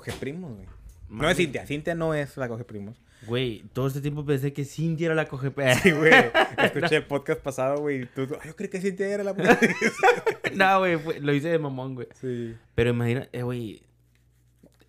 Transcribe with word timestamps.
coge 0.00 0.12
primos, 0.18 0.54
güey. 0.56 0.66
No 1.08 1.28
es 1.28 1.36
Cintia. 1.36 1.66
Cintia 1.66 1.94
no 1.94 2.14
es 2.14 2.36
la 2.36 2.48
coge 2.48 2.64
primos. 2.64 2.96
Güey, 3.26 3.64
todo 3.72 3.88
este 3.88 4.00
tiempo 4.00 4.24
pensé 4.24 4.52
que 4.52 4.64
Cintia 4.64 5.06
era 5.06 5.14
la 5.14 5.26
coge 5.26 5.52
Sí, 5.82 5.90
güey. 5.90 6.12
Escuché 6.58 6.96
el 6.96 7.04
podcast 7.06 7.40
pasado, 7.42 7.78
güey. 7.80 8.06
Tú, 8.06 8.26
yo 8.26 8.56
creí 8.56 8.70
que 8.70 8.80
Cintia 8.80 9.06
era 9.08 9.24
la 9.24 9.34
No, 10.54 10.78
güey. 10.78 11.20
Lo 11.20 11.34
hice 11.34 11.48
de 11.48 11.58
mamón, 11.58 11.94
güey. 11.96 12.06
Sí. 12.14 12.56
Pero 12.74 12.90
imagina, 12.90 13.28
eh, 13.32 13.42
güey. 13.42 13.82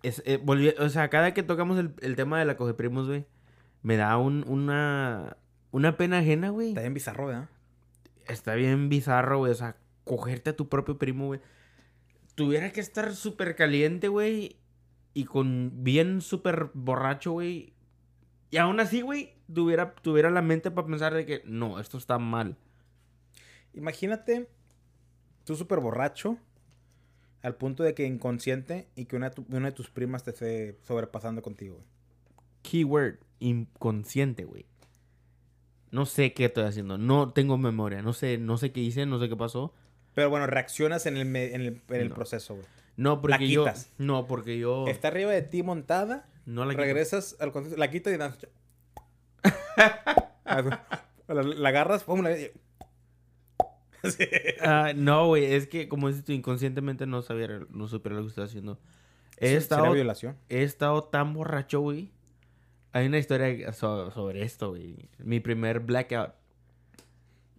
Es, 0.02 0.22
eh, 0.24 0.38
volví- 0.42 0.74
o 0.78 0.88
sea, 0.88 1.08
cada 1.10 1.34
que 1.34 1.42
tocamos 1.42 1.78
el, 1.78 1.92
el 2.00 2.16
tema 2.16 2.38
de 2.38 2.44
la 2.44 2.56
coge 2.56 2.74
primos, 2.74 3.06
güey, 3.06 3.24
me 3.82 3.96
da 3.96 4.16
un, 4.16 4.44
una, 4.48 5.36
una 5.70 5.96
pena 5.96 6.18
ajena, 6.18 6.48
güey. 6.50 6.68
Está 6.68 6.80
bien 6.80 6.94
bizarro, 6.94 7.26
¿verdad? 7.26 7.48
Está 8.26 8.54
bien 8.54 8.88
bizarro, 8.88 9.38
güey. 9.38 9.52
O 9.52 9.56
sea, 9.56 9.76
cogerte 10.04 10.50
a 10.50 10.56
tu 10.56 10.68
propio 10.68 10.98
primo, 10.98 11.26
güey. 11.26 11.40
Tuviera 12.34 12.72
que 12.72 12.80
estar 12.80 13.14
súper 13.14 13.54
caliente, 13.56 14.08
güey. 14.08 14.56
Y 15.14 15.24
con 15.24 15.84
bien 15.84 16.20
súper 16.20 16.70
borracho, 16.74 17.32
güey. 17.32 17.72
Y 18.50 18.56
aún 18.58 18.80
así, 18.80 19.00
güey, 19.02 19.34
tuviera, 19.52 19.94
tuviera 19.94 20.30
la 20.30 20.42
mente 20.42 20.70
para 20.70 20.86
pensar 20.86 21.14
de 21.14 21.26
que 21.26 21.42
no, 21.44 21.78
esto 21.80 21.98
está 21.98 22.18
mal. 22.18 22.56
Imagínate 23.74 24.48
tú 25.44 25.56
súper 25.56 25.80
borracho 25.80 26.38
al 27.42 27.56
punto 27.56 27.82
de 27.82 27.94
que 27.94 28.06
inconsciente 28.06 28.88
y 28.94 29.06
que 29.06 29.16
una, 29.16 29.32
una 29.48 29.68
de 29.70 29.72
tus 29.72 29.90
primas 29.90 30.22
te 30.22 30.30
esté 30.30 30.78
sobrepasando 30.84 31.42
contigo. 31.42 31.76
güey. 31.76 31.86
Keyword, 32.62 33.18
inconsciente, 33.40 34.44
güey. 34.44 34.66
No 35.90 36.06
sé 36.06 36.32
qué 36.32 36.46
estoy 36.46 36.64
haciendo. 36.64 36.96
No 36.98 37.32
tengo 37.32 37.58
memoria. 37.58 38.00
No 38.02 38.12
sé, 38.12 38.38
no 38.38 38.56
sé 38.56 38.72
qué 38.72 38.80
hice, 38.80 39.04
no 39.06 39.18
sé 39.18 39.28
qué 39.28 39.36
pasó. 39.36 39.74
Pero 40.14 40.30
bueno, 40.30 40.46
reaccionas 40.46 41.06
en 41.06 41.16
el, 41.16 41.26
en 41.36 41.60
el, 41.60 41.82
en 41.88 42.00
el 42.00 42.08
No. 42.10 42.14
proceso, 42.14 42.54
güey. 42.54 42.66
No, 42.96 43.20
porque 43.20 43.48
yo. 43.48 43.64
quitas. 43.64 43.90
No, 43.98 44.26
porque 44.26 44.58
yo. 44.58 44.86
Está 44.86 45.08
arriba 45.08 45.30
de 45.32 45.42
ti 45.42 45.62
montada, 45.62 46.28
No 46.46 46.64
la 46.64 46.72
quito. 46.72 46.82
regresas 46.82 47.36
al 47.40 47.52
contexto, 47.52 47.78
la 47.78 47.90
quitas 47.90 48.12
y 48.14 48.18
la, 48.18 48.34
la 51.28 51.68
agarras, 51.68 52.04
pum, 52.04 52.22
la... 52.22 52.36
Sí. 54.04 54.24
Ah, 54.60 54.92
no, 54.96 55.28
güey, 55.28 55.44
es 55.54 55.68
que 55.68 55.88
como 55.88 56.08
dices 56.08 56.24
tú, 56.24 56.32
inconscientemente 56.32 57.06
no 57.06 57.22
sabía, 57.22 57.60
no 57.70 57.86
supe 57.86 58.10
lo 58.10 58.22
que 58.22 58.28
estaba 58.28 58.46
haciendo. 58.46 58.80
He 59.38 59.50
Sí, 59.50 59.54
estado, 59.54 59.82
¿Será 59.82 59.94
violación? 59.94 60.36
he 60.48 60.64
estado 60.64 61.04
tan 61.04 61.32
borracho, 61.32 61.78
güey. 61.80 62.10
Hay 62.92 63.06
una 63.06 63.18
historia 63.18 63.72
so- 63.72 64.10
sobre 64.10 64.42
esto, 64.42 64.70
güey. 64.70 65.08
Mi 65.18 65.38
primer 65.38 65.78
blackout. 65.80 66.32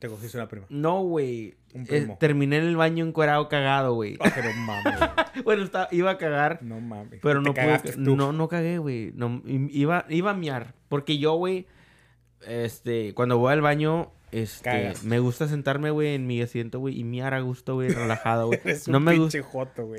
Te 0.04 0.10
cogiste 0.10 0.36
una 0.38 0.50
prima. 0.50 0.66
No, 0.68 1.02
güey. 1.04 1.56
Eh, 1.74 2.14
terminé 2.20 2.58
en 2.58 2.66
el 2.66 2.76
baño 2.76 3.06
encuerado 3.06 3.48
cagado, 3.48 3.94
güey. 3.94 4.18
Ah, 4.20 4.34
pero 4.36 4.50
mames. 4.58 5.00
bueno, 5.46 5.64
estaba, 5.64 5.88
iba 5.92 6.12
a 6.12 6.18
cagar, 6.18 6.60
No 6.62 6.82
mames. 6.82 7.22
pero 7.24 7.40
no 7.40 7.54
pude. 7.54 7.80
No, 7.96 8.34
no 8.34 8.50
cagué, 8.50 8.80
güey. 8.80 9.14
No, 9.16 9.42
iba, 9.46 10.06
iba 10.10 10.32
a 10.32 10.34
miar. 10.34 10.74
Porque 10.90 11.20
yo, 11.20 11.36
güey, 11.36 11.68
este, 12.46 13.14
cuando 13.14 13.38
voy 13.38 13.54
al 13.54 13.62
baño, 13.62 14.12
este, 14.34 14.64
Cagas. 14.64 15.04
me 15.04 15.20
gusta 15.20 15.48
sentarme, 15.48 15.92
güey, 15.92 16.16
en 16.16 16.28
mi 16.28 16.42
asiento, 16.42 16.80
güey, 16.80 17.00
y 17.00 17.04
miar 17.04 17.34
a 17.34 17.40
gusto, 17.42 17.76
güey, 17.76 17.90
relajado, 17.90 18.48
güey. 18.48 18.60
No 18.88 18.98
un 18.98 19.04
me 19.04 19.18
gusta. 19.18 19.40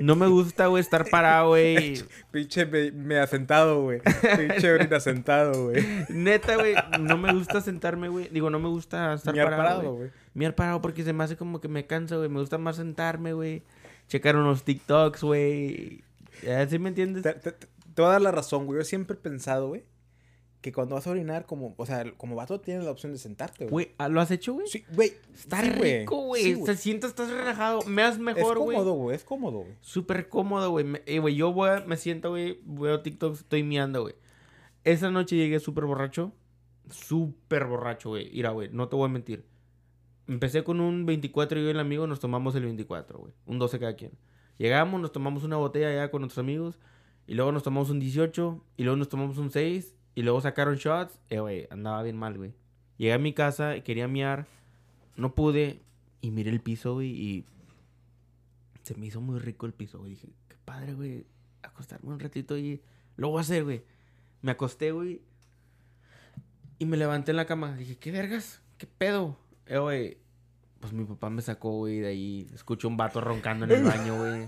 No 0.01 0.15
me 0.15 0.27
gusta, 0.27 0.67
güey, 0.67 0.81
estar 0.81 1.09
parado, 1.09 1.49
güey. 1.49 2.03
Pinche 2.31 2.65
me, 2.65 2.91
me 2.91 3.17
asentado, 3.19 3.81
güey. 3.81 4.01
Pinche 4.37 4.71
orina 4.71 4.99
sentado, 4.99 5.65
güey. 5.69 5.83
Neta, 6.09 6.55
güey, 6.55 6.75
no 6.99 7.17
me 7.17 7.33
gusta 7.33 7.61
sentarme, 7.61 8.09
güey. 8.09 8.29
Digo, 8.29 8.49
no 8.49 8.59
me 8.59 8.69
gusta 8.69 9.13
estar 9.13 9.33
Miar 9.33 9.49
parado, 9.49 9.63
parado, 9.79 9.95
güey. 9.95 10.09
Miar 10.33 10.53
parado 10.55 10.81
porque 10.81 11.03
se 11.03 11.13
me 11.13 11.23
hace 11.23 11.37
como 11.37 11.61
que 11.61 11.67
me 11.67 11.85
cansa, 11.87 12.17
güey. 12.17 12.29
Me 12.29 12.39
gusta 12.39 12.57
más 12.57 12.75
sentarme, 12.75 13.33
güey. 13.33 13.63
Checar 14.07 14.35
unos 14.35 14.63
TikToks, 14.63 15.23
güey. 15.23 16.03
¿Sí 16.69 16.77
me 16.79 16.89
entiendes? 16.89 17.23
Te- 17.23 17.33
te 17.95 18.01
voy 18.01 18.05
a 18.09 18.13
dar 18.13 18.21
la 18.21 18.31
razón, 18.31 18.65
güey. 18.65 18.79
Yo 18.79 18.83
siempre 18.85 19.15
he 19.15 19.19
pensado, 19.19 19.69
güey, 19.69 19.83
que 20.65 20.73
cuando 20.73 20.95
vas 20.95 21.05
a 21.05 21.11
orinar, 21.11 21.45
como, 21.45 21.75
o 21.77 21.85
sea, 21.85 22.11
como 22.17 22.35
vato 22.35 22.59
tienes 22.59 22.83
la 22.83 22.89
opción 22.89 23.11
de 23.11 23.19
sentarte, 23.19 23.65
güey. 23.65 23.85
Güey, 23.85 23.95
¿ah, 23.99 24.09
¿lo 24.09 24.19
has 24.19 24.31
hecho, 24.31 24.53
güey? 24.53 24.65
Sí, 24.65 24.83
güey. 24.95 25.13
Está 25.31 25.61
sí, 25.61 25.69
rico, 25.69 26.21
güey. 26.21 26.41
Sí, 26.41 26.63
Te 26.65 26.75
sientas, 26.75 27.11
estás 27.11 27.29
relajado. 27.29 27.83
Me 27.83 28.01
das 28.01 28.15
Es 28.15 28.19
mejor, 28.19 28.57
güey. 28.57 28.75
cómodo, 28.75 28.93
güey. 28.95 29.15
Es 29.15 29.23
cómodo, 29.23 29.59
güey. 29.59 29.75
Súper 29.81 30.27
cómodo, 30.27 30.71
güey. 30.71 30.87
Eh, 31.05 31.19
güey, 31.19 31.35
yo 31.35 31.53
voy 31.53 31.69
me 31.85 31.97
siento, 31.97 32.31
güey, 32.31 32.61
veo 32.63 32.99
TikToks, 33.03 33.41
estoy 33.41 33.61
miando, 33.61 34.01
güey. 34.01 34.15
Esa 34.83 35.11
noche 35.11 35.35
llegué 35.35 35.59
súper 35.59 35.85
borracho. 35.85 36.31
Súper 36.89 37.65
borracho, 37.65 38.09
güey. 38.09 38.31
Mira, 38.31 38.49
güey, 38.49 38.69
no 38.71 38.89
te 38.89 38.95
voy 38.95 39.05
a 39.05 39.13
mentir. 39.13 39.45
Empecé 40.27 40.63
con 40.63 40.79
un 40.79 41.05
24 41.05 41.59
y 41.59 41.61
yo 41.61 41.67
y 41.67 41.71
el 41.73 41.79
amigo 41.79 42.07
nos 42.07 42.19
tomamos 42.19 42.55
el 42.55 42.63
24, 42.63 43.19
güey. 43.19 43.33
Un 43.45 43.59
12 43.59 43.77
cada 43.77 43.95
quien. 43.95 44.13
Llegamos, 44.57 44.99
nos 44.99 45.11
tomamos 45.11 45.43
una 45.43 45.57
botella 45.57 45.89
allá 45.89 46.09
con 46.09 46.21
nuestros 46.21 46.39
amigos. 46.39 46.79
Y 47.27 47.35
luego 47.35 47.51
nos 47.51 47.61
tomamos 47.61 47.91
un 47.91 47.99
18. 47.99 48.65
Y 48.77 48.83
luego 48.83 48.97
nos 48.97 49.09
tomamos 49.09 49.37
un 49.37 49.51
6. 49.51 49.94
Y 50.15 50.23
luego 50.23 50.41
sacaron 50.41 50.75
shots. 50.75 51.19
Eh, 51.29 51.39
güey, 51.39 51.67
andaba 51.69 52.01
bien 52.01 52.17
mal, 52.17 52.37
güey. 52.37 52.53
Llegué 52.97 53.13
a 53.13 53.17
mi 53.19 53.33
casa, 53.33 53.81
quería 53.81 54.07
miar. 54.07 54.47
No 55.17 55.35
pude. 55.35 55.81
Y 56.21 56.31
miré 56.31 56.49
el 56.49 56.61
piso, 56.61 56.93
güey. 56.93 57.09
Y 57.11 57.45
se 58.83 58.95
me 58.95 59.07
hizo 59.07 59.21
muy 59.21 59.39
rico 59.39 59.65
el 59.65 59.73
piso, 59.73 59.99
güey. 59.99 60.11
Dije, 60.11 60.29
qué 60.47 60.55
padre, 60.63 60.93
güey. 60.93 61.25
Acostarme 61.61 62.09
un 62.09 62.19
ratito 62.19 62.57
y 62.57 62.81
lo 63.17 63.29
voy 63.29 63.39
a 63.39 63.41
hacer, 63.41 63.63
güey. 63.63 63.83
Me 64.41 64.51
acosté, 64.51 64.91
güey. 64.91 65.21
Y 66.79 66.85
me 66.85 66.97
levanté 66.97 67.31
en 67.31 67.37
la 67.37 67.45
cama. 67.45 67.75
Dije, 67.75 67.97
¿qué 67.97 68.11
vergas? 68.11 68.61
¿Qué 68.77 68.87
pedo? 68.87 69.37
Eh, 69.65 69.77
güey. 69.77 70.17
Pues 70.79 70.93
mi 70.93 71.03
papá 71.05 71.29
me 71.29 71.41
sacó, 71.41 71.71
güey, 71.71 71.99
de 71.99 72.07
ahí. 72.07 72.47
Escuché 72.53 72.87
un 72.87 72.95
vato 72.97 73.19
roncando 73.21 73.65
en 73.65 73.71
el 73.71 73.83
baño, 73.83 74.17
güey. 74.17 74.47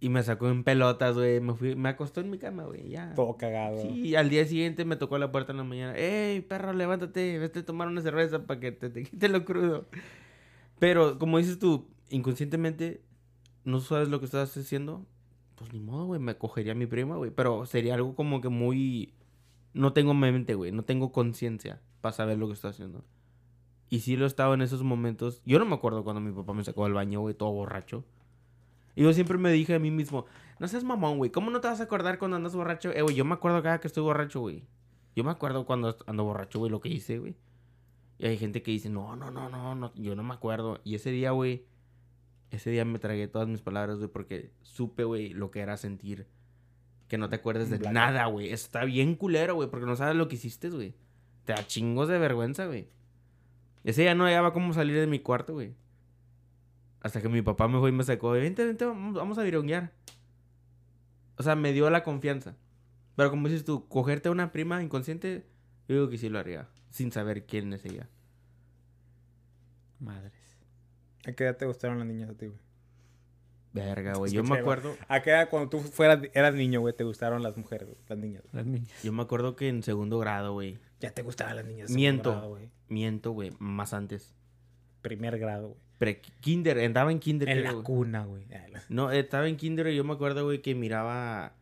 Y 0.00 0.10
me 0.10 0.22
sacó 0.22 0.48
en 0.48 0.62
pelotas, 0.62 1.16
güey. 1.16 1.40
Me 1.40 1.54
fui, 1.54 1.74
me 1.74 1.88
acostó 1.88 2.20
en 2.20 2.30
mi 2.30 2.38
cama, 2.38 2.64
güey. 2.64 2.88
Ya. 2.88 3.14
Todo 3.14 3.36
cagado. 3.36 3.82
Sí, 3.82 3.88
y 3.88 4.14
al 4.14 4.30
día 4.30 4.46
siguiente 4.46 4.84
me 4.84 4.96
tocó 4.96 5.18
la 5.18 5.32
puerta 5.32 5.52
en 5.52 5.58
la 5.58 5.64
mañana. 5.64 5.96
¡Ey, 5.96 6.40
perro, 6.40 6.72
levántate! 6.72 7.38
Vete 7.38 7.60
a 7.60 7.64
tomar 7.64 7.88
una 7.88 8.00
cerveza 8.00 8.46
para 8.46 8.60
que 8.60 8.70
te, 8.70 8.90
te 8.90 9.02
quite 9.02 9.28
lo 9.28 9.44
crudo. 9.44 9.88
Pero, 10.78 11.18
como 11.18 11.38
dices 11.38 11.58
tú, 11.58 11.88
inconscientemente, 12.10 13.02
no 13.64 13.80
sabes 13.80 14.08
lo 14.08 14.20
que 14.20 14.26
estás 14.26 14.56
haciendo. 14.56 15.04
Pues 15.56 15.72
ni 15.72 15.80
modo, 15.80 16.06
güey, 16.06 16.20
me 16.20 16.36
cogería 16.36 16.72
a 16.72 16.76
mi 16.76 16.86
prima, 16.86 17.16
güey. 17.16 17.32
Pero 17.32 17.66
sería 17.66 17.94
algo 17.94 18.14
como 18.14 18.40
que 18.40 18.48
muy... 18.48 19.14
No 19.74 19.92
tengo 19.92 20.14
mente, 20.14 20.54
güey. 20.54 20.70
No 20.70 20.84
tengo 20.84 21.10
conciencia 21.10 21.80
para 22.00 22.12
saber 22.12 22.38
lo 22.38 22.46
que 22.46 22.52
estoy 22.54 22.70
haciendo. 22.70 23.04
Y 23.90 24.00
sí 24.00 24.16
lo 24.16 24.24
he 24.24 24.28
estado 24.28 24.54
en 24.54 24.62
esos 24.62 24.84
momentos. 24.84 25.42
Yo 25.44 25.58
no 25.58 25.64
me 25.64 25.74
acuerdo 25.74 26.04
cuando 26.04 26.20
mi 26.20 26.32
papá 26.32 26.52
me 26.52 26.62
sacó 26.62 26.84
del 26.84 26.92
baño, 26.92 27.20
güey, 27.20 27.34
todo 27.34 27.50
borracho. 27.50 28.04
Y 28.98 29.02
yo 29.04 29.12
siempre 29.12 29.38
me 29.38 29.52
dije 29.52 29.76
a 29.76 29.78
mí 29.78 29.92
mismo, 29.92 30.26
no 30.58 30.66
seas 30.66 30.82
mamón, 30.82 31.18
güey. 31.18 31.30
¿Cómo 31.30 31.52
no 31.52 31.60
te 31.60 31.68
vas 31.68 31.78
a 31.78 31.84
acordar 31.84 32.18
cuando 32.18 32.36
andas 32.36 32.56
borracho? 32.56 32.90
Eh, 32.90 33.02
güey, 33.02 33.14
yo 33.14 33.24
me 33.24 33.34
acuerdo 33.34 33.62
cada 33.62 33.78
que 33.78 33.86
estoy 33.86 34.02
borracho, 34.02 34.40
güey. 34.40 34.64
Yo 35.14 35.22
me 35.22 35.30
acuerdo 35.30 35.66
cuando 35.66 35.96
ando 36.08 36.24
borracho, 36.24 36.58
güey, 36.58 36.68
lo 36.68 36.80
que 36.80 36.88
hice, 36.88 37.20
güey. 37.20 37.36
Y 38.18 38.26
hay 38.26 38.36
gente 38.36 38.60
que 38.60 38.72
dice, 38.72 38.90
no, 38.90 39.14
no, 39.14 39.30
no, 39.30 39.48
no, 39.50 39.76
no, 39.76 39.94
yo 39.94 40.16
no 40.16 40.24
me 40.24 40.34
acuerdo. 40.34 40.80
Y 40.82 40.96
ese 40.96 41.12
día, 41.12 41.30
güey, 41.30 41.64
ese 42.50 42.70
día 42.70 42.84
me 42.84 42.98
tragué 42.98 43.28
todas 43.28 43.46
mis 43.46 43.62
palabras, 43.62 43.98
güey, 43.98 44.10
porque 44.10 44.50
supe, 44.62 45.04
güey, 45.04 45.28
lo 45.28 45.52
que 45.52 45.60
era 45.60 45.76
sentir 45.76 46.26
que 47.06 47.18
no 47.18 47.28
te 47.28 47.36
acuerdes 47.36 47.70
de 47.70 47.78
nada, 47.78 48.26
güey. 48.26 48.52
Está 48.52 48.84
bien 48.84 49.14
culero, 49.14 49.54
güey, 49.54 49.70
porque 49.70 49.86
no 49.86 49.94
sabes 49.94 50.16
lo 50.16 50.26
que 50.26 50.34
hiciste, 50.34 50.70
güey. 50.70 50.96
Te 51.44 51.52
da 51.52 51.64
chingos 51.64 52.08
de 52.08 52.18
vergüenza, 52.18 52.66
güey. 52.66 52.88
Ese 53.84 54.02
día 54.02 54.16
no 54.16 54.24
hallaba 54.24 54.52
cómo 54.52 54.72
salir 54.72 54.98
de 54.98 55.06
mi 55.06 55.20
cuarto, 55.20 55.52
güey. 55.52 55.76
Hasta 57.00 57.22
que 57.22 57.28
mi 57.28 57.42
papá 57.42 57.68
me 57.68 57.78
fue 57.78 57.90
y 57.90 57.92
me 57.92 58.04
sacó, 58.04 58.30
vente, 58.30 58.64
vente, 58.64 58.84
vamos, 58.84 59.38
a 59.38 59.42
vironguear. 59.42 59.92
O 61.36 61.42
sea, 61.42 61.54
me 61.54 61.72
dio 61.72 61.88
la 61.90 62.02
confianza. 62.02 62.56
Pero 63.16 63.30
como 63.30 63.48
dices 63.48 63.64
tú, 63.64 63.86
cogerte 63.88 64.28
a 64.28 64.32
una 64.32 64.52
prima 64.52 64.82
inconsciente, 64.82 65.46
yo 65.88 65.94
digo 65.94 66.08
que 66.08 66.18
sí 66.18 66.28
lo 66.28 66.38
haría. 66.38 66.68
Sin 66.90 67.12
saber 67.12 67.44
quién 67.46 67.72
es 67.72 67.84
ella. 67.84 68.08
Madres. 70.00 70.32
¿A 71.26 71.32
qué 71.32 71.44
edad 71.44 71.56
te 71.56 71.66
gustaron 71.66 71.98
las 71.98 72.06
niñas 72.06 72.30
a 72.30 72.34
ti, 72.34 72.46
güey? 72.46 72.58
Verga, 73.72 74.14
güey. 74.14 74.32
Yo 74.32 74.42
me 74.42 74.58
acuerdo, 74.58 74.96
¿A 75.08 75.20
qué 75.20 75.30
edad 75.30 75.50
cuando 75.50 75.68
tú 75.68 75.80
fueras, 75.80 76.20
eras 76.32 76.54
niño, 76.54 76.80
güey, 76.80 76.94
te 76.94 77.04
gustaron 77.04 77.42
las 77.42 77.56
mujeres, 77.56 77.86
güey, 77.86 78.00
las 78.08 78.18
niñas? 78.18 78.42
Las 78.52 78.66
niñas. 78.66 79.02
yo 79.02 79.12
me 79.12 79.22
acuerdo 79.22 79.56
que 79.56 79.68
en 79.68 79.82
segundo 79.82 80.18
grado, 80.18 80.52
güey. 80.52 80.78
Ya 81.00 81.10
te 81.10 81.22
gustaban 81.22 81.56
las 81.56 81.66
niñas. 81.66 81.90
Miento. 81.90 82.30
segundo 82.30 82.40
grado, 82.40 82.48
güey. 82.50 82.70
Miento, 82.88 83.32
güey. 83.32 83.52
Más 83.58 83.92
antes. 83.92 84.34
Primer 85.02 85.38
grado, 85.38 85.68
güey. 85.68 85.87
Pre 85.98 86.20
kinder, 86.40 86.78
andaba 86.80 87.10
en 87.10 87.18
kinder. 87.18 87.48
En 87.48 87.54
creo, 87.58 87.64
la 87.66 87.72
güey. 87.72 87.84
cuna, 87.84 88.24
güey. 88.24 88.44
Ah, 88.54 88.80
No, 88.88 89.10
estaba 89.10 89.48
en 89.48 89.56
kinder 89.56 89.88
y 89.88 89.96
yo 89.96 90.04
me 90.04 90.12
acuerdo, 90.12 90.44
güey, 90.44 90.62
que 90.62 90.74
miraba 90.74 91.52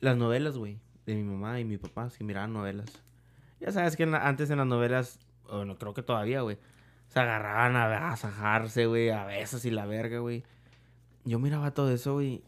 las 0.00 0.16
novelas, 0.16 0.56
güey, 0.56 0.78
de 1.06 1.14
mi 1.16 1.24
mamá 1.24 1.58
y 1.60 1.64
mi 1.64 1.78
papá, 1.78 2.08
que 2.16 2.22
miraban 2.24 2.52
novelas. 2.52 2.86
Ya 3.60 3.72
sabes 3.72 3.96
que 3.96 4.04
en 4.04 4.12
la- 4.12 4.26
antes 4.28 4.50
en 4.50 4.58
las 4.58 4.66
novelas, 4.66 5.18
bueno, 5.48 5.76
creo 5.78 5.94
que 5.94 6.02
todavía, 6.02 6.42
güey, 6.42 6.58
se 7.08 7.20
agarraban 7.20 7.76
a 7.76 7.84
agasajarse, 7.86 8.86
güey, 8.86 9.10
a 9.10 9.24
besos 9.24 9.64
y 9.64 9.70
la 9.70 9.86
verga, 9.86 10.18
güey. 10.20 10.44
Yo 11.24 11.38
miraba 11.38 11.72
todo 11.72 11.92
eso, 11.92 12.14
güey, 12.14 12.42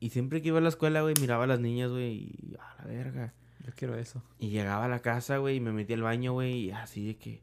y 0.00 0.10
siempre 0.10 0.42
que 0.42 0.48
iba 0.48 0.58
a 0.58 0.62
la 0.62 0.68
escuela, 0.70 1.02
güey, 1.02 1.14
miraba 1.20 1.44
a 1.44 1.46
las 1.46 1.60
niñas, 1.60 1.90
güey, 1.90 2.32
y 2.42 2.56
a 2.58 2.82
la 2.82 2.84
verga. 2.90 3.32
Yo 3.64 3.72
quiero 3.76 3.96
eso. 3.96 4.22
Y 4.38 4.48
llegaba 4.50 4.86
a 4.86 4.88
la 4.88 4.98
casa, 4.98 5.36
güey, 5.38 5.56
y 5.56 5.60
me 5.60 5.70
metía 5.72 5.96
al 5.96 6.02
baño, 6.02 6.32
güey, 6.32 6.54
y 6.66 6.70
así 6.72 7.06
de 7.06 7.16
que 7.16 7.42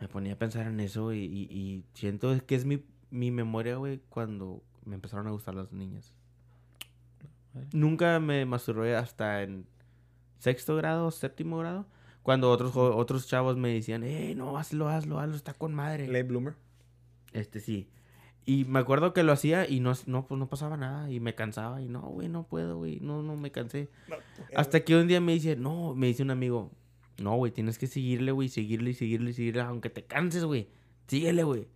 me 0.00 0.08
ponía 0.08 0.34
a 0.34 0.38
pensar 0.38 0.66
en 0.66 0.80
eso, 0.80 1.12
y, 1.12 1.24
y 1.24 1.84
siento 1.94 2.34
que 2.46 2.54
es 2.54 2.64
mi, 2.64 2.82
mi 3.10 3.30
memoria, 3.30 3.76
güey, 3.76 4.00
cuando 4.08 4.62
me 4.84 4.94
empezaron 4.94 5.26
a 5.26 5.30
gustar 5.30 5.54
las 5.54 5.72
niñas. 5.72 6.12
Nunca 7.72 8.20
me 8.20 8.44
masturbé 8.46 8.96
hasta 8.96 9.42
en 9.42 9.66
sexto 10.38 10.76
grado, 10.76 11.10
séptimo 11.10 11.58
grado. 11.58 11.86
Cuando 12.22 12.50
otros, 12.50 12.76
otros 12.76 13.26
chavos 13.26 13.56
me 13.56 13.72
decían, 13.72 14.04
eh, 14.04 14.34
no, 14.36 14.56
hazlo, 14.56 14.88
hazlo, 14.88 15.18
hazlo, 15.18 15.34
está 15.34 15.54
con 15.54 15.74
madre. 15.74 16.06
Late 16.06 16.22
bloomer. 16.24 16.54
Este 17.32 17.60
sí. 17.60 17.88
Y 18.44 18.64
me 18.66 18.78
acuerdo 18.78 19.12
que 19.12 19.22
lo 19.22 19.32
hacía 19.32 19.68
y 19.68 19.80
no, 19.80 19.92
no, 20.06 20.26
pues 20.26 20.38
no 20.38 20.48
pasaba 20.48 20.76
nada. 20.76 21.10
Y 21.10 21.18
me 21.18 21.34
cansaba. 21.34 21.82
Y 21.82 21.88
no, 21.88 22.02
güey, 22.02 22.28
no 22.28 22.44
puedo, 22.44 22.78
güey. 22.78 23.00
No, 23.00 23.22
no, 23.22 23.36
me 23.36 23.50
cansé. 23.50 23.88
Hasta 24.54 24.80
que 24.80 24.96
un 24.96 25.08
día 25.08 25.20
me 25.20 25.32
dice, 25.32 25.56
no, 25.56 25.94
me 25.94 26.08
dice 26.08 26.22
un 26.22 26.30
amigo, 26.30 26.70
no, 27.20 27.36
güey, 27.36 27.52
tienes 27.52 27.78
que 27.78 27.86
seguirle, 27.86 28.32
güey, 28.32 28.48
seguirle 28.48 28.90
y 28.90 28.94
seguirle 28.94 29.30
y 29.30 29.34
seguirle, 29.34 29.60
aunque 29.62 29.90
te 29.90 30.04
canses, 30.04 30.44
güey. 30.44 30.68
Síguele, 31.06 31.44
güey. 31.44 31.68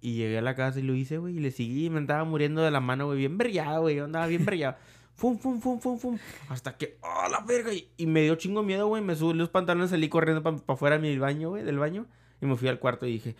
Y 0.00 0.14
llegué 0.14 0.38
a 0.38 0.42
la 0.42 0.54
casa 0.54 0.78
y 0.78 0.82
lo 0.82 0.94
hice, 0.94 1.18
güey, 1.18 1.36
y 1.36 1.40
le 1.40 1.50
seguí 1.50 1.86
y 1.86 1.90
me 1.90 1.98
andaba 1.98 2.24
muriendo 2.24 2.62
de 2.62 2.70
la 2.70 2.80
mano, 2.80 3.06
güey, 3.06 3.18
bien 3.18 3.38
brillado, 3.38 3.82
güey, 3.82 3.98
andaba 3.98 4.26
bien 4.26 4.44
brillado. 4.44 4.76
Fum, 5.14 5.36
fum, 5.36 5.60
fum, 5.60 5.80
fum, 5.80 5.98
fum. 5.98 6.16
Hasta 6.48 6.76
que, 6.76 6.96
¡ah, 7.02 7.28
la 7.28 7.40
verga! 7.40 7.72
Y, 7.72 7.90
y 7.96 8.06
me 8.06 8.22
dio 8.22 8.36
chingo 8.36 8.62
miedo, 8.62 8.86
güey. 8.86 9.02
Me 9.02 9.16
subí 9.16 9.36
los 9.36 9.48
pantalones, 9.48 9.90
salí 9.90 10.08
corriendo 10.08 10.44
para 10.44 10.58
afuera 10.68 10.96
de 10.96 11.02
mi 11.02 11.18
baño, 11.18 11.48
güey, 11.48 11.64
del 11.64 11.76
baño. 11.76 12.06
Y 12.40 12.46
me 12.46 12.54
fui 12.54 12.68
al 12.68 12.78
cuarto 12.78 13.04
y 13.04 13.14
dije, 13.14 13.34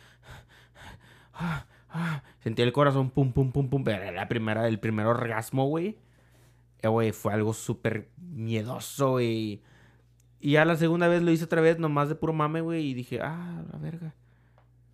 ah, 1.34 1.66
ah. 1.90 2.24
Sentí 2.40 2.62
el 2.62 2.72
corazón, 2.72 3.10
pum, 3.10 3.32
pum, 3.32 3.52
pum, 3.52 3.70
pum. 3.70 3.88
Era 3.88 4.10
la 4.10 4.26
primera, 4.26 4.66
el 4.66 4.80
primer 4.80 5.06
orgasmo, 5.06 5.66
güey. 5.68 5.98
Eh, 6.82 6.88
güey, 6.88 7.12
fue 7.12 7.32
algo 7.32 7.54
súper 7.54 8.08
miedoso, 8.16 9.12
güey. 9.12 9.62
Y 10.40 10.52
ya 10.52 10.64
la 10.64 10.76
segunda 10.76 11.08
vez 11.08 11.22
lo 11.22 11.30
hice 11.32 11.44
otra 11.44 11.60
vez, 11.60 11.78
nomás 11.78 12.08
de 12.08 12.14
puro 12.14 12.32
mame, 12.32 12.60
güey. 12.60 12.86
Y 12.90 12.94
dije, 12.94 13.20
ah, 13.22 13.62
la 13.72 13.78
verga. 13.78 14.14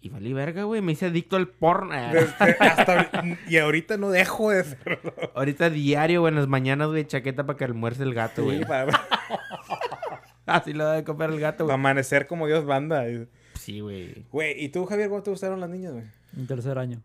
Y 0.00 0.08
valí 0.10 0.32
verga, 0.32 0.64
güey. 0.64 0.80
Me 0.82 0.92
hice 0.92 1.06
adicto 1.06 1.36
al 1.36 1.48
porno. 1.48 1.94
Desde- 2.12 2.56
hasta- 2.60 3.10
y 3.48 3.56
ahorita 3.58 3.96
no 3.96 4.10
dejo 4.10 4.50
de 4.50 4.60
hacerlo. 4.60 5.14
Ahorita 5.34 5.70
diario, 5.70 6.20
güey, 6.20 6.32
en 6.32 6.36
las 6.38 6.48
mañanas, 6.48 6.88
güey, 6.88 7.06
chaqueta 7.06 7.44
para 7.46 7.56
que 7.56 7.64
almuerce 7.64 8.02
el 8.02 8.14
gato, 8.14 8.44
güey. 8.44 8.58
Sí, 8.58 8.64
para, 8.64 9.00
Así 10.46 10.72
lo 10.74 10.86
de 10.90 11.04
comer 11.04 11.30
el 11.30 11.40
gato, 11.40 11.58
para 11.64 11.66
güey. 11.66 11.74
amanecer 11.74 12.26
como 12.26 12.46
Dios 12.46 12.64
banda. 12.66 13.04
Sí, 13.54 13.80
güey. 13.80 14.26
Güey, 14.30 14.62
¿y 14.62 14.68
tú, 14.68 14.84
Javier, 14.84 15.08
cómo 15.08 15.22
te 15.22 15.30
gustaron 15.30 15.60
las 15.60 15.70
niñas, 15.70 15.92
güey? 15.92 16.04
En 16.36 16.46
tercer 16.46 16.78
año. 16.78 17.00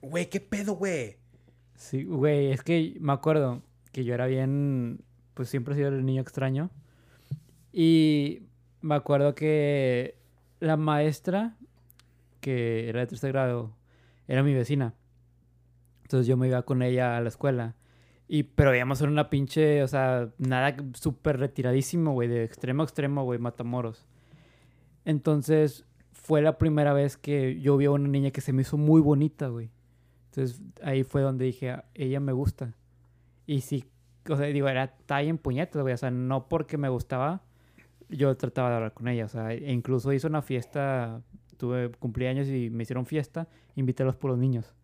Güey, 0.00 0.30
¿qué 0.30 0.40
pedo, 0.40 0.74
güey? 0.74 1.16
Sí, 1.74 2.04
güey, 2.04 2.50
es 2.50 2.62
que 2.62 2.96
me 3.00 3.12
acuerdo 3.12 3.62
que 3.92 4.04
yo 4.04 4.14
era 4.14 4.26
bien, 4.26 5.02
pues 5.34 5.50
siempre 5.50 5.74
he 5.74 5.76
sido 5.76 5.88
el 5.90 6.04
niño 6.06 6.22
extraño. 6.22 6.70
Y 7.80 8.42
me 8.80 8.96
acuerdo 8.96 9.36
que 9.36 10.16
la 10.58 10.76
maestra, 10.76 11.56
que 12.40 12.88
era 12.88 12.98
de 12.98 13.06
tercer 13.06 13.30
grado, 13.30 13.76
era 14.26 14.42
mi 14.42 14.52
vecina. 14.52 14.94
Entonces 16.02 16.26
yo 16.26 16.36
me 16.36 16.48
iba 16.48 16.60
con 16.62 16.82
ella 16.82 17.16
a 17.16 17.20
la 17.20 17.28
escuela. 17.28 17.76
Y, 18.26 18.42
pero 18.42 18.74
íbamos 18.74 19.00
en 19.00 19.10
una 19.10 19.30
pinche, 19.30 19.84
o 19.84 19.86
sea, 19.86 20.28
nada 20.38 20.74
súper 20.94 21.38
retiradísimo, 21.38 22.14
güey, 22.14 22.26
de 22.26 22.42
extremo 22.42 22.82
a 22.82 22.84
extremo, 22.84 23.22
güey, 23.22 23.38
Matamoros. 23.38 24.04
Entonces 25.04 25.86
fue 26.10 26.42
la 26.42 26.58
primera 26.58 26.92
vez 26.92 27.16
que 27.16 27.60
yo 27.60 27.76
vi 27.76 27.84
a 27.84 27.92
una 27.92 28.08
niña 28.08 28.32
que 28.32 28.40
se 28.40 28.52
me 28.52 28.62
hizo 28.62 28.76
muy 28.76 29.00
bonita, 29.00 29.46
güey. 29.46 29.70
Entonces 30.32 30.60
ahí 30.82 31.04
fue 31.04 31.22
donde 31.22 31.44
dije, 31.44 31.70
"Ah, 31.70 31.84
ella 31.94 32.18
me 32.18 32.32
gusta. 32.32 32.74
Y 33.46 33.60
sí, 33.60 33.84
o 34.28 34.36
sea, 34.36 34.46
digo, 34.46 34.68
era 34.68 34.96
talla 35.06 35.30
en 35.30 35.38
puñetas, 35.38 35.80
güey. 35.80 35.94
O 35.94 35.96
sea, 35.96 36.10
no 36.10 36.48
porque 36.48 36.76
me 36.76 36.88
gustaba, 36.88 37.44
yo 38.08 38.36
trataba 38.36 38.70
de 38.70 38.74
hablar 38.76 38.92
con 38.94 39.08
ella. 39.08 39.24
O 39.24 39.28
sea, 39.28 39.52
e 39.52 39.72
incluso 39.72 40.12
hice 40.12 40.26
una 40.26 40.42
fiesta, 40.42 41.20
tuve 41.56 41.90
cumpleaños 41.98 42.48
y 42.48 42.70
me 42.70 42.82
hicieron 42.84 43.06
fiesta, 43.06 43.48
invité 43.76 44.02
a 44.02 44.06
los 44.06 44.16
puros 44.16 44.38
niños. 44.38 44.74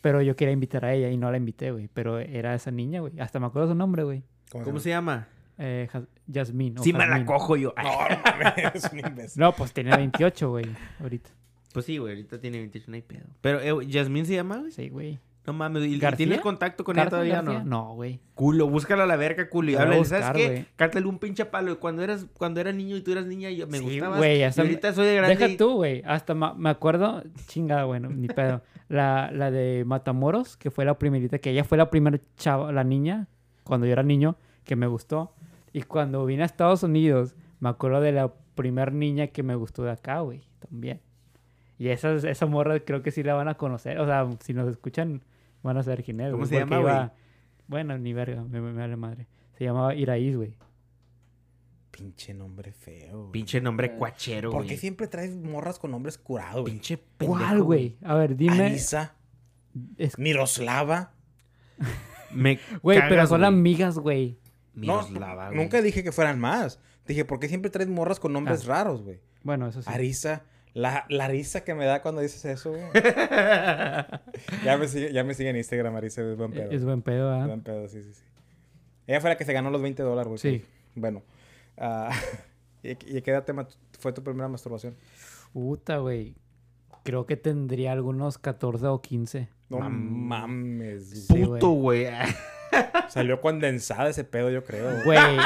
Pero 0.00 0.20
yo 0.20 0.36
quería 0.36 0.52
invitar 0.52 0.84
a 0.84 0.92
ella 0.92 1.10
y 1.10 1.16
no 1.16 1.30
la 1.30 1.36
invité, 1.38 1.70
güey. 1.70 1.88
Pero 1.92 2.18
era 2.18 2.54
esa 2.54 2.70
niña, 2.70 3.00
güey. 3.00 3.18
Hasta 3.20 3.40
me 3.40 3.46
acuerdo 3.46 3.68
su 3.68 3.74
nombre, 3.74 4.02
güey. 4.04 4.22
¿Cómo 4.50 4.78
se 4.78 4.90
llama? 4.90 5.28
Eh, 5.56 5.88
Jas- 5.90 6.06
Yasmín. 6.26 6.78
o 6.78 6.82
Sí, 6.82 6.92
me 6.92 7.06
la 7.06 7.24
cojo 7.24 7.56
yo. 7.56 7.72
No, 7.76 7.82
no 8.08 8.22
mames, 8.44 8.74
es 8.74 8.92
un 8.92 8.98
imbécil. 8.98 9.40
No, 9.40 9.52
pues 9.52 9.72
tenía 9.72 9.96
28, 9.96 10.50
güey, 10.50 10.66
ahorita. 11.00 11.30
Pues 11.72 11.86
sí, 11.86 11.98
güey, 11.98 12.12
ahorita 12.12 12.40
tiene 12.40 12.58
28, 12.58 12.84
no 12.88 12.94
hay 12.96 13.02
pedo. 13.02 13.26
Pero, 13.40 13.60
eh, 13.60 13.86
¿Yasmín 13.86 14.26
se 14.26 14.34
llama, 14.34 14.58
güey? 14.58 14.72
Sí, 14.72 14.88
güey. 14.90 15.18
No 15.46 15.52
mames, 15.52 15.84
¿y 15.84 15.98
¿García? 15.98 16.16
tienes 16.26 16.40
contacto 16.40 16.84
con 16.84 16.96
ella 16.96 17.04
¿Cártel 17.04 17.10
todavía 17.28 17.42
García? 17.42 17.58
no? 17.64 17.84
No, 17.88 17.94
güey. 17.94 18.18
Culo, 18.34 18.66
búscala 18.68 19.04
a 19.04 19.06
la 19.06 19.16
verga, 19.16 19.48
culo. 19.50 19.72
Y 19.72 19.74
háblale, 19.74 20.04
¿sabes 20.06 20.30
qué? 20.34 20.64
Cártale 20.76 21.06
un 21.06 21.18
pinche 21.18 21.44
palo. 21.44 21.78
Cuando 21.78 22.02
eras, 22.02 22.26
cuando 22.38 22.60
era 22.60 22.72
niño 22.72 22.96
y 22.96 23.02
tú 23.02 23.12
eras 23.12 23.26
niña, 23.26 23.50
yo 23.50 23.66
me 23.66 23.78
Sí, 23.78 23.84
gustaba. 23.84 24.16
güey, 24.16 24.38
y 24.38 24.42
hasta 24.42 24.62
me- 24.62 24.68
ahorita 24.70 24.92
soy 24.94 25.06
de 25.06 25.16
grande. 25.16 25.36
Deja 25.36 25.52
y- 25.52 25.56
tú, 25.58 25.74
güey. 25.74 26.02
Hasta 26.06 26.34
me 26.34 26.70
acuerdo, 26.70 27.22
chingada, 27.46 27.84
bueno, 27.84 28.08
ni 28.08 28.28
pedo. 28.28 28.62
La, 28.88 29.30
la 29.32 29.50
de 29.50 29.84
Matamoros, 29.86 30.56
que 30.56 30.70
fue 30.70 30.84
la 30.86 30.98
primerita, 30.98 31.38
que 31.38 31.50
ella 31.50 31.64
fue 31.64 31.76
la 31.78 31.90
primera 31.90 32.18
chava, 32.36 32.72
la 32.72 32.84
niña, 32.84 33.28
cuando 33.64 33.86
yo 33.86 33.92
era 33.92 34.02
niño, 34.02 34.36
que 34.64 34.76
me 34.76 34.86
gustó. 34.86 35.34
Y 35.74 35.82
cuando 35.82 36.24
vine 36.24 36.42
a 36.42 36.46
Estados 36.46 36.82
Unidos, 36.82 37.34
me 37.60 37.68
acuerdo 37.68 38.00
de 38.00 38.12
la 38.12 38.32
primer 38.54 38.92
niña 38.92 39.26
que 39.26 39.42
me 39.42 39.56
gustó 39.56 39.82
de 39.82 39.90
acá, 39.90 40.20
güey, 40.20 40.40
también. 40.58 41.00
Y 41.78 41.88
esa, 41.88 42.14
esa 42.14 42.46
morra 42.46 42.78
creo 42.80 43.02
que 43.02 43.10
sí 43.10 43.22
la 43.22 43.34
van 43.34 43.48
a 43.48 43.54
conocer. 43.56 43.98
O 43.98 44.06
sea, 44.06 44.28
si 44.40 44.54
nos 44.54 44.68
escuchan, 44.68 45.22
van 45.64 45.76
a 45.78 45.82
saber 45.82 46.04
quién 46.04 46.20
es. 46.20 46.30
¿Cómo 46.32 46.46
se 46.46 46.58
llama, 46.58 46.78
güey? 46.78 46.92
iba- 46.94 47.12
Bueno, 47.66 47.98
ni 47.98 48.12
verga, 48.12 48.42
me, 48.44 48.60
me, 48.60 48.72
me 48.72 48.80
vale 48.80 48.96
madre. 48.96 49.26
Se 49.58 49.64
llamaba 49.64 49.94
Iraíz, 49.94 50.36
güey. 50.36 50.56
Pinche 51.90 52.34
nombre 52.34 52.72
feo. 52.72 53.30
Pinche 53.30 53.60
nombre 53.60 53.94
cuachero, 53.96 54.50
¿Por 54.50 54.60
güey. 54.62 54.68
qué 54.70 54.76
siempre 54.76 55.06
traes 55.06 55.34
morras 55.36 55.78
con 55.78 55.92
nombres 55.92 56.18
curados, 56.18 56.62
güey? 56.62 56.72
Pinche 56.74 56.98
pendejo. 56.98 57.38
¿Cuál, 57.40 57.62
güey? 57.62 57.96
A 58.02 58.14
ver, 58.14 58.36
dime. 58.36 58.66
Alisa, 58.66 59.14
Es- 59.96 60.18
Miroslava. 60.18 61.12
Me 62.32 62.58
Güey, 62.82 63.00
pero 63.08 63.26
son 63.28 63.44
amigas, 63.44 63.98
güey. 63.98 64.38
No, 64.74 65.02
Miroslava, 65.06 65.46
güey. 65.48 65.58
nunca 65.58 65.80
dije 65.82 66.02
que 66.02 66.10
fueran 66.10 66.40
más. 66.40 66.80
Dije, 67.06 67.24
¿por 67.24 67.38
qué 67.38 67.48
siempre 67.48 67.70
traes 67.70 67.88
morras 67.88 68.18
con 68.18 68.32
nombres 68.32 68.64
Ah. 68.64 68.68
raros, 68.68 69.02
güey? 69.02 69.20
Bueno, 69.44 69.68
eso 69.68 69.80
sí. 69.82 69.88
Arisa. 69.92 70.42
La, 70.74 71.06
la 71.08 71.28
risa 71.28 71.62
que 71.62 71.72
me 71.74 71.84
da 71.84 72.02
cuando 72.02 72.20
dices 72.20 72.44
eso, 72.44 72.70
güey. 72.72 72.82
ya, 74.64 74.76
me 74.76 74.88
sigue, 74.88 75.12
ya 75.12 75.22
me 75.22 75.34
sigue 75.34 75.50
en 75.50 75.56
Instagram, 75.56 75.94
Arisa. 75.94 76.20
Es 76.22 76.36
buen 76.36 76.50
pedo. 76.52 76.70
Es 76.70 76.84
buen 76.84 77.00
pedo, 77.00 77.30
¿ah? 77.32 77.46
Buen 77.46 77.60
pedo, 77.62 77.86
sí, 77.88 78.02
sí, 78.02 78.12
sí. 78.12 78.22
Ella 79.06 79.20
fue 79.20 79.30
la 79.30 79.36
que 79.36 79.44
se 79.44 79.52
ganó 79.52 79.70
los 79.70 79.80
20 79.80 80.02
dólares, 80.02 80.26
güey. 80.28 80.38
Sí. 80.38 80.64
Bueno. 80.96 81.22
ah, 81.78 82.10
¿Y 82.82 82.90
y 82.90 83.22
qué 83.22 83.30
edad 83.30 83.44
te 83.44 83.54
fue 84.00 84.12
tu 84.12 84.22
primera 84.24 84.48
masturbación? 84.48 84.96
Puta, 85.52 85.98
güey. 85.98 86.34
Creo 87.04 87.24
que 87.24 87.36
tendría 87.36 87.92
algunos 87.92 88.38
14 88.38 88.86
o 88.88 89.00
15. 89.00 89.48
No 89.68 89.78
Mam- 89.78 89.90
mames. 89.90 91.26
Sí, 91.28 91.44
Puto, 91.44 91.68
güey. 91.70 92.06
Salió 93.08 93.40
condensada 93.40 94.08
ese 94.08 94.24
pedo, 94.24 94.50
yo 94.50 94.64
creo. 94.64 94.90
güey. 95.04 95.04
Güey. 95.04 95.36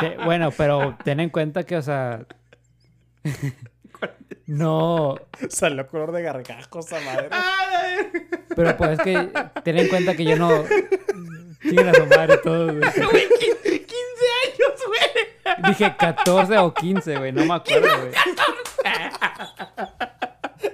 te- 0.00 0.16
bueno, 0.24 0.50
pero 0.56 0.96
ten 1.04 1.20
en 1.20 1.28
cuenta 1.28 1.64
que, 1.64 1.76
o 1.76 1.82
sea. 1.82 2.26
No. 4.50 5.14
Salió 5.48 5.86
color 5.86 6.12
de 6.12 6.22
gargajos 6.22 6.92
a 6.92 7.00
madre. 7.00 7.28
Pero 8.54 8.76
pues 8.76 8.90
es 8.90 9.00
que 9.00 9.30
ten 9.62 9.78
en 9.78 9.88
cuenta 9.88 10.16
que 10.16 10.24
yo 10.24 10.36
no. 10.36 10.64
Siguen 11.62 11.88
a 11.88 11.94
su 11.94 12.06
madre 12.06 12.36
todos, 12.38 12.76
güey. 12.76 12.90
15 12.90 13.04
años, 14.44 14.80
güey. 14.86 15.68
Dije 15.68 15.94
14 15.96 16.58
o 16.58 16.74
15, 16.74 17.16
güey. 17.18 17.32
No 17.32 17.44
me 17.44 17.54
acuerdo, 17.54 17.88
güey. 18.00 18.12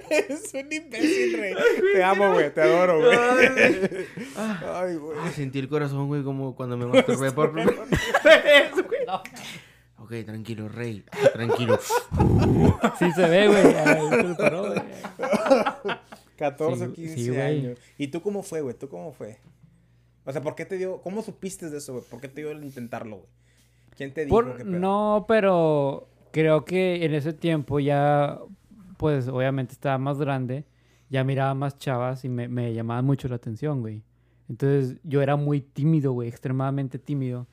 es 0.09 0.53
un 0.53 0.73
imbécil, 0.73 1.39
rey. 1.39 1.55
Te 1.93 2.03
amo, 2.03 2.33
güey. 2.33 2.51
Te 2.51 2.61
adoro, 2.61 2.99
güey. 2.99 3.17
Ay, 4.35 4.95
güey. 4.95 5.17
Ah, 5.21 5.31
sentí 5.35 5.59
el 5.59 5.69
corazón, 5.69 6.07
güey, 6.07 6.23
como 6.23 6.55
cuando 6.55 6.77
me 6.77 6.87
masturbé 6.87 7.31
por 7.31 7.51
primera 7.51 7.83
vez, 8.23 8.71
güey. 8.73 9.05
Ok, 10.07 10.25
tranquilo, 10.25 10.69
rey. 10.69 11.03
Ah, 11.11 11.17
Tranquilo. 11.33 11.77
Sí 12.97 13.11
se 13.11 13.27
ve, 13.27 13.47
güey. 13.49 13.75
Ay, 13.75 14.09
se 14.09 14.23
lo 14.23 14.37
paró, 14.37 14.67
güey. 14.67 14.81
14 16.37 16.83
o 16.83 16.87
Sí, 16.87 16.93
15 16.93 17.15
sí, 17.15 17.27
güey. 17.29 17.41
años. 17.41 17.79
¿Y 17.97 18.07
tú 18.07 18.21
cómo 18.21 18.41
fue, 18.41 18.61
güey? 18.61 18.73
¿Tú 18.73 18.87
cómo 18.87 19.11
fue? 19.11 19.37
O 20.25 20.31
sea, 20.31 20.41
¿por 20.41 20.55
qué 20.55 20.65
te 20.65 20.77
dio... 20.77 21.01
¿Cómo 21.01 21.21
supiste 21.21 21.69
de 21.69 21.77
eso, 21.79 21.93
güey? 21.93 22.05
¿Por 22.09 22.21
qué 22.21 22.29
te 22.29 22.39
dio 22.41 22.51
el 22.51 22.63
intentarlo, 22.63 23.17
güey? 23.17 23.29
¿Quién 23.97 24.13
te 24.13 24.23
dijo 24.25 24.35
Por- 24.35 24.65
no, 24.65 25.25
pero 25.27 26.07
creo 26.31 26.63
que 26.63 27.03
en 27.03 27.13
ese 27.13 27.33
tiempo 27.33 27.79
ya, 27.81 28.39
pues 28.97 29.27
obviamente 29.27 29.73
estaba 29.73 29.97
más 29.97 30.19
grande, 30.19 30.63
ya 31.09 31.23
miraba 31.25 31.53
más 31.53 31.77
chavas 31.79 32.23
y 32.23 32.29
me, 32.29 32.47
me 32.47 32.73
llamaban 32.73 33.03
mucho 33.05 33.27
la 33.27 33.35
atención, 33.35 33.81
güey. 33.81 34.03
Entonces 34.47 34.97
yo 35.03 35.21
era 35.21 35.35
muy 35.35 35.59
tímido, 35.61 36.13
güey, 36.13 36.29
extremadamente 36.29 36.97
tímido. 36.97 37.47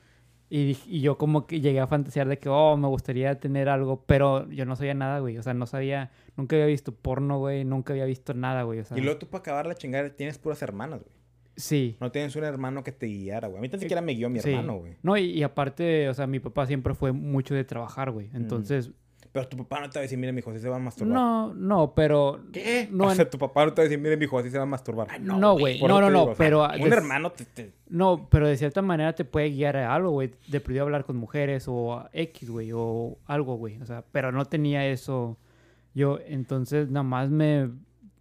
Y, 0.51 0.77
y 0.87 1.01
yo 1.01 1.17
como 1.19 1.47
que 1.47 1.61
llegué 1.61 1.81
a 1.81 1.87
fantasear 1.87 2.29
de 2.29 2.39
que, 2.39 2.49
oh, 2.49 2.77
me 2.77 2.87
gustaría 2.89 3.39
tener 3.41 3.69
algo, 3.69 4.05
pero 4.07 4.49
yo 4.51 4.65
no 4.67 4.77
sabía 4.77 4.95
nada, 4.95 5.19
güey. 5.19 5.39
O 5.39 5.43
sea, 5.43 5.55
no 5.55 5.67
sabía, 5.67 6.11
nunca 6.37 6.55
había 6.57 6.67
visto 6.67 6.93
porno, 6.95 7.39
güey, 7.39 7.65
nunca 7.65 7.93
había 7.93 8.05
visto 8.05 8.35
nada, 8.35 8.63
güey. 8.63 8.79
O 8.81 8.85
sea, 8.85 8.97
Y 8.97 9.01
luego 9.01 9.19
tú 9.19 9.27
para 9.27 9.41
acabar 9.41 9.67
la 9.67 9.75
chingada 9.75 10.11
tienes 10.11 10.39
puras 10.39 10.61
hermanas, 10.63 11.01
güey. 11.01 11.13
sí. 11.57 11.97
No 12.01 12.13
tienes 12.13 12.37
un 12.37 12.45
hermano 12.45 12.85
que 12.85 12.93
te 12.93 13.07
guiara, 13.07 13.49
güey. 13.49 13.59
A 13.59 13.63
mí 13.63 13.69
tan 13.69 13.81
siquiera 13.81 14.03
me 14.03 14.13
guió 14.15 14.29
mi 14.31 14.39
sí. 14.41 14.51
hermano, 14.51 14.79
güey. 14.79 14.97
No, 15.03 15.17
y, 15.17 15.25
y 15.31 15.43
aparte, 15.43 16.09
o 16.09 16.15
sea, 16.15 16.27
mi 16.27 16.39
papá 16.41 16.67
siempre 16.67 16.95
fue 16.95 17.11
mucho 17.13 17.55
de 17.55 17.65
trabajar, 17.65 18.11
güey. 18.11 18.29
Entonces, 18.35 18.91
Pero 19.35 19.49
tu 19.49 19.57
papá 19.57 19.81
no 19.81 19.91
te 19.91 19.99
va 19.99 20.01
a 20.01 20.03
decir, 20.03 20.17
mire, 20.17 20.33
mijo, 20.33 20.49
así 20.53 20.61
se 20.61 20.69
va 20.69 20.77
a 20.77 20.79
masturbar. 20.79 21.13
No, 21.13 21.53
no, 21.55 21.93
pero... 21.93 22.39
¿Qué? 22.53 22.89
No, 22.89 23.07
o 23.09 23.15
sea, 23.17 23.29
tu 23.29 23.37
papá 23.37 23.65
no 23.65 23.75
te 23.75 23.83
va 23.83 23.87
a 23.87 23.89
decir, 23.89 23.99
mire, 24.01 24.17
mijo, 24.17 24.39
así 24.39 24.49
se 24.49 24.59
va 24.59 24.63
a 24.63 24.67
masturbar. 24.67 25.21
no, 25.21 25.59
güey. 25.59 25.81
No, 25.81 25.89
no, 25.89 25.97
te 25.97 26.01
no, 26.03 26.09
digo, 26.09 26.23
o 26.23 26.27
sea, 26.27 26.35
pero... 26.37 26.63
Un 26.63 26.89
de- 26.89 26.97
hermano 26.97 27.33
te... 27.33 27.45
te- 27.45 27.73
No, 27.89 28.29
pero 28.31 28.47
de 28.47 28.57
cierta 28.57 28.81
manera 28.81 29.13
te 29.13 29.25
puede 29.25 29.51
guiar 29.51 29.77
a 29.77 29.93
algo, 29.93 30.11
güey. 30.11 30.31
De 30.47 30.61
perdido 30.61 30.85
hablar 30.85 31.05
con 31.05 31.17
mujeres 31.17 31.65
o 31.67 31.95
a 31.95 32.11
X, 32.13 32.49
güey, 32.49 32.71
o 32.73 33.19
algo, 33.27 33.57
güey. 33.57 33.83
O 33.83 33.87
sea, 33.87 34.05
pero 34.13 34.31
no 34.31 34.45
tenía 34.45 34.87
eso 34.87 35.37
yo. 35.95 36.21
Entonces, 36.29 36.89
nada 36.89 37.03
más 37.03 37.29
me... 37.29 37.71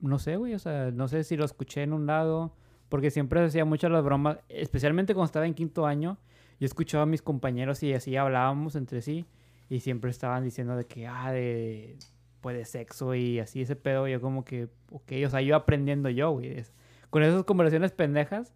No 0.02 0.18
sé, 0.18 0.38
güey. 0.38 0.56
O 0.56 0.60
sea, 0.60 0.90
no 0.90 1.08
sé 1.08 1.24
si 1.24 1.38
lo 1.38 1.46
escuché 1.46 1.84
en 1.84 1.94
un 1.94 2.08
lado. 2.08 2.56
Porque 2.90 3.12
siempre 3.12 3.40
hacía 3.40 3.66
muchas 3.66 3.92
las 3.92 4.04
bromas. 4.04 4.40
Especialmente 4.50 5.14
cuando 5.14 5.28
estaba 5.28 5.46
en 5.46 5.54
quinto 5.54 5.86
año. 5.86 6.18
Yo 6.60 6.66
escuchaba 6.66 7.04
a 7.04 7.06
mis 7.06 7.22
compañeros 7.22 7.84
y 7.84 7.94
así 7.94 8.18
hablábamos 8.18 8.76
entre 8.76 9.04
sí. 9.04 9.28
Y 9.74 9.80
siempre 9.80 10.12
estaban 10.12 10.44
diciendo 10.44 10.76
de 10.76 10.86
que, 10.86 11.08
ah, 11.08 11.32
de... 11.32 11.98
Pues 12.42 12.58
de 12.58 12.66
sexo 12.66 13.16
y 13.16 13.40
así 13.40 13.62
ese 13.62 13.76
pedo. 13.76 14.08
Yo 14.08 14.20
como 14.20 14.44
que, 14.44 14.68
ok. 14.92 15.12
O 15.26 15.30
sea, 15.30 15.40
yo 15.42 15.56
aprendiendo 15.56 16.10
yo, 16.10 16.32
güey. 16.32 16.60
es- 16.60 16.74
Con 17.10 17.24
esas 17.24 17.44
conversaciones 17.46 17.92
pendejas. 17.94 18.54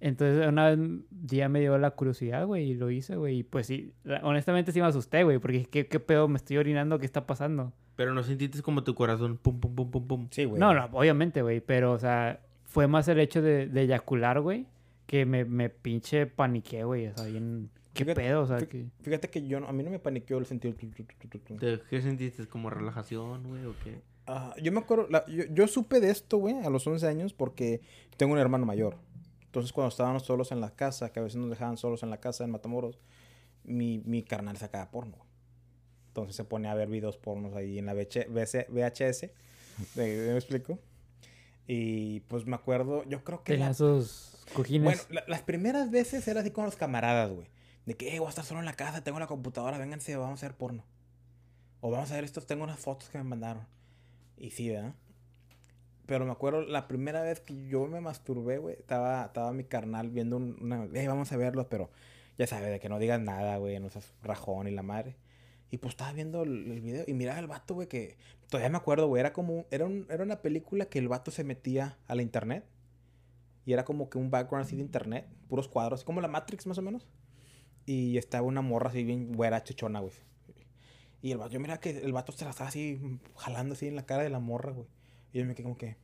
Entonces, 0.00 0.46
una 0.46 0.70
vez 0.70 0.78
día 1.10 1.48
me 1.48 1.60
dio 1.60 1.76
la 1.76 1.90
curiosidad, 1.90 2.46
güey, 2.46 2.70
y 2.70 2.74
lo 2.74 2.90
hice, 2.90 3.16
güey. 3.16 3.38
Y 3.38 3.42
pues 3.42 3.66
sí, 3.66 3.92
honestamente 4.22 4.72
sí 4.72 4.80
me 4.80 4.86
asusté, 4.86 5.24
güey, 5.24 5.38
porque 5.38 5.64
¿qué, 5.66 5.86
qué 5.88 6.00
pedo 6.00 6.26
me 6.28 6.36
estoy 6.36 6.56
orinando? 6.56 6.98
¿Qué 6.98 7.04
está 7.06 7.26
pasando? 7.26 7.72
Pero 7.96 8.14
no 8.14 8.22
sentiste 8.22 8.62
como 8.62 8.82
tu 8.84 8.94
corazón, 8.94 9.36
pum, 9.36 9.58
pum, 9.60 9.74
pum, 9.74 9.90
pum, 9.90 10.06
pum. 10.06 10.28
Sí, 10.30 10.44
güey. 10.44 10.58
No, 10.60 10.72
no, 10.72 10.88
obviamente, 10.92 11.42
güey, 11.42 11.60
pero, 11.60 11.92
o 11.92 11.98
sea, 11.98 12.40
fue 12.64 12.86
más 12.86 13.08
el 13.08 13.18
hecho 13.18 13.42
de, 13.42 13.66
de 13.66 13.82
eyacular, 13.82 14.40
güey, 14.40 14.66
que 15.06 15.26
me, 15.26 15.44
me 15.44 15.68
pinche 15.68 16.26
paniqué, 16.26 16.84
güey. 16.84 17.08
O 17.08 17.14
sea, 17.16 17.26
bien. 17.26 17.68
¿Qué 17.98 18.04
Fíjate- 18.04 18.20
pedo? 18.22 18.42
O 18.42 18.46
sea, 18.46 18.58
que. 18.58 18.86
Fíjate 19.02 19.28
que 19.28 19.46
yo, 19.46 19.58
no- 19.60 19.66
a 19.68 19.72
mí 19.72 19.82
no 19.82 19.90
me 19.90 19.98
paniqueó 19.98 20.38
el 20.38 20.46
sentido... 20.46 20.74
tu, 20.74 20.86
tu, 20.90 21.02
tu, 21.02 21.14
tu, 21.14 21.28
tu, 21.28 21.38
tu. 21.40 21.56
¿Te- 21.56 21.80
¿Qué 21.90 22.00
sentiste? 22.00 22.46
¿Como 22.46 22.70
relajación, 22.70 23.42
güey, 23.48 23.64
o 23.66 23.74
qué? 23.82 24.00
Ah, 24.26 24.54
yo 24.62 24.70
me 24.72 24.78
acuerdo, 24.80 25.06
la- 25.08 25.26
yo, 25.26 25.44
yo 25.50 25.66
supe 25.66 26.00
de 26.00 26.10
esto, 26.10 26.38
güey, 26.38 26.54
a 26.58 26.70
los 26.70 26.86
11 26.86 27.06
años 27.06 27.32
porque 27.34 27.80
tengo 28.16 28.32
un 28.34 28.38
hermano 28.38 28.66
mayor. 28.66 28.96
Entonces, 29.46 29.72
cuando 29.72 29.88
estábamos 29.88 30.22
solos 30.24 30.52
en 30.52 30.60
la 30.60 30.70
casa, 30.70 31.10
que 31.12 31.18
a 31.20 31.22
veces 31.22 31.36
nos 31.36 31.48
dejaban 31.50 31.76
solos 31.78 32.02
en 32.02 32.10
la 32.10 32.20
casa 32.20 32.44
en 32.44 32.50
Matamoros, 32.50 32.98
mi, 33.64 33.98
mi 34.04 34.22
carnal 34.22 34.56
sacaba 34.58 34.90
porno. 34.90 35.16
güey. 35.16 35.28
Entonces 36.08 36.36
se 36.36 36.44
ponía 36.44 36.72
a 36.72 36.74
ver 36.74 36.88
videos 36.88 37.16
pornos 37.16 37.54
ahí 37.54 37.78
en 37.78 37.86
la 37.86 37.94
VH 37.94 38.26
VC 38.28 38.66
VHS. 38.70 39.30
¿Me, 39.96 40.04
me 40.16 40.36
explico? 40.36 40.78
Y 41.66 42.20
pues 42.20 42.46
me 42.46 42.54
acuerdo, 42.56 43.04
yo 43.08 43.22
creo 43.24 43.42
que... 43.42 43.52
Tenía 43.54 43.70
la- 43.70 44.04
cojines. 44.54 44.84
bueno, 44.84 45.00
la- 45.10 45.24
las 45.28 45.42
primeras 45.42 45.90
veces 45.90 46.26
era 46.28 46.40
así 46.40 46.50
con 46.50 46.64
los 46.64 46.76
camaradas, 46.76 47.30
güey. 47.32 47.46
De 47.88 47.94
que, 47.96 48.14
"Eh, 48.14 48.18
voy 48.18 48.26
a 48.26 48.28
estar 48.28 48.44
solo 48.44 48.60
en 48.60 48.66
la 48.66 48.74
casa, 48.74 49.02
tengo 49.02 49.18
la 49.18 49.26
computadora, 49.26 49.78
vénganse, 49.78 50.14
vamos 50.14 50.42
a 50.42 50.46
hacer 50.46 50.54
porno. 50.58 50.84
O 51.80 51.90
vamos 51.90 52.10
a 52.12 52.16
ver 52.16 52.24
estos, 52.24 52.46
tengo 52.46 52.64
unas 52.64 52.78
fotos 52.78 53.08
que 53.08 53.16
me 53.16 53.24
mandaron. 53.24 53.66
Y 54.36 54.50
sí, 54.50 54.68
¿verdad? 54.68 54.92
Pero 56.04 56.26
me 56.26 56.32
acuerdo 56.32 56.60
la 56.60 56.86
primera 56.86 57.22
vez 57.22 57.40
que 57.40 57.66
yo 57.68 57.86
me 57.86 58.02
masturbé, 58.02 58.58
güey, 58.58 58.74
estaba, 58.78 59.24
estaba 59.24 59.54
mi 59.54 59.64
carnal 59.64 60.10
viendo 60.10 60.36
un- 60.36 60.58
una... 60.60 60.84
Eh, 60.92 61.08
vamos 61.08 61.32
a 61.32 61.38
verlos, 61.38 61.64
pero 61.70 61.90
ya 62.36 62.46
sabes, 62.46 62.70
de 62.70 62.78
que 62.78 62.90
no 62.90 62.98
digas 62.98 63.20
nada, 63.22 63.56
güey, 63.56 63.80
no 63.80 63.88
seas 63.88 64.12
rajón 64.22 64.68
y 64.68 64.70
la 64.70 64.82
madre. 64.82 65.16
Y 65.70 65.78
pues 65.78 65.92
estaba 65.94 66.12
viendo 66.12 66.42
el, 66.42 66.70
el 66.70 66.80
video 66.82 67.04
y 67.06 67.14
miraba 67.14 67.38
al 67.38 67.46
vato, 67.46 67.72
güey, 67.72 67.88
que... 67.88 68.18
Todavía 68.50 68.68
me 68.68 68.76
acuerdo, 68.76 69.06
güey, 69.08 69.20
era 69.20 69.32
como... 69.32 69.64
Era, 69.70 69.86
un- 69.86 70.06
era 70.10 70.22
una 70.24 70.42
película 70.42 70.84
que 70.90 70.98
el 70.98 71.08
vato 71.08 71.30
se 71.30 71.42
metía 71.42 71.96
a 72.06 72.14
la 72.14 72.20
internet. 72.20 72.66
Y 73.64 73.72
era 73.72 73.86
como 73.86 74.10
que 74.10 74.18
un 74.18 74.30
background 74.30 74.66
así 74.66 74.76
de 74.76 74.82
internet, 74.82 75.26
puros 75.48 75.68
cuadros, 75.68 76.04
como 76.04 76.20
la 76.20 76.28
Matrix 76.28 76.66
más 76.66 76.76
o 76.76 76.82
menos. 76.82 77.06
Y 77.88 78.18
estaba 78.18 78.46
una 78.46 78.60
morra 78.60 78.90
así 78.90 79.02
bien 79.02 79.32
güera, 79.32 79.64
chichona, 79.64 80.00
güey. 80.00 80.12
Y 81.22 81.32
el 81.32 81.38
vato, 81.38 81.52
yo 81.52 81.58
miraba 81.58 81.80
que 81.80 81.88
el 81.88 82.12
vato 82.12 82.32
se 82.32 82.44
la 82.44 82.50
estaba 82.50 82.68
así 82.68 83.00
jalando 83.34 83.72
así 83.72 83.86
en 83.86 83.96
la 83.96 84.04
cara 84.04 84.22
de 84.22 84.28
la 84.28 84.40
morra, 84.40 84.72
güey. 84.72 84.86
Y 85.32 85.38
yo 85.38 85.46
me 85.46 85.54
quedé 85.54 85.62
como 85.62 85.78
que, 85.78 85.96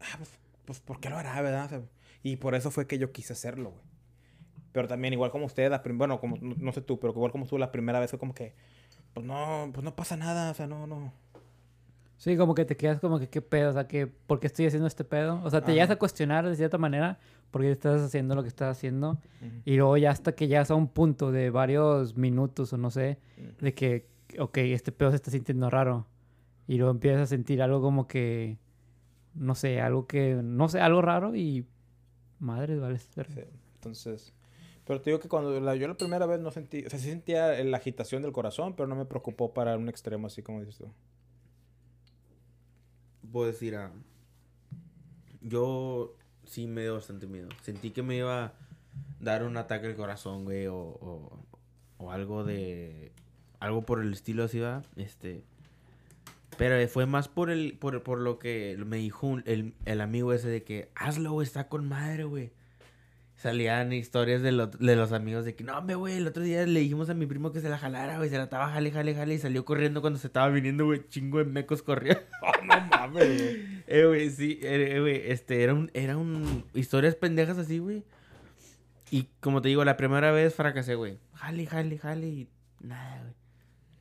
ah, 0.00 0.16
pues, 0.16 0.30
pues 0.64 0.80
¿por 0.80 0.98
qué 0.98 1.10
lo 1.10 1.16
hará, 1.16 1.40
verdad? 1.42 1.72
O 1.74 1.88
y 2.24 2.38
por 2.38 2.56
eso 2.56 2.72
fue 2.72 2.88
que 2.88 2.98
yo 2.98 3.12
quise 3.12 3.34
hacerlo, 3.34 3.70
güey. 3.70 3.84
Pero 4.72 4.88
también, 4.88 5.14
igual 5.14 5.30
como 5.30 5.46
usted, 5.46 5.70
la 5.70 5.80
bueno, 5.94 6.18
como, 6.18 6.36
no, 6.38 6.56
no 6.58 6.72
sé 6.72 6.80
tú, 6.80 6.98
pero 6.98 7.12
igual 7.12 7.30
como 7.30 7.46
tú 7.46 7.56
la 7.56 7.70
primera 7.70 8.00
vez 8.00 8.10
fue 8.10 8.18
como 8.18 8.34
que, 8.34 8.56
pues 9.14 9.24
no, 9.24 9.70
pues 9.72 9.84
no 9.84 9.94
pasa 9.94 10.16
nada, 10.16 10.50
o 10.50 10.54
sea, 10.54 10.66
no, 10.66 10.88
no. 10.88 11.12
Sí, 12.18 12.36
como 12.36 12.54
que 12.54 12.64
te 12.64 12.76
quedas 12.76 12.98
como 12.98 13.20
que 13.20 13.28
qué 13.28 13.40
pedo, 13.40 13.70
o 13.70 13.72
sea, 13.72 13.86
que 13.86 14.08
¿por 14.08 14.40
qué 14.40 14.48
estoy 14.48 14.66
haciendo 14.66 14.88
este 14.88 15.04
pedo? 15.04 15.40
O 15.44 15.50
sea, 15.50 15.60
te 15.60 15.66
Ajá. 15.66 15.72
llegas 15.74 15.90
a 15.90 15.96
cuestionar 15.96 16.48
de 16.48 16.56
cierta 16.56 16.76
manera 16.76 17.20
por 17.52 17.62
qué 17.62 17.70
estás 17.70 18.02
haciendo 18.02 18.34
lo 18.34 18.42
que 18.42 18.48
estás 18.48 18.76
haciendo. 18.76 19.18
Y 19.64 19.76
luego 19.76 19.96
ya 19.96 20.10
hasta 20.10 20.32
que 20.32 20.48
llegas 20.48 20.72
a 20.72 20.74
un 20.74 20.88
punto 20.88 21.30
de 21.30 21.50
varios 21.50 22.16
minutos 22.16 22.72
o 22.72 22.76
no 22.76 22.90
sé, 22.90 23.18
de 23.60 23.72
que, 23.72 24.08
ok, 24.36 24.58
este 24.58 24.90
pedo 24.90 25.10
se 25.10 25.16
está 25.16 25.30
sintiendo 25.30 25.70
raro. 25.70 26.06
Y 26.66 26.76
luego 26.76 26.90
empiezas 26.90 27.22
a 27.22 27.26
sentir 27.26 27.62
algo 27.62 27.80
como 27.80 28.08
que, 28.08 28.58
no 29.34 29.54
sé, 29.54 29.80
algo 29.80 30.08
que, 30.08 30.40
no 30.42 30.68
sé, 30.68 30.80
algo 30.80 31.00
raro 31.00 31.36
y 31.36 31.66
madre, 32.40 32.78
vale. 32.78 32.98
Sí, 32.98 33.20
entonces. 33.76 34.34
Pero 34.84 35.00
te 35.00 35.10
digo 35.10 35.20
que 35.20 35.28
cuando 35.28 35.60
la, 35.60 35.76
yo 35.76 35.86
la 35.86 35.96
primera 35.96 36.26
vez 36.26 36.40
no 36.40 36.50
sentí, 36.50 36.84
o 36.84 36.90
sea, 36.90 36.98
sí 36.98 37.10
sentía 37.10 37.62
la 37.62 37.76
agitación 37.76 38.22
del 38.22 38.32
corazón, 38.32 38.74
pero 38.74 38.88
no 38.88 38.96
me 38.96 39.04
preocupó 39.04 39.54
para 39.54 39.76
un 39.76 39.88
extremo 39.88 40.26
así 40.26 40.42
como 40.42 40.60
dices 40.60 40.78
tú. 40.78 40.90
Puedo 43.32 43.46
decir, 43.46 43.76
ah, 43.76 43.92
yo 45.42 46.14
sí 46.44 46.66
me 46.66 46.82
dio 46.82 46.94
bastante 46.94 47.26
miedo. 47.26 47.48
Sentí 47.62 47.90
que 47.90 48.02
me 48.02 48.16
iba 48.16 48.44
a 48.44 48.52
dar 49.20 49.44
un 49.44 49.56
ataque 49.56 49.86
al 49.86 49.96
corazón, 49.96 50.44
güey, 50.44 50.66
o, 50.66 51.44
o, 51.98 52.10
algo 52.10 52.44
de... 52.44 53.12
Algo 53.60 53.82
por 53.82 54.00
el 54.00 54.12
estilo 54.12 54.44
así, 54.44 54.60
va. 54.60 54.82
Este... 54.96 55.44
Pero 56.56 56.88
fue 56.88 57.06
más 57.06 57.28
por 57.28 57.50
el 57.50 57.78
por, 57.78 58.02
por 58.02 58.18
lo 58.18 58.40
que 58.40 58.76
me 58.84 58.96
dijo 58.96 59.38
el, 59.44 59.74
el 59.84 60.00
amigo 60.00 60.32
ese 60.32 60.48
de 60.48 60.64
que 60.64 60.90
hazlo, 60.96 61.30
güey, 61.30 61.46
está 61.46 61.68
con 61.68 61.86
madre, 61.88 62.24
güey. 62.24 62.50
Salían 63.38 63.92
historias 63.92 64.42
de, 64.42 64.50
lo- 64.50 64.66
de 64.66 64.96
los 64.96 65.12
amigos 65.12 65.44
de 65.44 65.54
que 65.54 65.62
no, 65.62 65.78
hombre, 65.78 65.94
güey, 65.94 66.16
el 66.16 66.26
otro 66.26 66.42
día 66.42 66.66
le 66.66 66.80
dijimos 66.80 67.08
a 67.08 67.14
mi 67.14 67.24
primo 67.24 67.52
que 67.52 67.60
se 67.60 67.68
la 67.68 67.78
jalara, 67.78 68.16
güey, 68.18 68.28
se 68.28 68.36
la 68.36 68.42
estaba 68.42 68.68
jale, 68.68 68.90
jale, 68.90 69.14
jale 69.14 69.34
y 69.34 69.38
salió 69.38 69.64
corriendo 69.64 70.00
cuando 70.00 70.18
se 70.18 70.26
estaba 70.26 70.48
viniendo, 70.48 70.84
güey, 70.86 71.06
chingo 71.08 71.38
de 71.38 71.44
mecos 71.44 71.80
corriendo. 71.82 72.20
no 72.66 72.80
mames, 72.90 73.12
güey. 73.38 73.82
Eh, 73.86 74.04
güey, 74.06 74.30
sí, 74.30 74.58
eh, 74.60 74.98
güey, 74.98 75.22
este, 75.30 75.62
era 75.62 75.72
un, 75.72 75.88
era 75.94 76.16
un, 76.16 76.64
historias 76.74 77.14
pendejas 77.14 77.58
así, 77.58 77.78
güey. 77.78 78.02
Y 79.12 79.28
como 79.40 79.62
te 79.62 79.68
digo, 79.68 79.84
la 79.84 79.96
primera 79.96 80.32
vez 80.32 80.54
fracasé, 80.56 80.96
güey. 80.96 81.18
Jale, 81.34 81.64
jale, 81.64 81.96
jale 81.96 82.26
y 82.26 82.48
nada, 82.80 83.20
güey. 83.22 83.34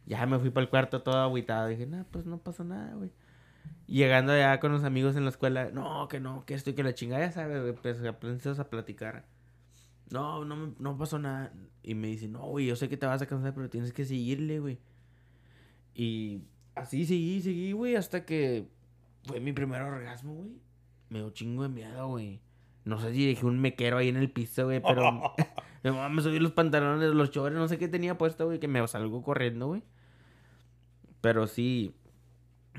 Ya 0.07 0.25
me 0.25 0.39
fui 0.39 0.49
para 0.49 0.63
el 0.63 0.69
cuarto 0.71 1.03
todo 1.03 1.17
agüitado. 1.17 1.67
Dije, 1.67 1.85
no, 1.85 2.03
pues 2.09 2.25
no 2.25 2.39
pasó 2.39 2.63
nada, 2.63 2.95
güey. 2.95 3.11
Llegando 3.87 4.33
allá 4.33 4.59
con 4.59 4.73
los 4.73 4.83
amigos 4.83 5.15
en 5.15 5.23
la 5.23 5.29
escuela, 5.29 5.69
no, 5.71 6.07
que 6.09 6.19
no, 6.19 6.45
que 6.45 6.53
esto 6.53 6.69
y 6.69 6.73
que 6.73 6.83
la 6.83 6.93
chingada, 6.93 7.25
ya 7.25 7.31
sabes, 7.31 7.73
pues 7.81 8.03
aprendes 8.03 8.59
a 8.59 8.69
platicar. 8.69 9.25
No, 10.09 10.43
no, 10.45 10.75
no 10.77 10.97
pasó 10.97 11.19
nada. 11.19 11.53
Y 11.83 11.95
me 11.95 12.07
dice, 12.07 12.27
no, 12.27 12.41
güey, 12.47 12.65
yo 12.65 12.75
sé 12.75 12.89
que 12.89 12.97
te 12.97 13.05
vas 13.05 13.21
a 13.21 13.27
cansar, 13.27 13.53
pero 13.53 13.69
tienes 13.69 13.93
que 13.93 14.03
seguirle, 14.03 14.59
güey. 14.59 14.79
Y 15.93 16.41
así 16.75 17.05
seguí, 17.05 17.41
seguí, 17.41 17.71
güey, 17.71 17.95
hasta 17.95 18.25
que 18.25 18.67
fue 19.23 19.39
mi 19.39 19.53
primer 19.53 19.81
orgasmo, 19.81 20.33
güey. 20.35 20.51
Me 21.09 21.19
dio 21.19 21.29
chingo 21.29 21.63
de 21.63 21.69
miedo, 21.69 22.07
güey. 22.09 22.41
No 22.83 22.99
sé 22.99 23.13
si 23.13 23.25
dejé 23.25 23.45
un 23.45 23.59
mequero 23.59 23.97
ahí 23.97 24.09
en 24.09 24.17
el 24.17 24.29
piso, 24.29 24.65
güey, 24.65 24.81
pero 24.81 25.33
me, 25.83 26.09
me 26.09 26.21
subí 26.21 26.39
los 26.39 26.51
pantalones, 26.51 27.13
los 27.13 27.31
chores, 27.31 27.57
no 27.57 27.67
sé 27.67 27.77
qué 27.77 27.87
tenía 27.87 28.17
puesto, 28.17 28.45
güey, 28.45 28.59
que 28.59 28.67
me 28.67 28.85
salgo 28.87 29.23
corriendo, 29.23 29.67
güey. 29.67 29.83
Pero 31.21 31.47
sí, 31.47 31.95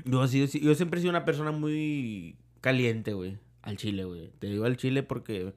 yo, 0.05 0.27
sí, 0.27 0.47
sí- 0.47 0.59
yo 0.59 0.73
siempre 0.75 0.99
he 0.99 1.01
sido 1.01 1.11
una 1.11 1.25
persona 1.25 1.51
muy 1.51 2.35
caliente, 2.61 3.13
güey, 3.13 3.37
al 3.61 3.77
chile, 3.77 4.03
güey. 4.05 4.31
Te 4.39 4.47
digo 4.47 4.65
al 4.65 4.77
chile 4.77 5.03
porque, 5.03 5.53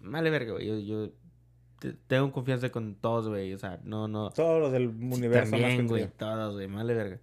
vale 0.00 0.30
verga, 0.30 0.52
güey, 0.52 0.66
yo, 0.66 0.78
yo 0.78 1.10
te- 1.78 1.92
tengo 2.06 2.32
confianza 2.32 2.70
con 2.70 2.94
todos, 2.94 3.28
güey, 3.28 3.52
o 3.54 3.58
sea, 3.58 3.80
no, 3.84 4.08
no. 4.08 4.30
Todos 4.30 4.60
los 4.60 4.72
del 4.72 4.88
universo 4.88 5.50
También, 5.50 5.86
güey, 5.86 6.08
todos, 6.16 6.54
güey, 6.54 6.66
vale 6.66 6.94
verga. 6.94 7.20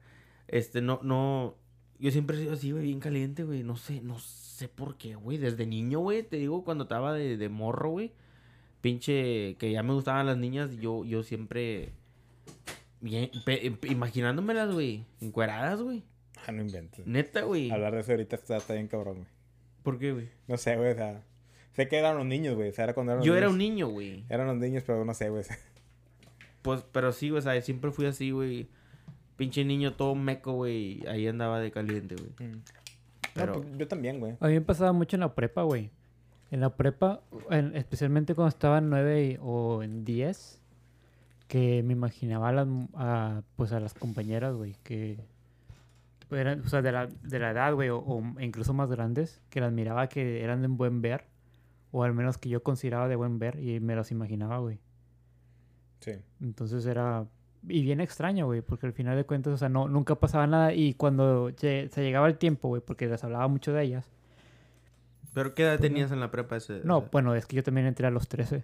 Este, 0.48 0.82
no, 0.82 1.00
no, 1.04 1.56
yo 2.00 2.12
siempre 2.12 2.38
he 2.38 2.42
sido 2.42 2.54
así, 2.54 2.72
güey, 2.72 2.84
bien 2.84 3.00
caliente, 3.00 3.44
güey, 3.44 3.64
no 3.64 3.76
sé, 3.76 4.02
no 4.02 4.20
sé 4.20 4.68
por 4.68 4.98
qué, 4.98 5.16
güey, 5.16 5.38
desde 5.38 5.66
niño, 5.66 6.00
güey, 6.00 6.24
te 6.24 6.38
digo, 6.38 6.64
cuando 6.64 6.84
estaba 6.84 7.14
de, 7.14 7.38
de 7.38 7.50
morro, 7.50 7.90
güey, 7.90 8.12
pinche, 8.82 9.56
que 9.58 9.72
ya 9.72 9.82
me 9.84 9.94
gustaban 9.94 10.26
las 10.26 10.38
niñas, 10.38 10.78
yo, 10.80 11.06
yo 11.06 11.24
siempre, 11.24 11.94
bien, 13.02 13.32
pe- 13.46 13.76
imaginándomelas, 13.90 14.72
güey, 14.74 15.06
encueradas, 15.22 15.82
güey, 15.82 16.04
Ah, 16.46 16.52
no 16.52 16.62
inventes. 16.62 17.06
neta, 17.08 17.42
güey, 17.44 17.72
Hablar 17.72 17.94
de 17.94 18.02
eso 18.02 18.12
ahorita 18.12 18.36
está, 18.36 18.58
está 18.58 18.74
bien 18.74 18.88
cabrón, 18.88 19.16
güey. 19.18 19.28
¿por 19.84 20.00
qué, 20.00 20.12
güey? 20.14 20.30
No 20.48 20.58
sé, 20.58 20.76
güey, 20.78 20.92
o 20.92 20.96
sea. 20.96 21.22
Sé 21.74 21.88
que 21.88 21.98
eran 21.98 22.16
los 22.18 22.26
niños, 22.26 22.56
güey. 22.56 22.70
O 22.70 22.74
sea, 22.74 22.84
era 22.84 22.94
cuando 22.94 23.14
eran 23.14 23.20
los 23.20 23.26
Yo 23.26 23.34
era 23.36 23.48
niños. 23.48 23.54
un 23.54 23.58
niño, 23.60 23.88
güey, 23.90 24.24
Eran 24.30 24.48
los 24.48 24.58
niños, 24.58 24.84
pero 24.86 25.04
no 25.06 25.14
sé, 25.14 25.30
güey. 25.30 25.44
pues, 26.62 26.84
pero 26.92 27.12
sí, 27.12 27.30
güey, 27.30 27.40
o 27.40 27.42
sea, 27.42 27.60
siempre 27.62 27.92
fui 27.92 28.06
así, 28.06 28.32
güey, 28.32 28.68
pinche 29.36 29.66
niño 29.66 29.94
todo 29.94 30.16
meco, 30.16 30.54
güey, 30.54 31.06
ahí 31.08 31.28
andaba 31.28 31.60
de 31.60 31.72
caliente, 31.72 32.16
güey. 32.16 32.50
Mm. 32.50 32.62
Pero- 33.34 33.54
No, 33.56 33.62
pues, 33.64 33.78
yo 33.78 33.88
también, 33.88 34.20
güey. 34.20 34.36
A 34.40 34.48
mí 34.48 34.54
me 34.54 34.62
pasaba 34.62 34.94
mucho 34.94 35.16
en 35.16 35.22
la 35.22 35.34
prepa, 35.34 35.64
güey. 35.64 35.90
En 36.52 36.60
la 36.62 36.70
prepa, 36.76 37.22
en- 37.50 37.76
especialmente 37.76 38.36
cuando 38.36 38.50
estaba 38.50 38.78
en 38.78 38.90
9 38.90 39.26
y- 39.26 39.38
o 39.42 39.82
en 39.82 40.06
10, 40.06 40.62
que 41.48 41.82
me 41.84 41.94
imaginaba 41.94 42.50
a 42.50 42.52
las, 42.52 42.68
mu- 42.68 42.88
a, 42.94 43.42
pues 43.56 43.72
a 43.72 43.80
las 43.80 43.94
compañeras, 43.96 44.54
güey, 44.56 44.76
que 44.84 45.18
eran, 46.36 46.62
o 46.62 46.68
sea, 46.70 46.82
de 46.82 46.92
la, 46.92 47.08
de 47.08 47.40
la 47.40 47.52
edad, 47.52 47.74
güey, 47.74 47.90
o, 47.90 47.98
o 48.00 48.22
incluso 48.40 48.74
más 48.74 48.90
grandes, 48.90 49.42
que 49.50 49.62
las 49.62 49.72
miraba 49.72 50.08
que 50.08 50.44
eran 50.44 50.62
de 50.62 50.68
buen 50.68 51.02
ver, 51.02 51.26
o 51.92 52.04
al 52.04 52.14
menos 52.14 52.38
que 52.38 52.50
yo 52.50 52.64
consideraba 52.64 53.08
de 53.08 53.16
buen 53.16 53.40
ver, 53.40 53.60
y 53.60 53.80
me 53.80 53.96
las 53.96 54.12
imaginaba, 54.12 54.58
güey. 54.60 54.80
Sí. 56.00 56.14
Entonces 56.42 56.86
era... 56.86 57.26
Y 57.66 57.82
bien 57.84 58.02
extraño, 58.02 58.46
güey, 58.46 58.62
porque 58.62 58.86
al 58.88 58.94
final 58.94 59.16
de 59.16 59.24
cuentas, 59.26 59.54
o 59.54 59.58
sea, 59.58 59.70
no, 59.70 59.88
nunca 59.88 60.16
pasaba 60.16 60.46
nada, 60.48 60.74
y 60.74 60.94
cuando 60.96 61.52
se 61.56 61.88
llegaba 61.98 62.28
el 62.28 62.38
tiempo, 62.38 62.68
güey, 62.68 62.82
porque 62.86 63.08
les 63.08 63.24
hablaba 63.24 63.48
mucho 63.48 63.72
de 63.74 63.84
ellas, 63.84 64.10
¿Pero 65.34 65.56
qué 65.56 65.64
edad 65.64 65.80
Pues 65.80 65.90
tenías 65.90 66.12
en 66.12 66.20
la 66.20 66.30
prepa 66.30 66.58
ese? 66.58 66.82
no, 66.84 67.00
ese- 67.00 67.10
bueno, 67.12 67.34
es 67.34 67.48
que 67.48 67.56
yo 67.56 67.64
también 67.64 67.88
entré 67.88 68.06
a 68.06 68.12
los 68.12 68.28
13, 68.28 68.64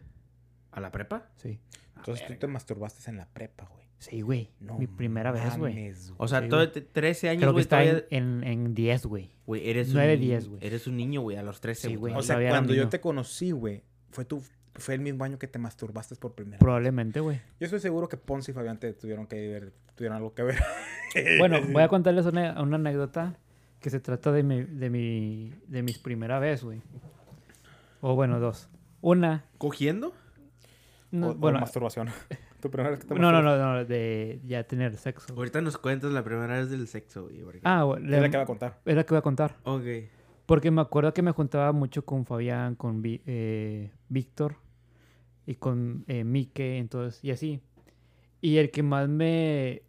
¿A 0.71 0.79
la 0.79 0.91
prepa? 0.91 1.25
sí. 1.37 1.59
Entonces 1.95 2.27
tú 2.27 2.33
te 2.35 2.47
masturbaste 2.47 3.09
en 3.09 3.17
la 3.17 3.25
prepa, 3.25 3.67
güey. 3.73 3.78
Sí, 3.99 4.21
güey, 4.21 4.49
No 4.61 4.77
mi 4.79 4.87
primera 4.87 5.31
vez, 5.31 5.57
güey. 5.57 5.93
O 6.17 6.27
sea, 6.27 6.41
Sí, 6.41 6.47
todo 6.49 6.61
güey. 6.61 6.71
te- 6.71 6.81
13 6.81 7.29
años, 7.29 7.41
Creo 7.41 7.49
que 7.51 7.53
güey, 7.53 7.61
está 7.63 7.83
en, 7.83 7.89
todavía... 7.89 8.07
en, 8.17 8.43
en 8.45 8.73
10, 8.73 9.05
güey. 9.05 9.29
Güey, 9.45 9.69
eres 9.69 9.93
nueve, 9.93 10.13
un... 10.15 10.19
diez, 10.21 10.47
güey. 10.47 10.65
Eres 10.65 10.87
un 10.87 10.95
niño, 10.97 11.21
güey, 11.21 11.35
a 11.37 11.43
los 11.43 11.59
13, 11.59 11.89
Sí, 11.89 11.95
güey. 11.95 12.13
O 12.13 12.21
sea, 12.23 12.35
Todavía 12.35 12.49
cuando 12.51 12.73
yo 12.73 12.87
te 12.87 13.01
conocí, 13.01 13.51
güey, 13.51 13.83
fue 14.11 14.23
tu 14.25 14.41
fue 14.75 14.93
el 14.95 15.01
mismo 15.01 15.25
año 15.25 15.37
que 15.37 15.47
te 15.47 15.59
masturbaste 15.59 16.15
por 16.15 16.33
primera 16.35 16.53
vez. 16.55 16.59
Probablemente, 16.61 17.19
güey. 17.19 17.41
Yo 17.59 17.65
estoy 17.65 17.81
seguro 17.81 18.07
que 18.07 18.15
Ponce 18.15 18.51
y 18.51 18.53
Fabián 18.53 18.79
te 18.79 18.93
tuvieron 18.93 19.27
que 19.27 19.35
ver, 19.49 19.73
tuvieron 19.95 20.15
algo 20.15 20.33
que 20.33 20.43
ver. 20.43 20.57
Bueno, 21.39 21.57
voy 21.71 21.81
a 21.83 21.87
contarles 21.89 22.25
una, 22.27 22.61
una 22.61 22.75
anécdota 22.77 23.35
que 23.81 23.89
se 23.89 23.99
trata 23.99 24.31
de 24.31 24.43
mi, 24.43 24.63
de 24.63 24.89
mi, 24.89 25.53
de 25.67 25.83
mis 25.83 25.97
primera 25.97 26.39
vez, 26.39 26.63
güey. 26.63 26.81
O 27.99 28.15
bueno, 28.15 28.39
dos. 28.39 28.69
Una, 29.01 29.43
¿Cogiendo? 29.57 30.13
no, 31.11 31.29
O- 31.29 31.31
o 31.31 31.35
bueno, 31.35 31.59
masturbación. 31.59 32.09
tu 32.59 32.69
primera 32.69 32.91
vez 32.91 32.99
que 32.99 33.07
te 33.07 33.15
no, 33.15 33.31
no, 33.31 33.41
no, 33.41 33.57
no, 33.57 33.85
de 33.85 34.39
ya 34.45 34.63
tener 34.63 34.95
sexo. 34.97 35.33
Ahorita 35.35 35.61
nos 35.61 35.77
cuentas 35.77 36.11
la 36.11 36.23
primera 36.23 36.57
vez 36.57 36.69
del 36.69 36.87
sexo, 36.87 37.23
güey. 37.23 37.41
porque- 37.41 37.61
Ah, 37.63 37.83
güey, 37.83 38.03
Es 38.03 38.09
la 38.21 38.29
que 38.29 38.37
va 38.37 38.43
a 38.43 38.45
contar. 38.45 38.79
es 38.85 38.95
la 38.95 39.03
que 39.03 39.09
voy 39.13 39.19
a 39.19 39.21
contar. 39.21 39.57
Ok. 39.63 39.83
Porque 40.45 40.71
me 40.71 40.81
acuerdo 40.81 41.13
que 41.13 41.21
me 41.21 41.31
juntaba 41.31 41.71
mucho 41.71 42.03
con 42.05 42.25
Fabián, 42.25 42.75
con 42.75 43.01
Vi- 43.01 43.21
eh, 43.25 43.91
Víctor 44.09 44.55
y 45.45 45.55
con 45.55 46.03
eh, 46.07 46.23
Mike, 46.23 46.77
entonces, 46.79 47.23
y 47.23 47.31
así. 47.31 47.61
Y 48.41 48.57
el 48.57 48.71
que 48.71 48.81
más 48.83 49.07
me, 49.09 49.83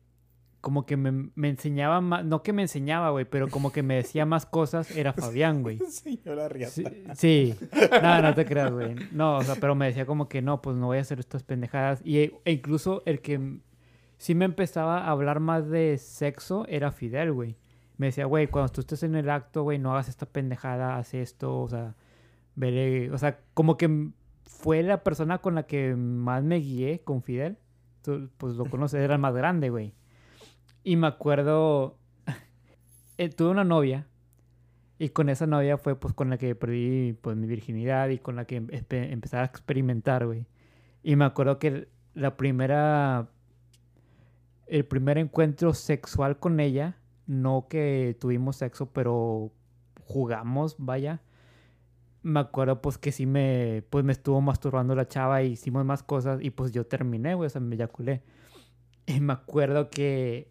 como 0.61 0.85
que 0.85 0.97
me, 0.97 1.31
me 1.35 1.49
enseñaba 1.49 2.01
más, 2.01 2.25
no 2.25 2.43
que 2.43 2.53
me 2.53 2.63
enseñaba, 2.63 3.11
güey, 3.11 3.25
pero 3.25 3.49
como 3.49 3.73
que 3.73 3.83
me 3.83 3.97
decía 3.97 4.27
más 4.27 4.45
cosas 4.45 4.95
era 4.95 5.13
Fabián, 5.13 5.63
güey. 5.63 5.79
Señora 5.89 6.49
Riata. 6.49 6.73
Sí, 6.73 6.85
sí. 7.15 7.55
no, 8.03 8.23
no 8.23 8.35
te 8.35 8.45
creas, 8.45 8.71
güey. 8.71 8.95
No, 9.13 9.39
o 9.39 9.43
sea, 9.43 9.57
pero 9.57 9.75
me 9.75 9.87
decía 9.87 10.05
como 10.05 10.29
que 10.29 10.43
no, 10.43 10.61
pues 10.61 10.77
no 10.77 10.87
voy 10.87 10.99
a 10.99 11.01
hacer 11.01 11.19
estas 11.19 11.43
pendejadas. 11.43 12.01
Y, 12.05 12.19
e 12.19 12.53
incluso 12.53 13.03
el 13.07 13.21
que 13.21 13.61
sí 14.19 14.35
me 14.35 14.45
empezaba 14.45 15.05
a 15.05 15.11
hablar 15.11 15.41
más 15.41 15.69
de 15.69 15.97
sexo 15.97 16.67
era 16.69 16.93
Fidel, 16.93 17.33
güey. 17.33 17.57
Me 17.97 18.07
decía, 18.07 18.27
güey, 18.27 18.47
cuando 18.47 18.73
tú 18.73 18.81
estés 18.83 19.03
en 19.03 19.15
el 19.15 19.31
acto, 19.31 19.63
güey, 19.63 19.79
no 19.79 19.93
hagas 19.93 20.09
esta 20.09 20.27
pendejada, 20.27 20.97
haz 20.97 21.15
esto, 21.15 21.61
o 21.61 21.69
sea, 21.69 21.95
veré, 22.55 23.11
o 23.11 23.19
sea, 23.19 23.41
como 23.55 23.77
que 23.77 24.11
fue 24.45 24.83
la 24.83 25.03
persona 25.03 25.39
con 25.39 25.55
la 25.55 25.63
que 25.63 25.95
más 25.97 26.43
me 26.43 26.57
guié 26.57 27.01
con 27.01 27.23
Fidel. 27.23 27.57
Tú, 28.03 28.31
pues 28.37 28.55
lo 28.55 28.67
conoces, 28.67 29.01
era 29.01 29.15
el 29.15 29.21
más 29.21 29.35
grande, 29.35 29.71
güey. 29.71 29.95
Y 30.83 30.97
me 30.97 31.07
acuerdo, 31.07 31.99
eh, 33.19 33.29
tuve 33.29 33.51
una 33.51 33.65
novia 33.65 34.07
y 34.99 35.11
con 35.11 35.29
esa 35.29 35.47
novia 35.47 35.79
fue 35.79 35.95
pues 35.99 36.15
con 36.15 36.31
la 36.31 36.39
que 36.39 36.55
perdí 36.55 37.15
pues 37.21 37.37
mi 37.37 37.47
virginidad 37.47 38.09
y 38.09 38.19
con 38.19 38.37
la 38.37 38.45
que 38.47 38.63
empe- 38.63 39.13
empecé 39.13 39.37
a 39.37 39.45
experimentar, 39.45 40.27
güey. 40.27 40.47
Y 41.03 41.17
me 41.17 41.25
acuerdo 41.25 41.59
que 41.59 41.89
la 42.15 42.37
primera, 42.37 43.29
el 44.67 44.85
primer 44.85 45.19
encuentro 45.19 45.75
sexual 45.75 46.39
con 46.39 46.61
ella, 46.61 46.97
no 47.27 47.67
que 47.69 48.17
tuvimos 48.21 48.57
sexo, 48.57 48.87
pero 48.91 49.53
jugamos, 50.05 50.77
vaya. 50.79 51.21
Me 52.23 52.41
acuerdo 52.41 52.83
pues 52.83 52.99
que 52.99 53.13
sí 53.13 53.25
me, 53.25 53.83
pues 53.89 54.05
me 54.05 54.13
estuvo 54.13 54.41
masturbando 54.43 54.95
la 54.95 55.09
chava 55.09 55.43
y 55.43 55.53
hicimos 55.53 55.85
más 55.87 56.03
cosas 56.03 56.41
y 56.43 56.51
pues 56.51 56.73
yo 56.73 56.87
terminé, 56.87 57.35
güey, 57.35 57.47
o 57.47 57.51
sea, 57.51 57.61
me 57.63 57.77
eyaculé. 57.77 58.23
Y 59.15 59.21
me 59.21 59.33
acuerdo 59.33 59.91
que, 59.91 60.49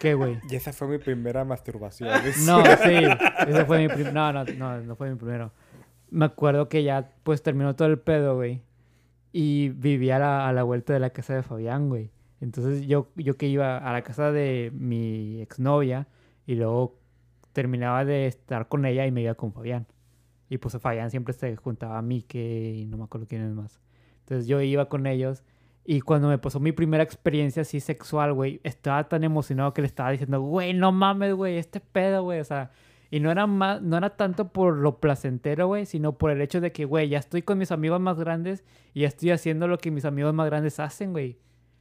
¿qué, 0.00 0.14
güey? 0.14 0.38
Y 0.50 0.56
esa 0.56 0.72
fue 0.72 0.88
mi 0.88 0.98
primera 0.98 1.44
masturbación. 1.44 2.10
No, 2.46 2.62
sí. 2.64 3.04
Ese 3.48 3.64
fue 3.64 3.78
mi 3.78 3.88
prim- 3.88 4.12
No, 4.12 4.32
no, 4.32 4.44
no, 4.44 4.80
no 4.80 4.96
fue 4.96 5.10
mi 5.10 5.16
primero. 5.16 5.52
Me 6.10 6.26
acuerdo 6.26 6.68
que 6.68 6.82
ya, 6.84 7.10
pues, 7.24 7.42
terminó 7.42 7.74
todo 7.74 7.88
el 7.88 7.98
pedo, 7.98 8.36
güey. 8.36 8.62
Y 9.32 9.70
vivía 9.70 10.16
a 10.16 10.18
la, 10.20 10.48
a 10.48 10.52
la 10.52 10.62
vuelta 10.62 10.92
de 10.92 11.00
la 11.00 11.10
casa 11.10 11.34
de 11.34 11.42
Fabián, 11.42 11.88
güey. 11.88 12.10
Entonces, 12.40 12.86
yo, 12.86 13.08
yo 13.16 13.36
que 13.36 13.46
iba 13.48 13.78
a 13.78 13.92
la 13.92 14.02
casa 14.02 14.30
de 14.30 14.70
mi 14.74 15.40
exnovia 15.40 16.06
y 16.46 16.54
luego 16.56 16.98
terminaba 17.52 18.04
de 18.04 18.26
estar 18.26 18.68
con 18.68 18.84
ella 18.84 19.06
y 19.06 19.10
me 19.12 19.22
iba 19.22 19.34
con 19.34 19.52
Fabián. 19.52 19.86
Y 20.50 20.58
pues 20.58 20.76
Fabián 20.78 21.10
siempre 21.10 21.32
se 21.32 21.56
juntaba 21.56 21.98
a 21.98 22.02
mí, 22.02 22.22
que 22.22 22.74
y 22.76 22.84
no 22.84 22.96
me 22.98 23.04
acuerdo 23.04 23.26
quién 23.26 23.42
es 23.42 23.52
más. 23.52 23.80
Entonces, 24.20 24.46
yo 24.46 24.60
iba 24.60 24.88
con 24.88 25.06
ellos 25.06 25.42
y 25.84 26.00
cuando 26.00 26.28
me 26.28 26.38
pasó 26.38 26.60
mi 26.60 26.72
primera 26.72 27.02
experiencia 27.02 27.62
así 27.62 27.78
sexual, 27.80 28.32
güey, 28.32 28.60
estaba 28.64 29.08
tan 29.08 29.22
emocionado 29.22 29.74
que 29.74 29.82
le 29.82 29.86
estaba 29.86 30.10
diciendo, 30.10 30.40
güey, 30.40 30.72
no 30.72 30.92
mames, 30.92 31.34
güey, 31.34 31.58
este 31.58 31.80
pedo, 31.80 32.22
güey, 32.22 32.40
o 32.40 32.44
sea, 32.44 32.70
y 33.10 33.20
no 33.20 33.30
era 33.30 33.46
más, 33.46 33.82
no 33.82 33.96
era 33.98 34.16
tanto 34.16 34.48
por 34.48 34.76
lo 34.76 34.98
placentero, 34.98 35.66
güey, 35.66 35.84
sino 35.84 36.16
por 36.16 36.30
el 36.30 36.40
hecho 36.40 36.60
de 36.60 36.72
que, 36.72 36.86
güey, 36.86 37.08
ya 37.10 37.18
estoy 37.18 37.42
con 37.42 37.58
mis 37.58 37.70
amigos 37.70 38.00
más 38.00 38.18
grandes 38.18 38.64
y 38.94 39.02
ya 39.02 39.08
estoy 39.08 39.30
haciendo 39.30 39.68
lo 39.68 39.78
que 39.78 39.90
mis 39.90 40.06
amigos 40.06 40.32
más 40.34 40.46
grandes 40.46 40.80
hacen, 40.80 41.12
güey. 41.12 41.38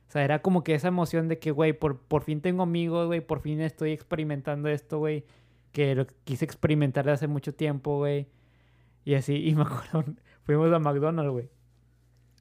O 0.10 0.12
sea, 0.12 0.24
era 0.24 0.42
como 0.42 0.64
que 0.64 0.76
esa 0.76 0.90
emoción 0.90 1.30
de 1.30 1.40
que, 1.40 1.52
güey, 1.52 1.74
por, 1.74 2.00
por 2.02 2.24
fin 2.24 2.42
tengo 2.42 2.62
amigos, 2.62 3.08
güey, 3.08 3.22
por 3.22 3.40
fin 3.40 3.62
estoy 3.62 3.94
experimentando 3.94 4.70
esto, 4.70 5.00
güey, 5.00 5.26
que 5.72 5.96
lo 5.96 6.06
quise 6.26 6.46
experimentar 6.46 7.10
hace 7.10 7.28
mucho 7.28 7.56
tiempo, 7.56 7.98
güey. 7.98 8.28
Y 9.06 9.16
así, 9.16 9.36
y 9.48 9.56
me 9.56 9.64
acuerdo, 9.64 10.06
fuimos 10.44 10.72
a 10.74 10.80
McDonald's, 10.80 11.32
güey. 11.32 11.50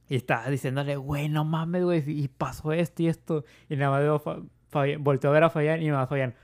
Y 0.08 0.16
estaba 0.16 0.48
diciéndole, 0.50 0.96
güey, 0.96 1.28
no 1.28 1.44
mames, 1.44 1.84
güey, 1.84 2.02
y 2.06 2.28
pasó 2.28 2.72
esto 2.72 3.02
y 3.02 3.08
esto. 3.08 3.44
Y 3.68 3.76
nada 3.76 4.10
más 4.10 4.22
Fa- 4.22 4.40
Fabián, 4.68 5.02
volteó 5.04 5.30
a 5.30 5.32
ver 5.32 5.44
a 5.44 5.50
Fabián 5.50 5.82
y 5.82 5.86
nada 5.86 6.00
más 6.00 6.08
Fabián, 6.08 6.34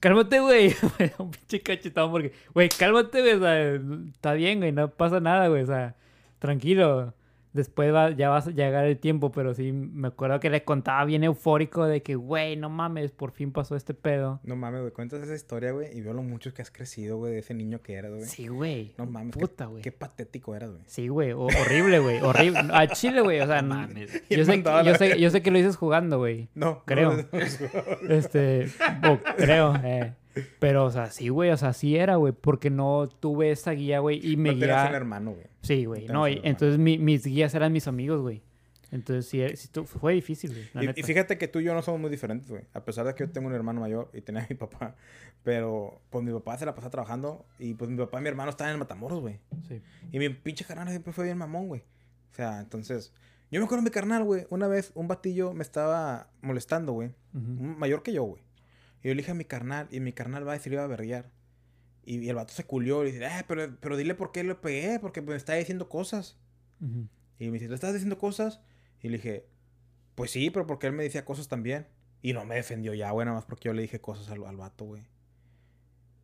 cálmate, 0.00 0.40
güey. 0.40 0.74
Un 1.18 1.30
pinche 1.30 1.60
cachetón 1.62 2.10
porque, 2.10 2.32
güey, 2.54 2.68
cálmate, 2.68 3.36
güey, 3.38 4.10
está 4.12 4.32
bien, 4.34 4.58
güey, 4.58 4.72
no 4.72 4.90
pasa 4.90 5.20
nada, 5.20 5.48
güey, 5.48 5.62
o 5.62 5.66
sea, 5.66 5.94
tranquilo. 6.38 7.14
Después 7.52 7.92
va- 7.94 8.10
ya 8.10 8.28
vas 8.28 8.46
a 8.46 8.50
llegar 8.50 8.84
el 8.84 8.98
tiempo, 8.98 9.32
pero 9.32 9.54
sí, 9.54 9.72
me 9.72 10.08
acuerdo 10.08 10.38
que 10.38 10.50
le 10.50 10.64
contaba 10.64 11.04
bien 11.04 11.24
eufórico 11.24 11.84
de 11.86 12.02
que, 12.02 12.14
güey, 12.14 12.56
no 12.56 12.68
mames, 12.68 13.10
por 13.10 13.32
fin 13.32 13.52
pasó 13.52 13.74
este 13.74 13.94
pedo. 13.94 14.38
No 14.44 14.54
mames, 14.54 14.80
güey. 14.82 14.92
Cuentas 14.92 15.22
esa 15.22 15.34
historia, 15.34 15.72
güey. 15.72 15.88
Y 15.96 16.00
veo 16.02 16.12
lo 16.12 16.22
mucho 16.22 16.52
que 16.52 16.62
has 16.62 16.70
crecido, 16.70 17.16
güey, 17.16 17.32
de 17.32 17.38
ese 17.38 17.54
niño 17.54 17.80
que 17.82 17.94
eras, 17.94 18.12
güey. 18.12 18.24
Sí, 18.26 18.48
güey. 18.48 18.92
No 18.98 19.06
mames. 19.06 19.36
Puta, 19.36 19.66
güey. 19.66 19.82
Qué 19.82 19.92
patético 19.92 20.54
eras, 20.54 20.70
güey. 20.70 20.82
Sí, 20.86 21.08
güey, 21.08 21.32
horrible, 21.32 21.98
güey, 22.00 22.20
horrible. 22.20 22.60
A 22.72 22.86
Chile, 22.88 23.20
güey, 23.22 23.40
o 23.40 23.46
sea, 23.46 23.62
No 23.62 23.74
mames. 23.76 24.22
yo 24.28 24.44
sé, 24.44 24.62
yo, 24.84 24.94
sé, 24.94 25.18
yo 25.20 25.30
sé 25.30 25.42
que 25.42 25.50
lo 25.50 25.58
dices 25.58 25.76
jugando, 25.76 26.18
güey. 26.18 26.48
No. 26.54 26.82
Creo. 26.84 27.12
no, 27.16 27.22
no, 27.32 28.08
Este, 28.14 28.68
creo, 29.36 29.74
eh. 29.82 30.14
Pero, 30.58 30.84
o 30.84 30.90
sea, 30.90 31.10
sí, 31.10 31.28
güey, 31.28 31.50
o 31.50 31.56
sea, 31.56 31.72
sí 31.72 31.96
era, 31.96 32.16
güey, 32.16 32.32
porque 32.32 32.70
no 32.70 33.08
tuve 33.08 33.50
esa 33.50 33.72
guía, 33.72 34.00
güey, 34.00 34.20
y 34.26 34.36
me 34.36 34.50
no 34.54 34.56
guía... 34.56 34.88
hermano, 34.92 35.32
güey. 35.32 35.46
Sí, 35.62 35.84
güey, 35.84 36.06
no 36.06 36.28
y 36.28 36.40
entonces 36.44 36.78
mi- 36.78 36.98
mis 36.98 37.24
guías 37.24 37.54
eran 37.54 37.72
mis 37.72 37.86
amigos, 37.88 38.20
güey. 38.22 38.42
Entonces 38.90 39.26
sí, 39.26 39.42
eh, 39.42 39.54
sí 39.54 39.68
fue 39.84 40.14
difícil, 40.14 40.50
güey, 40.72 40.88
Y, 40.96 41.02
fíjate 41.02 41.36
que 41.36 41.46
tú 41.46 41.58
y 41.60 41.64
yo 41.64 41.74
no 41.74 41.82
somos 41.82 42.00
muy 42.00 42.08
diferentes, 42.08 42.48
güey. 42.48 42.62
A 42.72 42.84
pesar 42.86 43.04
de 43.06 43.14
que 43.14 43.26
yo 43.26 43.30
tengo 43.30 43.48
un 43.48 43.54
hermano 43.54 43.80
mayor 43.82 44.10
y 44.14 44.22
tenía 44.22 44.42
a 44.42 44.46
mi 44.48 44.54
papá. 44.56 44.94
Pero, 45.42 46.00
pues 46.10 46.24
mi 46.24 46.32
papá 46.32 46.56
se 46.56 46.64
la 46.64 46.74
pasaba 46.74 46.90
trabajando. 46.90 47.44
Y 47.58 47.74
pues 47.74 47.90
mi 47.90 47.98
papá 47.98 48.18
y 48.18 48.22
mi 48.22 48.28
hermano 48.28 48.48
estaban 48.50 48.72
en 48.72 48.78
Matamoros, 48.78 49.20
güey. 49.20 49.40
Sí. 49.68 49.82
Y 50.10 50.18
mi 50.18 50.30
pinche 50.30 50.64
carnal 50.64 50.88
siempre 50.88 51.12
fue 51.12 51.24
bien 51.26 51.36
mamón, 51.36 51.68
güey. 51.68 51.82
O 52.32 52.34
sea, 52.34 52.60
entonces. 52.60 53.12
Yo 53.50 53.60
me 53.60 53.64
acuerdo 53.66 53.82
de 53.84 53.90
mi 53.90 53.92
carnal, 53.94 54.24
güey. 54.24 54.46
Una 54.48 54.68
vez 54.68 54.90
un 54.94 55.06
batillo 55.06 55.52
me 55.52 55.62
estaba 55.62 56.28
molestando, 56.40 56.92
güey. 56.92 57.10
Mayor 57.32 58.02
que 58.02 58.12
yo, 58.14 58.22
güey. 58.24 58.42
Y 59.02 59.08
yo 59.08 59.14
le 59.14 59.22
dije 59.22 59.30
a 59.32 59.34
mi 59.34 59.44
carnal. 59.44 59.88
Y 59.90 60.00
mi 60.00 60.12
carnal 60.12 60.46
va 60.46 60.52
a 60.52 60.54
decir, 60.56 60.72
iba 60.72 60.84
a 60.84 60.86
verguiar. 60.88 61.30
Y, 62.04 62.18
y 62.24 62.28
el 62.28 62.36
vato 62.36 62.52
se 62.54 62.64
culió. 62.64 63.02
Y 63.06 63.12
dice, 63.12 63.24
eh, 63.24 63.44
pero, 63.46 63.76
pero 63.80 63.96
dile 63.96 64.14
por 64.14 64.32
qué 64.32 64.42
le 64.44 64.54
pegué. 64.54 64.98
Porque 65.00 65.20
me 65.22 65.34
está 65.36 65.54
diciendo 65.54 65.88
cosas. 65.88 66.38
Y 67.38 67.46
me 67.46 67.52
dice, 67.54 67.68
¿le 67.68 67.74
estás 67.74 67.92
diciendo 67.92 68.18
cosas? 68.18 68.60
Y 69.02 69.08
le 69.08 69.18
dije, 69.18 69.46
pues 70.14 70.30
sí, 70.30 70.50
pero 70.50 70.66
porque 70.66 70.86
él 70.88 70.92
me 70.92 71.02
decía 71.04 71.24
cosas 71.24 71.48
también. 71.48 71.86
Y 72.22 72.32
no 72.32 72.44
me 72.44 72.56
defendió 72.56 72.94
ya, 72.94 73.10
güey, 73.12 73.24
nada 73.26 73.36
más 73.36 73.44
porque 73.46 73.68
yo 73.68 73.72
le 73.72 73.82
dije 73.82 74.00
cosas 74.00 74.28
al, 74.30 74.44
al 74.44 74.56
vato, 74.56 74.84
güey. 74.84 75.04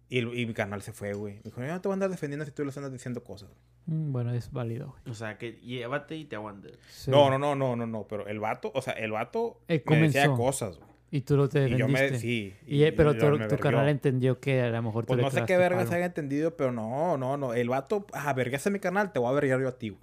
Y, 0.08 0.18
y 0.18 0.46
mi 0.46 0.54
canal 0.54 0.82
se 0.82 0.92
fue, 0.92 1.12
güey. 1.14 1.36
Me 1.36 1.42
dijo, 1.44 1.60
yo 1.60 1.68
no 1.68 1.80
te 1.80 1.88
voy 1.88 1.92
a 1.92 1.94
andar 1.94 2.10
defendiendo 2.10 2.44
si 2.44 2.52
tú 2.52 2.64
le 2.64 2.72
andas 2.76 2.92
diciendo 2.92 3.22
cosas. 3.24 3.48
güey". 3.50 3.60
Mm, 3.98 4.12
Bueno, 4.12 4.32
es 4.34 4.50
válido, 4.52 4.88
güey. 4.90 5.02
O 5.10 5.14
sea, 5.14 5.38
que 5.38 5.52
llévate 5.60 6.16
y 6.16 6.24
te 6.24 6.36
aguantes. 6.36 6.78
Sí. 6.90 7.10
No, 7.10 7.30
no, 7.30 7.38
no, 7.38 7.54
no, 7.54 7.76
no, 7.76 7.86
no. 7.86 8.06
Pero 8.08 8.26
el 8.26 8.38
vato, 8.40 8.70
o 8.74 8.82
sea, 8.82 8.92
el 8.94 9.12
vato 9.12 9.60
Él 9.68 9.82
me 9.86 10.00
decía 10.02 10.26
cosas, 10.36 10.78
güey. 10.78 10.90
Y 11.10 11.20
tú 11.20 11.36
lo 11.36 11.48
te 11.48 11.68
Y 11.68 11.76
yo 11.76 11.86
me 11.86 12.00
defendiste. 12.00 12.18
sí. 12.18 12.54
Y, 12.66 12.82
eh, 12.82 12.92
pero 12.92 13.12
y 13.12 13.18
tu, 13.18 13.26
me 13.26 13.32
tu 13.32 13.38
verguió. 13.38 13.58
canal 13.58 13.88
entendió 13.88 14.40
que 14.40 14.62
a 14.62 14.70
lo 14.70 14.82
mejor 14.82 15.06
Pues 15.06 15.20
no 15.20 15.30
sé 15.30 15.44
qué 15.46 15.56
vergas 15.56 15.84
palo. 15.84 15.96
haya 15.96 16.06
entendido, 16.06 16.56
pero 16.56 16.72
no, 16.72 17.16
no, 17.16 17.36
no. 17.36 17.54
El 17.54 17.68
vato, 17.68 18.06
ah, 18.12 18.32
vergas 18.32 18.66
a 18.66 18.70
mi 18.70 18.80
canal, 18.80 19.12
te 19.12 19.18
voy 19.20 19.28
a 19.30 19.32
vergar 19.32 19.60
yo 19.60 19.68
a 19.68 19.78
ti, 19.78 19.90
güey. 19.90 20.02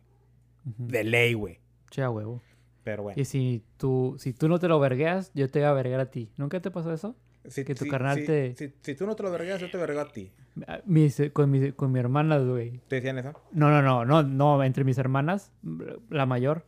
De 0.63 1.03
ley, 1.03 1.33
güey. 1.33 1.59
Che, 1.89 2.07
huevo. 2.07 2.41
Pero 2.83 3.03
bueno. 3.03 3.19
Y 3.21 3.25
si 3.25 3.63
tú, 3.77 4.15
si 4.19 4.31
tú 4.33 4.47
no 4.47 4.57
te 4.59 4.67
lo 4.67 4.79
vergueas, 4.79 5.31
yo 5.33 5.49
te 5.49 5.59
voy 5.59 5.67
a 5.67 5.73
verguear 5.73 5.99
a 5.99 6.05
ti. 6.09 6.31
¿Nunca 6.37 6.61
te 6.61 6.71
pasó 6.71 6.93
eso? 6.93 7.15
Si, 7.47 7.65
que 7.65 7.75
tu 7.75 7.83
si- 7.85 7.89
carnal 7.89 8.19
si- 8.19 8.25
te- 8.25 8.55
Si, 8.55 8.73
si 8.81 8.95
tú 8.95 9.05
no 9.05 9.15
te 9.15 9.23
lo 9.23 9.31
vergas, 9.31 9.59
yo 9.59 9.69
te 9.69 9.77
vergo 9.77 9.99
a 9.99 10.11
ti. 10.11 10.31
Ah, 10.67 10.79
mis- 10.85 11.21
con, 11.33 11.49
mis, 11.51 11.73
con 11.73 11.91
mi 11.91 11.99
hermana, 11.99 12.37
güey. 12.39 12.79
¿Te 12.87 12.97
decían 12.97 13.17
eso? 13.17 13.33
No, 13.51 13.69
no, 13.69 13.81
no, 13.81 14.05
no, 14.05 14.23
no, 14.23 14.63
entre 14.63 14.83
mis 14.83 14.97
hermanas, 14.97 15.51
la 16.09 16.25
mayor, 16.25 16.65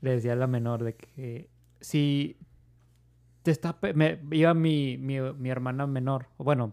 le 0.00 0.12
decía 0.12 0.34
a 0.34 0.36
la 0.36 0.46
menor 0.46 0.84
de 0.84 0.94
que 0.94 1.48
si 1.80 2.36
te 3.50 3.52
está, 3.52 3.76
me, 3.94 4.20
iba 4.30 4.54
mi, 4.54 4.96
mi, 4.96 5.20
mi 5.20 5.50
hermana 5.50 5.86
menor, 5.86 6.26
bueno, 6.38 6.72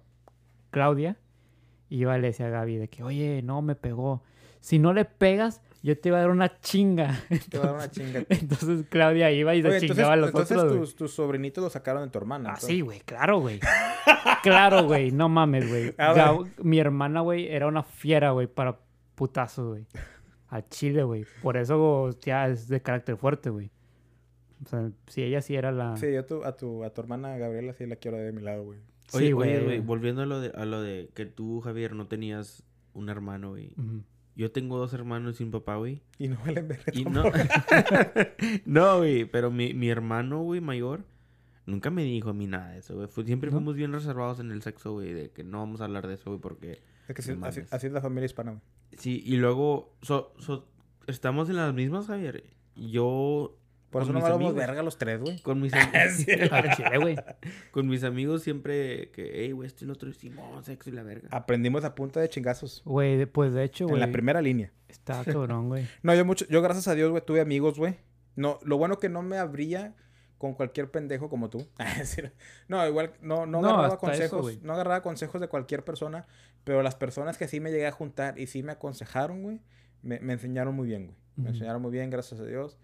Claudia, 0.69 1.17
y 1.89 1.97
yo 1.97 2.15
le 2.15 2.27
decía 2.27 2.47
a 2.47 2.49
Gaby 2.49 2.77
de 2.77 2.87
que, 2.87 3.03
oye, 3.03 3.41
no, 3.41 3.63
me 3.63 3.75
pegó. 3.75 4.21
Si 4.59 4.77
no 4.77 4.93
le 4.93 5.05
pegas, 5.05 5.61
yo 5.81 5.97
te 5.97 6.09
iba 6.09 6.17
a 6.17 6.21
dar 6.21 6.29
una 6.29 6.59
chinga. 6.59 7.19
Te 7.49 7.57
va 7.57 7.63
a 7.63 7.67
dar 7.67 7.75
una 7.75 7.89
chinga. 7.89 8.25
Entonces 8.29 8.85
Claudia 8.89 9.31
iba 9.31 9.55
y 9.55 9.61
se 9.61 9.67
Oye, 9.69 9.77
entonces, 9.77 9.95
chingaba 9.95 10.13
a 10.13 10.17
los 10.17 10.29
entonces 10.29 10.57
otros, 10.57 10.79
tus, 10.79 10.95
tus 10.95 11.13
sobrinitos 11.13 11.63
los 11.63 11.73
sacaron 11.73 12.03
de 12.03 12.09
tu 12.09 12.19
hermana. 12.19 12.49
Ah, 12.49 12.53
entonces. 12.53 12.69
sí, 12.75 12.81
güey, 12.81 12.99
claro, 12.99 13.39
güey. 13.39 13.59
claro, 14.43 14.83
güey, 14.83 15.11
no 15.11 15.29
mames, 15.29 15.67
güey. 15.67 15.95
Mi 16.63 16.79
hermana, 16.79 17.21
güey, 17.21 17.47
era 17.47 17.67
una 17.67 17.81
fiera, 17.83 18.31
güey, 18.31 18.47
para 18.47 18.79
putazos, 19.15 19.67
güey. 19.69 19.87
Al 20.49 20.67
chile, 20.69 21.03
güey. 21.03 21.25
Por 21.41 21.57
eso 21.57 22.09
ya 22.19 22.47
es 22.47 22.67
de 22.67 22.81
carácter 22.81 23.17
fuerte, 23.17 23.49
güey. 23.49 23.71
O 24.65 24.67
sea, 24.69 24.91
si 25.07 25.21
ella 25.23 25.41
sí 25.41 25.55
era 25.55 25.71
la... 25.71 25.95
Sí, 25.97 26.11
yo 26.13 26.25
tu- 26.25 26.43
a, 26.43 26.55
tu, 26.57 26.83
a 26.83 26.89
tu 26.93 27.01
hermana 27.01 27.37
Gabriela 27.37 27.73
sí 27.73 27.85
la 27.85 27.95
quiero 27.97 28.17
de 28.17 28.31
mi 28.31 28.41
lado, 28.41 28.63
güey. 28.63 28.79
Oye, 29.13 29.27
Sí, 29.27 29.33
oye, 29.33 29.33
güey. 29.33 29.63
güey, 29.63 29.79
volviendo 29.79 30.21
a 30.21 30.25
lo, 30.25 30.39
de, 30.41 30.49
a 30.55 30.65
lo 30.65 30.81
de 30.81 31.09
que 31.13 31.25
tú, 31.25 31.61
Javier, 31.61 31.93
no 31.93 32.07
tenías 32.07 32.63
un 32.93 33.09
hermano, 33.09 33.51
güey. 33.51 33.71
Yo 34.35 34.51
tengo 34.51 34.77
dos 34.77 34.93
hermanos 34.93 35.37
sin 35.37 35.49
papá, 35.51 35.77
güey. 35.77 36.01
Y 36.19 36.27
no 36.27 36.37
valen 36.45 36.67
verga 36.67 36.91
Y 36.93 37.05
no, 37.05 37.23
no, 38.65 38.97
güey, 38.97 39.25
pero 39.25 39.51
mi, 39.51 39.73
mi 39.73 39.89
hermano, 39.89 40.41
güey, 40.41 40.61
mayor, 40.61 41.03
nunca 41.65 41.89
me 41.89 42.03
dijo 42.03 42.29
a 42.29 42.33
mí 42.33 42.47
nada 42.47 42.71
de 42.71 42.79
eso, 42.79 42.95
güey. 42.95 43.07
Fue- 43.07 43.25
siempre 43.25 43.49
¿No? 43.49 43.57
fuimos 43.57 43.75
bien 43.75 43.91
reservados 43.93 44.39
en 44.39 44.51
el 44.51 44.61
sexo, 44.61 44.93
güey, 44.93 45.13
de 45.13 45.31
que 45.31 45.43
no 45.43 45.59
vamos 45.59 45.81
a 45.81 45.85
hablar 45.85 46.07
de 46.07 46.15
eso, 46.15 46.29
güey, 46.31 46.39
porque... 46.41 46.79
Es 47.07 47.15
que 47.25 47.35
No 47.35 47.45
así 47.45 47.61
es 47.87 47.91
la 47.93 48.01
familia 48.01 48.25
hispana, 48.25 48.51
güey. 48.51 48.61
Sí, 48.97 49.21
y 49.25 49.37
luego, 49.37 49.93
so- 50.01 50.33
so- 50.39 50.67
estamos 51.07 51.49
en 51.49 51.55
las 51.57 51.73
mismas, 51.73 52.07
Javier. 52.07 52.43
Yo, 52.75 53.57
Por 53.89 54.01
eso 54.01 54.11
Con 54.11 54.19
no 54.19 54.25
hablamos 54.25 54.47
amigos. 54.49 54.67
verga 54.67 54.83
los 54.83 54.97
tres, 54.97 55.19
güey. 55.21 55.39
con 55.41 55.61
mis, 55.61 55.73
am- 55.75 55.91
Al 56.51 56.75
chile, 56.75 56.97
güey. 56.97 57.15
con 57.71 57.87
mis 57.87 58.03
amigos 58.03 58.43
siempre 58.43 59.11
que, 59.11 59.31
hey, 59.33 59.51
güey, 59.53 59.67
esto 59.67 59.85
y 59.85 59.87
lo 59.87 59.93
otro, 59.93 60.09
hicimos 60.09 60.65
sexo 60.65 60.89
y 60.89 60.93
la 60.93 61.03
verga. 61.03 61.29
Aprendimos 61.31 61.83
a 61.85 61.95
punta 61.95 62.19
de 62.19 62.27
chingazos. 62.29 62.81
Güey, 62.85 63.25
pues 63.27 63.53
de 63.53 63.63
hecho, 63.63 63.85
En 63.85 63.89
güey. 63.91 63.99
la 64.01 64.11
primera 64.11 64.41
línea. 64.41 64.71
Está 64.89 65.23
cabrón, 65.23 65.67
güey. 65.69 65.85
No, 66.03 66.13
yo 66.15 66.25
mucho, 66.25 66.45
yo 66.49 66.61
gracias 66.61 66.87
a 66.87 66.95
Dios, 66.95 67.09
güey, 67.11 67.23
tuve 67.25 67.39
amigos, 67.41 67.77
güey. 67.77 67.95
No, 68.35 68.59
lo 68.63 68.77
bueno 68.77 68.97
que 68.99 69.09
no 69.09 69.21
me 69.21 69.37
abría 69.37 69.95
con 70.37 70.53
cualquier 70.53 70.91
pendejo 70.91 71.29
como 71.29 71.49
tú. 71.49 71.67
Decir, 71.97 72.33
no, 72.67 72.85
igual, 72.87 73.13
no, 73.21 73.45
no, 73.47 73.61
No, 73.61 73.69
agarraba 73.69 73.87
eso, 73.87 73.97
consejos, 73.97 74.61
no 74.61 74.73
agarraba 74.73 75.01
consejos 75.01 75.41
de 75.41 75.47
cualquier 75.47 75.83
persona, 75.83 76.27
pero 76.63 76.83
las 76.83 76.93
personas 76.95 77.37
que 77.37 77.47
sí 77.47 77.59
me 77.59 77.71
llegué 77.71 77.87
a 77.87 77.91
juntar 77.91 78.37
y 78.37 78.45
sí 78.47 78.61
me 78.63 78.73
aconsejaron, 78.73 79.41
güey, 79.41 79.61
me, 80.03 80.19
me 80.19 80.33
enseñaron 80.33 80.75
muy 80.75 80.87
bien, 80.87 81.05
güey. 81.07 81.17
Me 81.37 81.49
enseñaron 81.49 81.81
muy 81.81 81.91
bien, 81.91 82.09
gracias 82.11 82.39
a 82.39 82.45
Dios. 82.45 82.77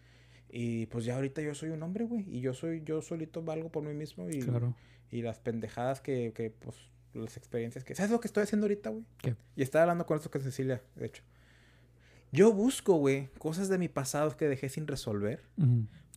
Y 0.55 0.85
pues 0.85 1.03
ya 1.03 1.15
ahorita 1.15 1.41
yo 1.41 1.55
soy 1.55 1.69
un 1.71 1.81
hombre, 1.81 2.05
güey, 2.05 2.25
y 2.29 2.39
yo 2.41 2.53
soy, 2.53 2.83
yo 2.83 3.01
solito 3.01 3.41
valgo 3.41 3.71
por 3.71 3.83
mí 3.83 3.93
mismo 3.95 4.29
y, 4.29 4.39
Claro. 4.41 4.75
y 5.09 5.23
las 5.23 5.39
pendejadas 5.39 5.99
que, 5.99 6.31
que, 6.35 6.51
pues, 6.51 6.75
las 7.13 7.37
experiencias 7.37 7.83
que... 7.83 7.95
¿Sabes 7.95 8.11
lo 8.11 8.19
que 8.19 8.27
estoy 8.27 8.43
haciendo 8.43 8.65
ahorita, 8.65 8.91
güey? 8.91 9.03
¿Qué? 9.17 9.35
Y 9.55 9.63
estaba 9.63 9.83
hablando 9.83 10.05
con 10.05 10.17
esto 10.17 10.29
con 10.29 10.41
Cecilia, 10.41 10.83
de 10.95 11.07
hecho. 11.07 11.23
Yo 12.31 12.51
busco, 12.53 12.93
güey, 12.95 13.29
cosas 13.39 13.67
de 13.69 13.77
mi 13.79 13.87
pasado 13.89 14.35
que 14.37 14.47
dejé 14.47 14.69
sin 14.69 14.85
resolver 14.87 15.41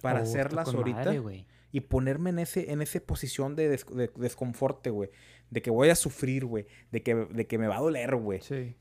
para 0.03 0.20
Oh, 0.20 0.22
hacerlas 0.22 0.68
ahorita 0.68 0.99
madre, 1.14 1.46
y 1.72 1.81
ponerme 1.81 2.31
en 2.31 2.38
ese 2.38 2.70
en 2.72 2.81
esa 2.81 3.01
posición 3.01 3.55
de, 3.57 3.68
des- 3.68 3.87
de 3.87 4.11
desconforte, 4.16 4.90
güey. 4.90 5.11
De 5.51 5.61
que 5.62 5.70
voy 5.70 5.90
a 5.90 5.94
sufrir, 5.94 6.44
güey. 6.46 6.66
De 6.90 7.03
que, 7.03 7.14
de 7.14 7.46
que 7.46 7.59
me 7.59 7.66
va 7.68 7.77
a 7.77 7.81
doler, 7.81 8.16
güey. 8.16 8.40
Sí. 8.40 8.77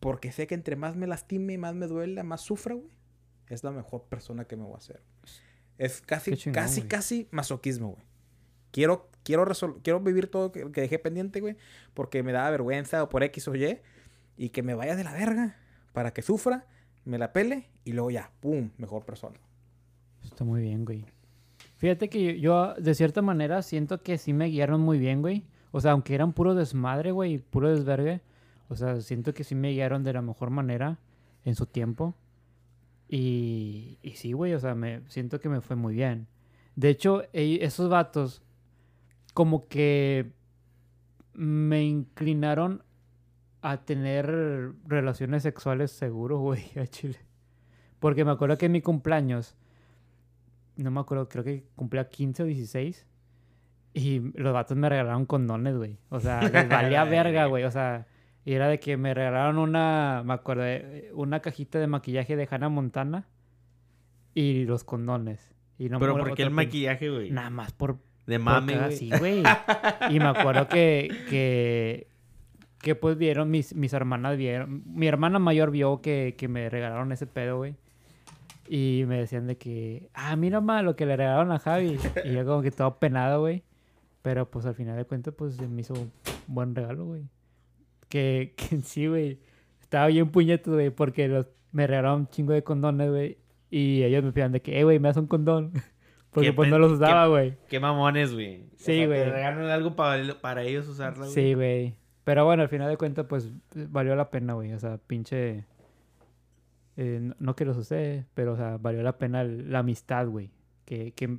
Porque 0.00 0.32
sé 0.32 0.46
que 0.48 0.54
entre 0.54 0.74
más 0.76 0.96
me 0.96 1.06
lastime, 1.06 1.58
más 1.58 1.74
me 1.76 1.86
duela, 1.86 2.22
más 2.24 2.40
sufra, 2.40 2.74
güey. 2.74 2.90
Es 3.48 3.64
la 3.64 3.70
mejor 3.70 4.04
persona 4.04 4.44
que 4.44 4.56
me 4.56 4.64
voy 4.64 4.74
a 4.74 4.78
hacer. 4.78 5.02
Es 5.78 6.00
casi, 6.00 6.36
chingón, 6.36 6.54
casi, 6.54 6.82
casi 6.82 7.28
masoquismo, 7.30 7.92
güey. 7.92 8.04
Quiero, 8.70 9.10
quiero, 9.22 9.46
quiero 9.82 10.00
vivir 10.00 10.28
todo 10.28 10.50
que, 10.50 10.70
que 10.72 10.80
dejé 10.80 10.98
pendiente, 10.98 11.40
güey. 11.40 11.56
Porque 11.94 12.22
me 12.22 12.32
da 12.32 12.48
vergüenza 12.50 13.02
o 13.02 13.08
por 13.08 13.22
X 13.22 13.48
o 13.48 13.54
Y. 13.54 13.80
Y 14.36 14.48
que 14.50 14.62
me 14.62 14.74
vaya 14.74 14.96
de 14.96 15.04
la 15.04 15.12
verga. 15.12 15.56
Para 15.92 16.12
que 16.12 16.22
sufra, 16.22 16.66
me 17.04 17.18
la 17.18 17.32
pele 17.32 17.70
y 17.84 17.92
luego 17.92 18.10
ya, 18.10 18.32
¡pum! 18.40 18.70
Mejor 18.78 19.04
persona. 19.04 19.38
Está 20.24 20.44
muy 20.44 20.62
bien, 20.62 20.84
güey. 20.84 21.06
Fíjate 21.76 22.08
que 22.08 22.24
yo, 22.24 22.32
yo, 22.32 22.74
de 22.74 22.94
cierta 22.94 23.22
manera, 23.22 23.62
siento 23.62 24.02
que 24.02 24.18
sí 24.18 24.32
me 24.32 24.46
guiaron 24.46 24.80
muy 24.80 24.98
bien, 24.98 25.20
güey. 25.20 25.44
O 25.70 25.80
sea, 25.80 25.92
aunque 25.92 26.14
eran 26.14 26.32
puro 26.32 26.54
desmadre, 26.54 27.10
güey, 27.10 27.38
puro 27.38 27.68
desvergue. 27.68 28.22
O 28.68 28.76
sea, 28.76 29.00
siento 29.00 29.34
que 29.34 29.44
sí 29.44 29.54
me 29.54 29.70
guiaron 29.70 30.02
de 30.02 30.12
la 30.12 30.22
mejor 30.22 30.50
manera 30.50 30.98
en 31.44 31.54
su 31.54 31.66
tiempo. 31.66 32.14
Y, 33.16 33.98
y 34.02 34.10
sí, 34.16 34.32
güey, 34.32 34.54
o 34.54 34.58
sea, 34.58 34.74
me 34.74 35.02
siento 35.06 35.38
que 35.38 35.48
me 35.48 35.60
fue 35.60 35.76
muy 35.76 35.94
bien. 35.94 36.26
De 36.74 36.88
hecho, 36.88 37.22
e- 37.32 37.60
esos 37.62 37.88
vatos 37.88 38.42
como 39.34 39.68
que 39.68 40.32
me 41.32 41.84
inclinaron 41.84 42.82
a 43.62 43.84
tener 43.84 44.72
relaciones 44.88 45.44
sexuales 45.44 45.92
seguros, 45.92 46.40
güey, 46.40 46.64
a 46.76 46.88
Chile. 46.88 47.18
Porque 48.00 48.24
me 48.24 48.32
acuerdo 48.32 48.58
que 48.58 48.66
en 48.66 48.72
mi 48.72 48.82
cumpleaños, 48.82 49.54
no 50.76 50.90
me 50.90 50.98
acuerdo, 50.98 51.28
creo 51.28 51.44
que 51.44 51.64
cumplía 51.76 52.08
15 52.08 52.42
o 52.42 52.46
16. 52.46 53.06
Y 53.94 54.18
los 54.36 54.52
vatos 54.52 54.76
me 54.76 54.88
regalaron 54.88 55.24
condones, 55.24 55.76
güey. 55.76 55.98
O 56.08 56.18
sea, 56.18 56.42
les 56.42 56.68
valía 56.68 57.04
verga, 57.04 57.46
güey. 57.46 57.62
O 57.62 57.70
sea, 57.70 58.08
y 58.44 58.52
era 58.52 58.68
de 58.68 58.78
que 58.80 58.96
me 58.96 59.14
regalaron 59.14 59.58
una, 59.58 60.22
me 60.24 60.34
acuerdo, 60.34 60.64
una 61.14 61.40
cajita 61.40 61.78
de 61.78 61.86
maquillaje 61.86 62.36
de 62.36 62.46
Hannah 62.50 62.68
Montana 62.68 63.26
y 64.34 64.64
los 64.64 64.84
condones. 64.84 65.54
Y 65.78 65.88
no 65.88 65.98
Pero 65.98 66.16
¿por 66.16 66.34
qué 66.34 66.42
el 66.42 66.50
maquillaje, 66.50 67.10
güey? 67.10 67.30
Nada 67.30 67.50
más 67.50 67.72
por 67.72 67.98
De 68.26 68.38
mame, 68.38 68.74
cada- 68.74 68.86
güey. 68.86 68.96
Sí, 68.98 69.10
güey. 69.18 69.42
Y 70.10 70.18
me 70.18 70.26
acuerdo 70.26 70.68
que, 70.68 71.08
que, 71.30 72.06
que 72.80 72.94
pues 72.94 73.16
vieron, 73.16 73.50
mis, 73.50 73.74
mis 73.74 73.92
hermanas 73.92 74.36
vieron, 74.36 74.82
mi 74.86 75.06
hermana 75.06 75.38
mayor 75.38 75.70
vio 75.70 76.00
que, 76.00 76.34
que 76.38 76.48
me 76.48 76.68
regalaron 76.70 77.12
ese 77.12 77.26
pedo, 77.26 77.56
güey. 77.58 77.74
Y 78.68 79.04
me 79.06 79.18
decían 79.18 79.46
de 79.46 79.56
que, 79.58 80.08
ah, 80.14 80.36
mira 80.36 80.60
más 80.60 80.84
lo 80.84 80.96
que 80.96 81.04
le 81.06 81.16
regalaron 81.16 81.52
a 81.52 81.58
Javi. 81.58 81.98
Y 82.24 82.32
yo 82.32 82.44
como 82.46 82.62
que 82.62 82.70
todo 82.70 82.98
penado, 82.98 83.40
güey. 83.40 83.62
Pero 84.22 84.50
pues 84.50 84.64
al 84.64 84.74
final 84.74 84.96
de 84.96 85.04
cuentas, 85.04 85.34
pues 85.36 85.56
se 85.56 85.68
me 85.68 85.82
hizo 85.82 85.92
un 85.94 86.10
buen 86.46 86.74
regalo, 86.74 87.04
güey. 87.04 87.24
Que, 88.14 88.54
que 88.56 88.80
sí, 88.82 89.08
güey, 89.08 89.40
estaba 89.80 90.06
bien 90.06 90.30
puñeto, 90.30 90.74
güey, 90.74 90.90
porque 90.90 91.26
los, 91.26 91.46
me 91.72 91.84
regalaron 91.84 92.20
un 92.20 92.28
chingo 92.28 92.52
de 92.52 92.62
condones, 92.62 93.10
güey. 93.10 93.38
Y 93.70 94.04
ellos 94.04 94.22
me 94.22 94.30
pedían 94.30 94.52
de 94.52 94.62
que, 94.62 94.78
eh, 94.78 94.84
güey, 94.84 95.00
me 95.00 95.08
das 95.08 95.16
un 95.16 95.26
condón. 95.26 95.72
Porque 96.30 96.52
pues 96.52 96.68
no 96.68 96.78
los 96.78 96.92
usaba, 96.92 97.26
güey. 97.28 97.56
Qué 97.68 97.78
mamones, 97.78 98.32
güey. 98.32 98.66
Sí, 98.76 98.92
O 98.92 98.94
sea, 98.94 99.06
güey. 99.06 99.24
Regalan 99.24 99.66
algo 99.66 99.94
para, 99.94 100.40
para 100.40 100.62
ellos 100.62 100.86
usarlo, 100.88 101.24
güey. 101.24 101.34
Sí, 101.34 101.54
güey. 101.54 101.94
Pero 102.24 102.44
bueno, 102.44 102.62
al 102.62 102.68
final 102.68 102.88
de 102.88 102.96
cuentas, 102.96 103.26
pues 103.28 103.52
valió 103.72 104.16
la 104.16 104.30
pena, 104.30 104.54
güey. 104.54 104.72
O 104.72 104.78
sea, 104.80 104.98
pinche. 104.98 105.64
eh, 106.96 107.18
no, 107.20 107.34
no 107.38 107.56
que 107.56 107.64
los 107.64 107.76
usé, 107.76 108.26
pero, 108.34 108.52
o 108.54 108.56
sea, 108.56 108.78
valió 108.78 109.02
la 109.02 109.18
pena 109.18 109.42
la 109.44 109.80
amistad, 109.80 110.26
güey. 110.28 110.50
Que, 110.84 111.12
que 111.12 111.38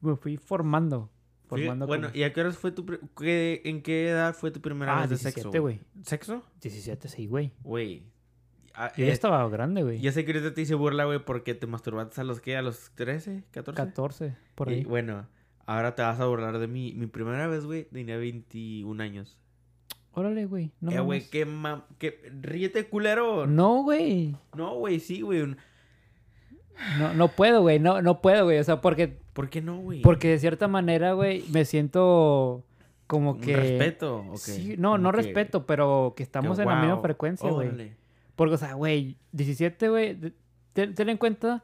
me 0.00 0.16
fui 0.16 0.36
formando. 0.36 1.10
Formando 1.46 1.86
Bueno, 1.86 2.08
como- 2.08 2.18
¿y 2.18 2.22
a 2.24 2.32
qué 2.32 2.40
horas 2.40 2.56
fue 2.58 2.72
tu... 2.72 2.84
qué- 3.18 3.62
¿En 3.64 3.82
qué 3.82 4.08
edad 4.08 4.34
fue 4.34 4.50
tu 4.50 4.60
primera 4.60 4.96
Ah, 4.96 5.00
vez 5.02 5.10
de 5.10 5.14
17, 5.16 5.42
sexo? 5.42 5.60
güey. 5.62 5.80
¿Sexo? 6.02 6.42
17, 6.60 7.08
sí, 7.08 7.26
güey. 7.26 7.52
Güey. 7.62 8.02
Ah, 8.74 8.92
Yo 8.96 9.04
eh, 9.04 9.06
ya 9.08 9.12
estaba 9.12 9.48
grande, 9.48 9.82
güey. 9.82 10.00
Ya 10.00 10.12
sé 10.12 10.24
que 10.24 10.32
ahorita 10.32 10.52
te 10.54 10.60
hice 10.62 10.74
burla, 10.74 11.04
güey, 11.06 11.24
porque 11.24 11.54
te 11.54 11.66
masturbaste 11.66 12.20
a 12.20 12.24
los 12.24 12.40
qué, 12.40 12.56
a 12.56 12.62
los 12.62 12.90
13, 12.94 13.44
14. 13.52 13.76
14, 13.82 14.36
por 14.54 14.70
Y 14.70 14.74
ahí. 14.74 14.84
bueno, 14.84 15.26
ahora 15.64 15.94
te 15.94 16.02
vas 16.02 16.20
a 16.20 16.26
burlar 16.26 16.58
de 16.58 16.66
mí. 16.66 16.92
Mi 16.96 17.06
primera 17.06 17.46
vez, 17.46 17.64
güey, 17.64 17.84
tenía 17.84 18.16
21 18.18 19.00
años. 19.02 19.38
Órale, 20.12 20.46
güey. 20.46 20.72
No, 20.80 20.90
eh, 20.92 21.00
güey, 21.00 21.28
qué 21.30 21.44
mam... 21.46 21.84
Qué... 21.98 22.20
Ríete, 22.40 22.88
culero. 22.88 23.46
no, 23.46 23.82
güey. 23.82 24.34
No, 24.56 24.74
güey, 24.76 24.98
sí, 25.00 25.20
güey. 25.20 25.42
un- 25.42 25.56
No, 26.98 27.14
no 27.14 27.28
puedo, 27.28 27.62
güey. 27.62 27.78
No, 27.78 28.02
no 28.02 28.20
puedo, 28.20 28.44
güey. 28.44 28.58
O 28.58 28.64
sea, 28.64 28.80
porque, 28.80 29.18
¿Por 29.32 29.48
qué 29.50 29.62
no, 29.62 29.78
güey? 29.78 30.02
porque 30.02 30.28
de 30.28 30.38
cierta 30.38 30.68
manera, 30.68 31.12
güey, 31.12 31.44
me 31.50 31.64
siento 31.64 32.64
como 33.06 33.32
¿Un 33.32 33.40
que... 33.40 33.56
respeto? 33.56 34.18
¿o 34.28 34.32
qué? 34.32 34.38
Sí, 34.38 34.74
no, 34.78 34.98
no 34.98 35.10
que- 35.10 35.16
respeto, 35.18 35.66
pero 35.66 36.14
que 36.16 36.22
estamos 36.22 36.56
que, 36.56 36.62
en 36.62 36.68
la 36.68 36.80
misma 36.80 37.00
frecuencia, 37.00 37.50
güey. 37.50 37.92
Porque, 38.34 38.54
o 38.54 38.58
sea, 38.58 38.74
güey, 38.74 39.16
17, 39.32 39.88
güey, 39.88 40.18
ten, 40.72 40.94
ten 40.94 41.08
en 41.08 41.16
cuenta 41.16 41.62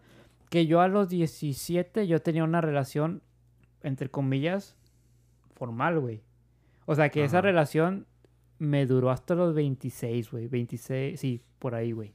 que 0.49 0.67
yo 0.67 0.81
a 0.81 0.89
los 0.89 1.09
17 1.09 2.07
yo 2.07 2.21
tenía 2.23 2.45
una 2.45 2.61
relación, 2.61 3.23
entre 3.83 4.09
comillas, 4.09 4.77
formal, 5.55 5.99
güey. 6.01 6.23
O 6.87 6.95
sea, 6.95 7.11
que 7.11 7.25
esa 7.25 7.41
relación 7.41 8.07
me 8.59 8.87
duró 8.87 9.11
hasta 9.11 9.35
los 9.35 9.55
26, 9.55 10.31
güey. 10.31 10.47
26, 10.49 11.19
sí, 11.21 11.43
por 11.59 11.75
ahí, 11.75 11.93
güey. 11.93 12.13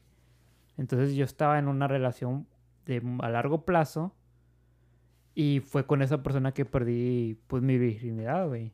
Entonces 0.78 1.16
yo 1.16 1.26
estaba 1.26 1.58
en 1.60 1.68
una 1.68 1.88
relación 1.88 2.48
de, 2.88 3.02
a 3.20 3.30
largo 3.30 3.64
plazo 3.66 4.16
Y 5.36 5.60
fue 5.60 5.86
con 5.86 6.02
esa 6.02 6.24
persona 6.24 6.54
que 6.54 6.66
perdí, 6.66 7.38
pues, 7.48 7.62
mi 7.62 7.78
virginidad, 7.78 8.48
güey. 8.48 8.74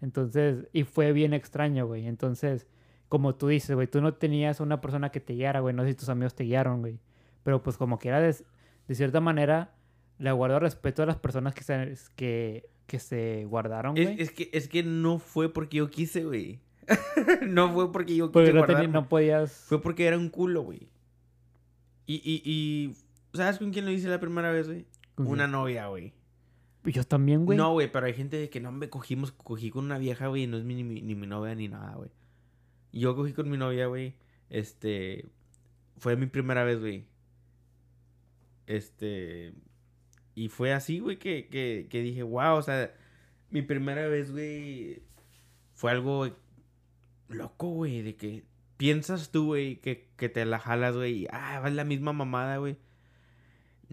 Entonces, 0.00 0.66
y 0.72 0.84
fue 0.84 1.12
bien 1.12 1.34
extraño, 1.34 1.86
güey. 1.86 2.06
Entonces, 2.06 2.66
como 3.08 3.34
tú 3.34 3.48
dices, 3.48 3.74
güey, 3.76 3.86
tú 3.86 4.00
no 4.00 4.14
tenías 4.14 4.60
una 4.60 4.80
persona 4.80 5.10
que 5.10 5.20
te 5.20 5.34
guiara, 5.34 5.60
güey. 5.60 5.74
No 5.74 5.82
sé 5.82 5.90
si 5.90 5.94
tus 5.96 6.08
amigos 6.08 6.34
te 6.34 6.44
guiaron, 6.44 6.80
güey. 6.80 6.98
Pero 7.44 7.62
pues 7.62 7.76
como 7.76 7.98
quiera, 7.98 8.20
de, 8.20 8.34
de 8.88 8.94
cierta 8.94 9.20
manera, 9.20 9.74
le 10.18 10.32
guardo 10.32 10.58
respeto 10.60 11.02
a 11.02 11.06
las 11.06 11.16
personas 11.16 11.54
que 11.54 11.62
se, 11.62 11.94
que, 12.16 12.70
que 12.86 12.98
se 12.98 13.44
guardaron, 13.44 13.94
güey. 13.94 14.14
Es, 14.14 14.20
es 14.20 14.32
que, 14.32 14.50
es 14.52 14.68
que 14.68 14.82
no 14.82 15.18
fue 15.18 15.52
porque 15.52 15.76
yo 15.78 15.90
quise, 15.90 16.24
güey. 16.24 16.60
no 17.46 17.70
fue 17.72 17.92
porque 17.92 18.16
yo 18.16 18.26
quise 18.28 18.32
Porque 18.32 18.52
no, 18.52 18.60
tenía- 18.62 18.76
guardarme. 18.76 18.92
no 18.92 19.08
podías... 19.08 19.52
Fue 19.68 19.80
porque 19.82 20.06
era 20.06 20.16
un 20.18 20.30
culo, 20.30 20.62
güey. 20.62 20.88
Y, 22.06 22.14
y, 22.24 22.42
y... 22.44 22.96
¿Sabes 23.34 23.58
con 23.58 23.70
quién 23.70 23.84
lo 23.84 23.90
hice 23.90 24.08
la 24.08 24.20
primera 24.20 24.50
vez, 24.50 24.68
güey? 24.68 24.86
¿Con 25.14 25.26
Una 25.26 25.44
quién? 25.44 25.52
novia, 25.52 25.86
güey. 25.88 26.12
Yo 26.84 27.04
también, 27.04 27.44
güey. 27.44 27.56
No, 27.56 27.72
güey, 27.72 27.90
pero 27.90 28.06
hay 28.06 28.14
gente 28.14 28.50
que 28.50 28.60
no 28.60 28.72
me 28.72 28.90
cogimos, 28.90 29.32
cogí 29.32 29.70
con 29.70 29.84
una 29.84 29.98
vieja, 29.98 30.26
güey, 30.26 30.44
y 30.44 30.46
no 30.46 30.56
es 30.56 30.64
mi, 30.64 30.74
ni, 30.74 30.84
mi, 30.84 31.00
ni 31.00 31.14
mi 31.14 31.26
novia 31.26 31.54
ni 31.54 31.68
nada, 31.68 31.94
güey. 31.94 32.10
Yo 32.92 33.14
cogí 33.14 33.32
con 33.32 33.48
mi 33.48 33.56
novia, 33.56 33.86
güey. 33.86 34.14
Este. 34.50 35.26
Fue 35.96 36.16
mi 36.16 36.26
primera 36.26 36.64
vez, 36.64 36.80
güey. 36.80 37.06
Este. 38.66 39.54
Y 40.34 40.48
fue 40.48 40.72
así, 40.72 40.98
güey, 40.98 41.18
que, 41.18 41.48
que, 41.48 41.86
que 41.90 42.00
dije, 42.00 42.22
wow, 42.22 42.56
o 42.56 42.62
sea, 42.62 42.92
mi 43.50 43.62
primera 43.62 44.08
vez, 44.08 44.32
güey, 44.32 45.02
fue 45.74 45.90
algo 45.90 46.28
loco, 47.28 47.68
güey, 47.68 48.02
de 48.02 48.16
que 48.16 48.44
piensas 48.78 49.30
tú, 49.30 49.46
güey, 49.46 49.76
que, 49.76 50.08
que 50.16 50.28
te 50.30 50.44
la 50.46 50.58
jalas, 50.58 50.96
güey, 50.96 51.24
y 51.24 51.26
ah, 51.30 51.62
es 51.66 51.74
la 51.74 51.84
misma 51.84 52.12
mamada, 52.12 52.56
güey. 52.56 52.78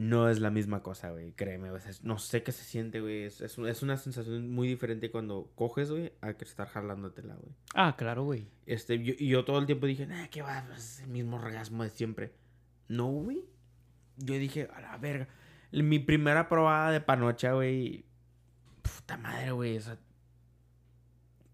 No 0.02 0.30
es 0.30 0.40
la 0.40 0.50
misma 0.50 0.82
cosa, 0.82 1.10
güey, 1.12 1.34
créeme, 1.34 1.70
güey. 1.72 1.82
No 2.04 2.20
sé 2.20 2.42
qué 2.42 2.54
se 2.54 2.64
siente, 2.64 3.02
güey. 3.02 3.24
Es, 3.24 3.42
es, 3.42 3.58
un- 3.58 3.68
es 3.68 3.82
una 3.84 3.98
sensación 3.98 4.50
muy 4.50 4.66
diferente 4.70 5.12
cuando 5.12 5.52
coges, 5.56 5.92
güey, 5.92 6.14
a 6.22 6.36
que 6.36 6.46
estar 6.46 6.70
jalándotela, 6.70 7.36
güey. 7.36 7.52
Ah, 7.76 7.96
claro, 7.98 8.24
güey. 8.24 8.48
Este, 8.66 9.04
yo, 9.04 9.14
y 9.18 9.28
yo 9.28 9.44
todo 9.44 9.60
el 9.60 9.66
tiempo 9.66 9.88
dije, 9.88 10.08
nah, 10.08 10.28
qué 10.28 10.42
va, 10.42 10.66
es 10.74 11.02
el 11.02 11.10
mismo 11.10 11.36
orgasmo 11.36 11.84
de 11.84 11.90
siempre. 11.90 12.32
No, 12.88 13.08
güey. 13.08 13.44
Yo 14.16 14.36
dije, 14.36 14.70
a 14.74 14.80
la 14.80 14.98
verga. 14.98 15.28
Mi 15.74 16.00
primera 16.00 16.48
probada 16.48 16.92
de 16.92 17.02
panocha, 17.02 17.52
güey. 17.52 18.06
Puta 18.82 19.18
madre, 19.18 19.52
güey. 19.52 19.78
O 19.80 19.82
sea, 19.82 19.98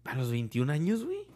a 0.04 0.14
los 0.14 0.30
21 0.30 0.72
años, 0.72 1.04
güey. 1.04 1.26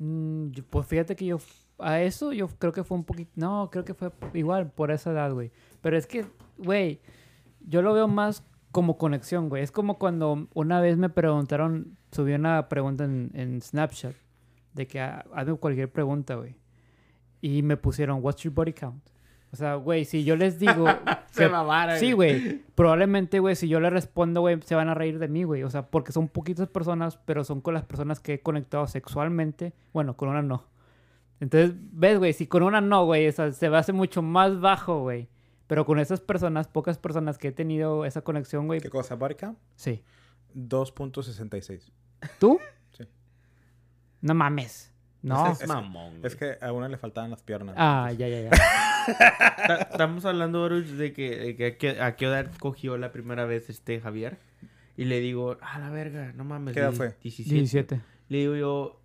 Mm, 0.00 0.48
pues 0.68 0.86
fíjate 0.88 1.14
que 1.14 1.26
yo 1.26 1.38
a 1.78 2.00
eso 2.02 2.32
yo 2.32 2.48
creo 2.48 2.72
que 2.72 2.84
fue 2.84 2.96
un 2.96 3.04
poquito 3.04 3.30
no 3.36 3.68
creo 3.70 3.84
que 3.84 3.94
fue 3.94 4.10
igual 4.34 4.70
por 4.70 4.90
esa 4.90 5.10
edad 5.12 5.32
güey 5.32 5.50
pero 5.82 5.96
es 5.98 6.06
que 6.06 6.24
güey 6.56 7.00
yo 7.60 7.82
lo 7.82 7.92
veo 7.92 8.08
más 8.08 8.44
como 8.70 8.96
conexión 8.96 9.50
güey 9.50 9.62
es 9.62 9.70
como 9.70 9.98
cuando 9.98 10.48
una 10.54 10.80
vez 10.80 10.96
me 10.96 11.10
preguntaron 11.10 11.98
subí 12.10 12.32
una 12.32 12.70
pregunta 12.70 13.04
en, 13.04 13.30
en 13.34 13.60
Snapchat 13.60 14.14
de 14.72 14.86
que 14.86 15.00
hazme 15.00 15.56
cualquier 15.56 15.92
pregunta 15.92 16.36
güey 16.36 16.56
y 17.42 17.62
me 17.62 17.76
pusieron 17.76 18.20
what's 18.22 18.42
your 18.42 18.54
body 18.54 18.72
count 18.72 19.02
o 19.52 19.56
sea 19.56 19.74
güey 19.74 20.06
si 20.06 20.24
yo 20.24 20.36
les 20.36 20.58
digo 20.58 20.86
Se 21.32 21.50
Sí, 21.98 22.12
güey. 22.12 22.62
Probablemente, 22.74 23.40
güey, 23.40 23.56
si 23.56 23.66
yo 23.66 23.80
le 23.80 23.88
respondo, 23.88 24.42
güey, 24.42 24.60
se 24.62 24.74
van 24.74 24.90
a 24.90 24.94
reír 24.94 25.18
de 25.18 25.28
mí, 25.28 25.44
güey. 25.44 25.62
O 25.62 25.70
sea, 25.70 25.86
porque 25.86 26.12
son 26.12 26.28
poquitas 26.28 26.68
personas, 26.68 27.18
pero 27.24 27.42
son 27.42 27.62
con 27.62 27.72
las 27.72 27.84
personas 27.84 28.20
que 28.20 28.34
he 28.34 28.40
conectado 28.40 28.86
sexualmente. 28.86 29.72
Bueno, 29.94 30.14
con 30.14 30.28
una 30.28 30.42
no. 30.42 30.66
Entonces, 31.40 31.74
ves, 31.74 32.18
güey, 32.18 32.34
si 32.34 32.46
con 32.46 32.62
una 32.62 32.82
no, 32.82 33.06
güey, 33.06 33.26
o 33.28 33.32
sea, 33.32 33.50
se 33.50 33.70
me 33.70 33.78
hace 33.78 33.94
mucho 33.94 34.20
más 34.20 34.60
bajo, 34.60 35.00
güey. 35.00 35.28
Pero 35.72 35.86
con 35.86 35.98
esas 35.98 36.20
personas, 36.20 36.68
pocas 36.68 36.98
personas 36.98 37.38
que 37.38 37.48
he 37.48 37.52
tenido 37.52 38.04
esa 38.04 38.20
conexión, 38.20 38.66
güey. 38.66 38.78
¿Qué 38.78 38.90
cosa, 38.90 39.16
count? 39.18 39.56
Sí. 39.74 40.02
2.66. 40.54 41.90
¿Tú? 42.38 42.58
Sí. 42.92 43.04
No 44.20 44.34
mames. 44.34 44.92
No. 45.22 45.50
Es- 45.50 45.62
es- 45.62 45.68
Mamón. 45.68 46.20
Es 46.24 46.36
que 46.36 46.58
a 46.60 46.72
una 46.72 46.88
le 46.88 46.98
faltaban 46.98 47.30
las 47.30 47.42
piernas. 47.42 47.74
Ah, 47.78 48.12
ya, 48.12 48.28
ya, 48.28 48.42
ya. 48.42 48.50
Ta- 49.66 49.88
Estamos 49.90 50.26
hablando, 50.26 50.60
Baruch, 50.60 50.84
de 50.88 51.14
que, 51.14 51.36
de 51.38 51.56
que 51.56 51.64
a, 51.66 51.78
qué, 51.78 52.00
a 52.02 52.16
qué 52.16 52.26
edad 52.26 52.50
cogió 52.60 52.98
la 52.98 53.10
primera 53.10 53.46
vez 53.46 53.70
este 53.70 53.98
Javier. 53.98 54.36
Y 54.98 55.06
le 55.06 55.20
digo, 55.20 55.56
a 55.62 55.78
la 55.78 55.88
verga, 55.88 56.34
no 56.34 56.44
mames. 56.44 56.74
¿Qué 56.74 56.80
edad 56.80 56.92
fue? 56.92 57.16
17. 57.22 57.54
17. 57.54 58.00
Le 58.28 58.38
digo 58.38 58.56
yo, 58.56 59.00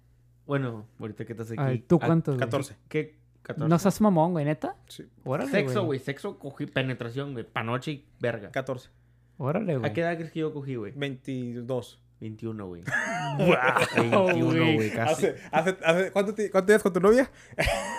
bueno, 0.45 0.85
ahorita 0.99 1.23
que 1.23 1.31
estás 1.31 1.49
aquí. 1.49 1.61
Ay, 1.61 1.79
¿tú 1.79 1.95
¿a- 2.01 2.05
cuántos, 2.07 2.35
güey? 2.35 2.45
14. 2.45 2.75
¿Qué? 2.89 3.15
14. 3.47 3.69
No 3.69 3.79
seas 3.79 3.99
mamón, 4.01 4.33
güey, 4.33 4.45
neta. 4.45 4.75
Sí, 4.87 5.05
Órale, 5.23 5.49
Sexo, 5.49 5.83
güey. 5.85 5.99
Sexo 5.99 6.37
cogí 6.37 6.65
penetración, 6.67 7.33
güey. 7.33 7.45
Panoche 7.45 7.91
y 7.91 8.05
verga. 8.19 8.51
14. 8.51 8.89
Órale, 9.37 9.77
güey. 9.77 9.89
¿A 9.89 9.93
qué 9.93 10.01
edad 10.01 10.15
crees 10.15 10.31
que 10.31 10.39
yo 10.41 10.53
cogí, 10.53 10.75
güey? 10.75 10.91
22. 10.95 12.01
21, 12.19 12.67
güey. 12.67 12.83
Wow, 13.37 14.27
21, 14.27 14.73
güey, 14.75 14.91
casi. 14.91 15.27
Hace, 15.27 15.35
hace, 15.51 15.77
hace- 15.83 16.11
¿cuánto, 16.11 16.33
ti- 16.33 16.49
¿Cuánto 16.49 16.65
tienes 16.67 16.83
con 16.83 16.93
tu 16.93 16.99
novia? 16.99 17.29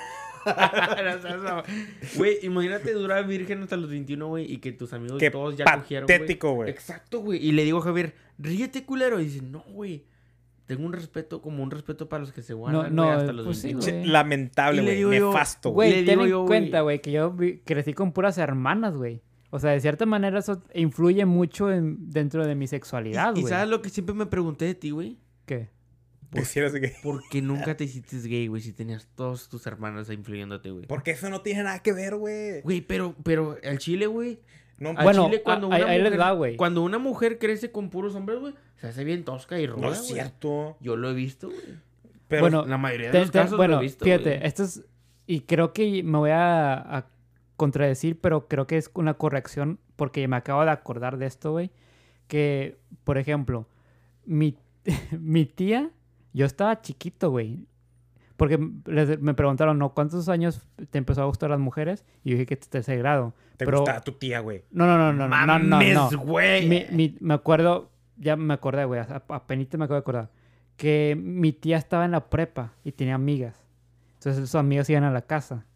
Güey, 2.17 2.39
imagínate 2.43 2.93
durar 2.93 3.27
virgen 3.27 3.63
hasta 3.63 3.77
los 3.77 3.91
21, 3.91 4.27
güey, 4.29 4.51
y 4.51 4.59
que 4.59 4.73
tus 4.73 4.93
amigos 4.93 5.19
Qué 5.19 5.31
todos 5.31 5.57
ya 5.57 5.65
cogieron, 5.65 6.07
güey. 6.07 6.19
patético, 6.19 6.53
güey. 6.55 6.71
Exacto, 6.71 7.21
güey. 7.21 7.45
Y 7.45 7.53
le 7.53 7.65
digo 7.65 7.79
a 7.79 7.83
Javier, 7.83 8.15
ríete, 8.39 8.85
culero. 8.85 9.21
Y 9.21 9.25
dice, 9.25 9.43
no, 9.43 9.61
güey. 9.69 10.05
Tengo 10.69 10.87
un 10.87 10.93
respeto, 10.93 11.43
como 11.43 11.63
un 11.65 11.71
respeto 11.73 12.09
para 12.09 12.21
los 12.21 12.33
que 12.33 12.43
se 12.43 12.55
guardan, 12.55 12.95
no, 12.95 13.05
güey, 13.07 13.17
hasta 13.17 13.33
los 13.33 13.45
pues 13.47 13.59
sí, 13.59 13.69
21. 13.75 13.93
güey. 13.93 14.05
Che, 14.05 14.09
Lamentable, 14.13 14.83
güey. 14.83 15.01
yo, 15.01 15.11
Nefasto, 15.11 15.71
güey. 15.71 15.91
Güey, 15.91 16.05
ten 16.05 16.15
digo 16.15 16.25
en 16.25 16.31
yo, 16.31 16.39
güey. 16.43 16.47
cuenta, 16.47 16.81
güey, 16.83 17.01
que 17.01 17.11
yo 17.11 17.33
vi- 17.33 17.59
crecí 17.65 17.93
con 17.95 18.13
puras 18.13 18.39
hermanas, 18.39 18.95
güey. 18.95 19.21
O 19.51 19.59
sea, 19.59 19.71
de 19.71 19.81
cierta 19.81 20.05
manera 20.07 20.39
eso 20.39 20.63
influye 20.75 21.25
mucho 21.25 21.73
en- 21.73 22.11
dentro 22.11 22.47
de 22.47 22.55
mi 22.55 22.67
sexualidad, 22.69 23.35
¿Y, 23.35 23.39
y 23.39 23.43
güey. 23.43 23.51
sabes 23.51 23.69
lo 23.69 23.83
que 23.83 23.89
siempre 23.89 24.15
me 24.15 24.27
pregunté 24.27 24.67
de 24.67 24.75
ti, 24.75 24.91
güey? 24.91 25.19
¿Qué? 25.47 25.71
Eres 26.35 26.75
gay. 26.75 26.93
¿Por 27.03 27.23
qué 27.31 27.41
nunca 27.41 27.75
te 27.75 27.85
hiciste 27.85 28.19
gay, 28.29 28.49
güey? 28.49 28.61
Si 28.61 28.75
tenías 28.75 29.09
todos 29.15 29.49
tus 29.49 29.67
hermanos 29.67 30.11
influyéndote, 30.11 30.71
güey. 30.71 30.87
Porque 30.87 31.13
eso 31.13 31.31
no 31.31 31.41
tiene 31.41 31.63
nada 31.63 31.79
que 31.79 31.95
ver, 31.95 32.17
güey. 32.17 32.61
Güey, 32.61 32.83
pero, 32.83 33.17
pero 33.23 33.57
al 33.65 33.79
chile, 33.79 34.07
güey. 34.07 34.39
No, 34.79 34.95
Bueno, 34.95 35.27
chile, 35.27 35.43
cuando 35.43 35.67
a- 35.67 35.71
una 35.71 35.79
les 35.79 36.03
mujer- 36.05 36.21
va, 36.21 36.33
güey. 36.33 36.57
Cuando 36.57 36.83
una 36.83 36.99
mujer 36.99 37.39
crece 37.39 37.73
con 37.73 37.91
puros 37.91 38.15
hombres, 38.15 38.39
güey, 38.39 38.55
se 38.77 38.87
hace 38.87 39.05
bien 39.05 39.25
tosca 39.25 39.59
y 39.59 39.67
ruda, 39.67 39.81
no 39.87 39.93
es 39.93 40.01
güey. 40.03 40.13
cierto. 40.13 40.77
Yo 40.81 40.97
lo 40.97 41.11
he 41.11 41.15
visto, 41.15 41.49
güey. 41.49 41.61
Pero 42.29 42.43
Bueno, 42.43 42.67
La 42.67 42.79
mayoría 42.79 43.11
de 43.11 43.21
los 43.21 43.31
casos 43.31 43.57
bueno, 43.57 43.75
lo 43.75 43.81
he 43.81 43.83
visto, 43.85 44.05
fíjate, 44.05 44.37
güey. 44.37 44.47
esto 44.47 44.63
es... 44.65 44.85
Y 45.27 45.41
creo 45.41 45.73
que 45.73 46.03
me 46.03 46.19
voy 46.19 46.31
a, 46.31 46.75
a 46.99 47.07
contradecir, 47.57 48.21
pero 48.21 48.49
creo 48.49 48.67
que 48.67 48.77
es 48.77 48.91
una 48.95 49.15
corrección 49.15 49.79
porque 49.97 50.27
me 50.29 50.37
acabo 50.37 50.65
de 50.65 50.71
acordar 50.71 51.19
de 51.19 51.27
esto, 51.27 51.53
güey. 51.53 51.71
Que, 52.29 52.77
por 53.05 53.19
ejemplo, 53.19 53.67
mi, 54.25 54.57
mi 55.19 55.45
tía, 55.47 55.91
yo 56.33 56.47
estaba 56.47 56.81
chiquito, 56.83 57.31
güey. 57.31 57.67
Porque 58.39 58.59
les- 58.87 59.21
me 59.21 59.35
preguntaron, 59.35 59.79
¿no? 59.79 59.93
¿Cuántos 59.93 60.31
años 60.31 60.65
te 60.91 60.97
empezó 60.97 61.21
a 61.23 61.27
gustar 61.27 61.51
las 61.51 61.59
mujeres? 61.61 62.07
Y 62.25 62.31
yo 62.31 62.35
dije 62.37 62.47
que 62.47 62.57
tercer 62.57 62.97
grado. 62.99 63.35
te 63.59 63.67
pero- 63.67 63.81
gusta 63.81 64.01
tu 64.01 64.13
tía, 64.13 64.39
güey. 64.41 64.63
No, 64.71 64.87
no, 64.87 64.97
no, 64.97 65.13
no, 65.13 65.29
no, 65.29 65.47
no, 65.47 65.59
no, 65.59 65.77
Mames, 65.77 65.95
no. 65.95 66.11
güey. 66.21 66.67
Mi- 66.67 66.87
mi- 66.93 67.17
me 67.21 67.35
acuerdo, 67.35 67.91
ya 68.17 68.37
me 68.37 68.55
acordé, 68.55 68.85
güey, 68.87 69.01
apenas 69.29 69.67
me 69.77 69.85
acabo 69.85 69.95
de 69.95 69.99
acordar, 70.01 70.31
que 70.77 71.19
mi 71.21 71.53
tía 71.53 71.77
estaba 71.77 72.05
en 72.07 72.13
la 72.13 72.31
prepa 72.31 72.73
y 72.85 72.93
tenía 72.93 73.17
amigas. 73.17 73.61
Entonces 74.15 74.41
sus 74.49 74.55
amigos 74.55 74.89
iban 74.89 75.03
a 75.05 75.11
la 75.11 75.23
casa. 75.23 75.67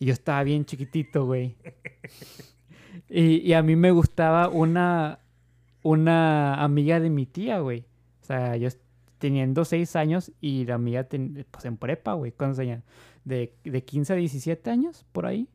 Y 0.00 0.06
yo 0.06 0.12
estaba 0.12 0.42
bien 0.42 0.64
chiquitito, 0.64 1.24
güey. 1.26 1.56
Y, 3.08 3.36
y 3.48 3.52
a 3.54 3.62
mí 3.62 3.76
me 3.76 3.90
gustaba 3.92 4.48
una, 4.48 5.18
una 5.82 6.54
amiga 6.62 7.00
de 7.00 7.10
mi 7.10 7.26
tía, 7.26 7.60
güey. 7.60 7.84
O 8.22 8.24
sea, 8.24 8.56
yo 8.56 8.68
teniendo 9.20 9.64
seis 9.64 9.94
años 9.94 10.32
y 10.40 10.64
la 10.64 10.74
amiga, 10.74 11.04
ten- 11.04 11.46
pues 11.52 11.64
en 11.66 11.76
prepa, 11.76 12.14
güey. 12.14 12.32
¿Cuántos 12.32 12.58
años? 12.58 12.82
De, 13.24 13.54
de 13.62 13.84
15 13.84 14.14
a 14.14 14.16
17 14.16 14.68
años, 14.70 15.06
por 15.12 15.26
ahí. 15.26 15.48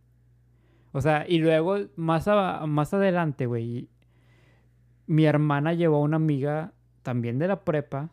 O 0.93 1.01
sea, 1.01 1.25
y 1.28 1.39
luego 1.39 1.78
más, 1.97 2.30
a- 2.30 2.65
más 2.67 2.93
adelante, 2.93 3.45
güey, 3.47 3.89
mi 5.08 5.25
hermana 5.25 5.73
llevó 5.73 5.97
a 5.97 6.01
una 6.01 6.15
amiga 6.15 6.71
también 7.04 7.38
de 7.39 7.47
la 7.49 7.65
prepa. 7.65 8.12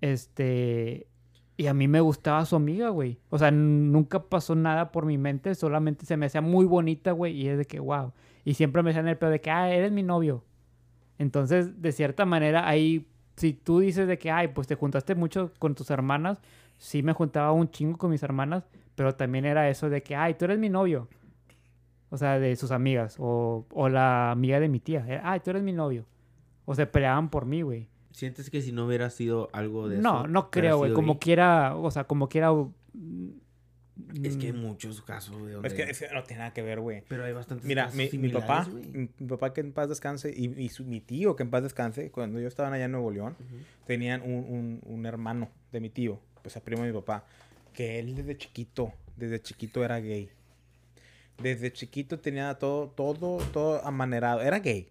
Este. 0.00 1.06
Y 1.56 1.66
a 1.66 1.74
mí 1.74 1.86
me 1.86 2.00
gustaba 2.00 2.44
su 2.46 2.56
amiga, 2.56 2.88
güey. 2.88 3.20
O 3.30 3.38
sea, 3.38 3.50
nunca 3.50 4.24
pasó 4.24 4.54
nada 4.54 4.90
por 4.90 5.06
mi 5.06 5.18
mente. 5.18 5.54
Solamente 5.54 6.06
se 6.06 6.16
me 6.16 6.26
hacía 6.26 6.40
muy 6.40 6.64
bonita, 6.64 7.12
güey. 7.12 7.34
Y 7.40 7.48
es 7.48 7.58
de 7.58 7.66
que, 7.66 7.78
wow. 7.78 8.12
Y 8.44 8.54
siempre 8.54 8.82
me 8.82 8.90
decían 8.90 9.06
el 9.06 9.18
pedo 9.18 9.30
de 9.30 9.40
que, 9.40 9.50
ah, 9.50 9.70
eres 9.70 9.92
mi 9.92 10.02
novio. 10.02 10.42
Entonces, 11.18 11.80
de 11.80 11.92
cierta 11.92 12.24
manera, 12.24 12.66
ahí, 12.66 13.06
si 13.36 13.52
tú 13.52 13.80
dices 13.80 14.06
de 14.06 14.18
que, 14.18 14.30
ay, 14.30 14.48
pues 14.48 14.66
te 14.66 14.74
juntaste 14.74 15.14
mucho 15.14 15.52
con 15.58 15.74
tus 15.74 15.90
hermanas. 15.90 16.38
Sí 16.78 17.02
me 17.02 17.12
juntaba 17.12 17.52
un 17.52 17.70
chingo 17.70 17.98
con 17.98 18.10
mis 18.10 18.22
hermanas. 18.22 18.64
Pero 18.94 19.14
también 19.14 19.44
era 19.44 19.68
eso 19.68 19.88
de 19.88 20.02
que, 20.02 20.14
ay, 20.14 20.34
tú 20.34 20.44
eres 20.44 20.58
mi 20.58 20.68
novio. 20.68 21.08
O 22.10 22.18
sea, 22.18 22.38
de 22.38 22.54
sus 22.56 22.70
amigas. 22.70 23.16
O, 23.18 23.66
o 23.72 23.88
la 23.88 24.30
amiga 24.30 24.60
de 24.60 24.68
mi 24.68 24.80
tía. 24.80 25.22
Ay, 25.24 25.40
tú 25.40 25.50
eres 25.50 25.62
mi 25.62 25.72
novio. 25.72 26.04
O 26.64 26.74
se 26.74 26.86
peleaban 26.86 27.30
por 27.30 27.46
mí, 27.46 27.62
güey. 27.62 27.88
¿Sientes 28.12 28.50
que 28.50 28.60
si 28.60 28.72
no 28.72 28.86
hubiera 28.86 29.08
sido 29.10 29.48
algo 29.52 29.88
de 29.88 29.98
eso? 29.98 30.02
No, 30.02 30.26
no 30.26 30.50
creo, 30.50 30.76
güey. 30.76 30.92
Como 30.92 31.14
gay? 31.14 31.20
quiera, 31.20 31.74
o 31.76 31.90
sea, 31.90 32.04
como 32.04 32.28
quiera. 32.28 32.50
Es 34.24 34.36
que 34.38 34.46
hay 34.46 34.52
Mm, 34.52 34.56
muchos 34.62 35.02
casos, 35.02 35.36
güey. 35.38 35.52
donde- 35.52 35.68
Es 35.68 35.74
que 35.74 35.82
es- 35.82 36.12
no 36.14 36.22
tiene 36.24 36.38
nada 36.40 36.52
que 36.54 36.62
ver, 36.62 36.80
güey. 36.80 37.02
Pero 37.08 37.24
hay 37.24 37.32
bastantes 37.32 37.66
Mira, 37.66 37.84
casos 37.90 37.98
mi, 37.98 38.18
mi 38.18 38.28
papá, 38.30 38.66
mi, 38.66 39.08
mi 39.18 39.26
papá 39.28 39.52
que 39.52 39.60
en 39.60 39.72
paz 39.72 39.88
descanse, 39.90 40.32
y, 40.34 40.58
y 40.60 40.68
su- 40.70 40.84
mi 40.84 41.00
tío 41.00 41.36
que 41.36 41.42
en 41.42 41.50
paz 41.50 41.62
descanse, 41.62 42.10
cuando 42.10 42.40
yo 42.40 42.48
estaba 42.48 42.72
allá 42.74 42.86
en 42.86 42.92
Nuevo 42.92 43.10
León, 43.10 43.36
tenían 43.86 44.22
un, 44.22 44.30
un- 44.32 44.80
un 44.84 45.06
hermano 45.06 45.50
de 45.72 45.80
mi 45.80 45.90
tío, 45.90 46.20
pues 46.42 46.56
a 46.56 46.60
primo 46.64 46.82
de 46.84 46.92
mi 46.92 46.98
papá, 46.98 47.26
que 47.74 47.98
él 47.98 48.14
desde 48.14 48.36
chiquito, 48.38 48.92
desde 49.16 49.40
chiquito 49.42 49.84
era 49.84 49.98
gay. 50.00 50.30
Desde 51.42 51.72
chiquito 51.72 52.18
tenía 52.18 52.54
todo, 52.54 52.88
todo, 52.90 53.38
todo 53.52 53.84
amanerado. 53.86 54.40
Era 54.42 54.58
gay. 54.60 54.88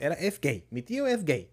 Era, 0.00 0.14
es 0.14 0.40
gay. 0.40 0.64
Mi 0.70 0.82
tío 0.82 1.06
es 1.06 1.24
gay. 1.24 1.50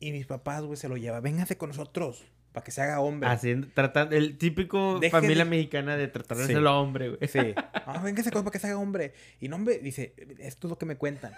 Y 0.00 0.12
mis 0.12 0.26
papás, 0.26 0.62
güey, 0.64 0.76
se 0.76 0.88
lo 0.88 0.96
llevan. 0.96 1.22
Véngase 1.22 1.56
con 1.56 1.68
nosotros. 1.70 2.24
Para 2.54 2.64
que 2.64 2.70
se 2.70 2.80
haga 2.80 3.00
hombre. 3.00 3.28
Haciendo, 3.28 3.66
tratando, 3.74 4.14
el 4.16 4.38
típico 4.38 4.98
Deje 5.00 5.10
familia 5.10 5.44
de- 5.44 5.50
mexicana 5.50 5.96
de 5.98 6.08
tratar 6.08 6.36
de 6.38 6.46
Sí. 6.46 6.52
ser 6.54 6.64
hombre, 6.64 7.08
güey. 7.16 7.28
Sí. 7.28 7.52
Ah, 7.86 8.00
véngase 8.02 8.30
para 8.30 8.48
que 8.50 8.58
se 8.58 8.68
haga 8.68 8.78
hombre. 8.78 9.12
Y 9.40 9.48
no, 9.48 9.56
hombre, 9.56 9.78
dice, 9.80 10.14
esto 10.38 10.68
es 10.68 10.70
lo 10.70 10.78
que 10.78 10.86
me 10.86 10.96
cuentan. 10.96 11.34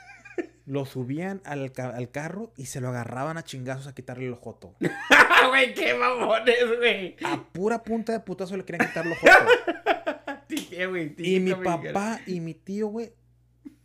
Lo 0.67 0.85
subían 0.85 1.41
al, 1.45 1.73
ca- 1.73 1.89
al 1.97 2.11
carro 2.11 2.53
y 2.57 2.67
se 2.67 2.81
lo 2.81 2.89
agarraban 2.89 3.37
a 3.39 3.43
chingazos 3.45 3.87
a 3.89 3.95
quitarle 3.95 4.27
el 4.27 4.35
ojoto. 4.35 4.77
Güey, 5.49 5.75
qué 5.75 5.95
mamones, 5.95 6.57
güey. 6.79 7.17
A 7.25 7.43
pura 7.53 7.83
punta 7.83 8.13
de 8.13 8.21
putazo 8.21 8.57
le 8.57 8.65
querían 8.65 8.87
quitar 8.89 9.07
el 9.07 9.13
ojoto. 9.13 9.33
Típica, 10.49 10.87
güey, 10.87 11.15
Y 11.19 11.41
mi 11.41 11.55
papá 11.55 12.21
y 12.27 12.41
mi 12.41 12.55
tío, 12.55 12.89
güey, 12.89 13.13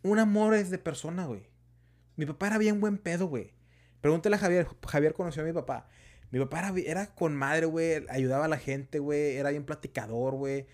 un 0.03 0.19
amor 0.19 0.53
es 0.55 0.69
de 0.69 0.77
persona, 0.77 1.25
güey. 1.25 1.43
Mi 2.15 2.25
papá 2.25 2.47
era 2.47 2.57
bien 2.57 2.79
buen 2.79 2.97
pedo, 2.97 3.27
güey. 3.27 3.53
Pregúntale 4.01 4.35
a 4.35 4.39
Javier. 4.39 4.67
Javier 4.87 5.13
conoció 5.13 5.43
a 5.43 5.45
mi 5.45 5.53
papá. 5.53 5.87
Mi 6.31 6.39
papá 6.39 6.73
era, 6.85 7.07
con 7.13 7.35
madre, 7.35 7.65
güey. 7.65 8.05
Ayudaba 8.09 8.45
a 8.45 8.47
la 8.47 8.57
gente, 8.57 8.99
güey. 8.99 9.35
Era 9.35 9.51
bien 9.51 9.65
platicador, 9.65 10.35
güey. 10.35 10.65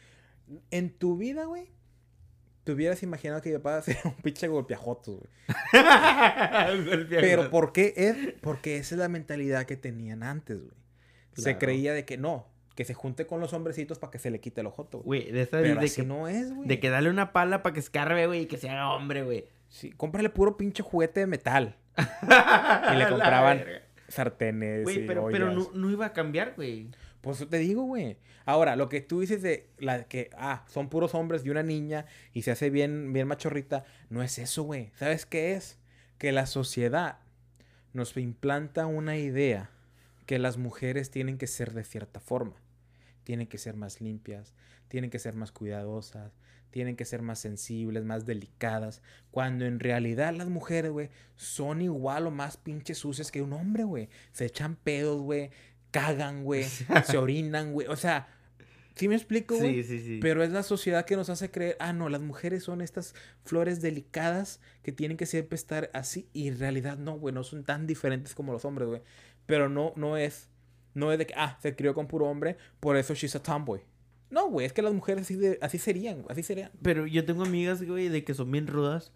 En 0.71 0.91
tu 0.91 1.17
vida, 1.17 1.45
güey, 1.45 1.69
te 2.63 2.71
hubieras 2.71 3.01
imaginado 3.03 3.41
que 3.41 3.49
mi 3.49 3.57
papá 3.57 3.81
sería 3.83 4.01
un 4.05 4.13
pinche 4.15 4.47
golpeajotos, 4.47 5.19
güey. 5.19 5.29
Pero 7.09 7.49
¿por 7.49 7.73
qué 7.73 7.93
es? 7.97 8.33
Porque 8.41 8.77
esa 8.77 8.95
es 8.95 8.99
la 8.99 9.09
mentalidad 9.09 9.65
que 9.65 9.75
tenían 9.75 10.23
antes, 10.23 10.59
güey. 10.59 10.77
Se 11.33 11.57
creía 11.57 11.93
de 11.93 12.03
que 12.03 12.17
no, 12.17 12.47
que 12.75 12.83
se 12.83 12.95
junte 12.95 13.27
con 13.27 13.39
los 13.39 13.53
hombrecitos 13.53 13.99
para 13.99 14.09
que 14.09 14.17
se 14.17 14.31
le 14.31 14.39
quite 14.39 14.61
el 14.61 14.67
ojoto, 14.67 14.99
güey. 14.99 15.21
Güey, 15.21 15.31
de 15.31 15.41
esa 15.43 15.57
Pero 15.59 15.79
de 15.79 15.85
así 15.85 16.01
que, 16.01 16.07
no 16.07 16.27
es, 16.27 16.53
güey. 16.53 16.67
de 16.67 16.79
que 16.79 16.89
dale 16.89 17.09
una 17.11 17.31
pala 17.31 17.61
para 17.61 17.73
que 17.73 17.79
escarbe, 17.79 18.25
güey, 18.25 18.41
y 18.41 18.45
que 18.47 18.57
se 18.57 18.69
haga 18.69 18.89
hombre, 18.93 19.23
güey. 19.23 19.45
Sí, 19.69 19.91
cómprale 19.91 20.29
puro 20.29 20.57
pinche 20.57 20.81
juguete 20.81 21.19
de 21.19 21.27
metal. 21.27 21.75
y 22.91 22.95
le 22.95 23.07
compraban 23.07 23.63
sartenes 24.07 24.83
Güey, 24.83 25.05
pero, 25.05 25.27
pero 25.31 25.47
ollas. 25.51 25.55
no, 25.55 25.71
no 25.73 25.91
iba 25.91 26.05
a 26.07 26.13
cambiar, 26.13 26.53
güey. 26.55 26.89
Pues 27.21 27.45
te 27.49 27.57
digo, 27.57 27.83
güey. 27.83 28.17
Ahora, 28.45 28.75
lo 28.75 28.87
que 28.87 29.01
tú 29.01 29.19
dices 29.19 29.41
de 29.41 29.69
la 29.79 30.03
que, 30.05 30.29
ah, 30.37 30.65
son 30.69 30.89
puros 30.89 31.13
hombres 31.13 31.45
y 31.45 31.49
una 31.49 31.63
niña 31.63 32.05
y 32.33 32.43
se 32.43 32.51
hace 32.51 32.69
bien, 32.69 33.11
bien 33.11 33.27
machorrita, 33.27 33.83
no 34.09 34.23
es 34.23 34.37
eso, 34.39 34.63
güey. 34.63 34.91
¿Sabes 34.95 35.25
qué 35.25 35.53
es? 35.53 35.77
Que 36.17 36.31
la 36.31 36.45
sociedad 36.45 37.19
nos 37.93 38.15
implanta 38.15 38.85
una 38.85 39.17
idea 39.17 39.69
que 40.25 40.39
las 40.39 40.57
mujeres 40.57 41.09
tienen 41.09 41.37
que 41.37 41.47
ser 41.47 41.73
de 41.73 41.83
cierta 41.83 42.19
forma. 42.19 42.55
Tienen 43.23 43.47
que 43.47 43.57
ser 43.57 43.75
más 43.75 43.99
limpias, 43.99 44.53
tienen 44.87 45.09
que 45.09 45.19
ser 45.19 45.33
más 45.33 45.51
cuidadosas, 45.51 46.31
tienen 46.71 46.95
que 46.95 47.05
ser 47.05 47.21
más 47.21 47.39
sensibles, 47.39 48.03
más 48.03 48.25
delicadas. 48.25 49.01
Cuando 49.31 49.65
en 49.65 49.79
realidad 49.79 50.33
las 50.33 50.49
mujeres, 50.49 50.91
güey, 50.91 51.09
son 51.35 51.81
igual 51.81 52.27
o 52.27 52.31
más 52.31 52.57
pinches 52.57 52.99
sucias 52.99 53.31
que 53.31 53.41
un 53.41 53.53
hombre, 53.53 53.83
güey. 53.83 54.09
Se 54.31 54.45
echan 54.45 54.75
pedos, 54.75 55.21
güey. 55.21 55.49
Cagan, 55.91 56.43
güey. 56.43 56.63
se 57.05 57.17
orinan, 57.17 57.73
güey. 57.73 57.87
O 57.87 57.95
sea, 57.95 58.27
¿sí 58.95 59.07
me 59.07 59.15
explico, 59.15 59.55
güey? 59.55 59.83
Sí, 59.83 59.99
sí, 59.99 60.05
sí. 60.05 60.19
Pero 60.21 60.43
es 60.43 60.51
la 60.51 60.63
sociedad 60.63 61.05
que 61.05 61.15
nos 61.15 61.29
hace 61.29 61.49
creer, 61.51 61.77
ah, 61.79 61.93
no, 61.93 62.09
las 62.09 62.21
mujeres 62.21 62.63
son 62.63 62.81
estas 62.81 63.15
flores 63.43 63.81
delicadas 63.81 64.59
que 64.83 64.91
tienen 64.91 65.17
que 65.17 65.25
siempre 65.25 65.55
estar 65.55 65.89
así. 65.93 66.29
Y 66.33 66.47
en 66.47 66.59
realidad 66.59 66.97
no, 66.97 67.17
güey, 67.17 67.33
no 67.33 67.43
son 67.43 67.63
tan 67.63 67.87
diferentes 67.87 68.35
como 68.35 68.51
los 68.53 68.65
hombres, 68.65 68.87
güey. 68.89 69.01
Pero 69.45 69.69
no, 69.69 69.93
no 69.95 70.17
es, 70.17 70.49
no 70.93 71.11
es 71.11 71.17
de 71.17 71.27
que, 71.27 71.33
ah, 71.37 71.57
se 71.61 71.75
crió 71.75 71.93
con 71.93 72.07
puro 72.07 72.27
hombre, 72.27 72.57
por 72.79 72.97
eso 72.97 73.13
she's 73.13 73.35
a 73.35 73.41
tomboy. 73.41 73.81
No, 74.29 74.49
güey, 74.49 74.65
es 74.65 74.73
que 74.73 74.81
las 74.81 74.93
mujeres 74.93 75.23
así, 75.23 75.35
de- 75.35 75.57
así 75.61 75.77
serían, 75.77 76.25
así 76.29 76.43
serían. 76.43 76.71
Pero 76.81 77.07
yo 77.07 77.23
tengo 77.25 77.43
amigas, 77.43 77.81
güey, 77.83 78.09
de 78.09 78.23
que 78.23 78.33
son 78.33 78.51
bien 78.51 78.67
rudas. 78.67 79.11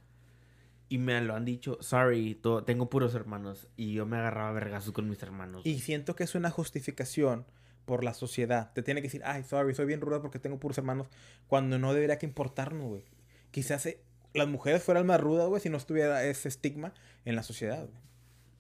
Y 0.90 0.98
me 0.98 1.20
lo 1.22 1.36
han 1.36 1.46
dicho, 1.46 1.78
sorry, 1.82 2.36
to- 2.36 2.64
tengo 2.64 2.90
puros 2.90 3.14
hermanos. 3.16 3.68
Y 3.78 3.94
yo 3.94 4.06
me 4.06 4.18
agarraba 4.18 4.52
vergazos 4.52 4.92
con 4.94 5.10
mis 5.10 5.22
hermanos. 5.24 5.62
Y 5.66 5.80
siento 5.80 6.16
que 6.16 6.24
es 6.24 6.36
una 6.36 6.50
justificación 6.50 7.46
por 7.86 8.04
la 8.04 8.14
sociedad. 8.14 8.72
Te 8.74 8.84
tiene 8.84 9.02
que 9.02 9.08
decir, 9.08 9.22
ay, 9.26 9.44
sorry, 9.44 9.74
soy 9.74 9.86
bien 9.86 10.02
ruda 10.02 10.22
porque 10.22 10.40
tengo 10.40 10.60
puros 10.60 10.78
hermanos, 10.78 11.08
cuando 11.48 11.80
no 11.80 11.94
debería 11.94 12.18
que 12.18 12.26
importarnos, 12.26 12.88
güey. 12.88 13.04
Quizás 13.52 13.86
eh, 13.86 14.02
las 14.34 14.48
mujeres 14.48 14.84
fueran 14.84 15.06
más 15.06 15.20
rudas, 15.20 15.48
güey, 15.48 15.62
si 15.62 15.70
no 15.70 15.78
estuviera 15.78 16.24
ese 16.26 16.48
estigma 16.48 16.94
en 17.26 17.36
la 17.36 17.44
sociedad, 17.44 17.86
güey. 17.88 18.02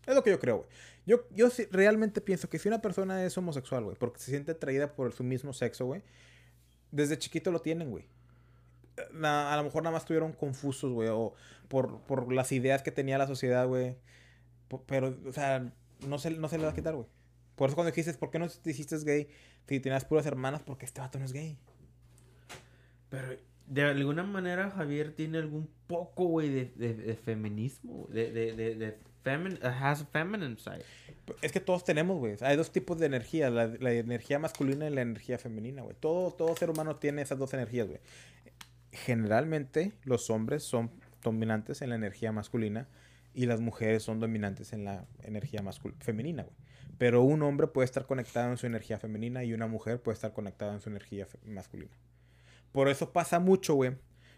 Es 0.08 0.16
lo 0.16 0.24
que 0.24 0.32
yo 0.32 0.40
creo, 0.40 0.58
güey. 0.58 0.70
Yo, 1.06 1.28
yo 1.32 1.50
realmente 1.72 2.20
pienso 2.22 2.50
que 2.50 2.60
si 2.60 2.68
una 2.68 2.82
persona 2.82 3.24
es 3.26 3.38
homosexual, 3.38 3.84
güey, 3.84 3.96
porque 3.98 4.20
se 4.20 4.32
siente 4.32 4.52
atraída 4.54 4.94
por 4.94 5.14
su 5.14 5.24
mismo 5.24 5.54
sexo, 5.54 5.86
güey, 5.86 6.02
desde 6.92 7.18
chiquito 7.18 7.52
lo 7.52 7.62
tienen, 7.62 7.90
güey. 7.90 8.06
Na- 9.14 9.54
a 9.54 9.58
lo 9.58 9.64
mejor 9.64 9.84
nada 9.84 9.94
más 9.94 10.04
estuvieron 10.04 10.34
confusos, 10.34 10.92
güey, 10.92 11.10
o 11.12 11.34
por, 11.68 12.02
por 12.02 12.32
las 12.34 12.52
ideas 12.52 12.82
que 12.84 12.92
tenía 12.92 13.18
la 13.18 13.28
sociedad, 13.28 13.68
güey. 13.68 13.96
Pero, 14.86 15.18
o 15.26 15.32
sea, 15.34 15.72
no 16.08 16.18
se, 16.20 16.32
no 16.32 16.48
se 16.48 16.58
le 16.58 16.66
va 16.66 16.72
a 16.72 16.76
quitar, 16.76 16.96
güey. 16.96 17.08
Por 17.56 17.70
eso 17.70 17.76
cuando 17.76 17.92
dijiste, 17.92 18.14
¿por 18.14 18.32
qué 18.32 18.40
no 18.40 18.50
te 18.50 18.72
hiciste 18.72 18.98
gay 19.04 19.28
si 19.68 19.80
tenías 19.80 20.06
puras 20.06 20.26
hermanas? 20.26 20.62
Porque 20.62 20.86
este 20.86 21.02
vato 21.02 21.20
no 21.20 21.26
es 21.26 21.34
gay. 21.34 21.58
Pero 23.10 23.36
de 23.68 23.84
alguna 23.84 24.24
manera 24.24 24.70
Javier 24.72 25.14
tiene 25.14 25.38
algún 25.38 25.70
poco, 25.88 26.26
güey, 26.26 26.50
de, 26.50 26.66
de, 26.76 26.94
de 26.94 27.16
feminismo. 27.16 28.08
De, 28.10 28.32
de 28.32 28.54
has 29.26 30.02
a 30.02 30.06
feminine 30.06 30.58
side. 30.58 30.84
Es 31.42 31.52
que 31.52 31.60
todos 31.60 31.84
tenemos, 31.84 32.18
güey. 32.18 32.36
Hay 32.42 32.58
dos 32.58 32.72
tipos 32.72 33.00
de 33.00 33.06
energía, 33.06 33.50
la, 33.50 33.92
energía 33.92 34.40
masculina 34.40 34.88
y 34.88 34.94
la 34.94 35.02
energía 35.02 35.38
femenina, 35.38 35.82
güey. 35.82 35.96
Todo, 36.00 36.32
todo 36.32 36.56
ser 36.56 36.70
humano 36.70 36.96
tiene 36.96 37.22
esas 37.22 37.38
dos 37.38 37.54
energías, 37.54 37.88
güey. 37.88 38.00
Generalmente 38.92 39.94
los 40.04 40.30
hombres 40.30 40.64
son 40.64 40.92
dominantes 41.24 41.82
en 41.82 41.90
la 41.90 41.96
energía 41.96 42.32
masculina 42.32 42.88
y 43.34 43.46
las 43.46 43.62
mujeres 43.62 44.04
son 44.04 44.20
dominantes 44.20 44.74
en 44.74 44.84
la 44.84 45.06
energía 45.24 45.62
femenina, 46.00 46.44
güey. 46.44 46.56
Pero 46.98 47.24
un 47.24 47.42
hombre 47.42 47.68
puede 47.68 47.86
estar 47.86 48.06
conectado 48.06 48.52
en 48.52 48.58
su 48.58 48.68
energía 48.68 49.00
femenina 49.00 49.44
y 49.44 49.54
una 49.54 49.68
mujer 49.68 50.02
puede 50.02 50.16
estar 50.16 50.34
conectada 50.34 50.74
en 50.74 50.82
su 50.82 50.90
energía 50.90 51.28
masculina. 51.46 51.92
Por 52.72 52.90
eso 52.90 53.12
pasa 53.12 53.40
mucho, 53.40 53.74
güey. 53.74 53.94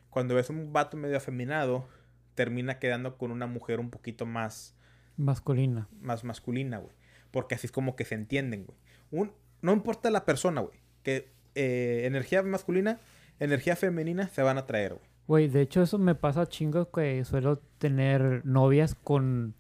Cuando 0.10 0.36
ves 0.36 0.50
un 0.50 0.72
vato 0.72 0.96
medio 0.96 1.18
afeminado, 1.18 1.88
termina 2.36 2.80
quedando 2.80 3.18
con 3.18 3.32
una 3.32 3.48
mujer 3.48 3.80
un 3.80 3.90
poquito 3.90 4.26
más 4.26 4.76
Masculina. 5.18 5.88
más 6.02 6.24
masculina, 6.24 6.78
güey. 6.80 6.94
Porque 7.32 7.56
así 7.56 7.68
es 7.68 7.72
como 7.72 7.96
que 7.96 8.06
se 8.06 8.16
entienden, 8.16 8.66
güey. 8.66 8.78
Un, 9.12 9.32
no 9.62 9.74
importa 9.74 10.10
la 10.12 10.26
persona, 10.26 10.62
güey. 10.62 10.80
Que 11.04 11.32
eh, 11.56 12.02
energía 12.06 12.42
masculina, 12.44 13.00
energía 13.40 13.76
femenina 13.76 14.28
se 14.30 14.42
van 14.42 14.58
a 14.58 14.66
traer, 14.66 14.94
güey. 14.96 15.06
Güey, 15.28 15.48
de 15.48 15.62
hecho 15.62 15.82
eso 15.82 15.98
me 16.00 16.16
pasa 16.16 16.48
chingo 16.48 16.92
que 16.92 17.24
suelo 17.26 17.60
tener 17.78 18.46
novias 18.46 18.94
con, 18.96 19.56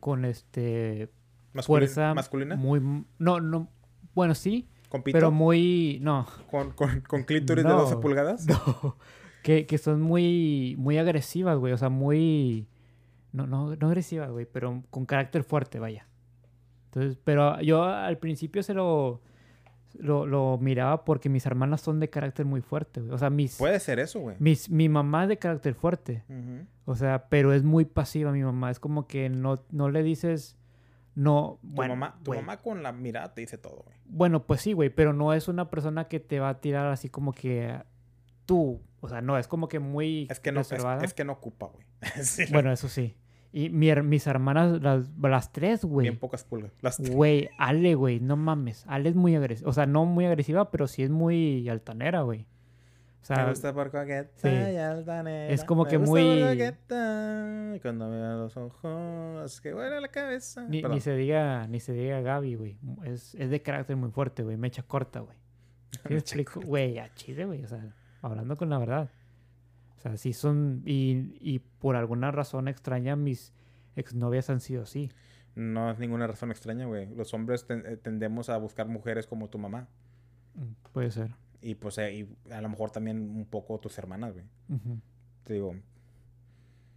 con 0.00 0.24
este, 0.26 1.08
Masculina, 1.54 1.64
fuerza 1.86 2.14
masculina. 2.14 2.56
muy, 2.56 2.80
no, 3.18 3.40
no, 3.40 3.70
bueno, 4.14 4.34
sí, 4.34 4.68
Con 4.90 5.02
pito. 5.02 5.16
pero 5.16 5.30
muy, 5.30 5.98
no, 6.02 6.26
Con, 6.50 6.72
con, 6.72 7.00
con 7.00 7.22
clítoris 7.24 7.64
de 7.64 7.70
No. 7.70 7.78
12 7.82 7.96
pulgadas. 7.96 8.46
no, 8.48 8.98
que, 9.42 9.66
que 9.66 9.78
son 9.78 10.00
muy, 10.02 10.74
muy 10.78 10.98
agresivas, 10.98 11.58
güey, 11.58 11.72
o 11.72 11.78
sea, 11.78 11.88
muy, 11.88 12.66
no, 13.32 13.46
no, 13.46 13.76
no 13.76 13.86
agresivas, 13.86 14.30
güey, 14.30 14.46
pero 14.46 14.82
con 14.90 15.06
carácter 15.06 15.44
fuerte, 15.44 15.78
vaya. 15.78 16.06
Entonces, 16.86 17.18
pero 17.22 17.60
yo 17.60 17.84
al 17.84 18.18
principio 18.18 18.62
se 18.62 18.74
lo, 18.74 19.20
lo, 19.98 20.26
lo 20.26 20.58
miraba 20.58 21.04
porque 21.04 21.28
mis 21.28 21.44
hermanas 21.46 21.80
son 21.80 22.00
de 22.00 22.08
carácter 22.08 22.46
muy 22.46 22.60
fuerte, 22.60 23.00
güey. 23.00 23.12
O 23.12 23.18
sea, 23.18 23.30
mis, 23.30 23.56
Puede 23.56 23.78
ser 23.80 23.98
eso, 23.98 24.20
güey. 24.20 24.36
mis, 24.38 24.70
mi 24.70 24.88
mamá 24.88 25.24
es 25.24 25.28
de 25.28 25.38
carácter 25.38 25.74
fuerte. 25.74 26.24
O 26.84 26.94
sea, 26.94 27.28
pero 27.28 27.52
es 27.52 27.62
muy 27.62 27.84
pasiva 27.84 28.32
mi 28.32 28.42
mamá. 28.42 28.70
Es 28.70 28.80
como 28.80 29.06
que 29.06 29.28
no, 29.28 29.62
no 29.70 29.90
le 29.90 30.02
dices. 30.02 30.56
No. 31.14 31.58
Tu, 31.60 31.68
bueno, 31.68 31.96
mamá, 31.96 32.18
tu 32.22 32.32
mamá 32.32 32.56
con 32.58 32.82
la 32.82 32.92
mirada 32.92 33.34
te 33.34 33.40
dice 33.42 33.58
todo, 33.58 33.82
güey. 33.84 33.96
Bueno, 34.06 34.46
pues 34.46 34.62
sí, 34.62 34.72
güey. 34.72 34.88
Pero 34.88 35.12
no 35.12 35.32
es 35.34 35.48
una 35.48 35.68
persona 35.68 36.04
que 36.08 36.20
te 36.20 36.40
va 36.40 36.48
a 36.48 36.60
tirar 36.60 36.86
así 36.86 37.08
como 37.10 37.32
que 37.32 37.78
tú. 38.46 38.80
O 39.00 39.08
sea, 39.08 39.20
no, 39.20 39.38
es 39.38 39.46
como 39.48 39.68
que 39.68 39.78
muy 39.78 40.26
Es 40.30 40.40
que 40.40 40.52
no, 40.52 40.60
es, 40.60 40.72
es 41.02 41.14
que 41.14 41.24
no 41.24 41.32
ocupa, 41.34 41.66
güey. 41.66 41.86
Sí, 42.22 42.44
Bueno, 42.52 42.72
eso 42.72 42.88
sí. 42.88 43.16
Y 43.50 43.70
mi 43.70 43.90
mis 44.02 44.26
hermanas, 44.26 44.82
las, 44.82 45.10
las 45.18 45.52
tres, 45.52 45.84
güey. 45.84 46.04
Bien 46.04 46.18
pocas 46.18 46.44
pulgas. 46.44 46.72
Las 46.82 47.00
Güey, 47.00 47.48
Ale, 47.56 47.94
güey, 47.94 48.20
no 48.20 48.36
mames. 48.36 48.84
Ale 48.86 49.08
es 49.08 49.14
muy 49.16 49.34
agresiva. 49.34 49.70
O 49.70 49.72
sea, 49.72 49.86
no 49.86 50.04
muy 50.04 50.26
agresiva, 50.26 50.70
pero 50.70 50.86
sí 50.86 51.02
es 51.02 51.10
muy 51.10 51.68
altanera, 51.68 52.22
güey. 52.22 52.46
O 53.22 53.24
sea, 53.24 53.44
me 53.44 53.50
gusta 53.50 53.72
por 53.72 53.90
coqueta 53.90 54.30
sí. 54.36 54.48
y 54.48 54.76
altanera. 54.76 55.52
Es 55.52 55.64
como 55.64 55.84
Me 55.84 55.90
que 55.90 55.96
gusta 55.96 56.10
muy- 56.10 56.40
por 56.40 57.80
cuando 57.82 58.08
me 58.08 58.16
da 58.18 58.36
los 58.36 58.56
ojos, 58.56 59.60
que 59.60 59.74
huele 59.74 60.00
la 60.00 60.08
cabeza. 60.08 60.66
ni, 60.68 60.82
ni 60.82 61.00
se 61.00 61.14
diga, 61.16 61.66
ni 61.66 61.80
se 61.80 61.92
diga 61.92 62.20
Gaby, 62.20 62.54
güey. 62.54 62.78
Es, 63.04 63.34
es 63.34 63.50
de 63.50 63.62
carácter 63.62 63.96
muy 63.96 64.10
fuerte, 64.10 64.42
güey. 64.42 64.56
Mecha 64.56 64.82
corta, 64.82 65.20
güey. 65.20 65.36
¿Sí 66.06 66.12
me 66.12 66.18
explico? 66.18 66.60
Güey, 66.60 66.98
a 66.98 67.12
Chile, 67.14 67.44
güey. 67.46 67.64
O 67.64 67.68
sea, 67.68 67.94
hablando 68.22 68.56
con 68.56 68.70
la 68.70 68.78
verdad. 68.78 69.10
O 69.96 70.00
sea, 70.00 70.16
sí 70.16 70.32
son. 70.32 70.82
Y, 70.86 71.36
y 71.40 71.58
por 71.58 71.96
alguna 71.96 72.30
razón 72.30 72.68
extraña, 72.68 73.16
mis 73.16 73.52
exnovias 73.96 74.48
han 74.50 74.60
sido 74.60 74.82
así. 74.82 75.10
No 75.54 75.90
es 75.90 75.98
ninguna 75.98 76.26
razón 76.28 76.50
extraña, 76.50 76.86
güey. 76.86 77.12
Los 77.14 77.34
hombres 77.34 77.66
ten- 77.66 77.82
eh, 77.84 77.96
tendemos 77.96 78.48
a 78.48 78.56
buscar 78.58 78.86
mujeres 78.86 79.26
como 79.26 79.48
tu 79.50 79.58
mamá. 79.58 79.88
Mm, 80.54 80.90
Puede 80.92 81.10
ser. 81.10 81.34
Y 81.60 81.74
pues 81.74 81.98
eh, 81.98 82.14
y 82.14 82.52
a 82.52 82.60
lo 82.60 82.68
mejor 82.68 82.92
también 82.92 83.18
un 83.20 83.44
poco 83.44 83.80
tus 83.80 83.98
hermanas, 83.98 84.32
güey. 84.34 84.44
Ujú. 84.68 85.00
Te 85.44 85.54
digo, 85.54 85.74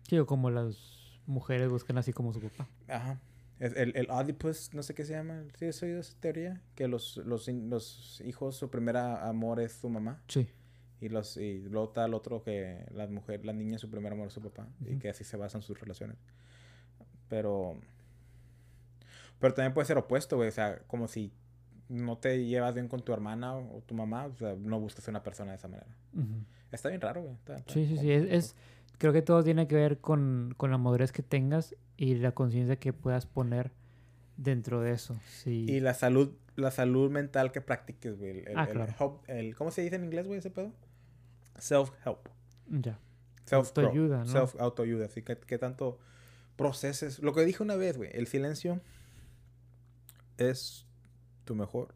Sí, 0.08 0.20
o 0.20 0.26
como 0.26 0.50
las 0.52 1.20
mujeres 1.26 1.70
buscan 1.72 1.98
así 1.98 2.14
como 2.14 2.34
su 2.34 2.42
papá. 2.42 2.68
ajá. 2.88 3.20
El, 3.60 3.96
el 3.96 4.10
Oedipus, 4.10 4.74
no 4.74 4.82
sé 4.84 4.96
qué 4.96 5.06
se 5.06 5.14
llama. 5.14 5.44
¿Sí 5.56 5.66
has 5.66 5.82
oído 5.84 6.00
esa 6.00 6.20
teoría? 6.20 6.62
Que 6.76 6.88
los, 6.88 7.18
los, 7.18 7.48
los 7.48 8.22
hijos, 8.26 8.56
su 8.56 8.70
primer 8.72 8.98
amor 8.98 9.60
es 9.60 9.74
su 9.74 9.88
mamá. 9.90 10.20
Sí. 10.28 10.50
Y, 11.02 11.10
los, 11.10 11.36
y 11.38 11.60
luego 11.64 11.88
está 11.88 12.06
el 12.06 12.14
otro 12.14 12.44
que 12.44 12.86
las 12.94 13.10
mujeres, 13.10 13.44
la 13.46 13.54
niña, 13.54 13.78
su 13.80 13.90
primer 13.90 14.14
amor 14.14 14.28
es 14.28 14.34
su 14.34 14.42
papá. 14.42 14.68
Y 14.86 14.92
Ujú. 14.92 15.00
que 15.00 15.10
así 15.10 15.24
se 15.24 15.36
basan 15.36 15.62
sus 15.64 15.80
relaciones. 15.80 16.16
Pero. 17.28 17.76
Pero 19.40 19.54
también 19.54 19.74
puede 19.74 19.88
ser 19.88 19.98
opuesto, 19.98 20.36
güey. 20.38 20.50
O 20.50 20.52
sea, 20.52 20.80
como 20.88 21.08
si 21.08 21.32
no 21.90 22.18
te 22.18 22.46
llevas 22.46 22.74
bien 22.76 22.88
con 22.88 23.02
tu 23.04 23.12
hermana 23.14 23.56
o 23.58 23.82
tu 23.86 23.96
mamá, 23.96 24.28
o 24.28 24.38
sea, 24.38 24.56
no 24.58 24.80
buscas 24.80 25.08
una 25.08 25.24
persona 25.24 25.52
de 25.52 25.58
esa 25.58 25.68
manera. 25.68 25.88
Ujú. 26.14 26.46
Está 26.72 26.90
bien 26.90 27.02
raro, 27.02 27.22
güey. 27.24 27.34
Está- 27.34 27.56
está 27.58 27.74
Sí, 27.74 27.86
sí, 27.88 27.98
sí. 27.98 28.12
Es, 28.12 28.24
es- 28.30 28.56
creo 29.00 29.12
que 29.12 29.22
todo 29.24 29.44
tiene 29.44 29.68
que 29.68 29.76
ver 29.76 29.98
con, 30.00 30.54
con 30.58 30.70
la 30.72 30.78
madurez 30.78 31.12
que 31.12 31.24
tengas 31.24 31.76
y 31.98 32.16
la 32.16 32.32
conciencia 32.34 32.76
que 32.78 32.94
puedas 32.94 33.26
poner 33.26 33.72
dentro 34.38 34.80
de 34.82 34.92
eso. 34.92 35.18
Sí. 35.28 35.66
Y 35.68 35.80
la 35.80 35.94
salud, 35.96 36.32
la 36.56 36.70
salud 36.72 37.10
mental 37.12 37.52
que 37.52 37.62
practiques, 37.62 38.18
güey. 38.20 38.30
El, 38.30 38.48
el- 38.50 38.58
Ah, 38.60 38.66
el 38.66 38.70
claro. 38.74 38.94
help- 39.00 39.20
el- 39.28 39.56
¿Cómo 39.56 39.72
se 39.72 39.82
dice 39.82 39.96
en 39.96 40.04
inglés, 40.06 40.28
güey, 40.28 40.38
ese 40.40 40.52
pedo? 40.52 40.72
Self-help. 41.58 42.30
Ya. 42.68 43.00
Self 43.46 43.68
Autoayuda, 43.68 44.20
¿no? 44.20 44.26
Self 44.26 44.56
autoayuda. 44.60 45.06
Así 45.06 45.22
que, 45.24 45.38
que 45.38 45.58
tanto 45.58 46.00
proceses. 46.56 47.20
Lo 47.20 47.34
que 47.34 47.44
dije 47.46 47.64
una 47.64 47.76
vez, 47.76 47.98
güey. 47.98 48.10
El 48.14 48.28
silencio 48.28 48.82
es 50.38 50.86
tu 51.46 51.56
mejor 51.56 51.96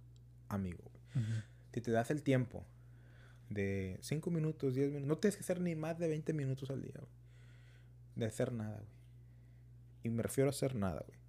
amigo. 0.50 0.84
Ujú. 1.16 1.42
Si 1.74 1.82
te 1.82 1.92
das 1.92 2.12
el 2.12 2.24
tiempo 2.24 2.66
de 3.50 3.98
5 4.02 4.32
minutos, 4.32 4.74
10 4.74 4.88
minutos. 4.90 5.08
No 5.08 5.18
tienes 5.18 5.36
que 5.38 5.42
hacer 5.42 5.62
ni 5.62 5.76
más 5.76 6.00
de 6.00 6.08
20 6.08 6.34
minutos 6.34 6.70
al 6.70 6.82
día, 6.82 6.96
güey. 6.96 7.12
De 8.16 8.26
hacer 8.26 8.54
nada, 8.54 8.78
güey. 8.78 8.96
Y 10.04 10.10
me 10.10 10.24
refiero 10.24 10.50
a 10.50 10.52
hacer 10.52 10.76
nada, 10.76 11.04
güey. 11.08 11.20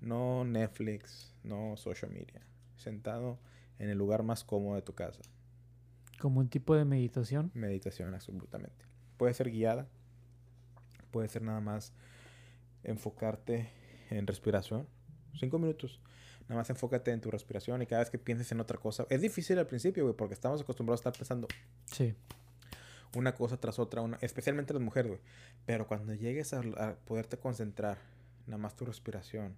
No 0.00 0.44
Netflix, 0.44 1.34
no 1.42 1.76
social 1.76 2.10
media. 2.10 2.40
Sentado 2.76 3.38
en 3.78 3.90
el 3.90 3.98
lugar 3.98 4.22
más 4.22 4.44
cómodo 4.44 4.76
de 4.76 4.82
tu 4.82 4.94
casa. 4.94 5.20
Como 6.20 6.40
un 6.40 6.48
tipo 6.48 6.74
de 6.76 6.84
meditación. 6.84 7.50
Meditación, 7.54 8.14
absolutamente. 8.14 8.84
Puede 9.16 9.34
ser 9.34 9.50
guiada. 9.50 9.88
Puede 11.10 11.28
ser 11.28 11.42
nada 11.42 11.60
más 11.60 11.92
enfocarte 12.84 13.70
en 14.10 14.26
respiración. 14.26 14.86
Cinco 15.38 15.58
minutos. 15.58 16.00
Nada 16.42 16.56
más 16.60 16.70
enfócate 16.70 17.10
en 17.12 17.20
tu 17.20 17.30
respiración 17.30 17.80
y 17.82 17.86
cada 17.86 18.00
vez 18.00 18.10
que 18.10 18.18
pienses 18.18 18.50
en 18.52 18.60
otra 18.60 18.76
cosa. 18.78 19.06
Es 19.08 19.20
difícil 19.20 19.58
al 19.58 19.66
principio, 19.66 20.02
güey, 20.04 20.16
porque 20.16 20.34
estamos 20.34 20.60
acostumbrados 20.60 20.98
a 21.00 21.02
estar 21.02 21.12
pensando 21.12 21.46
Sí. 21.86 22.14
una 23.14 23.34
cosa 23.34 23.56
tras 23.58 23.78
otra, 23.78 24.02
una, 24.02 24.18
especialmente 24.20 24.72
las 24.74 24.82
mujeres, 24.82 25.10
güey. 25.12 25.20
Pero 25.64 25.86
cuando 25.86 26.12
llegues 26.14 26.52
a, 26.52 26.58
a 26.60 26.94
poderte 26.96 27.38
concentrar, 27.38 27.98
nada 28.46 28.58
más 28.58 28.74
tu 28.76 28.84
respiración, 28.84 29.54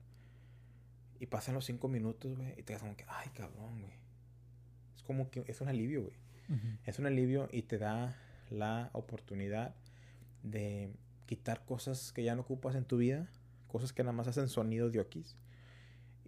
y 1.19 1.27
pasan 1.27 1.55
los 1.55 1.65
cinco 1.65 1.89
minutos, 1.89 2.37
güey, 2.37 2.53
y 2.59 2.63
te 2.63 2.73
das 2.75 2.83
como 2.83 2.97
que, 2.97 3.05
ay, 3.09 3.29
cabrón, 3.31 3.81
güey. 3.81 3.95
Es 4.97 5.03
como 5.03 5.31
que 5.31 5.45
es 5.47 5.61
un 5.61 5.69
alivio, 5.69 6.03
güey. 6.03 6.15
Es 6.85 6.99
un 6.99 7.07
alivio 7.07 7.49
y 7.53 7.63
te 7.63 7.79
da 7.79 8.17
la 8.51 8.91
oportunidad 8.93 9.75
de 10.43 10.91
quitar 11.27 11.65
cosas 11.65 12.13
que 12.13 12.23
ya 12.25 12.35
no 12.35 12.43
ocupas 12.43 12.75
en 12.75 12.85
tu 12.85 12.99
vida, 12.99 13.29
cosas 13.69 13.93
que 13.93 14.03
nada 14.03 14.13
más 14.13 14.29
hacen 14.29 14.49
sonido 14.49 14.91
de 14.91 15.01
oquis. 15.01 15.37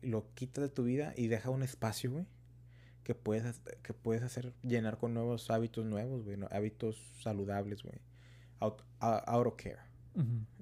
Lo 0.03 0.27
quitas 0.35 0.63
de 0.63 0.69
tu 0.71 0.85
vida 0.85 1.13
y 1.17 1.27
deja 1.29 1.51
un 1.51 1.63
espacio, 1.63 2.11
güey, 2.13 2.27
que 3.05 3.15
puedes, 3.15 3.61
que 3.83 3.93
puedes 3.93 4.23
hacer, 4.23 4.53
llenar 4.63 4.97
con 4.99 5.13
nuevos 5.15 5.51
hábitos 5.51 5.85
nuevos, 5.85 6.25
güey, 6.25 6.37
no- 6.37 6.49
hábitos 6.51 6.97
saludables, 7.21 7.83
güey. 7.83 7.97
Auto, 8.61 8.85
a- 9.01 9.19
auto 9.19 9.57
care. 9.57 9.79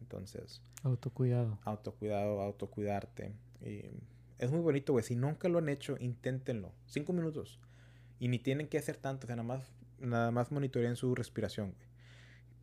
Entonces, 0.01 0.61
Autocuidado. 0.83 1.59
autocuidado, 1.65 2.41
autocuidarte. 2.41 3.33
Y 3.65 3.83
es 4.39 4.51
muy 4.51 4.61
bonito, 4.61 4.93
güey. 4.93 5.05
Si 5.05 5.15
nunca 5.15 5.49
lo 5.49 5.59
han 5.59 5.69
hecho, 5.69 5.97
inténtenlo. 6.01 6.73
Cinco 6.87 7.13
minutos. 7.13 7.61
Y 8.23 8.29
ni 8.29 8.39
tienen 8.39 8.69
que 8.69 8.79
hacer 8.79 8.97
tanto. 8.97 9.25
O 9.25 9.27
sea, 9.27 9.35
nada 9.35 9.49
más, 9.49 9.73
nada 9.99 10.31
más 10.31 10.53
monitoreen 10.53 10.95
su 10.95 11.13
respiración, 11.17 11.73
güey. 11.73 11.89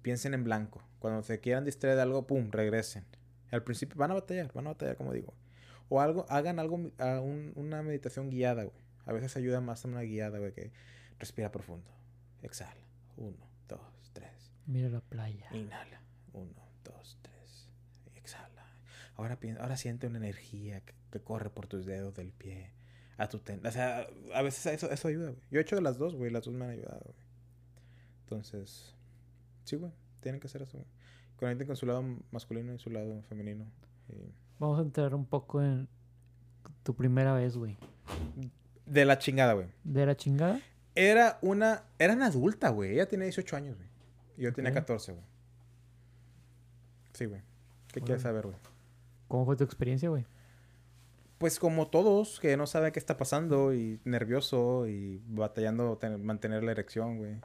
Piensen 0.02 0.34
en 0.34 0.46
blanco. 0.46 0.82
Cuando 1.00 1.22
se 1.22 1.42
quieran 1.42 1.66
distraer 1.66 1.98
de 1.98 2.02
algo, 2.04 2.26
pum, 2.26 2.50
regresen. 2.50 3.04
Al 3.52 3.62
principio 3.64 3.98
van 3.98 4.12
a 4.12 4.14
batallar, 4.14 4.54
van 4.54 4.68
a 4.68 4.70
batallar, 4.70 4.96
como 4.96 5.12
digo. 5.12 5.34
O 5.90 6.00
algo, 6.00 6.26
hagan 6.30 6.60
algo, 6.60 6.80
a 6.98 7.20
un- 7.20 7.52
una 7.58 7.84
meditación 7.84 8.30
guiada, 8.30 8.64
güey. 8.64 8.78
A 9.06 9.12
veces 9.12 9.36
ayuda 9.36 9.60
más 9.60 9.84
una 9.84 10.00
guiada, 10.02 10.40
güey, 10.40 10.54
que 10.54 10.72
respira 11.20 11.52
profundo. 11.52 11.92
Exhala. 12.42 12.80
Uno, 13.18 13.36
dos, 13.68 13.82
tres. 14.14 14.54
Mira 14.66 14.88
la 14.88 15.02
playa. 15.02 15.50
Inhala. 15.52 16.00
Uno, 16.32 16.54
dos, 16.86 17.18
tres. 17.22 17.68
Exhala. 18.16 18.66
Ahora, 19.18 19.38
ahora 19.60 19.76
siente 19.76 20.08
una 20.08 20.20
energía 20.20 20.80
que, 20.80 20.94
que 21.12 21.20
corre 21.20 21.50
por 21.50 21.68
tus 21.68 21.86
dedos 21.86 22.14
del 22.16 22.32
pie 22.32 22.72
a 23.20 23.28
tu 23.30 23.40
ten. 23.40 23.66
O 23.66 23.72
sea, 23.72 24.08
a 24.34 24.42
veces 24.42 24.66
eso, 24.66 24.90
eso 24.90 25.08
ayuda, 25.08 25.30
güey. 25.32 25.42
Yo 25.52 25.60
he 25.60 25.62
hecho 25.62 25.76
de 25.76 25.82
las 25.82 25.98
dos, 25.98 26.16
güey. 26.16 26.32
Las 26.32 26.46
dos 26.46 26.54
me 26.54 26.66
han 26.66 26.72
ayudado, 26.72 27.02
güey. 27.04 27.16
Entonces, 28.24 28.96
sí, 29.66 29.76
güey. 29.76 29.92
Tienen 30.22 30.40
que 30.42 30.48
hacer 30.48 30.62
eso, 30.62 30.78
güey. 30.78 30.88
Conecten 31.38 31.68
con 31.68 31.76
su 31.76 31.86
lado 31.86 32.04
masculino 32.32 32.74
y 32.74 32.80
su 32.80 32.90
lado 32.90 33.22
femenino. 33.24 33.66
Y- 34.10 34.34
Vamos 34.60 34.80
a 34.80 34.82
entrar 34.82 35.16
un 35.16 35.26
poco 35.26 35.62
en 35.62 35.88
tu 36.84 36.96
primera 36.96 37.34
vez, 37.34 37.56
güey. 37.56 37.78
De 38.86 39.06
la 39.06 39.18
chingada, 39.20 39.54
güey. 39.54 39.68
¿De 39.84 40.06
la 40.06 40.16
chingada? 40.18 40.60
Era 40.96 41.38
una... 41.42 41.84
Era 41.98 42.14
una 42.14 42.26
adulta, 42.26 42.70
güey. 42.70 42.92
Ella 42.94 43.08
tenía 43.08 43.26
18 43.26 43.56
años, 43.56 43.78
güey. 43.78 43.88
Y 44.38 44.42
yo 44.44 44.54
tenía 44.54 44.72
Ok. 44.72 44.76
14, 44.76 45.14
güey. 45.14 45.24
Sí, 47.14 47.26
güey. 47.26 47.42
¿Qué 47.94 48.02
quieres 48.02 48.22
saber, 48.24 48.46
güey? 48.46 48.58
¿Cómo 49.28 49.46
fue 49.46 49.56
tu 49.56 49.64
experiencia, 49.64 50.10
güey? 50.10 50.26
Pues 51.40 51.58
como 51.58 51.88
todos, 51.88 52.40
que 52.40 52.56
no 52.58 52.68
saben 52.68 52.92
qué 52.92 53.00
está 53.00 53.18
pasando 53.18 53.74
y 53.74 54.00
nervioso 54.04 54.88
y 54.88 55.22
batallando 55.28 55.98
ten- 55.98 56.24
mantener 56.24 56.64
la 56.64 56.72
erección, 56.74 57.18
güey. 57.18 57.38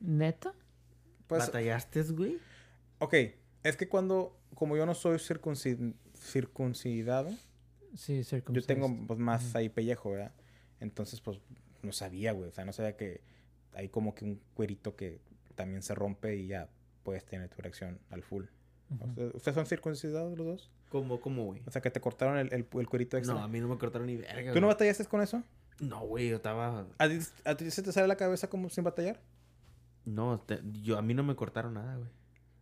¿Neta? 0.00 0.54
Pues, 1.26 1.46
¿Batallaste, 1.46 2.02
güey? 2.04 2.38
ok, 2.98 3.14
es 3.64 3.76
que 3.76 3.88
cuando, 3.88 4.36
como 4.54 4.76
yo 4.76 4.84
no 4.86 4.94
soy 4.94 5.16
circunci- 5.18 5.94
circuncidado, 6.14 7.30
Sí, 7.94 8.18
yo 8.18 8.24
circumcised. 8.24 8.66
tengo 8.66 8.94
pues, 9.06 9.18
más 9.18 9.54
ahí 9.56 9.68
pellejo, 9.68 10.10
¿verdad? 10.12 10.32
Entonces, 10.80 11.20
pues, 11.20 11.40
no 11.82 11.92
sabía, 11.92 12.32
güey. 12.32 12.48
O 12.48 12.52
sea, 12.52 12.64
no 12.64 12.72
sabía 12.72 12.96
que 12.96 13.22
hay 13.72 13.88
como 13.88 14.14
que 14.14 14.24
un 14.24 14.40
cuerito 14.54 14.96
que 14.96 15.18
también 15.54 15.82
se 15.82 15.94
rompe 15.94 16.36
y 16.36 16.46
ya 16.48 16.68
puedes 17.04 17.24
tener 17.24 17.48
tu 17.48 17.56
erección 17.60 17.98
al 18.10 18.22
full. 18.22 18.44
¿Ustedes, 19.08 19.34
¿ustedes 19.34 19.54
son 19.54 19.66
circuncidados 19.66 20.36
los 20.36 20.46
dos? 20.46 20.70
¿Cómo, 20.90 21.20
cómo, 21.20 21.46
güey? 21.46 21.62
O 21.66 21.70
sea, 21.70 21.80
que 21.80 21.90
te 21.90 22.00
cortaron 22.00 22.36
el, 22.36 22.52
el, 22.52 22.66
el 22.70 22.88
cuerito 22.88 23.16
extra. 23.16 23.34
No, 23.34 23.42
a 23.42 23.48
mí 23.48 23.58
no 23.60 23.68
me 23.68 23.78
cortaron 23.78 24.06
ni 24.06 24.16
verga, 24.16 24.52
¿Tú 24.52 24.60
no 24.60 24.66
batallaste 24.66 25.04
con 25.06 25.22
eso? 25.22 25.42
No, 25.80 26.00
güey, 26.06 26.28
yo 26.28 26.36
estaba... 26.36 26.84
¿A 26.98 27.08
ti, 27.08 27.18
a 27.44 27.54
ti 27.56 27.70
se 27.70 27.82
te 27.82 27.92
sale 27.92 28.06
la 28.08 28.16
cabeza 28.16 28.50
como 28.50 28.68
sin 28.68 28.84
batallar? 28.84 29.20
No, 30.04 30.40
te- 30.40 30.60
yo, 30.82 30.98
a 30.98 31.02
mí 31.02 31.14
no 31.14 31.22
me 31.22 31.34
cortaron 31.36 31.74
nada, 31.74 31.96
güey. 31.96 32.08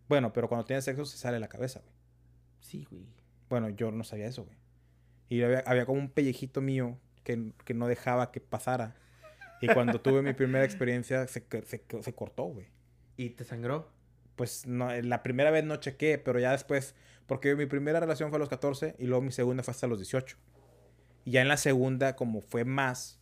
Bueno, 0.08 0.32
pero 0.32 0.48
cuando 0.48 0.64
tienes 0.64 0.84
sexo 0.84 1.04
se 1.04 1.16
sale 1.18 1.40
la 1.40 1.48
cabeza, 1.48 1.80
güey. 1.80 1.92
Sí, 2.60 2.86
güey. 2.90 3.06
Bueno, 3.48 3.70
yo 3.70 3.90
no 3.90 4.04
sabía 4.04 4.26
eso, 4.26 4.44
güey. 4.44 4.56
Y 5.30 5.42
había, 5.42 5.60
había 5.66 5.84
como 5.86 5.98
un 6.00 6.10
pellejito 6.10 6.60
mío 6.60 6.98
que, 7.24 7.52
que 7.64 7.74
no 7.74 7.88
dejaba 7.88 8.30
que 8.30 8.40
pasara. 8.40 8.94
Y 9.60 9.66
cuando 9.68 10.00
tuve 10.00 10.22
mi 10.22 10.32
primera 10.34 10.64
experiencia 10.64 11.26
se, 11.26 11.44
se, 11.66 11.82
se 12.02 12.14
cortó, 12.14 12.44
güey. 12.44 12.66
¿Y 13.16 13.30
te 13.30 13.44
sangró? 13.44 13.90
Pues 14.38 14.66
no, 14.66 14.90
la 15.02 15.22
primera 15.22 15.50
vez 15.50 15.64
no 15.64 15.76
chequé, 15.76 16.16
pero 16.16 16.38
ya 16.38 16.52
después, 16.52 16.94
porque 17.26 17.54
mi 17.56 17.66
primera 17.66 17.98
relación 18.00 18.30
fue 18.30 18.36
a 18.36 18.40
los 18.40 18.48
14 18.48 18.94
y 18.98 19.06
luego 19.06 19.20
mi 19.20 19.32
segunda 19.32 19.62
fue 19.64 19.72
hasta 19.72 19.86
los 19.88 19.98
18. 19.98 20.36
Y 21.26 21.32
ya 21.32 21.42
en 21.42 21.48
la 21.48 21.56
segunda, 21.56 22.14
como 22.16 22.40
fue 22.40 22.64
más, 22.64 23.20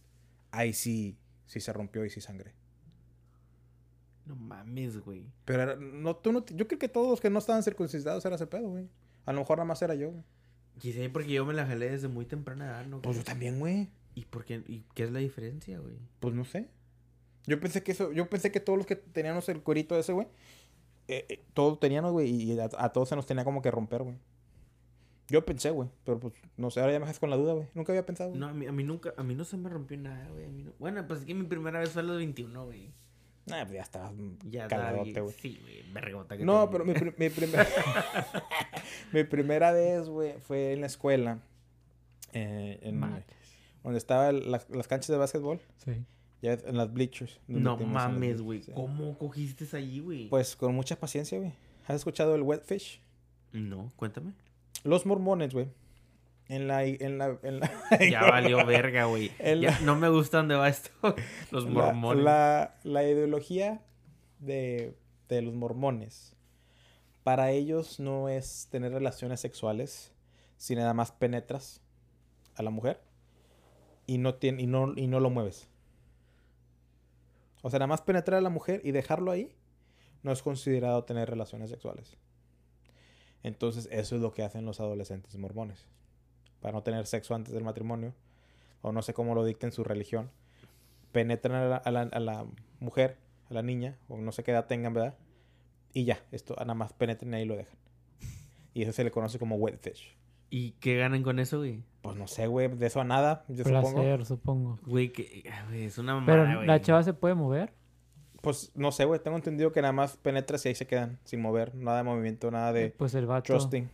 ahí 0.50 0.72
sí, 0.74 1.16
sí 1.46 1.58
se 1.60 1.72
rompió 1.72 2.04
y 2.04 2.10
sí 2.10 2.20
sangré. 2.20 2.52
No 4.26 4.34
mames, 4.36 4.98
güey. 4.98 5.24
Pero 5.44 5.62
era- 5.62 5.76
no, 5.76 6.16
tú 6.16 6.32
no, 6.32 6.44
yo 6.46 6.66
creo 6.66 6.78
que 6.78 6.88
todos 6.88 7.08
los 7.08 7.20
que 7.20 7.30
no 7.30 7.38
estaban 7.38 7.62
circuncidados 7.62 8.24
era 8.24 8.34
ese 8.36 8.46
pedo, 8.46 8.68
güey. 8.68 8.88
A 9.24 9.32
lo 9.32 9.40
mejor 9.40 9.58
nada 9.58 9.66
más 9.66 9.80
era 9.82 9.94
yo, 9.94 10.10
güey. 10.10 10.24
Quizá 10.78 11.00
porque 11.12 11.32
yo 11.32 11.46
me 11.46 11.54
la 11.54 11.66
jalé 11.66 11.90
desde 11.90 12.08
muy 12.08 12.26
temprana 12.26 12.66
edad, 12.66 12.86
¿no? 12.86 13.00
Pues 13.00 13.16
yo 13.16 13.24
también, 13.24 13.58
güey. 13.58 13.88
¿Y 14.14 14.26
por 14.26 14.44
qué? 14.44 14.62
¿Y 14.66 14.84
qué 14.94 15.04
es 15.04 15.10
la 15.12 15.20
diferencia, 15.20 15.78
güey? 15.78 15.96
Pues 16.20 16.34
no 16.34 16.44
sé. 16.44 16.68
Yo 17.46 17.58
pensé 17.60 17.82
que 17.82 17.92
eso, 17.92 18.12
yo 18.12 18.28
pensé 18.28 18.50
que 18.50 18.60
todos 18.60 18.76
los 18.76 18.86
que 18.86 18.96
teníamos 18.96 19.48
el 19.48 19.62
cuerito 19.62 19.96
ese, 19.98 20.12
güey, 20.12 20.26
eh, 21.08 21.26
eh, 21.28 21.44
todos 21.54 21.78
teníamos, 21.80 22.12
güey, 22.12 22.28
y 22.30 22.58
a, 22.58 22.68
a 22.78 22.92
todos 22.92 23.08
se 23.08 23.16
nos 23.16 23.26
tenía 23.26 23.44
como 23.44 23.62
que 23.62 23.70
romper, 23.70 24.02
güey. 24.02 24.16
Yo 25.28 25.44
pensé, 25.44 25.70
güey, 25.70 25.88
pero 26.04 26.20
pues 26.20 26.34
no 26.56 26.70
sé, 26.70 26.80
ahora 26.80 26.92
ya 26.92 26.98
me 27.00 27.04
dejas 27.06 27.18
con 27.18 27.30
la 27.30 27.36
duda, 27.36 27.54
güey. 27.54 27.66
Nunca 27.74 27.92
había 27.92 28.06
pensado. 28.06 28.32
No, 28.34 28.46
a 28.46 28.52
mí, 28.52 28.66
a 28.66 28.72
mí 28.72 28.84
nunca, 28.84 29.12
a 29.16 29.22
mí 29.24 29.34
no 29.34 29.44
se 29.44 29.56
me 29.56 29.68
rompió 29.68 29.98
nada, 29.98 30.28
güey. 30.30 30.46
no- 30.48 30.72
Bueno, 30.78 31.04
pues 31.06 31.20
es 31.20 31.26
que 31.26 31.34
mi 31.34 31.44
primera 31.46 31.80
vez 31.80 31.90
fue 31.90 32.02
a 32.02 32.04
los 32.04 32.16
21, 32.18 32.64
güey. 32.66 32.92
Nah, 33.46 33.62
pues 33.62 33.74
ya 33.74 33.82
estabas 33.82 34.12
Ya 34.48 34.66
caladote, 34.68 35.20
güey. 35.20 35.34
Sí, 35.34 35.58
güey, 35.62 35.82
vergota 35.92 36.36
que 36.36 36.44
No, 36.44 36.68
pero 36.70 36.84
mi, 36.84 36.94
mi 37.18 37.28
primera... 37.30 37.66
mi 39.12 39.24
primera 39.24 39.72
vez, 39.72 40.08
güey, 40.08 40.34
fue 40.40 40.72
en 40.72 40.80
la 40.80 40.86
escuela. 40.86 41.38
eh, 42.32 42.78
en, 42.82 43.00
donde 43.82 43.98
estaban 43.98 44.50
las, 44.50 44.68
las 44.70 44.88
canchas 44.88 45.08
de 45.08 45.16
básquetbol. 45.16 45.60
Sí. 45.84 46.04
Ya 46.42 46.52
en 46.52 46.76
las 46.76 46.92
bleachers. 46.92 47.40
No 47.48 47.76
mames, 47.78 48.40
güey. 48.42 48.62
sí. 48.62 48.72
¿Cómo 48.74 49.16
cogiste 49.18 49.64
allí, 49.76 50.00
güey? 50.00 50.28
Pues 50.28 50.54
con 50.56 50.74
mucha 50.74 50.96
paciencia, 50.98 51.38
güey. 51.38 51.52
¿Has 51.86 51.96
escuchado 51.96 52.34
el 52.34 52.42
wet 52.42 52.62
fish? 52.64 53.00
No, 53.52 53.90
cuéntame. 53.96 54.32
Los 54.84 55.06
mormones, 55.06 55.52
güey. 55.54 55.68
En 56.48 56.68
la... 56.68 56.84
En 56.84 57.18
la, 57.18 57.38
en 57.42 57.60
la 57.60 57.70
Ya 58.10 58.22
valió 58.22 58.64
verga, 58.66 59.06
güey. 59.06 59.30
No 59.82 59.96
me 59.96 60.08
gusta 60.08 60.38
dónde 60.38 60.54
va 60.54 60.68
esto. 60.68 60.90
Los 61.50 61.64
la- 61.64 61.70
mormones. 61.92 62.22
La, 62.24 62.76
la 62.84 63.02
ideología 63.08 63.80
de, 64.38 64.94
de 65.28 65.42
los 65.42 65.54
mormones, 65.54 66.36
para 67.24 67.50
ellos 67.50 67.98
no 67.98 68.28
es 68.28 68.68
tener 68.70 68.92
relaciones 68.92 69.40
sexuales 69.40 70.12
si 70.58 70.76
nada 70.76 70.92
más 70.94 71.10
penetras 71.12 71.80
a 72.54 72.62
la 72.62 72.70
mujer 72.70 73.00
y 74.06 74.18
no, 74.18 74.34
tiene, 74.34 74.62
y 74.62 74.66
no, 74.66 74.92
y 74.94 75.06
no 75.06 75.18
lo 75.20 75.30
mueves. 75.30 75.68
O 77.66 77.70
sea, 77.70 77.80
nada 77.80 77.88
más 77.88 78.00
penetrar 78.00 78.38
a 78.38 78.42
la 78.42 78.48
mujer 78.48 78.80
y 78.84 78.92
dejarlo 78.92 79.32
ahí 79.32 79.50
no 80.22 80.30
es 80.30 80.40
considerado 80.40 81.02
tener 81.02 81.28
relaciones 81.28 81.68
sexuales. 81.68 82.16
Entonces, 83.42 83.88
eso 83.90 84.14
es 84.14 84.22
lo 84.22 84.30
que 84.30 84.44
hacen 84.44 84.64
los 84.64 84.78
adolescentes 84.78 85.36
mormones. 85.36 85.84
Para 86.60 86.74
no 86.74 86.84
tener 86.84 87.08
sexo 87.08 87.34
antes 87.34 87.52
del 87.52 87.64
matrimonio, 87.64 88.14
o 88.82 88.92
no 88.92 89.02
sé 89.02 89.14
cómo 89.14 89.34
lo 89.34 89.44
dicta 89.44 89.66
en 89.66 89.72
su 89.72 89.82
religión, 89.82 90.30
penetran 91.10 91.80
a 91.84 91.90
la, 91.90 92.46
mujer, 92.78 93.18
a 93.50 93.54
la 93.54 93.62
niña, 93.62 93.98
o 94.08 94.16
no 94.16 94.30
sé 94.30 94.44
qué 94.44 94.52
edad 94.52 94.68
tengan, 94.68 94.94
¿verdad? 94.94 95.16
Y 95.92 96.04
ya, 96.04 96.24
esto 96.30 96.54
nada 96.60 96.74
más 96.74 96.92
penetran 96.92 97.34
ahí 97.34 97.42
y 97.42 97.46
lo 97.46 97.56
dejan. 97.56 97.76
Y 98.74 98.82
eso 98.82 98.92
se 98.92 99.02
le 99.02 99.10
conoce 99.10 99.40
como 99.40 99.56
wet 99.56 99.80
fish. 99.80 100.16
¿Y 100.50 100.72
qué 100.72 100.96
ganan 100.96 101.22
con 101.22 101.38
eso, 101.38 101.58
güey? 101.58 101.82
Pues 102.02 102.16
no 102.16 102.26
sé, 102.28 102.46
güey, 102.46 102.68
de 102.68 102.86
eso 102.86 103.00
a 103.00 103.04
nada, 103.04 103.44
yo 103.48 103.64
supongo. 103.64 103.94
Placer, 103.94 104.26
supongo. 104.26 104.78
Güey, 104.86 105.12
que 105.12 105.42
ah, 105.52 105.64
güey, 105.68 105.84
es 105.84 105.98
una 105.98 106.24
Pero 106.24 106.38
mamada, 106.38 106.54
güey. 106.56 106.66
la 106.68 106.80
chava 106.80 107.02
se 107.02 107.14
puede 107.14 107.34
mover. 107.34 107.72
Pues 108.42 108.70
no 108.76 108.92
sé, 108.92 109.04
güey, 109.04 109.20
tengo 109.20 109.36
entendido 109.36 109.72
que 109.72 109.82
nada 109.82 109.92
más 109.92 110.16
penetras 110.16 110.64
y 110.64 110.68
ahí 110.68 110.74
se 110.76 110.86
quedan, 110.86 111.18
sin 111.24 111.40
mover, 111.40 111.74
nada 111.74 111.98
de 111.98 112.04
movimiento, 112.04 112.50
nada 112.50 112.72
de 112.72 112.90
Pues 112.90 113.14
el 113.14 113.26
vato. 113.26 113.52
trusting. 113.52 113.90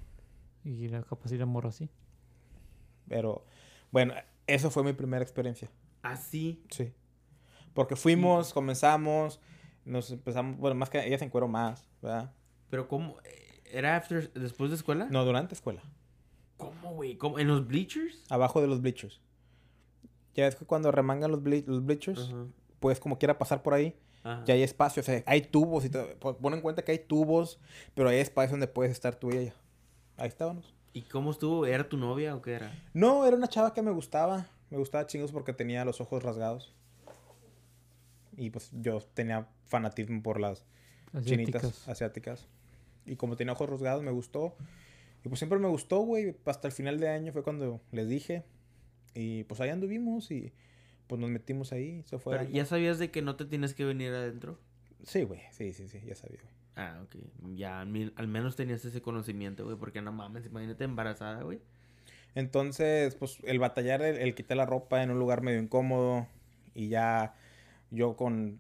Y 0.65 0.89
la 0.89 1.05
la 1.09 1.47
morra 1.47 1.71
así. 1.71 1.89
Pero, 3.09 3.45
bueno, 3.91 4.15
eso 4.47 4.71
fue 4.71 4.85
mi 4.85 4.93
primera 4.93 5.23
experiencia. 5.23 5.71
Así. 6.03 6.63
Sí. 6.71 6.93
Porque 7.73 7.97
fuimos, 7.97 8.53
comenzamos, 8.53 9.41
nos 9.85 10.11
empezamos, 10.11 10.59
bueno, 10.59 10.75
más 10.77 10.91
que 10.91 11.05
ella 11.05 11.19
se 11.19 11.25
encueró 11.25 11.49
más, 11.49 11.89
¿verdad? 12.03 12.33
Pero 12.69 12.89
¿cómo? 12.89 13.17
¿Era 13.65 13.97
after, 13.97 14.31
después 14.35 14.71
de 14.71 14.77
escuela? 14.77 15.07
No, 15.11 15.25
durante 15.25 15.55
escuela. 15.55 15.83
¿Cómo, 16.67 16.95
güey? 16.95 17.17
¿Cómo? 17.17 17.39
¿En 17.39 17.49
los 17.49 17.67
bleachers? 17.67 18.25
Abajo 18.31 18.61
de 18.61 18.67
los 18.69 18.81
bleachers. 18.81 19.21
Ya 20.35 20.45
ves 20.45 20.57
que 20.57 20.65
cuando 20.65 20.91
remangan 20.91 21.31
los, 21.31 21.43
ble- 21.43 21.65
los 21.67 21.85
bleachers, 21.85 22.21
Ajá. 22.21 22.47
puedes 22.81 23.01
como 23.01 23.19
quiera 23.19 23.39
pasar 23.39 23.63
por 23.63 23.75
ahí. 23.75 23.97
Ajá. 24.25 24.45
Ya 24.47 24.55
hay 24.55 24.63
espacio, 24.63 25.01
o 25.01 25.05
sea, 25.05 25.23
hay 25.27 25.43
tubos 25.43 25.85
y 25.85 25.91
todo. 25.91 26.09
Pon 26.19 26.37
pon 26.37 26.55
en 26.55 26.61
cuenta 26.61 26.83
que 26.85 26.93
hay 26.93 26.99
tubos, 27.01 27.59
pero 27.95 28.09
hay 28.09 28.19
espacio 28.19 28.53
donde 28.53 28.69
puedes 28.69 28.93
estar 28.93 29.15
tú 29.17 29.31
y 29.33 29.37
ella. 29.37 29.55
Ahí 30.17 30.29
estábamos. 30.29 30.75
¿Y 30.95 31.03
cómo 31.03 31.31
estuvo? 31.33 31.67
¿Era 31.67 31.89
tu 31.89 31.97
novia 31.97 32.35
o 32.37 32.43
qué 32.43 32.53
era? 32.53 32.73
No, 32.95 33.27
era 33.27 33.37
una 33.37 33.49
chava 33.49 33.73
que 33.75 33.83
me 33.83 33.91
gustaba. 33.91 34.47
Me 34.71 34.79
gustaba 34.79 35.07
chingos 35.07 35.33
porque 35.33 35.53
tenía 35.53 35.85
los 35.85 36.01
ojos 36.01 36.23
rasgados. 36.23 36.73
Y 38.37 38.51
pues 38.51 38.71
yo 38.73 39.01
tenía 39.15 39.49
fanatismo 39.67 40.23
por 40.23 40.41
las 40.41 40.65
chinitas 41.25 41.63
Asiáticas. 41.65 41.89
asiáticas. 41.89 42.49
Y 43.05 43.17
como 43.17 43.37
tenía 43.37 43.53
ojos 43.53 43.69
rasgados, 43.69 44.03
me 44.03 44.11
gustó. 44.11 44.55
Y 45.25 45.29
pues 45.29 45.39
siempre 45.39 45.59
me 45.59 45.69
gustó, 45.69 46.01
güey. 46.01 46.37
Hasta 46.45 46.69
el 46.69 46.73
final 46.73 46.99
de 46.99 47.09
año 47.09 47.33
fue 47.33 47.43
cuando 47.43 47.81
les 47.93 48.09
dije. 48.09 48.45
Y 49.15 49.45
pues 49.45 49.61
ahí 49.61 49.71
anduvimos 49.71 50.31
y 50.31 50.53
pues 51.07 51.21
nos 51.21 51.31
metimos 51.31 51.73
ahí. 51.73 52.03
Se 52.07 52.19
fue. 52.19 52.39
Pero, 52.39 52.51
¿Ya 52.51 52.65
sabías 52.65 52.99
de 52.99 53.11
que 53.11 53.23
no 53.23 53.37
te 53.37 53.45
tienes 53.45 53.75
que 53.75 53.85
venir 53.85 54.13
adentro? 54.13 54.59
Sí, 55.05 55.25
güey. 55.25 55.41
Sí, 55.51 55.73
sí, 55.73 55.89
sí. 55.89 56.01
Ya 56.05 56.15
sabía, 56.15 56.41
güey. 56.43 56.55
Ah, 56.75 57.03
ok. 57.05 57.17
Ya 57.55 57.81
al 57.81 58.29
menos 58.29 58.57
tenías 58.57 58.85
ese 58.85 59.03
conocimiento, 59.03 59.65
güey. 59.65 59.77
Porque 59.77 60.03
no 60.03 60.13
mames, 60.13 60.47
imagínate 60.47 60.85
embarazada, 60.85 61.43
güey. 61.43 61.61
Entonces, 62.35 63.15
pues 63.15 63.39
el 63.45 63.59
batallar, 63.59 64.03
el, 64.03 64.17
el 64.17 64.35
quitar 64.35 64.57
la 64.57 64.67
ropa 64.67 65.03
en 65.03 65.11
un 65.11 65.19
lugar 65.19 65.43
medio 65.43 65.61
incómodo. 65.61 66.27
Y 66.75 66.89
ya 66.89 67.35
yo 67.91 68.17
con. 68.17 68.59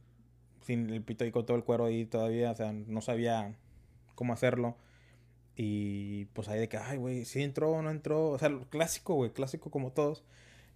Sin 0.60 0.90
el 0.90 1.02
pito 1.02 1.24
y 1.24 1.32
con 1.32 1.44
todo 1.44 1.56
el 1.56 1.64
cuero 1.64 1.86
ahí 1.86 2.06
todavía. 2.06 2.52
O 2.52 2.54
sea, 2.54 2.72
no 2.72 3.00
sabía 3.00 3.56
cómo 4.14 4.32
hacerlo. 4.32 4.76
Y 5.56 6.26
pues 6.26 6.48
ahí 6.48 6.60
de 6.60 6.68
que, 6.68 6.78
ay, 6.78 6.96
güey, 6.98 7.24
sí 7.24 7.42
entró 7.42 7.72
o 7.72 7.82
no 7.82 7.90
entró. 7.90 8.30
O 8.30 8.38
sea, 8.38 8.50
clásico, 8.70 9.14
güey, 9.14 9.32
clásico 9.32 9.70
como 9.70 9.92
todos. 9.92 10.24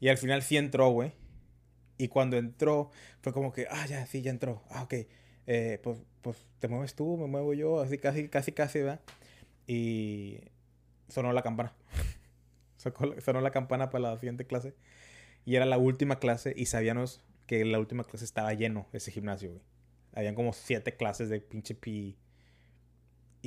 Y 0.00 0.08
al 0.08 0.18
final 0.18 0.42
sí 0.42 0.56
entró, 0.56 0.90
güey. 0.90 1.12
Y 1.98 2.08
cuando 2.08 2.36
entró, 2.36 2.90
fue 3.22 3.32
como 3.32 3.52
que, 3.52 3.66
ah, 3.70 3.86
ya, 3.86 4.06
sí, 4.06 4.22
ya 4.22 4.30
entró. 4.30 4.62
Ah, 4.70 4.82
ok. 4.82 4.94
Eh, 5.46 5.80
pues, 5.82 5.98
pues 6.22 6.46
te 6.58 6.68
mueves 6.68 6.94
tú, 6.94 7.16
me 7.16 7.26
muevo 7.26 7.54
yo, 7.54 7.80
así 7.80 7.98
casi, 7.98 8.28
casi, 8.28 8.52
casi, 8.52 8.80
¿verdad? 8.80 9.00
Y 9.66 10.40
sonó 11.08 11.32
la 11.32 11.42
campana. 11.42 11.74
Sonó 13.24 13.40
la 13.40 13.50
campana 13.50 13.90
para 13.90 14.10
la 14.12 14.18
siguiente 14.18 14.46
clase. 14.46 14.74
Y 15.44 15.56
era 15.56 15.64
la 15.66 15.78
última 15.78 16.18
clase 16.18 16.52
y 16.56 16.66
sabíamos 16.66 17.20
que 17.46 17.64
la 17.64 17.78
última 17.78 18.04
clase 18.04 18.24
estaba 18.24 18.52
lleno 18.54 18.86
ese 18.92 19.10
gimnasio, 19.10 19.50
güey. 19.50 19.62
Habían 20.12 20.34
como 20.34 20.52
siete 20.52 20.96
clases 20.96 21.28
de 21.28 21.40
pinche 21.40 21.74
pi. 21.74 22.16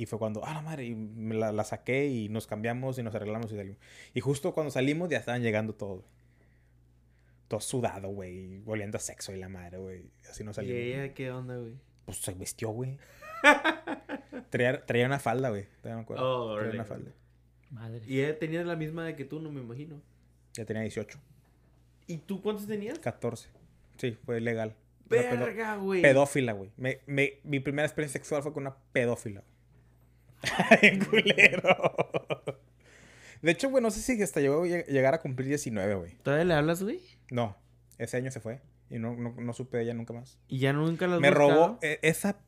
Y 0.00 0.06
fue 0.06 0.18
cuando, 0.18 0.42
ah, 0.46 0.54
la 0.54 0.62
madre, 0.62 0.86
y 0.86 0.94
me 0.94 1.34
la, 1.34 1.52
la 1.52 1.62
saqué 1.64 2.06
y 2.06 2.28
nos 2.30 2.46
cambiamos 2.46 2.98
y 2.98 3.02
nos 3.02 3.14
arreglamos 3.14 3.52
y 3.52 3.56
salimos. 3.56 3.78
Y 4.14 4.20
justo 4.20 4.54
cuando 4.54 4.70
salimos 4.70 5.10
ya 5.10 5.18
estaban 5.18 5.42
llegando 5.42 5.74
todos, 5.74 5.98
güey. 6.00 6.10
Todo 7.48 7.60
sudado, 7.60 8.08
güey, 8.08 8.58
volviendo 8.60 8.96
a 8.96 9.00
sexo 9.00 9.32
y 9.34 9.36
la 9.38 9.48
madre, 9.48 9.76
güey. 9.78 10.04
Así 10.30 10.42
nos 10.44 10.54
¿Y 10.54 10.56
salimos. 10.56 10.80
ella 10.80 11.14
qué 11.14 11.30
onda, 11.32 11.56
güey? 11.58 11.74
Pues 12.06 12.16
se 12.18 12.32
vistió, 12.32 12.70
güey. 12.70 12.96
traía, 14.50 14.86
traía 14.86 15.06
una 15.06 15.18
falda, 15.18 15.50
güey. 15.50 15.66
Todavía 15.82 15.96
me 15.96 16.02
acuerdo. 16.02 16.24
Oh, 16.52 16.56
traía 16.56 16.72
una 16.74 16.84
falda. 16.84 17.10
Madre. 17.70 18.00
Y 18.06 18.20
ella 18.20 18.38
tenía 18.38 18.64
la 18.64 18.76
misma 18.76 19.04
de 19.04 19.16
que 19.16 19.24
tú, 19.24 19.40
no 19.40 19.50
me 19.50 19.60
imagino. 19.60 20.00
Ya 20.54 20.64
tenía 20.64 20.82
18. 20.82 21.18
¿Y 22.06 22.16
tú 22.18 22.40
cuántos 22.42 22.66
tenías? 22.66 22.98
14. 22.98 23.48
Sí, 23.98 24.16
fue 24.24 24.40
legal. 24.40 24.74
Verga, 25.08 25.76
güey. 25.76 26.02
pedófila, 26.02 26.52
güey. 26.52 26.70
Me, 26.76 27.00
me- 27.06 27.34
mi 27.44 27.60
primera 27.60 27.86
experiencia 27.86 28.18
sexual 28.18 28.42
fue 28.42 28.52
con 28.52 28.62
una 28.62 28.76
pedófila. 28.92 29.40
Ay, 29.40 29.44
culero. 31.10 32.60
De 33.42 33.50
hecho, 33.52 33.70
güey, 33.70 33.82
no 33.82 33.90
sé 33.90 34.00
si 34.00 34.20
hasta 34.22 34.40
llegó 34.40 34.62
a 34.62 34.66
lleg- 34.66 34.86
llegar 34.86 35.14
a 35.14 35.20
cumplir 35.20 35.48
19, 35.48 35.94
güey. 35.94 36.14
¿Todavía 36.22 36.44
le 36.44 36.54
hablas, 36.54 36.82
güey? 36.82 37.00
No, 37.30 37.56
ese 37.98 38.16
año 38.18 38.30
se 38.30 38.40
fue. 38.40 38.60
Y 38.90 38.98
no, 38.98 39.14
no, 39.16 39.34
no 39.38 39.52
supe 39.52 39.78
de 39.78 39.84
ella 39.84 39.94
nunca 39.94 40.12
más. 40.12 40.38
¿Y 40.48 40.58
ya 40.58 40.72
nunca 40.72 41.06
las 41.06 41.20
Me 41.20 41.30
robó, 41.30 41.78
e- 41.80 42.00
esa 42.02 42.38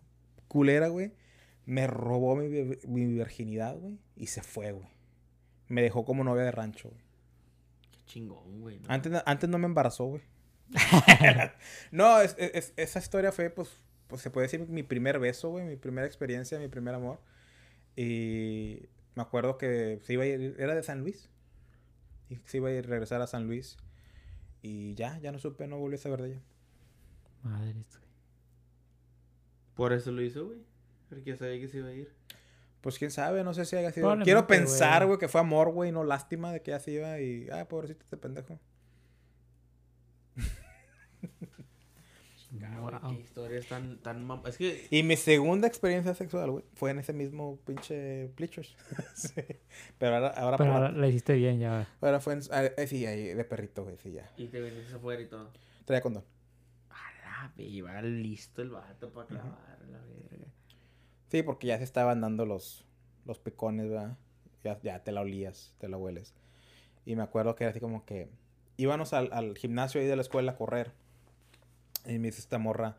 culera, 0.49 0.89
güey, 0.89 1.13
me 1.65 1.87
robó 1.87 2.37
mi, 2.37 2.49
vi- 2.49 2.79
mi 2.87 3.07
virginidad, 3.07 3.77
güey, 3.79 3.99
y 4.17 4.27
se 4.27 4.43
fue, 4.43 4.73
güey. 4.73 4.89
Me 5.69 5.81
dejó 5.83 6.05
como 6.05 6.25
novia 6.25 6.43
de 6.43 6.51
rancho, 6.51 6.91
güey. 6.91 7.01
Qué 7.93 7.99
chingón, 8.07 8.61
güey. 8.61 8.81
¿no? 8.81 8.87
Antes, 8.89 9.13
no- 9.13 9.23
antes 9.25 9.49
no 9.49 9.59
me 9.59 9.67
embarazó, 9.67 10.05
güey. 10.07 10.23
no, 11.91 12.21
es- 12.21 12.37
es- 12.39 12.73
esa 12.77 12.99
historia 12.99 13.33
fue, 13.33 13.49
pues, 13.51 13.71
pues, 14.09 14.21
se 14.21 14.31
puede 14.31 14.47
decir 14.47 14.69
mi 14.69 14.83
primer 14.83 15.19
beso, 15.19 15.49
güey, 15.51 15.65
mi 15.65 15.77
primera 15.77 16.07
experiencia, 16.07 16.59
mi 16.59 16.69
primer 16.69 16.95
amor. 16.95 17.21
Y 17.97 18.89
me 19.15 19.23
acuerdo 19.23 19.59
que 19.59 20.01
se 20.03 20.15
iba 20.15 20.25
a 20.25 20.27
ir, 20.27 20.57
era 20.59 20.75
de 20.75 20.83
San 20.83 21.01
Luis. 21.01 21.31
Y 22.29 22.37
se 22.45 22.59
iba 22.59 22.69
a 22.69 22.73
ir, 22.73 22.89
regresar 22.89 23.21
a 23.21 23.27
San 23.27 23.47
Luis. 23.47 23.77
Y 24.63 24.95
ya, 24.95 25.19
ya 25.19 25.33
no 25.33 25.39
supe, 25.39 25.67
no 25.67 25.79
volví 25.79 25.97
a 25.97 25.99
saber 25.99 26.23
de 26.23 26.29
ella. 26.33 26.43
Madre. 27.43 27.73
güey. 27.73 27.85
Por 29.75 29.93
eso 29.93 30.13
lo 30.13 30.23
hizo, 30.23 30.47
güey. 30.47 30.61
Porque 31.09 31.31
ya 31.31 31.37
sabía 31.37 31.61
que 31.61 31.69
se 31.69 31.79
iba 31.79 31.89
a 31.89 31.93
ir. 31.93 32.13
Pues 32.81 32.99
quién 32.99 33.11
sabe, 33.11 33.45
no 33.45 33.55
sé 33.55 33.65
si 33.65 33.77
haya 33.77 33.93
sido. 33.93 34.19
Quiero 34.25 34.47
pensar, 34.47 35.03
güey. 35.03 35.09
güey, 35.09 35.19
que 35.21 35.29
fue 35.29 35.41
amor, 35.41 35.71
güey, 35.71 35.93
no 35.93 36.05
lástima 36.05 36.53
de 36.53 36.63
que 36.63 36.73
ya 36.73 36.81
se 36.81 36.93
iba 36.93 37.21
y. 37.21 37.49
Ah, 37.51 37.69
pobrecito 37.69 38.03
este 38.05 38.17
pendejo. 38.17 38.59
Ah, 40.35 40.41
güey, 41.21 42.42
Wow. 42.53 43.01
Qué 43.17 43.21
historias 43.23 43.67
tan, 43.67 43.97
tan 44.03 44.29
mam- 44.29 44.47
Es 44.47 44.59
que 44.59 44.87
Y 44.91 45.03
mi 45.03 45.17
segunda 45.17 45.67
experiencia 45.67 46.15
sexual, 46.15 46.51
güey, 46.51 46.65
fue 46.75 46.91
en 46.91 46.99
ese 46.99 47.13
mismo 47.15 47.59
pinche 47.65 48.29
Bleachers. 48.37 48.77
sí. 49.15 49.41
Pero 49.99 50.17
ahora, 50.17 50.29
ahora, 50.29 50.57
Pero 50.59 50.73
ahora 50.75 50.93
la 50.93 51.09
hiciste 51.09 51.33
bien 51.35 51.59
ya. 51.61 51.89
ahora 52.01 52.21
fue 52.21 52.35
en. 52.35 52.41
ah, 52.51 52.65
eh, 52.65 52.87
sí, 52.87 53.07
ahí, 53.07 53.25
de 53.35 53.45
perrito, 53.45 53.85
güey, 53.85 53.97
sí, 53.97 54.13
ya. 54.13 54.31
Y 54.37 54.49
te 54.49 54.61
venís 54.61 54.93
afuera 54.93 55.23
y 55.23 55.27
todo. 55.27 55.51
Traía 55.87 56.03
condón. 56.03 56.25
A 56.91 57.49
la 57.57 57.63
iba 57.63 58.03
listo 58.03 58.61
el 58.61 58.71
vato 58.71 59.11
para 59.13 59.27
clavar 59.29 59.79
la 59.91 59.99
verga. 60.31 60.47
Sí, 61.29 61.43
porque 61.43 61.69
ya 61.69 61.79
se 61.79 61.85
estaban 61.85 62.21
dando 62.21 62.45
los, 62.45 62.85
los 63.25 63.39
picones, 63.39 63.89
¿verdad? 63.89 64.19
Ya, 64.63 64.79
ya 64.83 65.03
te 65.03 65.11
la 65.13 65.23
olías, 65.23 65.75
te 65.79 65.89
la 65.89 65.97
hueles. 65.97 66.35
Y 67.07 67.17
me 67.17 67.23
acuerdo 67.23 67.55
que 67.55 67.65
era 67.65 67.71
así 67.71 67.81
como 67.81 68.05
que 68.05 68.29
íbamos 68.77 69.13
al, 69.15 69.31
al 69.33 69.57
gimnasio 69.57 70.01
ahí 70.03 70.07
de 70.07 70.17
la 70.17 70.23
escuela 70.23 70.53
a 70.53 70.57
correr. 70.57 70.93
Y 72.07 72.19
me 72.19 72.29
dice 72.29 72.41
esta 72.41 72.59
morra, 72.59 72.97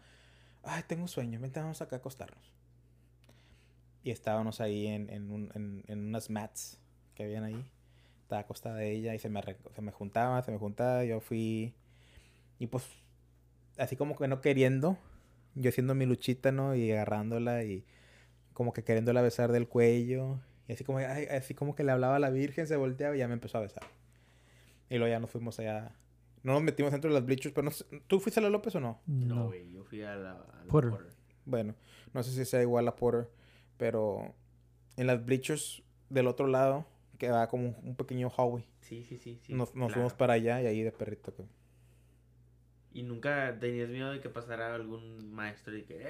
ay, 0.63 0.83
tengo 0.87 1.07
sueño, 1.07 1.39
vente, 1.39 1.59
vamos 1.59 1.81
acá 1.81 1.97
a 1.97 1.99
acostarnos. 1.99 2.53
Y 4.03 4.11
estábamos 4.11 4.59
ahí 4.61 4.87
en, 4.87 5.09
en, 5.09 5.31
un- 5.31 5.51
en- 5.55 5.83
en 5.87 6.07
unas 6.07 6.29
mats 6.29 6.77
que 7.15 7.23
habían 7.23 7.43
ahí. 7.43 7.65
Estaba 8.21 8.41
acostada 8.41 8.83
ella 8.83 9.15
y 9.15 9.19
se 9.19 9.29
me, 9.29 9.41
se 9.75 9.81
me 9.81 9.91
juntaba, 9.91 10.41
se 10.43 10.51
me 10.51 10.57
juntaba. 10.57 11.05
Yo 11.05 11.19
fui. 11.21 11.73
Y 12.59 12.67
pues, 12.67 12.85
así 13.77 13.95
como 13.97 14.15
que 14.17 14.27
no 14.27 14.41
queriendo, 14.41 14.97
yo 15.55 15.69
haciendo 15.69 15.95
mi 15.95 16.05
luchita, 16.05 16.51
¿no? 16.51 16.75
Y 16.75 16.91
agarrándola 16.91 17.63
y 17.65 17.85
como 18.53 18.73
que 18.73 18.83
queriéndola 18.83 19.21
besar 19.23 19.51
del 19.53 19.67
cuello. 19.69 20.39
Y 20.67 20.73
así 20.73 20.83
como, 20.85 20.99
ay, 20.99 21.25
así 21.27 21.55
como 21.55 21.75
que 21.75 21.83
le 21.83 21.91
hablaba 21.93 22.17
a 22.17 22.19
la 22.19 22.31
Virgen, 22.31 22.67
se 22.67 22.77
volteaba 22.77 23.15
y 23.15 23.19
ya 23.19 23.27
me 23.27 23.35
empezó 23.35 23.57
a 23.59 23.61
besar. 23.61 23.83
Y 24.89 24.97
luego 24.97 25.11
ya 25.11 25.19
nos 25.19 25.29
fuimos 25.31 25.59
allá. 25.59 25.91
No 26.43 26.53
nos 26.53 26.61
metimos 26.63 26.91
dentro 26.91 27.09
de 27.09 27.15
las 27.15 27.25
bleachers, 27.25 27.53
pero 27.55 27.65
no 27.65 27.71
sé- 27.71 27.85
¿tú 28.07 28.19
fuiste 28.19 28.39
a 28.39 28.43
la 28.43 28.49
López 28.49 28.75
o 28.75 28.79
no? 28.79 29.01
No, 29.07 29.35
No. 29.35 29.45
güey, 29.47 29.71
yo 29.71 29.83
fui 29.85 30.01
a 30.03 30.15
la, 30.15 30.31
a 30.33 30.63
la 30.65 30.67
Porter. 30.69 30.91
Porter. 30.91 31.13
Bueno, 31.45 31.75
no 32.13 32.21
sé 32.23 32.31
si 32.31 32.45
sea 32.45 32.61
igual 32.61 32.87
a 32.87 32.95
Porter, 32.95 33.29
pero 33.77 34.33
en 34.97 35.07
las 35.07 35.23
bleachers 35.25 35.83
del 36.09 36.27
otro 36.27 36.47
lado 36.47 36.85
queda 37.17 37.47
como 37.47 37.69
un- 37.69 37.75
un 37.83 37.95
pequeño 37.95 38.29
hallway. 38.29 38.65
Sí, 38.81 39.03
sí, 39.03 39.17
sí. 39.17 39.39
sí 39.41 39.53
nos 39.53 39.69
nos 39.69 39.87
claro. 39.87 39.93
fuimos 39.93 40.13
para 40.13 40.33
allá 40.33 40.61
y 40.61 40.65
ahí 40.67 40.81
de 40.83 40.91
perrito. 40.91 41.33
que- 41.33 41.45
Y 42.91 43.03
nunca 43.03 43.57
tenías 43.59 43.89
miedo 43.89 44.11
de 44.11 44.19
que 44.19 44.29
pasara 44.29 44.75
algún 44.75 45.31
maestro 45.33 45.75
y 45.77 45.83
que. 45.83 46.05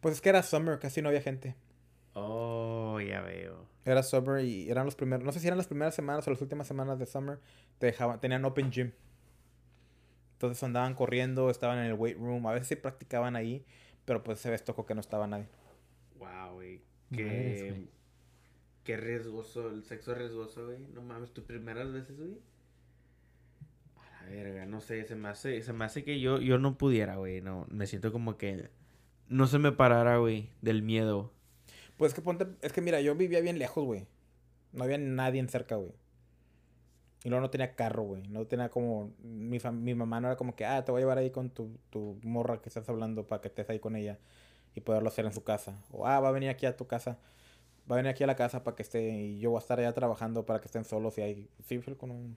Pues 0.00 0.14
es 0.14 0.20
que 0.20 0.28
era 0.28 0.42
summer, 0.42 0.78
casi 0.78 1.02
no 1.02 1.08
había 1.08 1.20
gente. 1.22 1.56
Oh, 2.14 3.00
ya 3.00 3.20
veo. 3.22 3.66
Era 3.84 4.02
summer 4.02 4.44
y 4.44 4.70
eran 4.70 4.84
los 4.84 4.94
primeros, 4.94 5.24
no 5.24 5.32
sé 5.32 5.40
si 5.40 5.46
eran 5.46 5.56
las 5.58 5.66
primeras 5.66 5.94
semanas 5.94 6.26
o 6.26 6.30
las 6.30 6.40
últimas 6.42 6.66
semanas 6.66 6.98
de 6.98 7.06
summer, 7.06 7.40
te 7.78 7.86
dejaban, 7.86 8.20
tenían 8.20 8.44
open 8.44 8.70
gym. 8.70 8.92
Entonces 10.38 10.62
andaban 10.62 10.94
corriendo, 10.94 11.50
estaban 11.50 11.80
en 11.80 11.86
el 11.86 11.94
weight 11.94 12.16
room, 12.16 12.46
a 12.46 12.52
veces 12.52 12.68
sí 12.68 12.76
practicaban 12.76 13.34
ahí, 13.34 13.64
pero 14.04 14.22
pues 14.22 14.38
se 14.38 14.48
ves 14.48 14.64
tocó 14.64 14.86
que 14.86 14.94
no 14.94 15.00
estaba 15.00 15.26
nadie. 15.26 15.48
Wow, 16.16 16.54
güey. 16.54 16.80
Qué, 17.12 17.88
qué 18.84 18.96
riesgoso, 18.96 19.68
el 19.68 19.82
sexo 19.82 20.12
es 20.12 20.18
riesgoso, 20.18 20.66
güey. 20.66 20.78
No 20.94 21.02
mames, 21.02 21.32
tus 21.32 21.42
primeras 21.42 21.92
veces, 21.92 22.16
güey. 22.16 22.38
A 23.96 24.22
la 24.22 24.30
verga, 24.30 24.64
no 24.64 24.80
sé, 24.80 25.04
se 25.06 25.16
me 25.16 25.26
hace, 25.26 25.60
se 25.60 25.72
me 25.72 25.84
hace 25.84 26.04
que 26.04 26.20
yo, 26.20 26.38
yo 26.38 26.58
no 26.58 26.78
pudiera, 26.78 27.16
güey. 27.16 27.40
No, 27.40 27.66
me 27.68 27.88
siento 27.88 28.12
como 28.12 28.38
que 28.38 28.70
no 29.26 29.48
se 29.48 29.58
me 29.58 29.72
parara, 29.72 30.18
güey, 30.18 30.50
del 30.62 30.84
miedo. 30.84 31.32
Pues 31.96 32.12
es 32.12 32.14
que 32.14 32.22
ponte, 32.22 32.46
es 32.62 32.72
que 32.72 32.80
mira, 32.80 33.00
yo 33.00 33.16
vivía 33.16 33.40
bien 33.40 33.58
lejos, 33.58 33.84
güey. 33.84 34.06
No 34.72 34.84
había 34.84 34.98
nadie 34.98 35.40
en 35.40 35.48
cerca, 35.48 35.74
güey. 35.74 35.94
Y 37.24 37.30
luego 37.30 37.42
no 37.42 37.50
tenía 37.50 37.74
carro, 37.74 38.04
güey. 38.04 38.22
No 38.28 38.46
tenía 38.46 38.68
como. 38.68 39.12
Mi, 39.22 39.58
mi 39.58 39.94
mamá 39.94 40.20
no 40.20 40.28
era 40.28 40.36
como 40.36 40.54
que, 40.54 40.64
ah, 40.64 40.84
te 40.84 40.92
voy 40.92 41.00
a 41.00 41.02
llevar 41.02 41.18
ahí 41.18 41.30
con 41.30 41.50
tu, 41.50 41.76
tu 41.90 42.18
morra 42.22 42.60
que 42.62 42.68
estás 42.68 42.88
hablando 42.88 43.26
para 43.26 43.40
que 43.40 43.48
estés 43.48 43.68
ahí 43.70 43.80
con 43.80 43.96
ella 43.96 44.18
y 44.74 44.80
poderlo 44.80 45.08
hacer 45.08 45.24
en 45.24 45.32
su 45.32 45.42
casa. 45.42 45.82
O, 45.90 46.06
ah, 46.06 46.20
va 46.20 46.28
a 46.28 46.32
venir 46.32 46.48
aquí 46.50 46.66
a 46.66 46.76
tu 46.76 46.86
casa. 46.86 47.18
Va 47.90 47.96
a 47.96 47.98
venir 47.98 48.10
aquí 48.10 48.22
a 48.22 48.26
la 48.26 48.36
casa 48.36 48.62
para 48.62 48.76
que 48.76 48.82
esté. 48.82 49.10
Y 49.10 49.40
yo 49.40 49.50
voy 49.50 49.58
a 49.58 49.60
estar 49.60 49.78
allá 49.80 49.92
trabajando 49.94 50.46
para 50.46 50.60
que 50.60 50.66
estén 50.66 50.84
solos 50.84 51.18
y 51.18 51.22
ahí. 51.22 51.50
Sí, 51.64 51.78
fue 51.80 51.96
con 51.96 52.10
un. 52.10 52.36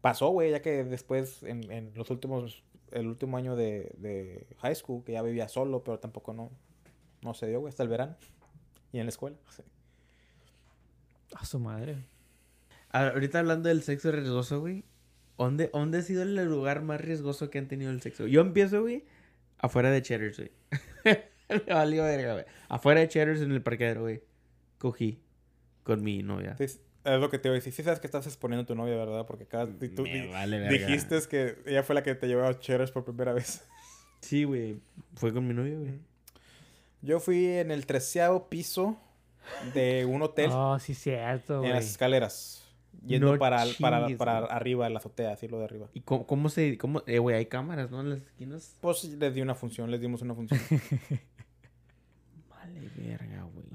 Pasó, 0.00 0.30
güey, 0.30 0.50
ya 0.50 0.62
que 0.62 0.84
después, 0.84 1.42
en, 1.42 1.70
en 1.70 1.92
los 1.94 2.10
últimos. 2.10 2.64
El 2.90 3.06
último 3.06 3.36
año 3.36 3.54
de, 3.54 3.92
de 3.98 4.48
high 4.58 4.74
school, 4.74 5.04
que 5.04 5.12
ya 5.12 5.22
vivía 5.22 5.46
solo, 5.46 5.84
pero 5.84 6.00
tampoco 6.00 6.32
no. 6.32 6.50
No 7.22 7.34
se 7.34 7.46
dio, 7.46 7.60
güey, 7.60 7.68
hasta 7.68 7.84
el 7.84 7.88
verano. 7.88 8.16
Y 8.92 8.98
en 8.98 9.06
la 9.06 9.10
escuela. 9.10 9.36
A 11.36 11.44
su 11.44 11.60
madre. 11.60 12.04
Ah, 12.92 13.08
Ahorita 13.08 13.38
hablando 13.38 13.68
del 13.68 13.82
sexo 13.82 14.10
riesgoso, 14.12 14.60
güey. 14.60 14.84
¿Dónde, 15.38 15.70
¿Dónde 15.72 15.98
ha 15.98 16.02
sido 16.02 16.22
el 16.22 16.34
lugar 16.44 16.82
más 16.82 17.00
riesgoso 17.00 17.48
que 17.50 17.58
han 17.58 17.66
tenido 17.68 17.90
el 17.90 18.02
sexo? 18.02 18.26
Yo 18.26 18.40
empiezo, 18.42 18.82
güey, 18.82 19.04
afuera 19.58 19.90
de 19.90 20.02
Cheddars, 20.02 20.36
güey. 20.38 20.50
Me 21.48 21.74
valió 21.74 22.02
verga, 22.04 22.34
güey. 22.34 22.44
Afuera 22.68 23.00
de 23.00 23.08
Cheddars 23.08 23.40
en 23.40 23.50
el 23.52 23.62
parqueadero, 23.62 24.02
güey. 24.02 24.22
Cogí 24.78 25.20
con 25.82 26.02
mi 26.02 26.22
novia. 26.22 26.56
Sí, 26.58 26.64
es 26.64 26.80
lo 27.04 27.30
que 27.30 27.38
te 27.38 27.48
voy 27.48 27.56
a 27.56 27.58
decir. 27.60 27.72
Sí 27.72 27.82
sabes 27.82 28.00
que 28.00 28.06
estás 28.06 28.26
exponiendo 28.26 28.64
a 28.64 28.66
tu 28.66 28.74
novia, 28.74 28.96
¿verdad? 28.96 29.24
Porque 29.26 29.44
acá 29.44 29.66
tú 29.96 30.02
Me 30.02 30.28
vale 30.28 30.58
verga. 30.58 30.86
dijiste 30.86 31.18
que 31.28 31.56
ella 31.66 31.82
fue 31.82 31.94
la 31.94 32.02
que 32.02 32.14
te 32.14 32.26
llevó 32.28 32.44
a 32.44 32.58
Cheddars 32.58 32.90
por 32.92 33.04
primera 33.04 33.32
vez. 33.32 33.64
Sí, 34.20 34.44
güey. 34.44 34.78
Fue 35.16 35.32
con 35.32 35.46
mi 35.48 35.54
novia, 35.54 35.78
güey. 35.78 35.98
Yo 37.02 37.18
fui 37.18 37.46
en 37.46 37.70
el 37.70 37.86
treceavo 37.86 38.50
piso 38.50 39.00
de 39.72 40.04
un 40.04 40.20
hotel 40.20 40.50
Oh, 40.52 40.78
sí, 40.78 40.92
cierto, 40.94 41.54
en 41.54 41.60
güey. 41.60 41.72
las 41.72 41.86
escaleras. 41.86 42.59
Yendo 43.06 43.32
No 43.32 43.38
para, 43.38 43.64
para, 43.80 44.08
para 44.16 44.38
arriba, 44.46 44.86
en 44.86 44.92
la 44.92 44.98
azotea, 44.98 45.32
así 45.32 45.48
lo 45.48 45.58
de 45.58 45.64
arriba. 45.64 45.88
¿Y 45.94 46.00
cómo, 46.00 46.26
cómo 46.26 46.48
se...? 46.48 46.76
Cómo, 46.76 47.02
eh, 47.06 47.18
güey, 47.18 47.36
hay 47.36 47.46
cámaras, 47.46 47.90
¿no? 47.90 48.00
En 48.00 48.10
las 48.10 48.18
esquinas. 48.20 48.76
Pues 48.80 49.04
les 49.04 49.34
di 49.34 49.40
una 49.40 49.54
función, 49.54 49.90
les 49.90 50.00
dimos 50.00 50.22
una 50.22 50.34
función. 50.34 50.60
Vale, 52.50 52.90
verga, 52.96 53.42
güey. 53.54 53.66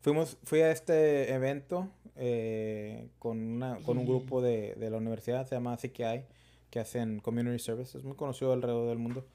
Fuimos, 0.00 0.38
fui 0.44 0.60
a 0.60 0.70
este 0.70 1.34
evento 1.34 1.90
eh, 2.14 3.08
con, 3.18 3.38
una, 3.38 3.78
con 3.84 3.98
un 3.98 4.06
grupo 4.06 4.40
de, 4.40 4.76
de 4.76 4.88
la 4.88 4.98
universidad, 4.98 5.48
se 5.48 5.56
llama 5.56 5.76
CKI, 5.76 6.22
que 6.70 6.78
hacen 6.78 7.18
Community 7.18 7.58
Service, 7.58 7.98
es 7.98 8.04
muy 8.04 8.14
conocido 8.14 8.52
alrededor 8.52 8.88
del 8.88 8.98
mundo. 8.98 9.26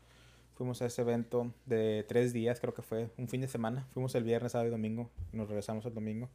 Fuimos 0.53 0.81
a 0.81 0.85
ese 0.85 1.01
evento 1.01 1.51
de 1.65 2.05
tres 2.07 2.31
días, 2.31 2.61
creo 2.61 2.73
que 2.73 2.83
fue 2.83 3.09
un 3.17 3.27
fin 3.27 3.41
de 3.41 3.49
semana. 3.49 3.87
Fuimos 3.91 4.15
el 4.15 4.23
viernes, 4.23 4.53
sábado 4.53 4.69
y 4.69 4.71
domingo, 4.71 5.09
nos 5.33 5.47
regresamos 5.47 5.85
el 5.85 5.93
domingo. 5.93 6.29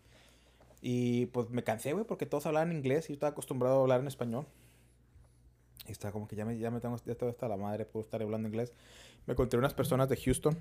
Y 0.89 1.27
pues 1.27 1.51
me 1.51 1.65
cansé, 1.65 1.95
güey, 1.95 2.05
porque 2.05 2.27
todos 2.27 2.47
hablaban 2.47 2.71
inglés 2.71 3.07
y 3.07 3.09
yo 3.09 3.15
estaba 3.15 3.31
acostumbrado 3.31 3.79
a 3.79 3.81
hablar 3.81 3.99
en 4.03 4.07
español. 4.07 4.47
Y 5.85 5.91
estaba 5.91 6.13
como 6.13 6.29
que 6.29 6.37
ya 6.37 6.45
me, 6.45 6.57
ya 6.57 6.71
me 6.71 6.79
tengo, 6.79 6.97
ya 7.05 7.11
estoy 7.11 7.29
hasta 7.29 7.49
la 7.49 7.57
madre 7.57 7.87
por 7.87 8.05
estar 8.05 8.23
hablando 8.23 8.47
inglés. 8.47 8.73
Me 9.27 9.33
encontré 9.33 9.59
unas 9.59 9.75
personas 9.75 10.09
de 10.09 10.17
Houston 10.17 10.57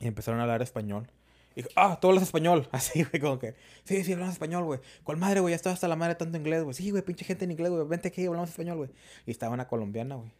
y 0.00 0.06
empezaron 0.06 0.38
a 0.40 0.42
hablar 0.42 0.60
español. 0.60 1.10
Y 1.54 1.62
dije, 1.62 1.70
ah, 1.76 1.98
tú 1.98 2.08
hablas 2.08 2.24
español. 2.24 2.68
Así, 2.72 3.04
güey, 3.04 3.18
como 3.18 3.38
que, 3.38 3.54
sí, 3.84 4.04
sí, 4.04 4.12
hablamos 4.12 4.34
español, 4.34 4.64
güey. 4.64 4.80
¿Cuál 5.02 5.16
madre, 5.16 5.40
güey? 5.40 5.52
Ya 5.52 5.56
estaba 5.56 5.72
hasta 5.72 5.88
la 5.88 5.96
madre 5.96 6.16
tanto 6.16 6.36
inglés, 6.36 6.64
güey. 6.64 6.74
Sí, 6.74 6.90
güey, 6.90 7.02
pinche 7.02 7.24
gente 7.24 7.46
en 7.46 7.52
inglés, 7.52 7.70
güey. 7.70 7.88
Vente 7.88 8.08
aquí, 8.08 8.26
hablamos 8.26 8.50
español, 8.50 8.76
güey. 8.76 8.90
Y 9.24 9.30
estaba 9.30 9.54
una 9.54 9.66
colombiana, 9.66 10.16
güey. 10.16 10.30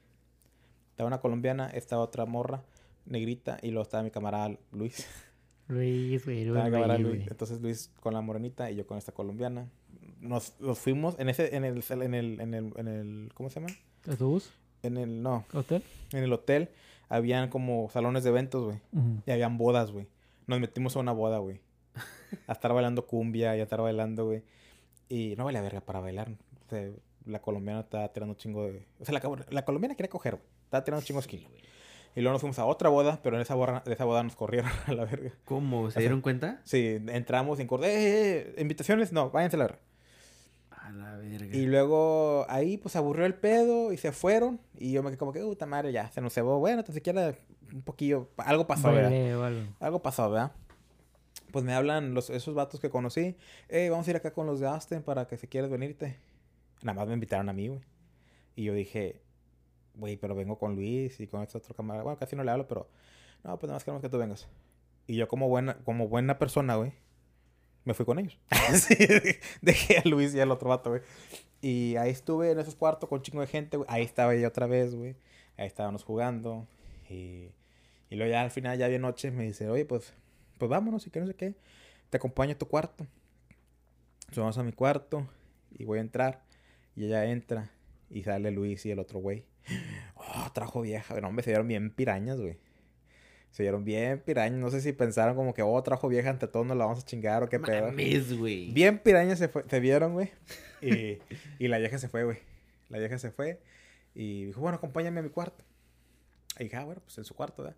Estaba 0.90 1.06
una 1.06 1.22
colombiana, 1.22 1.70
estaba 1.70 2.02
otra 2.02 2.26
morra, 2.26 2.62
negrita, 3.06 3.56
y 3.62 3.70
luego 3.70 3.84
estaba 3.84 4.02
mi 4.02 4.10
camarada 4.10 4.54
Luis. 4.70 5.06
Luis, 5.68 6.24
güey, 6.24 6.44
Luis. 6.44 7.00
Luis. 7.00 7.26
Entonces 7.28 7.60
Luis 7.60 7.90
con 8.00 8.14
la 8.14 8.20
morenita 8.20 8.70
y 8.70 8.76
yo 8.76 8.86
con 8.86 8.98
esta 8.98 9.12
colombiana. 9.12 9.68
Nos, 10.20 10.58
nos 10.60 10.78
fuimos 10.78 11.18
en 11.18 11.28
ese, 11.28 11.54
en 11.56 11.64
el, 11.64 11.82
en 11.88 12.14
el, 12.14 12.40
en 12.40 12.54
el, 12.54 12.72
en 12.76 12.88
el, 12.88 13.32
¿cómo 13.34 13.50
se 13.50 13.60
llama? 13.60 13.72
¿Autobús? 14.08 14.50
En 14.82 14.96
el, 14.96 15.22
no, 15.22 15.44
¿Hotel? 15.52 15.82
en 16.12 16.22
el 16.22 16.32
hotel 16.32 16.70
habían 17.08 17.48
como 17.48 17.88
salones 17.90 18.24
de 18.24 18.30
eventos, 18.30 18.64
güey. 18.64 18.78
Ujú. 18.92 19.22
Y 19.26 19.30
habían 19.30 19.58
bodas, 19.58 19.90
güey. 19.90 20.06
Nos 20.46 20.60
metimos 20.60 20.96
a 20.96 21.00
una 21.00 21.12
boda, 21.12 21.38
güey. 21.38 21.60
A 22.46 22.52
estar 22.52 22.72
bailando 22.72 23.06
cumbia 23.06 23.56
y 23.56 23.60
a 23.60 23.62
estar 23.64 23.80
bailando, 23.80 24.26
güey. 24.26 24.42
Y 25.08 25.34
no 25.36 25.44
vale 25.44 25.60
verga 25.60 25.80
para 25.80 26.00
bailar. 26.00 26.30
O 26.66 26.70
sea, 26.70 26.88
la 27.24 27.40
colombiana 27.40 27.80
estaba 27.80 28.12
tirando 28.12 28.34
chingo 28.34 28.64
de... 28.66 28.84
O 29.00 29.04
sea, 29.04 29.12
la, 29.14 29.44
la 29.50 29.64
colombiana 29.64 29.94
quería 29.96 30.10
coger, 30.10 30.34
güey. 30.36 30.46
Estaba 30.64 30.84
tirando 30.84 31.04
chingo 31.04 31.20
de 31.20 31.24
skill. 31.24 31.46
Y 32.16 32.22
luego 32.22 32.32
nos 32.32 32.40
fuimos 32.40 32.58
a 32.58 32.64
otra 32.64 32.88
boda, 32.88 33.20
pero 33.22 33.36
en 33.36 33.42
esa 33.42 33.54
boda, 33.54 33.82
de 33.84 33.92
esa 33.92 34.06
boda 34.06 34.22
nos 34.22 34.34
corrieron 34.34 34.70
a 34.86 34.94
la 34.94 35.04
verga. 35.04 35.32
¿Cómo? 35.44 35.88
¿Se 35.88 35.94
sea, 35.94 36.00
dieron 36.00 36.22
cuenta? 36.22 36.62
Sí, 36.64 36.98
entramos 37.08 37.60
en 37.60 37.66
corte. 37.66 37.86
Eh, 37.86 38.54
eh, 38.56 38.62
¿Invitaciones? 38.62 39.12
No, 39.12 39.30
váyanse 39.30 39.56
a 39.56 39.58
la 39.58 39.64
verga. 39.66 39.80
A 40.70 40.90
la 40.92 41.16
verga. 41.16 41.54
Y 41.54 41.66
luego 41.66 42.46
ahí 42.48 42.78
pues 42.78 42.96
aburrió 42.96 43.26
el 43.26 43.34
pedo 43.34 43.92
y 43.92 43.98
se 43.98 44.12
fueron. 44.12 44.58
Y 44.78 44.92
yo 44.92 45.02
me 45.02 45.10
quedé 45.10 45.18
como 45.18 45.32
que, 45.34 45.40
puta 45.40 45.66
madre, 45.66 45.92
ya, 45.92 46.10
se 46.10 46.22
nos 46.22 46.32
cebó. 46.32 46.58
Bueno, 46.58 46.82
tan 46.84 46.94
siquiera 46.94 47.34
un 47.70 47.82
poquillo, 47.82 48.30
algo 48.38 48.66
pasó, 48.66 48.90
¿verdad? 48.90 49.12
Algo. 49.78 50.00
Pasó, 50.00 50.30
¿verdad? 50.30 50.52
Pues 51.52 51.66
me 51.66 51.74
hablan 51.74 52.14
los, 52.14 52.30
esos 52.30 52.54
vatos 52.54 52.80
que 52.80 52.88
conocí. 52.88 53.36
Hey, 53.68 53.90
vamos 53.90 54.06
a 54.06 54.10
ir 54.10 54.16
acá 54.16 54.32
con 54.32 54.46
los 54.46 54.58
de 54.58 54.66
Austin 54.66 55.02
para 55.02 55.26
que 55.26 55.36
si 55.36 55.48
quieres 55.48 55.70
venirte. 55.70 56.18
Nada 56.82 56.94
más 56.94 57.08
me 57.08 57.12
invitaron 57.12 57.50
a 57.50 57.52
mí, 57.52 57.68
güey. 57.68 57.80
Y 58.54 58.64
yo 58.64 58.72
dije, 58.72 59.20
güey, 59.96 60.16
pero 60.16 60.34
vengo 60.34 60.58
con 60.58 60.74
Luis 60.74 61.18
y 61.20 61.26
con 61.26 61.42
este 61.42 61.58
otro 61.58 61.74
camarada. 61.74 62.04
Bueno, 62.04 62.18
casi 62.18 62.36
no 62.36 62.44
le 62.44 62.50
hablo, 62.50 62.68
pero 62.68 62.88
no, 63.44 63.58
pues 63.58 63.68
nada 63.68 63.76
más 63.76 63.84
queremos 63.84 64.02
que 64.02 64.08
tú 64.08 64.18
vengas. 64.18 64.48
Y 65.06 65.16
yo 65.16 65.28
como 65.28 65.48
buena, 65.48 65.78
como 65.84 66.08
buena 66.08 66.38
persona, 66.38 66.76
güey, 66.76 66.92
me 67.84 67.94
fui 67.94 68.04
con 68.04 68.18
ellos. 68.18 68.38
Sí, 68.74 68.96
dejé 69.62 69.98
a 69.98 70.08
Luis 70.08 70.34
y 70.34 70.40
al 70.40 70.50
otro 70.50 70.68
vato, 70.68 70.90
güey. 70.90 71.02
Y 71.62 71.96
ahí 71.96 72.10
estuve 72.10 72.50
en 72.50 72.58
esos 72.58 72.74
cuartos 72.74 73.08
con 73.08 73.18
un 73.18 73.22
chingo 73.22 73.40
de 73.40 73.46
gente, 73.46 73.76
güey. 73.76 73.88
Ahí 73.90 74.02
estaba 74.02 74.34
ella 74.34 74.48
otra 74.48 74.66
vez, 74.66 74.94
güey. 74.94 75.16
Ahí 75.56 75.66
estábamos 75.66 76.04
jugando. 76.04 76.66
Y, 77.08 77.50
y 78.10 78.16
luego 78.16 78.30
ya 78.30 78.42
al 78.42 78.50
final, 78.50 78.76
ya 78.76 78.88
bien 78.88 79.02
noche, 79.02 79.30
me 79.30 79.44
dice, 79.44 79.68
oye, 79.70 79.84
pues, 79.84 80.12
pues 80.58 80.68
vámonos 80.68 81.06
y 81.06 81.10
que 81.10 81.20
no 81.20 81.26
sé 81.26 81.34
qué. 81.34 81.54
Te 82.10 82.16
acompaño 82.18 82.52
a 82.52 82.58
tu 82.58 82.66
cuarto. 82.66 83.06
Entonces 84.20 84.38
vamos 84.38 84.58
a 84.58 84.64
mi 84.64 84.72
cuarto 84.72 85.26
y 85.70 85.84
voy 85.84 85.98
a 85.98 86.02
entrar. 86.02 86.42
Y 86.96 87.06
ella 87.06 87.24
entra 87.26 87.70
y 88.10 88.24
sale 88.24 88.50
Luis 88.50 88.84
y 88.86 88.90
el 88.90 88.98
otro 88.98 89.20
güey. 89.20 89.44
Oh, 90.14 90.50
trajo 90.52 90.80
vieja. 90.82 91.20
No, 91.20 91.28
hombre, 91.28 91.44
se 91.44 91.50
vieron 91.50 91.68
bien 91.68 91.90
pirañas, 91.90 92.38
güey. 92.40 92.58
Se 93.50 93.62
vieron 93.62 93.84
bien 93.84 94.20
pirañas. 94.20 94.58
No 94.58 94.70
sé 94.70 94.80
si 94.80 94.92
pensaron 94.92 95.34
como 95.36 95.54
que, 95.54 95.62
oh, 95.62 95.82
trajo 95.82 96.08
vieja 96.08 96.30
ante 96.30 96.46
todos, 96.48 96.66
nos 96.66 96.76
la 96.76 96.84
vamos 96.86 97.02
a 97.02 97.06
chingar 97.06 97.42
o 97.42 97.48
qué 97.48 97.58
pedo. 97.58 97.86
Mames, 97.86 98.36
güey. 98.36 98.70
Bien 98.72 98.98
pirañas 98.98 99.38
se, 99.38 99.48
fue- 99.48 99.64
se 99.68 99.80
vieron, 99.80 100.12
güey. 100.12 100.30
Y, 100.82 101.18
y 101.58 101.68
la 101.68 101.78
vieja 101.78 101.98
se 101.98 102.08
fue, 102.08 102.24
güey. 102.24 102.38
La 102.88 102.98
vieja 102.98 103.18
se 103.18 103.30
fue 103.30 103.60
y 104.14 104.46
dijo, 104.46 104.60
bueno, 104.60 104.76
acompáñame 104.76 105.20
a 105.20 105.22
mi 105.22 105.30
cuarto. 105.30 105.64
Y 106.58 106.64
dije, 106.64 106.76
ah, 106.76 106.84
bueno, 106.84 107.00
pues 107.02 107.16
en 107.18 107.24
su 107.24 107.34
cuarto, 107.34 107.62
¿verdad? 107.62 107.76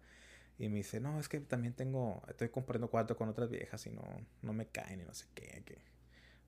Y 0.59 0.68
me 0.68 0.76
dice, 0.78 0.99
no, 1.01 1.18
es 1.20 1.28
que 1.28 1.39
también 1.41 1.72
tengo, 1.74 2.22
estoy 2.28 2.49
compartiendo 2.49 2.89
cuarto 2.91 3.16
con 3.16 3.28
otras 3.28 3.49
viejas 3.49 3.86
y 3.86 3.91
no, 3.91 4.03
no 4.43 4.53
me 4.53 4.66
caen 4.66 5.01
y 5.01 5.05
no 5.05 5.14
sé 5.14 5.26
qué, 5.34 5.62
que, 5.64 5.78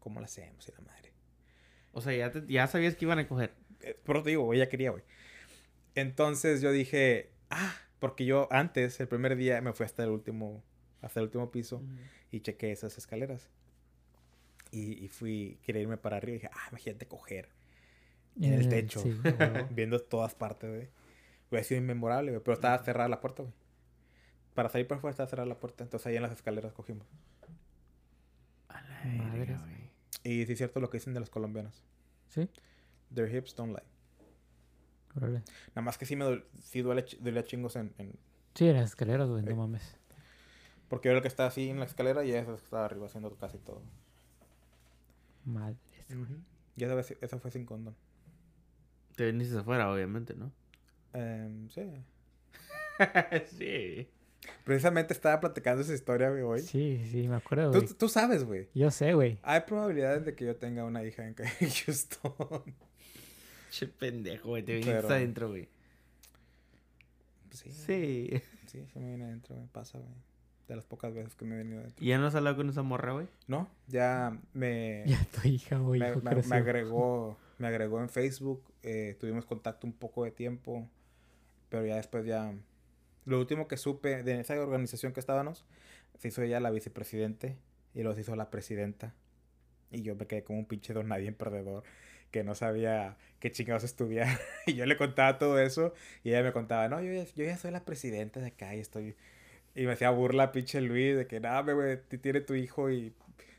¿cómo 0.00 0.18
lo 0.20 0.26
hacemos? 0.26 0.68
Y 0.68 0.72
la 0.72 0.80
madre. 0.80 1.12
O 1.92 2.00
sea, 2.00 2.12
ya, 2.14 2.30
te- 2.32 2.44
ya 2.52 2.66
sabías 2.66 2.96
que 2.96 3.04
iban 3.04 3.18
a 3.20 3.28
coger. 3.28 3.52
Eh, 3.82 3.96
Pero 4.04 4.22
te 4.22 4.30
digo, 4.30 4.52
ella 4.52 4.68
quería, 4.68 4.90
güey. 4.90 5.02
Entonces 5.94 6.60
yo 6.60 6.72
dije, 6.72 7.30
ah, 7.50 7.74
porque 7.98 8.24
yo 8.24 8.48
antes, 8.50 9.00
el 9.00 9.08
primer 9.08 9.36
día, 9.36 9.60
me 9.60 9.72
fui 9.72 9.84
hasta 9.84 10.04
el 10.04 10.10
último, 10.10 10.62
hasta 11.02 11.20
el 11.20 11.24
último 11.26 11.50
piso 11.50 11.82
y 12.30 12.40
chequé 12.40 12.72
esas 12.72 12.96
escaleras. 12.98 13.48
Y, 14.70 15.04
y 15.04 15.08
fui, 15.08 15.58
quería 15.62 15.82
irme 15.82 15.96
para 15.96 16.16
arriba 16.18 16.36
y 16.36 16.38
dije, 16.38 16.50
ah, 16.52 16.68
imagínate 16.70 17.06
coger 17.06 17.48
en 18.40 18.54
el 18.54 18.66
Eh, 18.66 18.68
techo, 18.68 19.00
sí, 19.00 19.18
viendo 19.70 20.00
todas 20.00 20.34
partes, 20.34 20.70
güey. 20.70 20.88
Hubiera 21.50 21.64
sido 21.64 21.80
inmemorable, 21.80 22.30
güey, 22.30 22.42
pero 22.42 22.54
estaba 22.54 22.78
cerrada 22.84 23.08
la 23.08 23.20
puerta, 23.20 23.42
güey. 23.42 23.54
Para 24.54 24.68
salir 24.68 24.86
por 24.86 25.00
fuera 25.00 25.10
estaba 25.10 25.28
cerrada 25.28 25.48
la 25.48 25.58
puerta, 25.58 25.82
entonces 25.82 26.06
ahí 26.06 26.16
en 26.16 26.22
las 26.22 26.32
escaleras 26.32 26.72
cogimos. 26.72 27.06
A 28.68 28.80
la 28.82 29.02
güey. 29.02 29.46
güey. 29.46 29.90
Y 30.22 30.46
sí 30.46 30.52
es 30.52 30.58
cierto 30.58 30.80
lo 30.80 30.90
que 30.90 30.98
dicen 30.98 31.14
de 31.14 31.20
los 31.20 31.30
colombianos. 31.30 31.82
Sí, 32.28 32.48
Their 33.12 33.34
hips 33.34 33.54
don't 33.56 33.72
lie. 33.72 33.82
Órale. 35.16 35.42
Nada 35.68 35.82
más 35.82 35.98
que 35.98 36.06
sí 36.06 36.16
me 36.16 36.24
duele, 36.24 36.44
sí 36.62 36.82
duele, 36.82 37.04
ch- 37.04 37.18
duele 37.18 37.40
a 37.40 37.44
chingos 37.44 37.76
en, 37.76 37.92
en- 37.98 38.12
Sí, 38.54 38.66
en 38.68 38.74
las 38.76 38.90
escaleras, 38.90 39.28
güey, 39.28 39.42
Sí. 39.42 39.48
no 39.50 39.56
mames. 39.56 39.96
Porque 40.88 41.06
yo 41.08 41.10
era 41.12 41.18
el 41.18 41.22
que 41.22 41.28
estaba 41.28 41.48
así 41.48 41.68
en 41.68 41.78
la 41.78 41.84
escalera 41.86 42.24
y 42.24 42.30
ella 42.30 42.40
es 42.40 42.48
el 42.48 42.56
que 42.56 42.62
estaba 42.64 42.84
arriba 42.84 43.06
haciendo 43.06 43.34
casi 43.36 43.58
todo. 43.58 43.82
Madres. 45.44 45.78
Y 46.76 46.84
esa, 46.84 46.94
vez- 46.94 47.16
esa 47.20 47.38
fue 47.38 47.50
sin 47.50 47.64
condón. 47.64 47.94
Te 49.16 49.26
viniste 49.30 49.58
afuera, 49.58 49.90
obviamente, 49.92 50.34
¿no? 50.34 50.50
Em, 51.12 51.68
sí. 51.70 51.82
sí. 53.58 54.08
Precisamente 54.64 55.12
estaba 55.12 55.38
platicando 55.40 55.82
esa 55.82 55.94
historia, 55.94 56.30
güey, 56.30 56.42
hoy. 56.42 56.60
Sí, 56.60 57.04
sí, 57.10 57.28
me 57.28 57.36
acuerdo, 57.36 57.70
Tú, 57.70 57.80
güey. 57.82 57.94
tú 57.94 58.08
sabes, 58.08 58.44
güey. 58.44 58.68
Yo 58.74 58.90
sé, 58.90 59.14
güey. 59.14 59.38
Hay 59.42 59.60
probabilidades 59.60 60.24
de 60.24 60.34
que 60.34 60.46
yo 60.46 60.56
tenga 60.56 60.84
una 60.84 61.04
hija 61.04 61.26
en 61.26 61.34
Houston. 61.86 62.74
Che 63.70 63.86
pendejo, 63.86 64.48
güey. 64.50 64.62
Te 64.62 64.72
viniste 64.72 64.92
Pero- 64.94 65.08
adentro, 65.08 65.48
güey. 65.48 65.68
sí, 67.50 67.70
Sí. 67.72 68.42
Sí, 68.66 68.86
sí 68.92 68.98
me 69.00 69.10
vine 69.12 69.24
adentro, 69.24 69.56
me 69.56 69.66
pasa, 69.66 69.98
güey. 69.98 70.10
De 70.68 70.76
las 70.76 70.84
pocas 70.84 71.12
veces 71.12 71.34
que 71.34 71.44
me 71.44 71.56
he 71.56 71.58
venido 71.58 71.80
adentro. 71.80 72.04
¿Y 72.04 72.08
ya 72.08 72.18
no 72.18 72.26
has 72.26 72.34
hablado 72.36 72.56
con 72.56 72.68
esa 72.68 72.82
morra, 72.82 73.12
güey? 73.12 73.26
No, 73.48 73.68
ya 73.88 74.38
me, 74.54 75.02
Ya 75.06 75.24
tu 75.26 75.48
hija, 75.48 75.78
güey. 75.78 75.98
me, 76.00 76.14
me- 76.16 76.42
me 76.42 76.56
agregó, 76.56 77.36
me 77.58 77.66
agregó 77.66 78.00
en 78.00 78.08
Facebook. 78.08 78.62
eh, 78.82 79.16
tuvimos 79.20 79.44
contacto 79.46 79.86
un 79.86 79.92
poco 79.92 80.24
de 80.24 80.30
tiempo. 80.30 80.88
Pero 81.68 81.84
ya 81.86 81.96
después 81.96 82.24
ya... 82.26 82.52
Lo 83.26 83.38
último 83.38 83.68
que 83.68 83.76
supe 83.76 84.22
de 84.22 84.40
esa 84.40 84.58
organización 84.60 85.12
que 85.12 85.20
estábamos, 85.20 85.64
se 86.18 86.28
hizo 86.28 86.42
ella 86.42 86.58
la 86.60 86.70
vicepresidente 86.70 87.56
y 87.94 88.02
los 88.02 88.18
hizo 88.18 88.34
la 88.36 88.50
presidenta. 88.50 89.12
Y 89.92 90.02
yo 90.02 90.14
me 90.16 90.26
quedé 90.26 90.42
como 90.42 90.58
un 90.60 90.64
pinche 90.64 90.92
don 90.94 91.08
nadie 91.08 91.30
perdedor 91.32 91.82
que 92.30 92.44
no 92.44 92.54
sabía 92.54 93.16
qué 93.38 93.50
chingados 93.50 93.84
estudiar. 93.84 94.28
y 94.66 94.74
yo 94.74 94.86
le 94.86 94.96
contaba 94.96 95.38
todo 95.38 95.58
eso 95.60 95.92
y 96.24 96.30
ella 96.30 96.42
me 96.42 96.52
contaba, 96.52 96.88
no, 96.88 97.00
yo 97.02 97.12
ya, 97.12 97.24
yo 97.34 97.44
ya 97.44 97.56
soy 97.56 97.70
la 97.70 97.84
presidenta 97.84 98.40
de 98.40 98.48
acá 98.48 98.74
y 98.74 98.80
estoy... 98.80 99.16
Y 99.74 99.86
me 99.86 99.92
hacía 99.92 100.10
burla 100.10 100.50
pinche 100.52 100.80
Luis 100.80 101.16
de 101.16 101.26
que, 101.26 101.38
nada, 101.40 101.72
güey, 101.72 101.98
ti- 102.08 102.18
tiene 102.18 102.40
tu 102.40 102.54
hijo 102.54 102.90
y 102.90 103.12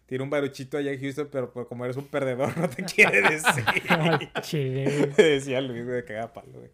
tiene 0.07 0.25
un 0.25 0.29
baruchito 0.29 0.77
allá 0.77 0.91
en 0.91 0.99
Houston, 0.99 1.29
pero 1.31 1.53
pues, 1.53 1.67
como 1.67 1.85
eres 1.85 1.95
un 1.95 2.05
perdedor 2.07 2.57
no 2.57 2.69
te 2.69 2.83
quiere 2.83 3.21
decir. 3.21 3.63
Güey. 4.83 5.09
Decía 5.15 5.61
Luis, 5.61 5.85
güey, 5.85 6.03
que 6.03 6.17
haga 6.17 6.33
palo, 6.33 6.51
güey. 6.59 6.69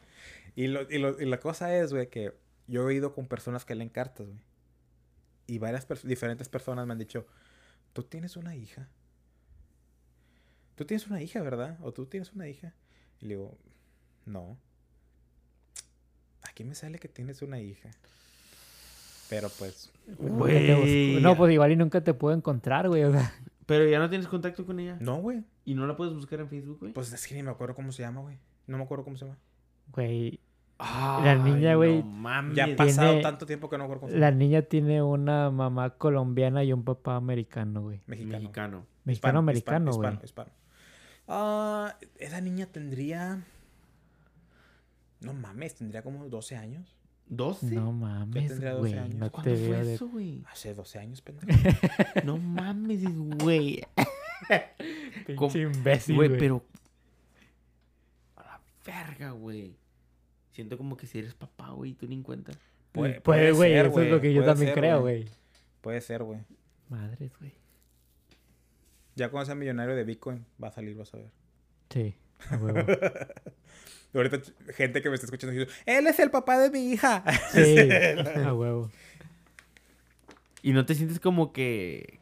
Y, 0.55 0.67
lo, 0.67 0.89
y, 0.91 0.97
lo- 0.97 1.21
y 1.21 1.25
la 1.25 1.39
cosa 1.39 1.75
es, 1.77 1.93
güey, 1.93 2.09
que 2.09 2.33
yo 2.65 2.89
he 2.89 2.95
ido 2.95 3.13
con 3.13 3.27
personas 3.27 3.63
que 3.63 3.75
leen 3.75 3.89
cartas, 3.89 4.25
güey. 4.25 4.39
Y 5.45 5.59
varias 5.59 5.87
pers- 5.87 6.01
diferentes 6.01 6.49
personas 6.49 6.87
me 6.87 6.93
han 6.93 6.99
dicho, 6.99 7.27
tú 7.93 8.01
tienes 8.03 8.37
una 8.37 8.55
hija. 8.55 8.89
Tú 10.77 10.85
tienes 10.85 11.07
una 11.07 11.21
hija, 11.21 11.41
¿verdad? 11.41 11.77
O 11.81 11.91
tú 11.91 12.05
tienes 12.05 12.31
una 12.33 12.47
hija. 12.47 12.73
Y 13.19 13.25
le 13.25 13.35
digo, 13.35 13.57
no. 14.25 14.57
Aquí 16.47 16.63
me 16.63 16.75
sale 16.75 16.99
que 16.99 17.07
tienes 17.07 17.41
una 17.41 17.59
hija. 17.59 17.89
Pero 19.29 19.49
pues. 19.59 19.91
Güey. 20.17 21.19
No, 21.21 21.35
pues 21.35 21.51
igual 21.51 21.71
y 21.71 21.75
nunca 21.75 22.01
te 22.01 22.13
puedo 22.13 22.35
encontrar, 22.35 22.87
güey. 22.87 23.03
O 23.03 23.11
sea, 23.11 23.33
Pero 23.65 23.85
ya 23.89 23.99
no 23.99 24.09
tienes 24.09 24.27
contacto 24.27 24.65
con 24.65 24.79
ella. 24.79 24.97
no, 25.01 25.17
güey. 25.17 25.43
¿Y 25.65 25.73
no 25.73 25.85
la 25.85 25.97
puedes 25.97 26.13
buscar 26.13 26.39
en 26.39 26.47
Facebook, 26.47 26.79
güey? 26.79 26.93
Pues 26.93 27.11
es 27.11 27.27
que 27.27 27.35
ni 27.35 27.43
me 27.43 27.51
acuerdo 27.51 27.75
cómo 27.75 27.91
se 27.91 28.03
llama, 28.03 28.21
güey. 28.21 28.37
No 28.67 28.77
me 28.77 28.83
acuerdo 28.83 29.03
cómo 29.03 29.17
se 29.17 29.25
llama. 29.25 29.37
güey. 29.91 30.39
La 30.79 31.33
niña, 31.43 31.73
güey, 31.73 32.03
No 32.03 32.05
mames. 32.05 32.55
Ya 32.55 32.63
ha 32.63 32.67
tiene- 32.67 32.77
pasado 32.77 33.19
tanto 33.21 33.47
tiempo 33.47 33.67
que 33.67 33.77
no 33.79 33.83
me 33.83 33.85
acuerdo 33.85 34.01
cómo 34.01 34.11
se 34.13 34.19
La 34.19 34.27
llama. 34.29 34.37
niña 34.37 34.61
tiene 34.61 35.01
una 35.01 35.49
mamá 35.49 35.89
colombiana 35.97 36.63
y 36.63 36.71
un 36.71 36.83
papá 36.83 37.15
americano, 37.15 37.81
güey. 37.81 37.99
Mexicano. 38.05 38.37
Mexicano. 38.39 38.85
Mexicano 39.03 39.39
americano, 39.39 39.91
güey. 39.91 40.07
Hispano, 40.11 40.23
hispano. 40.23 40.51
Ah, 41.27 41.97
esa 42.19 42.41
niña 42.41 42.67
tendría. 42.67 43.43
No 45.19 45.33
mames, 45.33 45.75
tendría 45.75 46.01
como 46.03 46.27
12 46.27 46.55
años. 46.55 46.95
¿12? 47.29 47.63
No 47.73 47.91
mames, 47.91 48.47
tendría 48.47 48.71
12 48.71 48.79
güey. 48.89 48.93
años. 49.03 49.15
No 49.15 49.31
¿Cuándo 49.31 49.51
te 49.51 49.57
fue 49.67 49.83
de... 49.83 49.93
eso, 49.95 50.07
güey? 50.07 50.43
Hace 50.49 50.73
12 50.73 50.99
años, 50.99 51.21
pendejo. 51.21 51.47
No 52.23 52.37
mames, 52.37 53.03
güey. 53.43 53.81
¿Cómo? 55.35 55.51
Pinche 55.51 55.61
imbécil, 55.61 56.15
Güey, 56.15 56.29
güey. 56.29 56.39
pero... 56.39 56.63
A 58.37 58.43
la 58.43 58.61
verga, 58.85 59.31
güey. 59.31 59.75
Siento 60.51 60.77
como 60.77 60.95
que 60.95 61.05
si 61.07 61.19
eres 61.19 61.33
papá, 61.33 61.71
güey, 61.71 61.93
tú 61.93 62.07
ni 62.07 62.15
en 62.15 62.23
cuenta. 62.23 62.53
Puede- 62.93 63.19
Puede, 63.21 63.21
puede 63.21 63.51
güey. 63.51 63.73
Eso 63.73 64.01
es 64.01 64.11
lo 64.11 64.21
que 64.21 64.33
yo 64.33 64.45
también 64.45 64.69
ser, 64.73 64.79
creo, 64.79 65.01
güey. 65.01 65.23
güey. 65.23 65.33
Puede 65.81 66.01
ser, 66.01 66.23
güey. 66.23 66.39
Madres, 66.89 67.31
güey. 67.39 67.51
Ya 69.17 69.29
cuando 69.29 69.47
sea 69.47 69.55
millonario 69.55 69.95
de 69.95 70.03
Bitcoin, 70.03 70.45
va 70.63 70.67
a 70.67 70.71
salir, 70.71 70.95
vas 70.95 71.11
a 71.13 71.17
ver. 71.17 71.31
Sí, 71.89 72.15
a 72.51 72.55
huevo. 72.57 72.79
Ahorita 74.13 74.39
gente 74.73 75.01
que 75.01 75.09
me 75.09 75.15
está 75.15 75.25
escuchando 75.25 75.51
diciendo, 75.53 75.73
él 75.85 76.05
es 76.07 76.19
el 76.19 76.29
papá 76.31 76.59
de 76.59 76.69
mi 76.69 76.91
hija. 76.91 77.23
Sí, 77.51 77.77
a 78.45 78.53
huevo. 78.53 78.91
Y 80.61 80.71
no 80.73 80.85
te 80.85 80.93
sientes 80.95 81.19
como 81.19 81.51
que... 81.51 82.19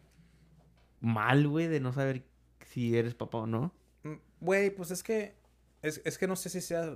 Mal, 1.01 1.47
güey, 1.47 1.67
de 1.67 1.79
no 1.81 1.91
saber 1.93 2.23
si 2.65 2.97
eres 2.97 3.13
papá 3.13 3.39
o 3.39 3.47
no. 3.47 3.73
Mm, 4.03 4.13
Güey, 4.39 4.69
pues 4.69 4.91
es 4.91 5.03
que. 5.03 5.35
Es, 5.81 6.01
es 6.03 6.17
que 6.17 6.27
no 6.27 6.35
sé 6.35 6.49
si 6.49 6.61
sea. 6.61 6.95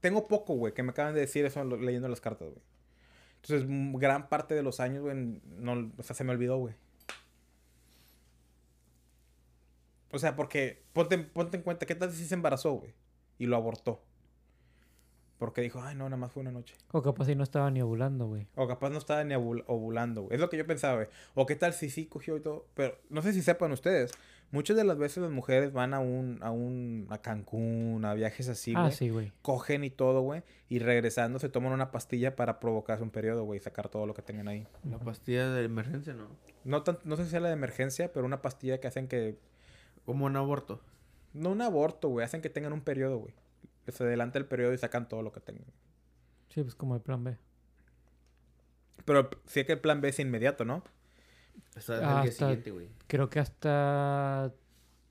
Tengo 0.00 0.28
poco, 0.28 0.54
güey, 0.54 0.74
que 0.74 0.82
me 0.82 0.90
acaban 0.90 1.14
de 1.14 1.20
decir 1.20 1.44
eso 1.44 1.64
leyendo 1.64 2.08
las 2.08 2.20
cartas, 2.20 2.48
güey. 2.48 2.62
Entonces, 3.42 3.66
gran 4.00 4.28
parte 4.28 4.54
de 4.54 4.62
los 4.62 4.80
años, 4.80 5.02
güey, 5.02 5.40
no, 5.58 5.92
o 5.96 6.02
sea, 6.02 6.14
se 6.14 6.24
me 6.24 6.32
olvidó, 6.32 6.58
güey. 6.58 6.74
O 10.10 10.18
sea, 10.18 10.36
porque 10.36 10.82
ponte, 10.92 11.18
ponte 11.18 11.56
en 11.58 11.62
cuenta, 11.62 11.86
¿qué 11.86 11.94
tal 11.94 12.10
si 12.12 12.24
se 12.26 12.34
embarazó, 12.34 12.72
güey? 12.74 12.94
Y 13.38 13.46
lo 13.46 13.56
abortó. 13.56 14.00
Porque 15.38 15.60
dijo, 15.60 15.80
ay, 15.80 15.94
no, 15.94 16.04
nada 16.04 16.16
más 16.16 16.32
fue 16.32 16.40
una 16.40 16.50
noche. 16.50 16.74
O 16.90 17.00
capaz 17.00 17.26
si 17.26 17.36
no 17.36 17.44
estaba 17.44 17.70
ni 17.70 17.80
ovulando, 17.80 18.26
güey. 18.26 18.48
O 18.56 18.66
capaz 18.66 18.90
no 18.90 18.98
estaba 18.98 19.22
ni 19.22 19.34
ovul- 19.34 19.62
ovulando, 19.68 20.22
güey. 20.22 20.34
Es 20.34 20.40
lo 20.40 20.50
que 20.50 20.56
yo 20.56 20.66
pensaba, 20.66 20.94
güey. 20.96 21.06
O 21.36 21.46
qué 21.46 21.54
tal 21.54 21.72
si 21.74 21.90
sí 21.90 22.06
cogió 22.06 22.36
y 22.36 22.40
todo. 22.40 22.66
Pero 22.74 22.98
no 23.08 23.22
sé 23.22 23.32
si 23.32 23.40
sepan 23.42 23.70
ustedes. 23.70 24.10
Muchas 24.50 24.76
de 24.76 24.82
las 24.82 24.98
veces 24.98 25.18
las 25.22 25.30
mujeres 25.30 25.72
van 25.72 25.94
a 25.94 26.00
un, 26.00 26.38
a 26.42 26.50
un, 26.50 27.06
a 27.10 27.18
Cancún, 27.18 28.04
a 28.04 28.14
viajes 28.14 28.48
así, 28.48 28.72
güey. 28.72 28.84
ah, 28.86 28.90
sí, 28.90 29.10
güey. 29.10 29.30
Cogen 29.42 29.84
y 29.84 29.90
todo, 29.90 30.22
güey. 30.22 30.42
Y 30.68 30.80
regresando 30.80 31.38
se 31.38 31.48
toman 31.48 31.72
una 31.72 31.92
pastilla 31.92 32.34
para 32.34 32.58
provocarse 32.58 33.04
un 33.04 33.10
periodo, 33.10 33.44
güey. 33.44 33.60
Y 33.60 33.62
sacar 33.62 33.88
todo 33.88 34.06
lo 34.06 34.14
que 34.14 34.22
tengan 34.22 34.48
ahí. 34.48 34.66
La 34.90 34.98
pastilla 34.98 35.50
de 35.50 35.64
emergencia, 35.64 36.14
¿no? 36.14 36.26
No, 36.64 36.82
tan- 36.82 36.98
no 37.04 37.14
sé 37.16 37.24
si 37.26 37.30
sea 37.30 37.38
la 37.40 37.48
de 37.48 37.54
emergencia, 37.54 38.12
pero 38.12 38.26
una 38.26 38.42
pastilla 38.42 38.80
que 38.80 38.88
hacen 38.88 39.06
que... 39.06 39.36
Como 40.08 40.24
un 40.24 40.34
aborto. 40.36 40.80
No 41.34 41.50
un 41.50 41.60
aborto, 41.60 42.08
güey. 42.08 42.24
Hacen 42.24 42.40
que 42.40 42.48
tengan 42.48 42.72
un 42.72 42.80
periodo, 42.80 43.18
güey. 43.18 43.34
Se 43.88 44.04
adelanta 44.04 44.38
el 44.38 44.46
periodo 44.46 44.72
y 44.72 44.78
sacan 44.78 45.06
todo 45.06 45.20
lo 45.20 45.32
que 45.32 45.40
tengan. 45.40 45.66
Sí, 46.48 46.62
pues 46.62 46.74
como 46.74 46.94
el 46.94 47.02
plan 47.02 47.22
B. 47.24 47.36
Pero 49.04 49.28
sí 49.44 49.64
que 49.66 49.72
el 49.72 49.80
plan 49.80 50.00
B 50.00 50.08
es 50.08 50.18
inmediato, 50.18 50.64
¿no? 50.64 50.82
Hasta 51.76 51.92
Ah, 51.96 51.96
el 51.98 52.22
día 52.22 52.30
hasta- 52.30 52.46
siguiente, 52.46 52.70
güey. 52.70 52.88
Creo 53.06 53.28
que 53.28 53.38
hasta 53.38 54.50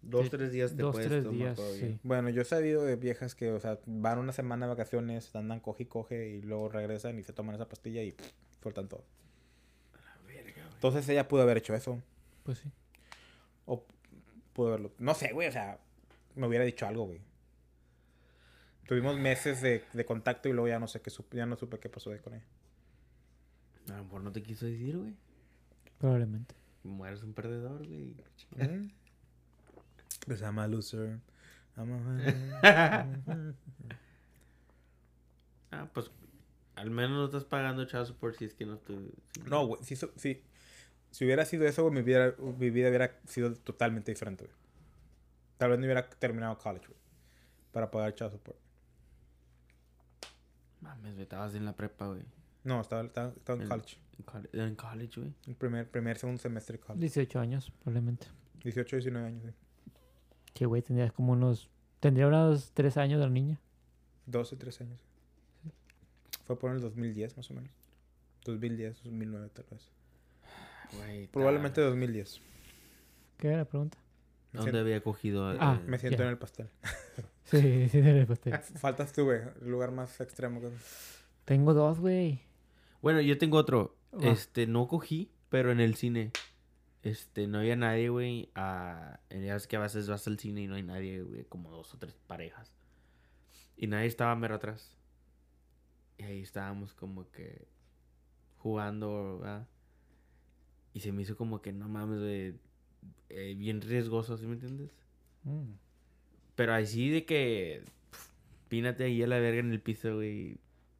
Dos, 0.02 0.32
tres 0.32 0.52
días 0.52 0.72
te 0.76 0.82
dos, 0.82 0.95
tres 0.95 1.30
días, 1.30 1.56
todavía. 1.56 1.80
sí. 1.80 2.00
Bueno, 2.02 2.30
yo 2.30 2.41
he 2.41 2.45
sabido 2.45 2.84
de 2.84 2.95
viejas 2.95 3.36
que, 3.36 3.52
o 3.52 3.60
sea, 3.60 3.78
van 3.86 4.18
una 4.18 4.34
semana 4.34 4.66
de 4.66 4.72
vacaciones, 4.72 5.36
andan 5.36 5.60
coge 5.60 5.84
y 5.84 5.86
coge 5.86 6.28
y 6.30 6.41
luego 6.41 6.70
regresan 6.70 7.20
y 7.20 7.24
se 7.24 7.34
toman 7.34 7.54
esa 7.54 7.70
pastilla 7.70 8.02
y 8.02 8.14
pff, 8.14 8.32
sueltan 8.64 8.88
todo. 8.88 9.04
Entonces 10.74 11.08
ella 11.10 11.28
pudo 11.28 11.43
haber 11.43 11.58
hecho 11.58 11.76
eso. 11.76 12.02
Pues 12.43 12.58
sí. 12.60 12.70
O 13.68 13.84
pudo 14.58 14.70
haberlo. 14.70 14.91
No 14.99 15.14
sé, 15.14 15.32
güey, 15.32 15.47
o 15.47 15.51
sea, 15.51 15.80
me 16.36 16.47
hubiera 16.47 16.66
dicho 16.66 16.86
algo, 16.88 17.05
güey. 17.05 17.22
Tuvimos 18.88 19.18
meses 19.20 19.62
de, 19.62 19.84
de 19.93 20.05
contacto 20.05 20.49
y 20.49 20.53
luego 20.53 20.68
ya 20.68 20.80
no 20.80 20.88
sé 20.88 20.99
qué 21.01 21.10
supe, 21.12 21.38
ya 21.38 21.45
no 21.45 21.55
supe 21.58 21.80
qué 21.80 21.89
pasó 21.89 22.10
de 22.10 22.20
con 22.20 22.34
ella. 22.34 22.43
mejor 23.88 24.22
no 24.22 24.32
te 24.32 24.41
quiso 24.41 24.66
decir, 24.66 24.97
güey. 24.97 25.14
Probablemente. 25.99 26.55
Mueres 26.84 27.22
un 27.24 27.34
perdedor, 27.34 27.86
güey. 27.86 28.16
¿Eh? 28.58 28.89
Pues 30.26 30.41
I'm 30.41 30.58
a 30.60 30.68
loser. 30.68 31.20
I'm 31.78 31.91
a- 32.64 33.08
Ah, 35.72 35.89
pues 35.93 36.10
al 36.76 36.89
menos 36.91 37.12
no 37.18 37.26
estás 37.26 37.43
pagando 37.43 37.86
child 37.86 38.05
support 38.08 38.36
si 38.38 38.45
es 38.45 38.53
que 38.53 38.66
no 38.66 38.78
te... 38.78 38.93
si- 39.34 39.41
No, 39.49 39.66
güey, 39.68 39.84
si, 39.84 39.95
eso- 39.95 40.12
si, 41.12 41.26
hubiera 41.26 41.45
sido 41.45 41.66
eso, 41.68 41.84
güey, 41.84 41.93
mi 41.95 42.01
vida, 42.01 42.36
mi 42.60 42.70
vida 42.70 42.89
hubiera 42.89 43.20
sido 43.28 43.53
totalmente 43.55 44.12
diferente, 44.12 44.45
güey. 44.45 44.55
Tal 45.58 45.70
vez 45.72 45.80
no 45.80 45.86
hubiera 45.86 46.08
terminado 46.10 46.58
college, 46.58 46.88
güey. 46.88 46.99
Para 47.72 47.89
pagar 47.91 48.14
child 48.16 48.32
support. 48.32 48.58
Mames, 50.82 51.14
güey, 51.14 51.24
estabas 51.24 51.53
en 51.55 51.66
la 51.66 51.76
prepa, 51.76 52.08
güey. 52.08 52.22
No, 52.64 52.82
estaba, 52.82 53.03
estaba, 53.03 53.30
estaba 53.30 53.55
en 53.58 53.64
El- 53.64 53.70
college. 53.70 53.97
En 54.20 54.26
colle- 54.26 54.49
En 54.53 54.76
college, 54.76 55.20
güey. 55.22 55.34
El 55.47 55.55
primer, 55.55 55.89
primer, 55.89 56.18
segundo 56.18 56.41
semestre 56.41 56.78
de 56.78 56.84
college. 56.84 57.01
18 57.01 57.39
años, 57.39 57.72
probablemente. 57.84 58.28
18, 58.64 58.95
19 58.97 59.28
años, 59.28 59.41
güey. 59.43 59.53
Que, 60.53 60.66
güey, 60.66 60.82
tendrías 60.82 61.12
como 61.12 61.34
unos... 61.34 61.70
Tendría 61.99 62.28
unos 62.28 62.72
3 62.74 62.97
años 62.97 63.20
la 63.20 63.30
niña. 63.30 63.60
12, 64.28 64.55
13 64.55 64.84
años. 64.84 64.99
Fue 66.45 66.58
por 66.58 66.72
el 66.72 66.80
2010, 66.82 67.38
más 67.38 67.49
o 67.51 67.53
menos. 67.53 67.72
2010, 68.45 69.03
2009, 69.03 69.49
tal 69.53 69.66
vez. 69.72 69.89
Güey, 70.93 71.27
Probablemente 71.27 71.81
tal- 71.81 71.89
2010. 71.91 72.41
¿Qué 73.38 73.47
era 73.47 73.57
la 73.57 73.65
pregunta? 73.65 73.97
Me 74.51 74.59
¿Dónde 74.59 74.71
siento, 74.71 74.79
había 74.79 75.01
cogido? 75.01 75.47
Ah. 75.59 75.79
me 75.85 75.97
siento 75.97 76.23
en 76.23 76.29
el 76.29 76.38
pastel. 76.38 76.69
Sí, 77.43 77.88
sí, 77.88 78.01
del 78.01 78.27
pastel. 78.27 78.57
Faltas 78.75 79.13
tú, 79.13 79.23
güey. 79.23 79.39
El 79.61 79.69
lugar 79.71 79.91
más 79.91 80.19
extremo 80.19 80.59
que... 80.59 80.69
Tengo 81.45 81.73
dos, 81.73 81.97
güey. 81.97 82.41
Bueno, 83.01 83.21
yo 83.21 83.38
tengo 83.38 83.55
otro. 83.57 83.95
Va. 84.13 84.27
Este, 84.27 84.67
no 84.67 84.89
cogí, 84.89 85.31
pero 85.47 85.71
en 85.71 85.79
el 85.79 85.95
cine. 85.95 86.33
Este, 87.03 87.47
no 87.47 87.59
había 87.59 87.77
nadie, 87.77 88.09
güey. 88.09 88.51
Ah, 88.53 89.21
ya 89.29 89.53
ves 89.53 89.65
que 89.65 89.77
a 89.77 89.79
veces 89.79 90.09
vas 90.09 90.27
al 90.27 90.38
cine 90.39 90.63
y 90.63 90.67
no 90.67 90.75
hay 90.75 90.83
nadie, 90.83 91.21
güey. 91.21 91.45
Como 91.45 91.71
dos 91.71 91.93
o 91.93 91.97
tres 91.97 92.15
parejas. 92.27 92.73
Y 93.77 93.88
nadie 93.88 94.07
estaba 94.07 94.35
mero 94.35 94.55
atrás. 94.55 94.97
Y 96.17 96.23
ahí 96.23 96.41
estábamos 96.41 96.93
como 96.93 97.31
que 97.31 97.65
jugando, 98.57 99.39
¿verdad? 99.39 99.67
Y 100.98 101.00
se 101.00 101.12
me 101.12 101.22
hizo 101.22 101.38
como 101.38 101.62
que, 101.62 101.72
no 101.72 101.88
mames, 101.88 102.18
güey. 102.20 102.56
eh, 103.30 103.54
bien 103.56 103.82
riesgoso, 103.82 104.36
¿sí 104.36 104.48
me 104.48 104.54
entiendes? 104.54 104.89
Mm. 105.43 105.74
Pero 106.56 106.74
así 106.74 107.12
de 107.12 107.24
que. 107.24 107.84
pf, 108.10 108.32
Pínate 108.68 109.04
ahí 109.04 109.22
a 109.22 109.28
la 109.28 109.38
verga 109.38 109.60
en 109.60 109.72
el 109.72 109.80
piso, 109.80 110.16
güey. 110.16 110.58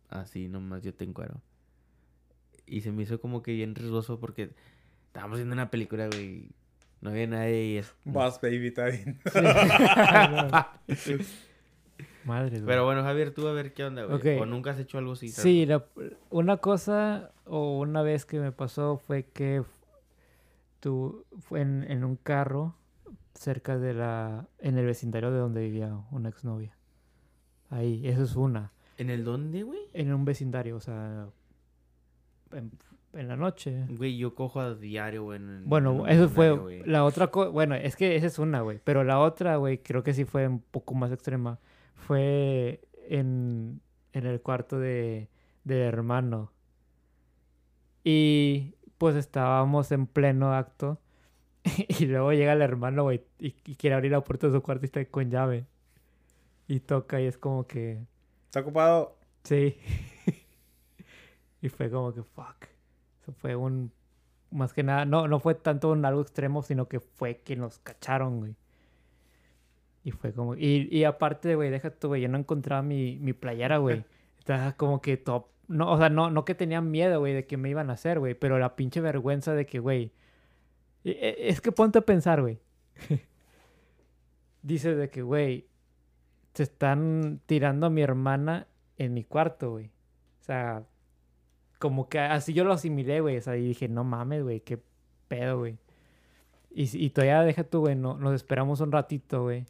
Así 0.10 0.50
nomás 0.50 0.84
yo 0.84 0.94
te 0.94 1.04
encuero. 1.04 1.42
Y 2.68 2.82
se 2.82 2.92
me 2.92 3.02
hizo 3.02 3.20
como 3.20 3.42
que 3.42 3.54
bien 3.54 3.74
riesgoso 3.74 4.20
porque 4.20 4.52
estábamos 5.08 5.40
viendo 5.40 5.54
una 5.54 5.72
película, 5.72 6.06
güey. 6.10 6.50
No 7.02 7.10
había 7.10 7.26
nadie 7.26 7.66
y 7.66 7.78
es. 7.78 7.96
Boss, 8.06 8.40
baby, 8.40 8.68
está 8.68 8.86
bien. 8.86 9.20
Madre, 12.24 12.50
güey. 12.58 12.66
Pero 12.66 12.86
bueno, 12.86 13.02
Javier, 13.04 13.32
tú 13.34 13.48
a 13.48 13.54
ver 13.54 13.74
qué 13.74 13.84
onda, 13.86 14.04
güey. 14.04 14.36
Ok. 14.38 14.42
O 14.42 14.46
nunca 14.46 14.72
has 14.72 14.80
hecho 14.80 14.98
algo 14.98 15.14
así. 15.14 15.30
Sí, 15.30 15.66
la- 15.66 15.86
una 16.30 16.58
cosa 16.58 17.32
o 17.46 17.80
una 17.80 18.02
vez 18.02 18.26
que 18.26 18.40
me 18.40 18.52
pasó 18.52 18.98
fue 19.08 19.24
que 19.24 19.64
tú 20.80 21.26
fue 21.40 21.62
en, 21.62 21.84
en 21.90 22.04
un 22.04 22.16
carro 22.16 22.76
cerca 23.34 23.78
de 23.78 23.94
la 23.94 24.48
en 24.60 24.78
el 24.78 24.86
vecindario 24.86 25.32
de 25.32 25.38
donde 25.40 25.62
vivía 25.62 25.96
una 26.12 26.30
exnovia. 26.30 26.76
Ahí, 27.70 28.08
eso 28.08 28.24
es 28.24 28.36
una. 28.36 28.72
¿En 28.98 29.10
el 29.10 29.24
dónde, 29.24 29.64
güey? 29.64 29.80
En 29.94 30.12
un 30.14 30.26
vecindario, 30.26 30.76
o 30.78 30.80
sea, 30.80 31.28
en, 32.52 32.72
en 33.14 33.28
la 33.28 33.36
noche. 33.36 33.86
Güey, 33.90 34.18
yo 34.18 34.34
cojo 34.36 34.60
a 34.60 34.74
diario, 34.74 35.24
güey. 35.26 35.38
en- 35.40 35.50
en 35.50 35.70
Bueno, 35.70 36.08
eso 36.08 36.30
fue 36.30 36.82
la 36.86 37.04
otra 37.04 37.28
cosa. 37.28 37.50
Bueno, 37.50 37.76
es 37.76 37.96
que 37.96 38.16
esa 38.16 38.28
es 38.28 38.40
una, 38.40 38.62
güey. 38.62 38.80
Pero 38.84 39.04
la 39.04 39.20
otra, 39.20 39.58
güey, 39.58 39.80
creo 39.84 40.02
que 40.04 40.14
sí 40.14 40.26
fue 40.26 40.48
un 40.48 40.62
poco 40.62 40.96
más 40.96 41.12
extrema. 41.12 41.60
Fue 41.96 42.82
en, 43.10 43.82
en 44.14 44.26
el 44.26 44.42
cuarto 44.42 44.80
de, 44.80 45.30
del 45.64 45.80
hermano. 45.82 46.52
Y 48.04 48.76
pues 48.98 49.16
estábamos 49.16 49.92
en 49.92 50.08
pleno 50.08 50.54
acto. 50.54 51.00
Y 52.00 52.06
luego 52.06 52.32
llega 52.34 52.54
el 52.54 52.62
hermano, 52.62 53.04
güey, 53.04 53.24
y, 53.40 53.56
y 53.66 53.76
quiere 53.76 53.96
abrir 53.96 54.12
la 54.12 54.24
puerta 54.24 54.48
de 54.48 54.54
su 54.54 54.62
cuarto 54.62 54.86
y 54.86 54.88
está 54.88 55.04
con 55.06 55.30
llave. 55.30 55.66
Y 56.68 56.80
toca 56.82 57.22
y 57.22 57.26
es 57.26 57.38
como 57.38 57.66
que... 57.68 58.06
¿Está 58.46 58.62
ocupado? 58.62 59.18
Sí. 59.44 59.78
y 61.62 61.70
fue 61.70 61.90
como 61.90 62.14
que, 62.14 62.24
fuck. 62.24 62.66
Eso 63.22 63.32
fue 63.34 63.56
un... 63.56 63.92
Más 64.52 64.74
que 64.74 64.84
nada, 64.84 65.06
no, 65.06 65.28
no 65.28 65.40
fue 65.40 65.56
tanto 65.56 65.92
un 65.92 66.06
algo 66.06 66.22
extremo, 66.22 66.64
sino 66.64 66.88
que 66.88 67.00
fue 67.00 67.42
que 67.42 67.56
nos 67.56 67.80
cacharon, 67.80 68.40
güey. 68.40 68.56
Y 70.04 70.12
fue 70.12 70.34
como... 70.34 70.56
Y, 70.56 70.88
y 70.90 71.04
aparte, 71.04 71.56
güey, 71.56 71.70
deja 71.70 71.90
tú, 71.92 72.10
güey, 72.10 72.22
yo 72.22 72.30
no 72.30 72.38
encontraba 72.38 72.82
mi, 72.82 73.18
mi 73.20 73.34
playera, 73.34 73.78
güey. 73.78 74.06
Estaba 74.40 74.74
como 74.74 75.02
que 75.02 75.18
top... 75.18 75.48
No, 75.68 75.92
o 75.92 75.98
sea, 75.98 76.10
no, 76.10 76.30
no 76.32 76.46
que 76.46 76.56
tenía 76.56 76.82
miedo, 76.82 77.20
güey, 77.20 77.34
de 77.34 77.46
que 77.46 77.58
me 77.58 77.70
iban 77.70 77.90
a 77.90 77.94
hacer, 77.94 78.20
güey. 78.20 78.36
Pero 78.36 78.58
la 78.60 78.76
pinche 78.76 79.02
vergüenza 79.02 79.54
de 79.54 79.66
que, 79.66 79.80
güey... 79.80 80.12
e- 81.04 81.12
e- 81.12 81.50
Es 81.50 81.62
que 81.62 81.72
ponte 81.72 82.00
a 82.00 82.02
pensar, 82.02 82.42
güey. 82.42 82.60
Dice 84.62 84.96
de 84.96 85.10
que, 85.10 85.22
güey, 85.22 85.68
se 86.54 86.64
están 86.64 87.42
tirando 87.46 87.88
a 87.88 87.90
mi 87.90 88.02
hermana 88.02 88.68
en 88.98 89.14
mi 89.14 89.24
cuarto, 89.24 89.72
güey. 89.72 89.88
O 90.42 90.44
sea, 90.44 90.84
como 91.80 92.10
que 92.10 92.20
así 92.20 92.54
yo 92.54 92.64
lo 92.64 92.74
asimilé, 92.74 93.22
güey. 93.22 93.38
O 93.38 93.42
sea, 93.42 93.56
y 93.58 93.68
dije, 93.68 93.88
no 93.88 94.04
mames, 94.04 94.44
güey, 94.44 94.62
qué 94.62 94.82
pedo, 95.28 95.60
güey. 95.60 95.78
Y, 96.72 97.06
y 97.06 97.10
todavía 97.12 97.42
deja 97.44 97.64
tú, 97.64 97.82
güey, 97.82 97.96
no, 97.96 98.18
nos 98.18 98.34
esperamos 98.36 98.82
un 98.82 98.92
ratito, 98.92 99.44
güey. 99.44 99.66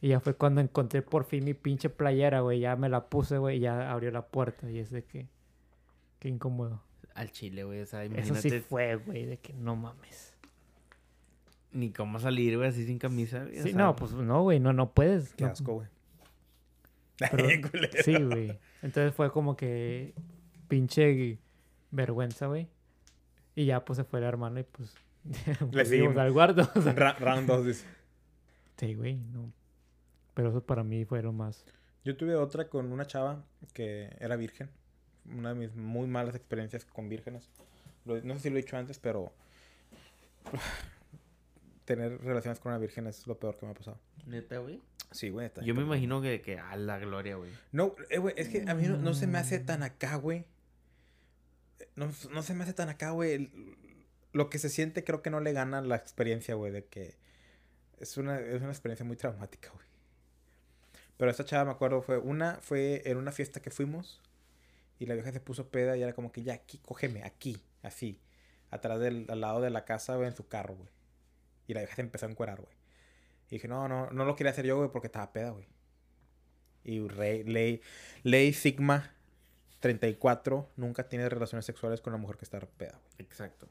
Y 0.00 0.08
ya 0.08 0.20
fue 0.20 0.34
cuando 0.36 0.60
encontré 0.60 1.02
por 1.02 1.24
fin 1.24 1.44
mi 1.44 1.54
pinche 1.54 1.88
playera, 1.90 2.40
güey. 2.40 2.60
Ya 2.60 2.76
me 2.76 2.88
la 2.88 3.08
puse, 3.08 3.38
güey, 3.38 3.58
y 3.58 3.60
ya 3.60 3.90
abrió 3.90 4.10
la 4.10 4.26
puerta. 4.26 4.70
Y 4.70 4.78
es 4.78 4.90
de 4.90 5.04
que, 5.04 5.28
qué 6.24 6.30
incómodo. 6.30 6.82
Al 7.14 7.30
chile, 7.30 7.64
güey. 7.64 7.82
O 7.82 7.86
sea, 7.86 8.02
Eso 8.02 8.14
imagínate 8.14 8.48
sí 8.48 8.60
fue, 8.60 8.96
güey, 8.96 9.26
de 9.26 9.36
que 9.36 9.52
no 9.52 9.76
mames. 9.76 10.34
ni 11.70 11.90
cómo 11.92 12.18
salir, 12.18 12.56
güey, 12.56 12.70
así 12.70 12.86
sin 12.86 12.98
camisa. 12.98 13.40
güey, 13.44 13.58
o 13.58 13.62
Sí, 13.62 13.68
sea, 13.72 13.78
no, 13.78 13.94
pues 13.94 14.12
no, 14.12 14.42
güey, 14.42 14.58
no, 14.58 14.72
no 14.72 14.90
puedes. 14.94 15.34
Qué 15.34 15.44
no- 15.44 15.50
asco, 15.50 15.74
güey. 15.74 15.88
Pero-. 17.18 17.46
Sí, 18.04 18.14
güey. 18.22 18.58
Entonces 18.80 19.12
fue 19.14 19.30
como 19.30 19.54
que 19.54 20.14
pinche 20.68 21.38
vergüenza, 21.90 22.46
güey. 22.46 22.68
Y 23.54 23.66
ya 23.66 23.84
pues 23.84 23.98
se 23.98 24.04
fue 24.04 24.20
el 24.20 24.24
hermano 24.24 24.60
y 24.60 24.62
pues 24.64 24.94
Le 25.24 25.54
fuimos 25.54 25.88
seguimos. 25.88 26.16
al 26.16 26.32
guardo. 26.32 26.66
o 26.74 26.80
sea. 26.80 26.92
Ra- 26.94 27.16
round 27.20 27.46
2 27.46 27.66
dice. 27.66 27.86
sí, 28.78 28.94
güey, 28.94 29.16
no. 29.16 29.52
Pero 30.32 30.48
eso 30.48 30.62
para 30.64 30.82
mí 30.84 31.04
fue 31.04 31.22
lo 31.22 31.32
más. 31.34 31.66
Yo 32.02 32.16
tuve 32.16 32.34
otra 32.34 32.68
con 32.68 32.90
una 32.92 33.04
chava 33.06 33.44
que 33.74 34.16
era 34.18 34.36
virgen. 34.36 34.70
Una 35.30 35.50
de 35.50 35.54
mis 35.54 35.74
muy 35.74 36.06
malas 36.06 36.34
experiencias 36.34 36.84
con 36.84 37.08
vírgenes. 37.08 37.48
Lo- 38.04 38.20
no 38.22 38.34
sé 38.34 38.40
si 38.40 38.50
lo 38.50 38.58
he 38.58 38.62
dicho 38.62 38.76
antes, 38.76 38.98
pero 38.98 39.32
tener 41.84 42.20
relaciones 42.22 42.58
con 42.60 42.72
una 42.72 42.78
virgen 42.78 43.06
es 43.06 43.26
lo 43.26 43.38
peor 43.38 43.56
que 43.58 43.66
me 43.66 43.72
ha 43.72 43.74
pasado. 43.74 43.98
Neta, 44.26 44.58
güey. 44.58 44.80
Sí, 45.10 45.28
güey. 45.30 45.50
Yo 45.64 45.74
me 45.74 45.82
imagino 45.82 46.20
que, 46.20 46.40
que 46.40 46.58
a 46.58 46.76
la 46.76 46.98
gloria, 46.98 47.36
güey. 47.36 47.50
No, 47.72 47.94
eh, 48.10 48.18
güey, 48.18 48.34
es 48.36 48.48
que 48.48 48.64
a 48.68 48.74
mí 48.74 48.86
no, 48.88 48.96
no 48.96 49.14
se 49.14 49.26
me 49.26 49.38
hace 49.38 49.58
tan 49.60 49.82
acá, 49.82 50.16
güey. 50.16 50.44
No, 51.94 52.10
no 52.32 52.42
se 52.42 52.54
me 52.54 52.64
hace 52.64 52.72
tan 52.72 52.88
acá, 52.88 53.10
güey. 53.10 53.50
Lo 54.32 54.50
que 54.50 54.58
se 54.58 54.68
siente 54.68 55.04
creo 55.04 55.22
que 55.22 55.30
no 55.30 55.40
le 55.40 55.52
gana 55.52 55.80
la 55.82 55.94
experiencia, 55.96 56.54
güey, 56.56 56.72
de 56.72 56.84
que 56.86 57.14
es 58.00 58.16
una, 58.16 58.40
es 58.40 58.60
una 58.60 58.70
experiencia 58.70 59.06
muy 59.06 59.16
traumática, 59.16 59.70
güey. 59.70 59.86
Pero 61.16 61.30
esta 61.30 61.44
chava, 61.44 61.66
me 61.66 61.70
acuerdo, 61.70 62.02
fue 62.02 62.18
una, 62.18 62.56
fue 62.60 63.02
en 63.04 63.16
una 63.18 63.30
fiesta 63.30 63.62
que 63.62 63.70
fuimos 63.70 64.20
y 65.04 65.06
la 65.06 65.14
vieja 65.14 65.30
se 65.32 65.40
puso 65.40 65.68
peda 65.68 65.96
y 65.98 66.02
era 66.02 66.14
como 66.14 66.32
que 66.32 66.42
ya 66.42 66.54
aquí, 66.54 66.78
cógeme, 66.78 67.22
aquí, 67.24 67.62
así, 67.82 68.18
atrás 68.70 68.98
del, 69.00 69.26
al 69.28 69.42
lado 69.42 69.60
de 69.60 69.68
la 69.68 69.84
casa, 69.84 70.16
güey, 70.16 70.28
en 70.28 70.34
su 70.34 70.48
carro, 70.48 70.76
güey. 70.76 70.88
Y 71.66 71.74
la 71.74 71.80
vieja 71.80 71.94
se 71.94 72.00
empezó 72.00 72.24
a 72.24 72.30
encuerar, 72.30 72.60
güey. 72.62 72.74
Y 73.50 73.56
dije, 73.56 73.68
no, 73.68 73.86
no, 73.86 74.10
no 74.10 74.24
lo 74.24 74.34
quería 74.34 74.52
hacer 74.52 74.64
yo, 74.64 74.78
güey, 74.78 74.90
porque 74.90 75.08
estaba 75.08 75.30
peda, 75.30 75.50
güey. 75.50 75.66
Y 76.84 77.06
rey, 77.06 77.44
ley, 77.44 77.82
ley 78.22 78.54
Sigma 78.54 79.12
34 79.80 80.70
nunca 80.76 81.06
tiene 81.06 81.28
relaciones 81.28 81.66
sexuales 81.66 82.00
con 82.00 82.14
una 82.14 82.20
mujer 82.22 82.38
que 82.38 82.46
está 82.46 82.58
peda, 82.60 82.98
güey. 82.98 83.12
Exacto. 83.18 83.68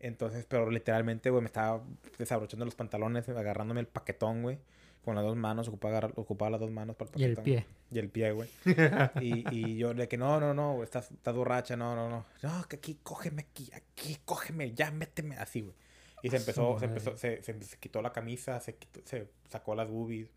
Entonces, 0.00 0.46
pero 0.46 0.70
literalmente, 0.70 1.28
güey, 1.28 1.42
me 1.42 1.46
estaba 1.46 1.84
desabrochando 2.16 2.64
los 2.64 2.74
pantalones, 2.74 3.28
agarrándome 3.28 3.80
el 3.80 3.86
paquetón, 3.86 4.42
güey. 4.42 4.58
Con 5.04 5.14
las 5.16 5.24
dos 5.24 5.36
manos, 5.36 5.68
ocupaba, 5.68 5.98
agarrar- 5.98 6.12
ocupaba 6.16 6.50
las 6.50 6.60
dos 6.60 6.70
manos 6.70 6.96
para 6.96 7.10
el 7.14 7.20
Y 7.20 7.24
el 7.24 7.36
pie. 7.36 7.66
Y 7.90 7.98
el 7.98 8.08
pie, 8.08 8.32
güey. 8.32 8.48
y, 9.20 9.44
y 9.54 9.76
yo 9.76 9.92
le 9.92 10.08
que 10.08 10.16
no, 10.16 10.40
no, 10.40 10.54
no, 10.54 10.72
güey, 10.74 10.84
estás, 10.84 11.10
estás 11.10 11.34
borracha, 11.34 11.76
no, 11.76 11.94
no, 11.94 12.08
no. 12.08 12.24
No, 12.42 12.64
que 12.68 12.76
aquí, 12.76 12.98
cógeme 13.02 13.42
aquí, 13.42 13.70
aquí, 13.74 14.16
cógeme, 14.24 14.72
ya, 14.72 14.90
méteme 14.90 15.36
así, 15.36 15.60
güey. 15.60 15.74
Y 16.22 16.30
se 16.30 16.38
Su 16.38 16.42
empezó, 16.42 16.78
se 16.78 16.84
empezó, 16.86 17.16
se, 17.18 17.42
se, 17.42 17.60
se 17.62 17.76
quitó 17.78 18.00
la 18.00 18.12
camisa, 18.12 18.58
se, 18.60 18.76
quitó- 18.76 19.00
se 19.04 19.28
sacó 19.50 19.74
las 19.74 19.88
boobies, 19.90 20.28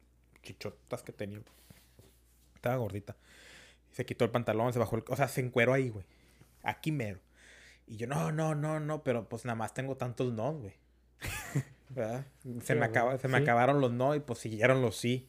chichotas 0.44 1.02
que 1.02 1.14
tenía. 1.14 1.40
Estaba 2.56 2.76
gordita. 2.76 3.16
Se 3.92 4.06
quitó 4.06 4.26
el 4.26 4.32
pantalón, 4.32 4.74
se 4.74 4.80
bajó 4.80 4.98
el... 4.98 5.04
O 5.08 5.16
sea, 5.16 5.28
se 5.30 5.40
encueró 5.42 5.74
ahí, 5.74 5.90
güey. 5.90 6.06
Aquí 6.64 6.92
mero. 6.92 7.20
Y 7.88 7.96
yo, 7.96 8.06
no, 8.08 8.34
no, 8.34 8.54
no, 8.54 8.82
no, 8.82 9.02
pero 9.04 9.30
pues 9.30 9.46
nada 9.46 9.56
más 9.56 9.74
tengo 9.74 9.96
tantos 9.96 10.34
no, 10.34 10.52
güey. 10.54 10.74
¿Verdad? 11.90 12.26
Se, 12.44 12.62
Sí, 12.74 12.76
me, 12.80 12.86
acaba- 12.86 13.18
se 13.18 13.28
me 13.28 13.38
sí. 13.38 13.44
acabaron 13.44 13.80
los 13.82 13.92
no 13.92 14.14
y 14.16 14.20
pues 14.20 14.40
siguieron 14.40 14.82
los 14.82 14.98
sí. 14.98 15.28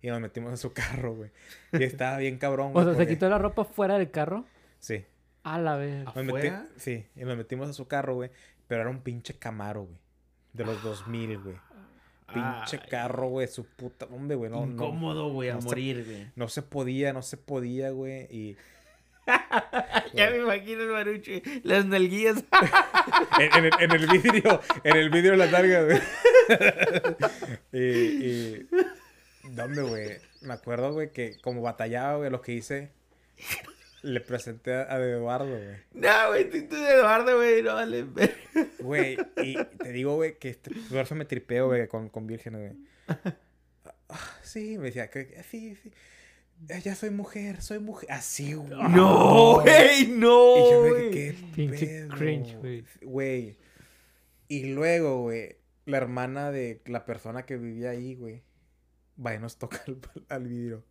Y 0.00 0.08
nos 0.08 0.20
metimos 0.20 0.50
en 0.50 0.56
su 0.58 0.72
carro, 0.74 1.14
güey. 1.14 1.30
Y 1.72 1.82
estaba 1.84 2.16
bien 2.18 2.38
cabrón, 2.38 2.68
O 2.68 2.72
güey. 2.72 2.84
sea, 2.86 2.94
se 2.94 3.06
quitó 3.06 3.28
la 3.28 3.38
ropa 3.38 3.64
fuera 3.64 3.98
del 3.98 4.10
carro. 4.10 4.44
Sí. 4.78 5.04
A 5.42 5.58
la 5.58 5.76
vez. 5.76 6.04
Sí, 6.76 7.06
y 7.16 7.24
nos 7.24 7.36
metimos 7.36 7.68
a 7.68 7.72
su 7.72 7.86
carro, 7.88 8.14
güey. 8.14 8.30
Pero 8.66 8.82
era 8.82 8.90
un 8.90 9.00
pinche 9.00 9.34
Camaro, 9.38 9.84
güey. 9.84 9.96
De 10.52 10.64
los 10.64 10.82
2000, 10.82 11.38
güey. 11.40 11.56
Pinche 12.32 12.78
Ay, 12.82 12.88
carro, 12.90 13.28
güey. 13.28 13.48
Su 13.48 13.64
puta... 13.64 14.06
Hombre, 14.06 14.36
güey. 14.36 14.50
No, 14.50 14.64
Incómodo, 14.66 15.32
güey, 15.32 15.48
a 15.48 15.54
no 15.54 15.60
morir, 15.62 16.04
güey. 16.04 16.30
no 16.36 16.48
se 16.48 16.60
podía, 16.62 17.12
no 17.14 17.22
se 17.22 17.36
podía, 17.38 17.90
güey. 17.90 18.24
Y... 18.30 18.56
Ya 20.14 20.30
me 20.30 20.38
imagino 20.38 20.82
el 20.82 20.90
baruche. 20.90 21.42
Las 21.62 21.84
nalguillas. 21.86 22.38
en, 23.38 23.54
en 23.54 23.64
el, 23.66 23.72
en 23.80 23.90
el 23.92 24.06
vidrio, 24.06 24.60
en 24.84 24.96
el 24.96 25.10
vidrio 25.10 25.32
de 25.32 25.36
la 25.36 25.46
nalga, 25.46 25.84
güey. 25.84 26.00
y, 27.72 28.26
y... 28.26 28.68
Hombre, 29.60 29.82
güey. 29.82 30.16
Me 30.40 30.54
acuerdo, 30.54 30.92
güey, 30.92 31.12
que 31.12 31.38
como 31.40 31.62
batallaba, 31.62 32.16
güey, 32.16 32.30
lo 32.30 32.40
que 32.40 32.52
hice... 32.52 32.90
Le 34.02 34.20
presenté 34.20 34.72
a, 34.72 34.96
Eduardo, 35.00 35.48
güey. 35.48 35.76
no, 35.92 36.28
güey, 36.28 36.48
tú, 36.48 36.68
tú 36.68 36.76
de 36.76 36.94
Eduardo, 36.94 37.36
güey, 37.36 37.62
no 37.62 37.74
vale. 37.74 38.06
Güey, 38.78 39.18
y 39.38 39.56
te 39.64 39.90
digo, 39.90 40.14
güey, 40.14 40.38
que 40.38 40.50
este, 40.50 40.70
me 41.14 41.24
tripeo, 41.24 41.66
güey, 41.66 41.88
con, 41.88 42.08
con 42.08 42.26
vírgenes, 42.26 42.60
güey. 42.60 43.18
Ah, 44.08 44.38
Sí, 44.42 44.78
me 44.78 44.86
decía, 44.86 45.10
que, 45.10 45.42
sí, 45.50 45.76
sí. 45.82 45.92
Ya 46.66 46.94
soy 46.94 47.10
mujer, 47.10 47.62
soy 47.62 47.78
mujer. 47.78 48.10
Así, 48.12 48.54
güey. 48.54 48.70
No, 48.70 49.60
güey, 49.60 50.08
no. 50.08 50.56
Y 50.56 50.70
yo 50.70 50.82
me 50.82 51.10
qué 51.10 51.34
Pinche 51.54 52.08
cringe, 52.16 52.56
güey. 52.56 52.84
Güey. 53.02 53.58
Y 54.48 54.72
luego, 54.72 55.22
güey, 55.22 55.56
la 55.86 55.98
hermana 55.98 56.50
de 56.50 56.82
la 56.86 57.04
persona 57.04 57.44
que 57.46 57.56
vivía 57.56 57.90
ahí, 57.90 58.14
güey, 58.16 58.42
va 59.24 59.34
y 59.34 59.38
nos 59.38 59.56
toca 59.58 59.82
al, 59.86 59.98
al 60.28 60.48
vidrio. 60.48 60.84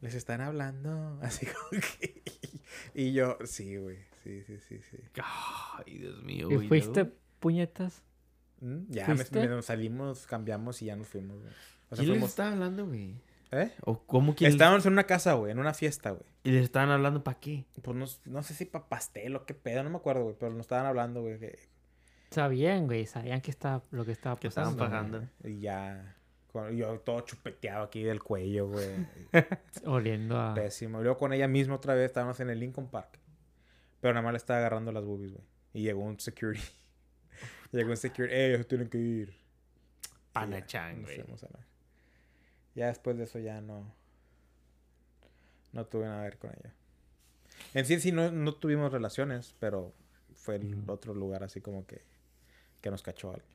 Les 0.00 0.14
están 0.14 0.40
hablando, 0.40 1.18
así 1.22 1.46
como 1.46 1.82
que... 1.82 2.22
Y 2.94 3.12
yo, 3.12 3.36
sí, 3.44 3.76
güey, 3.76 3.98
sí, 4.22 4.42
sí, 4.44 4.58
sí, 4.68 4.78
sí. 4.90 4.96
Ay, 5.22 5.98
Dios 5.98 6.22
mío, 6.22 6.48
¿Y 6.50 6.54
güey. 6.56 6.68
fuiste 6.68 7.04
¿no? 7.04 7.10
puñetas? 7.40 8.02
Mm, 8.60 8.78
Ya 8.88 9.06
me, 9.08 9.16
¿Fuiste? 9.16 9.40
me- 9.40 9.46
nos 9.48 9.66
salimos, 9.66 10.26
cambiamos 10.26 10.80
y 10.82 10.86
ya 10.86 10.96
nos 10.96 11.08
fuimos, 11.08 11.40
güey. 11.40 11.52
O 11.90 11.96
sea, 11.96 11.98
¿Quién 12.04 12.08
les 12.08 12.16
fuimos... 12.16 12.30
estaba 12.30 12.52
hablando, 12.52 12.86
güey? 12.86 13.14
¿Eh? 13.50 13.72
¿O 13.84 14.04
cómo 14.06 14.34
quién? 14.34 14.50
Estábamos 14.50 14.84
en 14.86 14.92
una 14.92 15.04
casa, 15.04 15.32
güey, 15.34 15.52
en 15.52 15.58
una 15.58 15.72
fiesta, 15.74 16.10
güey. 16.10 16.24
¿Y 16.44 16.50
les 16.50 16.64
estaban 16.64 16.90
hablando 16.90 17.24
para 17.24 17.40
qué? 17.40 17.64
Pues 17.82 17.96
no, 17.96 18.06
no 18.32 18.42
sé 18.42 18.54
si 18.54 18.64
para 18.66 18.88
pastel 18.88 19.36
o 19.36 19.46
qué 19.46 19.54
pedo, 19.54 19.82
no 19.82 19.90
me 19.90 19.96
acuerdo, 19.96 20.24
güey, 20.24 20.36
pero 20.38 20.52
nos 20.52 20.62
estaban 20.62 20.84
hablando, 20.86 21.22
güey, 21.22 21.38
que... 21.38 21.58
Sabían, 22.30 22.86
güey. 22.86 23.06
Sabían 23.06 23.40
que 23.40 23.50
estaba, 23.50 23.82
lo 23.90 24.04
que 24.04 24.12
estaba 24.12 24.36
Que 24.38 24.48
estaban 24.48 24.76
pasando. 24.76 25.20
pagando. 25.20 25.28
Y 25.48 25.60
ya... 25.60 26.14
con- 26.52 26.76
yo 26.76 26.98
todo 27.00 27.20
chupeteado 27.22 27.84
aquí 27.84 28.02
del 28.02 28.22
cuello, 28.22 28.68
güey. 28.68 28.90
Oliendo 29.86 30.38
a... 30.38 30.52
Pésimo. 30.52 31.00
Y 31.00 31.04
luego 31.04 31.16
con 31.18 31.32
ella 31.32 31.48
misma 31.48 31.76
otra 31.76 31.94
vez 31.94 32.04
estábamos 32.06 32.38
en 32.40 32.50
el 32.50 32.60
Lincoln 32.60 32.90
Park. 32.90 33.18
Pero 34.00 34.12
nada 34.12 34.22
más 34.24 34.32
le 34.34 34.36
estaba 34.36 34.58
agarrando 34.58 34.92
las 34.92 35.04
boobies, 35.04 35.32
güey. 35.32 35.44
Y 35.72 35.82
llegó 35.84 36.02
un 36.02 36.20
security. 36.20 36.62
llegó 37.72 37.90
un 37.90 37.96
security. 37.96 38.34
¡Eh, 38.34 38.54
ellos 38.54 38.68
tienen 38.68 38.88
que 38.90 38.98
ir! 38.98 39.34
Nos 40.34 40.60
güey. 41.04 41.16
fuimos 41.22 41.42
a 41.44 41.46
la- 41.48 41.66
Ya 42.78 42.86
después 42.86 43.18
de 43.18 43.24
eso 43.24 43.40
ya 43.40 43.60
no... 43.60 43.92
No 45.72 45.84
tuve 45.84 46.04
nada 46.04 46.18
que 46.22 46.28
ver 46.28 46.38
con 46.38 46.50
ella. 46.50 46.72
En 47.74 47.84
sí, 47.84 47.98
sí, 47.98 48.12
no, 48.12 48.30
no 48.30 48.54
tuvimos 48.54 48.92
relaciones, 48.92 49.56
pero 49.58 49.92
fue 50.32 50.54
el 50.56 50.84
otro 50.86 51.12
lugar 51.12 51.42
así 51.42 51.60
como 51.60 51.84
que... 51.88 52.02
Que 52.80 52.92
nos 52.92 53.02
cachó 53.02 53.30
alguien. 53.30 53.50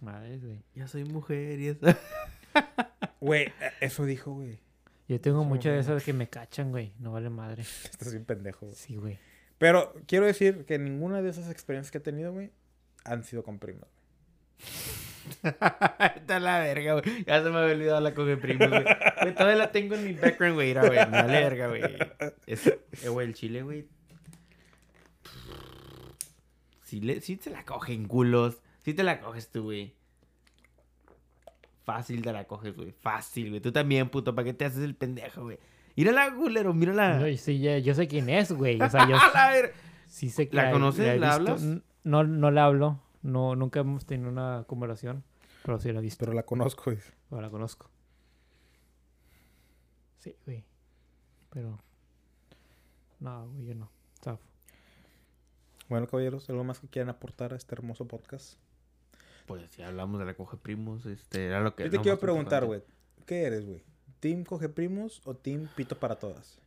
Madres, 0.00 0.42
güey. 0.42 0.62
Ya 0.74 0.88
soy 0.88 1.04
mujer 1.04 1.60
y 1.60 1.68
eso. 1.68 1.86
Güey, 3.20 3.48
eh, 3.48 3.72
eso 3.82 4.06
dijo, 4.06 4.32
güey. 4.32 4.58
Yo 5.06 5.20
tengo 5.20 5.44
muchas 5.44 5.74
de 5.74 5.80
esas 5.80 6.02
que 6.02 6.14
me 6.14 6.30
cachan, 6.30 6.70
güey. 6.70 6.94
No 6.98 7.12
vale 7.12 7.28
madre. 7.28 7.62
Estás 7.84 8.12
bien 8.12 8.24
pendejo, 8.24 8.64
güey. 8.64 8.78
Sí, 8.78 8.96
güey. 8.96 9.18
Pero 9.58 9.92
quiero 10.06 10.24
decir 10.24 10.64
que 10.64 10.78
ninguna 10.78 11.20
de 11.20 11.28
esas 11.28 11.50
experiencias 11.50 11.92
que 11.92 11.98
he 11.98 12.00
tenido, 12.00 12.32
güey, 12.32 12.50
han 13.04 13.24
sido 13.24 13.42
con 13.42 13.58
primos. 13.58 13.90
güey. 13.90 14.99
Está 15.42 16.40
la 16.40 16.58
verga, 16.60 16.94
güey. 17.00 17.24
Ya 17.24 17.42
se 17.42 17.50
me 17.50 17.58
había 17.58 17.74
olvidado 17.74 18.00
la 18.00 18.14
coge 18.14 18.36
primo, 18.36 18.68
güey. 18.68 18.84
Güey, 19.22 19.34
todavía 19.34 19.56
la 19.56 19.72
tengo 19.72 19.94
en 19.94 20.04
mi 20.06 20.12
background, 20.14 20.54
güey. 20.54 20.68
Mira, 20.68 20.86
güey. 20.86 20.98
Vale 20.98 21.32
verga, 21.40 21.68
güey. 21.68 21.82
Es, 22.46 22.66
eh, 22.66 23.08
güey, 23.08 23.26
el 23.28 23.34
chile, 23.34 23.62
güey. 23.62 23.86
Sí, 26.82 27.00
le, 27.00 27.20
sí 27.20 27.36
te 27.36 27.50
la 27.50 27.64
cogen 27.64 28.06
culos. 28.08 28.58
Sí 28.84 28.94
te 28.94 29.02
la 29.02 29.20
coges 29.20 29.50
tú, 29.50 29.64
güey. 29.64 29.94
Fácil 31.84 32.22
te 32.22 32.32
la 32.32 32.44
coges, 32.44 32.76
güey. 32.76 32.92
Fácil, 32.92 33.50
güey. 33.50 33.60
Tú 33.60 33.72
también, 33.72 34.08
puto. 34.08 34.34
¿Para 34.34 34.44
qué 34.46 34.54
te 34.54 34.64
haces 34.64 34.82
el 34.82 34.94
pendejo, 34.94 35.42
güey? 35.42 35.58
Mírala, 35.96 36.32
culero. 36.34 36.72
Mírala. 36.74 37.18
No, 37.18 37.36
sí, 37.36 37.58
ya- 37.60 37.78
yo 37.78 37.94
sé 37.94 38.08
quién 38.08 38.28
es, 38.28 38.52
güey. 38.52 38.80
O 38.80 38.88
sea, 38.90 39.06
yo 39.08 39.16
A 39.16 39.30
la 39.34 39.50
verga. 39.50 39.74
sí 40.06 40.30
sé 40.30 40.48
que 40.48 40.56
¿La 40.56 40.70
conoces? 40.72 41.06
he 41.06 41.18
¿La 41.18 41.38
visto. 41.38 41.52
hablas? 41.52 41.62
No, 42.04 42.24
no 42.24 42.50
la 42.50 42.64
hablo. 42.64 43.00
No, 43.22 43.56
nunca 43.56 43.80
hemos 43.80 44.06
tenido 44.06 44.30
una 44.30 44.64
conversación. 44.66 45.24
Pero 45.64 45.78
sí 45.78 45.92
la 45.92 45.98
he 45.98 46.02
visto. 46.02 46.24
Pero 46.24 46.32
la 46.32 46.44
conozco, 46.44 46.84
güey. 46.86 46.98
O 47.30 47.40
la 47.40 47.50
conozco. 47.50 47.90
Sí, 50.18 50.34
güey. 50.46 50.64
Pero... 51.50 51.78
No, 53.18 53.48
güey, 53.48 53.66
yo 53.66 53.74
no. 53.74 53.90
Zafo. 54.22 54.42
Bueno, 55.88 56.06
caballeros, 56.06 56.48
¿algo 56.48 56.64
más 56.64 56.78
que 56.78 56.88
quieran 56.88 57.10
aportar 57.10 57.52
a 57.52 57.56
este 57.56 57.74
hermoso 57.74 58.06
podcast? 58.06 58.58
Pues 59.46 59.68
si 59.70 59.82
hablamos 59.82 60.20
de 60.20 60.26
la 60.26 60.34
coge 60.34 60.56
primos, 60.56 61.04
este, 61.06 61.46
era 61.46 61.60
lo 61.60 61.74
que... 61.74 61.84
Yo 61.84 61.90
te 61.90 62.00
quiero 62.00 62.18
preguntar, 62.18 62.64
güey. 62.64 62.82
¿Qué 63.26 63.42
eres, 63.42 63.66
güey? 63.66 63.82
¿Team 64.20 64.44
coge 64.44 64.68
primos 64.68 65.20
o 65.24 65.34
team 65.34 65.68
pito 65.74 65.98
para 65.98 66.16
todas? 66.16 66.58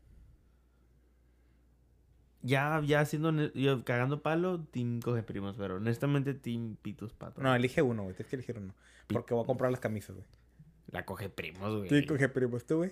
Ya, 2.46 2.82
ya 2.86 3.00
haciendo, 3.00 3.32
ne- 3.32 3.52
yo 3.56 3.84
cagando 3.86 4.22
palo, 4.22 4.60
Team 4.66 5.00
coge 5.02 5.24
primos, 5.24 5.56
pero 5.58 5.78
honestamente 5.78 6.34
Team 6.34 6.76
pitos 6.82 7.14
patos. 7.14 7.42
No, 7.44 7.56
elige 7.56 7.82
uno, 7.82 8.04
güey. 8.04 8.16
Tienes 8.16 8.30
que 8.30 8.36
elegir 8.36 8.58
uno. 8.58 8.74
Porque 9.08 9.34
voy 9.34 9.44
a 9.44 9.48
comprar 9.48 9.72
las 9.72 9.80
camisas, 9.80 10.16
güey. 10.16 10.28
La 10.92 11.06
coge 11.06 11.30
primos, 11.30 11.76
güey. 11.78 11.90
Team 11.90 12.06
coge 12.06 12.28
primos, 12.30 12.66
¿tú, 12.66 12.78
güey? 12.78 12.92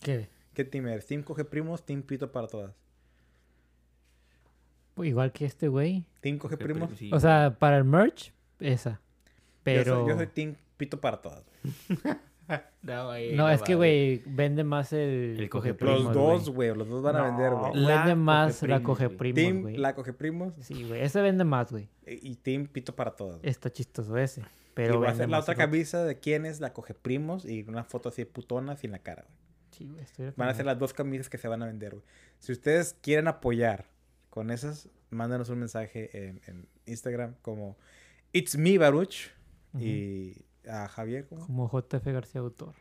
¿Qué? 0.00 0.28
¿Qué 0.52 0.64
team 0.64 0.86
eres? 0.88 1.06
¿Team 1.06 1.22
coge 1.22 1.44
primos? 1.44 1.84
¿Team 1.84 2.02
pito 2.02 2.30
para 2.30 2.46
todas? 2.46 2.74
Pues 4.94 5.08
igual 5.08 5.32
que 5.32 5.44
este 5.46 5.68
güey. 5.68 6.04
¿Team 6.20 6.38
coge 6.38 6.56
Coge 6.56 6.64
primos? 6.64 6.90
sí, 6.96 7.10
O 7.12 7.18
sea, 7.18 7.56
para 7.58 7.78
el 7.78 7.84
merch, 7.84 8.32
esa. 8.60 8.90
Yo 8.92 8.98
Pero... 9.64 10.00
soy, 10.00 10.08
yo 10.10 10.16
soy 10.16 10.26
team 10.28 10.54
pito 10.76 11.00
para 11.00 11.20
todas. 11.22 11.42
No, 12.82 13.06
güey, 13.06 13.34
No, 13.34 13.48
es 13.48 13.62
que, 13.62 13.74
güey, 13.74 14.22
vende 14.26 14.64
más 14.64 14.92
el, 14.92 15.36
El 15.38 15.48
coge 15.48 15.70
coge-primos, 15.70 16.02
Los 16.02 16.12
primos, 16.12 16.44
dos, 16.44 16.54
güey. 16.54 16.74
Los 16.74 16.88
dos 16.88 17.02
van 17.02 17.16
a 17.16 17.22
vender, 17.22 17.52
güey. 17.54 17.74
La 17.74 17.96
Vende 17.96 18.14
más 18.14 18.62
la 18.62 18.82
coge 18.82 19.08
primos, 19.08 19.62
güey. 19.62 19.76
la 19.76 19.94
coge 19.94 20.12
primos 20.12 20.52
Sí, 20.60 20.84
güey. 20.84 21.00
Ese 21.02 21.22
vende 21.22 21.44
más, 21.44 21.70
güey. 21.70 21.88
y 22.06 22.34
team 22.36 22.66
pito 22.66 22.94
para 22.94 23.12
todas. 23.12 23.38
güey. 23.38 23.48
Está 23.50 23.70
chistoso 23.70 24.16
ese. 24.18 24.42
y 24.42 24.44
Pero 24.74 24.98
voy 24.98 25.06
a 25.08 25.10
hacer 25.12 25.30
la 25.30 25.38
otra 25.38 25.54
camisa 25.54 26.04
de 26.04 26.18
quién 26.18 26.44
es 26.44 26.60
la 26.60 26.72
coge 26.72 26.92
primos 26.94 27.44
y 27.46 27.62
una 27.62 27.84
foto 27.84 28.10
así 28.10 28.22
de 28.22 28.26
putona 28.26 28.76
sin 28.76 28.90
la 28.90 28.98
cara, 28.98 29.22
güey. 29.22 29.38
Sí, 29.70 29.88
güey. 29.88 30.02
Estoy 30.04 30.32
Van 30.36 30.48
a 30.48 30.54
ser 30.54 30.66
las 30.66 30.78
dos 30.78 30.92
camisas 30.92 31.30
que 31.30 31.38
se 31.38 31.48
van 31.48 31.62
a 31.62 31.66
vender, 31.66 31.92
güey. 31.92 32.04
Si 32.38 32.52
ustedes 32.52 32.94
quieren 33.00 33.28
apoyar 33.28 33.86
con 34.28 34.50
esas, 34.50 34.88
mándanos 35.10 35.48
un 35.48 35.60
mensaje 35.60 36.10
en, 36.28 36.40
en 36.46 36.68
Instagram 36.86 37.34
como 37.40 37.78
It's 38.32 38.58
me, 38.58 38.76
Baruch. 38.76 39.30
Y 39.78 40.44
a 40.68 40.88
Javier, 40.88 41.26
como 41.26 41.46
Como 41.46 41.68
JF 41.68 42.04
García 42.06 42.40
Autor. 42.40 42.74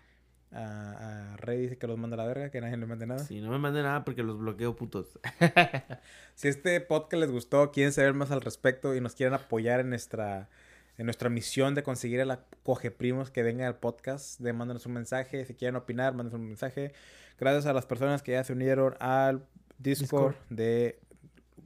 a, 0.51 1.33
a 1.33 1.37
Rey 1.37 1.61
dice 1.61 1.77
que 1.77 1.87
los 1.87 1.97
manda 1.97 2.15
a 2.15 2.17
la 2.17 2.25
verga, 2.25 2.49
que 2.51 2.61
nadie 2.61 2.77
le 2.77 2.85
mande 2.85 3.05
nada. 3.07 3.19
Sí, 3.23 3.41
no 3.41 3.49
me 3.49 3.57
manden 3.57 3.83
nada 3.83 4.03
porque 4.05 4.23
los 4.23 4.37
bloqueo, 4.37 4.75
putos. 4.75 5.19
Si 6.35 6.47
este 6.47 6.79
podcast 6.81 7.19
les 7.21 7.31
gustó, 7.31 7.71
quieren 7.71 7.91
saber 7.93 8.13
más 8.13 8.31
al 8.31 8.41
respecto 8.41 8.95
y 8.95 9.01
nos 9.01 9.15
quieren 9.15 9.33
apoyar 9.33 9.79
en 9.79 9.89
nuestra, 9.89 10.49
en 10.97 11.05
nuestra 11.05 11.29
misión 11.29 11.75
de 11.75 11.83
conseguir 11.83 12.21
a 12.21 12.25
la 12.25 12.39
coge 12.63 12.91
primos 12.91 13.29
que 13.31 13.43
venga 13.43 13.67
al 13.67 13.77
podcast, 13.77 14.39
de 14.39 14.53
mándanos 14.53 14.85
un 14.85 14.93
mensaje. 14.93 15.45
Si 15.45 15.53
quieren 15.55 15.75
opinar, 15.75 16.13
mándanos 16.13 16.33
un 16.39 16.47
mensaje. 16.47 16.93
Gracias 17.39 17.65
a 17.65 17.73
las 17.73 17.85
personas 17.85 18.21
que 18.23 18.31
ya 18.33 18.43
se 18.43 18.53
unieron 18.53 18.95
al 18.99 19.45
Discord, 19.79 20.33
Discord. 20.33 20.35
de 20.49 20.99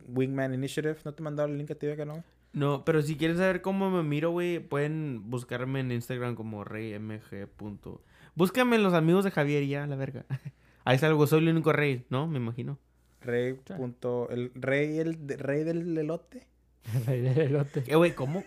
Wingman 0.08 0.54
Initiative. 0.54 0.98
¿No 1.06 1.14
te 1.14 1.22
mandaron 1.24 1.52
el 1.52 1.58
link 1.58 1.72
a 1.72 1.76
ti, 1.76 1.88
que 1.96 2.06
no? 2.06 2.24
No, 2.58 2.84
pero 2.84 3.04
si 3.04 3.18
quieren 3.18 3.38
saber 3.38 3.62
cómo 3.62 3.92
me 3.92 4.02
miro, 4.02 4.32
güey, 4.32 4.58
pueden 4.58 5.30
buscarme 5.30 5.80
en 5.80 5.92
Instagram 5.92 6.34
como 6.34 6.64
reymg. 6.64 7.22
punto. 7.56 8.02
Búscame 8.34 8.78
en 8.78 8.82
los 8.82 8.96
amigos 8.96 9.24
de 9.24 9.30
Javier 9.30 9.62
y 9.62 9.68
ya, 9.68 9.86
la 9.86 9.96
verga. 9.96 10.26
Ahí 10.84 10.98
salgo, 10.98 11.28
soy 11.28 11.42
el 11.42 11.50
único 11.50 11.72
rey, 11.72 12.08
¿no? 12.10 12.26
Me 12.26 12.38
imagino. 12.40 12.80
Rey. 13.22 13.54
Punto, 13.54 14.28
el 14.32 14.52
rey, 14.56 14.98
el 14.98 15.20
rey 15.38 15.66
del 15.66 15.96
elote. 15.96 16.48
El 16.96 17.06
rey 17.06 17.22
del 17.22 17.38
elote. 17.42 17.84
Eh, 17.86 17.96
güey, 17.96 18.16
¿cómo, 18.16 18.44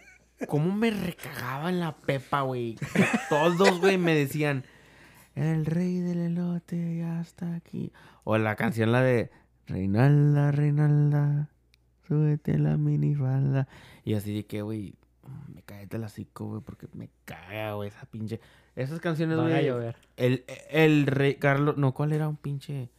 ¿cómo 0.48 0.74
me 0.74 0.90
recagaba 0.90 1.68
en 1.68 1.78
la 1.78 1.96
pepa, 1.96 2.40
güey? 2.40 2.74
Que 2.74 3.06
Todos, 3.28 3.78
güey, 3.78 3.96
me 3.96 4.16
decían, 4.16 4.64
el 5.36 5.66
rey 5.66 6.00
del 6.00 6.18
elote 6.18 6.98
ya 6.98 7.20
está 7.20 7.54
aquí. 7.54 7.92
O 8.24 8.36
la 8.38 8.56
canción, 8.56 8.90
la 8.90 9.02
de, 9.02 9.30
Reinalda, 9.68 10.50
Reinalda, 10.50 11.50
súbete 12.11 12.58
la 12.58 12.76
minifalda. 12.76 13.68
Y 14.04 14.14
así 14.14 14.34
de 14.34 14.44
que, 14.44 14.62
güey, 14.62 14.94
me 15.54 15.62
cae 15.62 15.86
el 15.88 16.02
hocico, 16.04 16.46
güey, 16.46 16.61
porque 16.61 16.88
me 16.92 17.08
caga, 17.24 17.74
güey, 17.74 17.88
esa 17.88 18.04
pinche... 18.06 18.40
Esas 18.74 18.98
canciones, 18.98 19.38
a 19.38 19.42
güey... 19.42 19.64
llover. 19.64 19.96
El, 20.16 20.44
el 20.70 21.06
rey, 21.06 21.36
Carlos, 21.36 21.76
no, 21.76 21.94
¿cuál 21.94 22.12
era 22.12 22.28
un 22.28 22.36
pinche? 22.36 22.90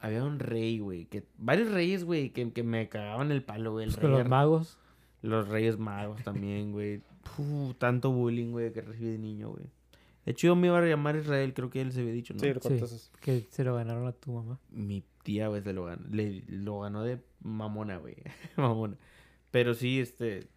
Había 0.00 0.24
un 0.24 0.40
rey, 0.40 0.80
güey, 0.80 1.06
que 1.06 1.24
varios 1.38 1.70
reyes, 1.70 2.04
güey, 2.04 2.30
que, 2.30 2.52
que 2.52 2.62
me 2.64 2.88
cagaban 2.88 3.30
el 3.30 3.42
palo, 3.44 3.72
güey. 3.72 3.86
Pues 3.86 4.02
los 4.02 4.28
magos. 4.28 4.76
los 5.22 5.48
reyes 5.48 5.78
magos 5.78 6.22
también, 6.24 6.72
güey. 6.72 7.00
Tanto 7.78 8.10
bullying, 8.10 8.50
güey, 8.50 8.72
que 8.72 8.82
recibí 8.82 9.10
de 9.12 9.18
niño, 9.18 9.50
güey. 9.50 9.64
De 10.24 10.32
hecho, 10.32 10.48
yo 10.48 10.56
me 10.56 10.68
iba 10.68 10.78
a 10.78 10.86
llamar 10.86 11.16
Israel, 11.16 11.52
creo 11.54 11.70
que 11.70 11.80
él 11.80 11.92
se 11.92 12.00
había 12.00 12.12
dicho, 12.12 12.34
¿no? 12.34 12.40
Sí, 12.40 12.52
lo 12.52 12.60
Sí. 12.60 13.10
Que 13.20 13.46
se 13.50 13.62
lo 13.62 13.74
ganaron 13.74 14.06
a 14.06 14.12
tu 14.12 14.32
mamá. 14.32 14.58
Mi 14.70 15.04
tía, 15.22 15.48
güey, 15.48 15.62
se 15.62 15.72
lo 15.72 15.84
ganó. 15.84 16.02
Le, 16.10 16.44
lo 16.48 16.80
ganó 16.80 17.02
de 17.02 17.18
mamona, 17.44 17.98
güey. 17.98 18.16
mamona. 18.56 18.96
Pero 19.52 19.74
sí, 19.74 20.00
este... 20.00 20.48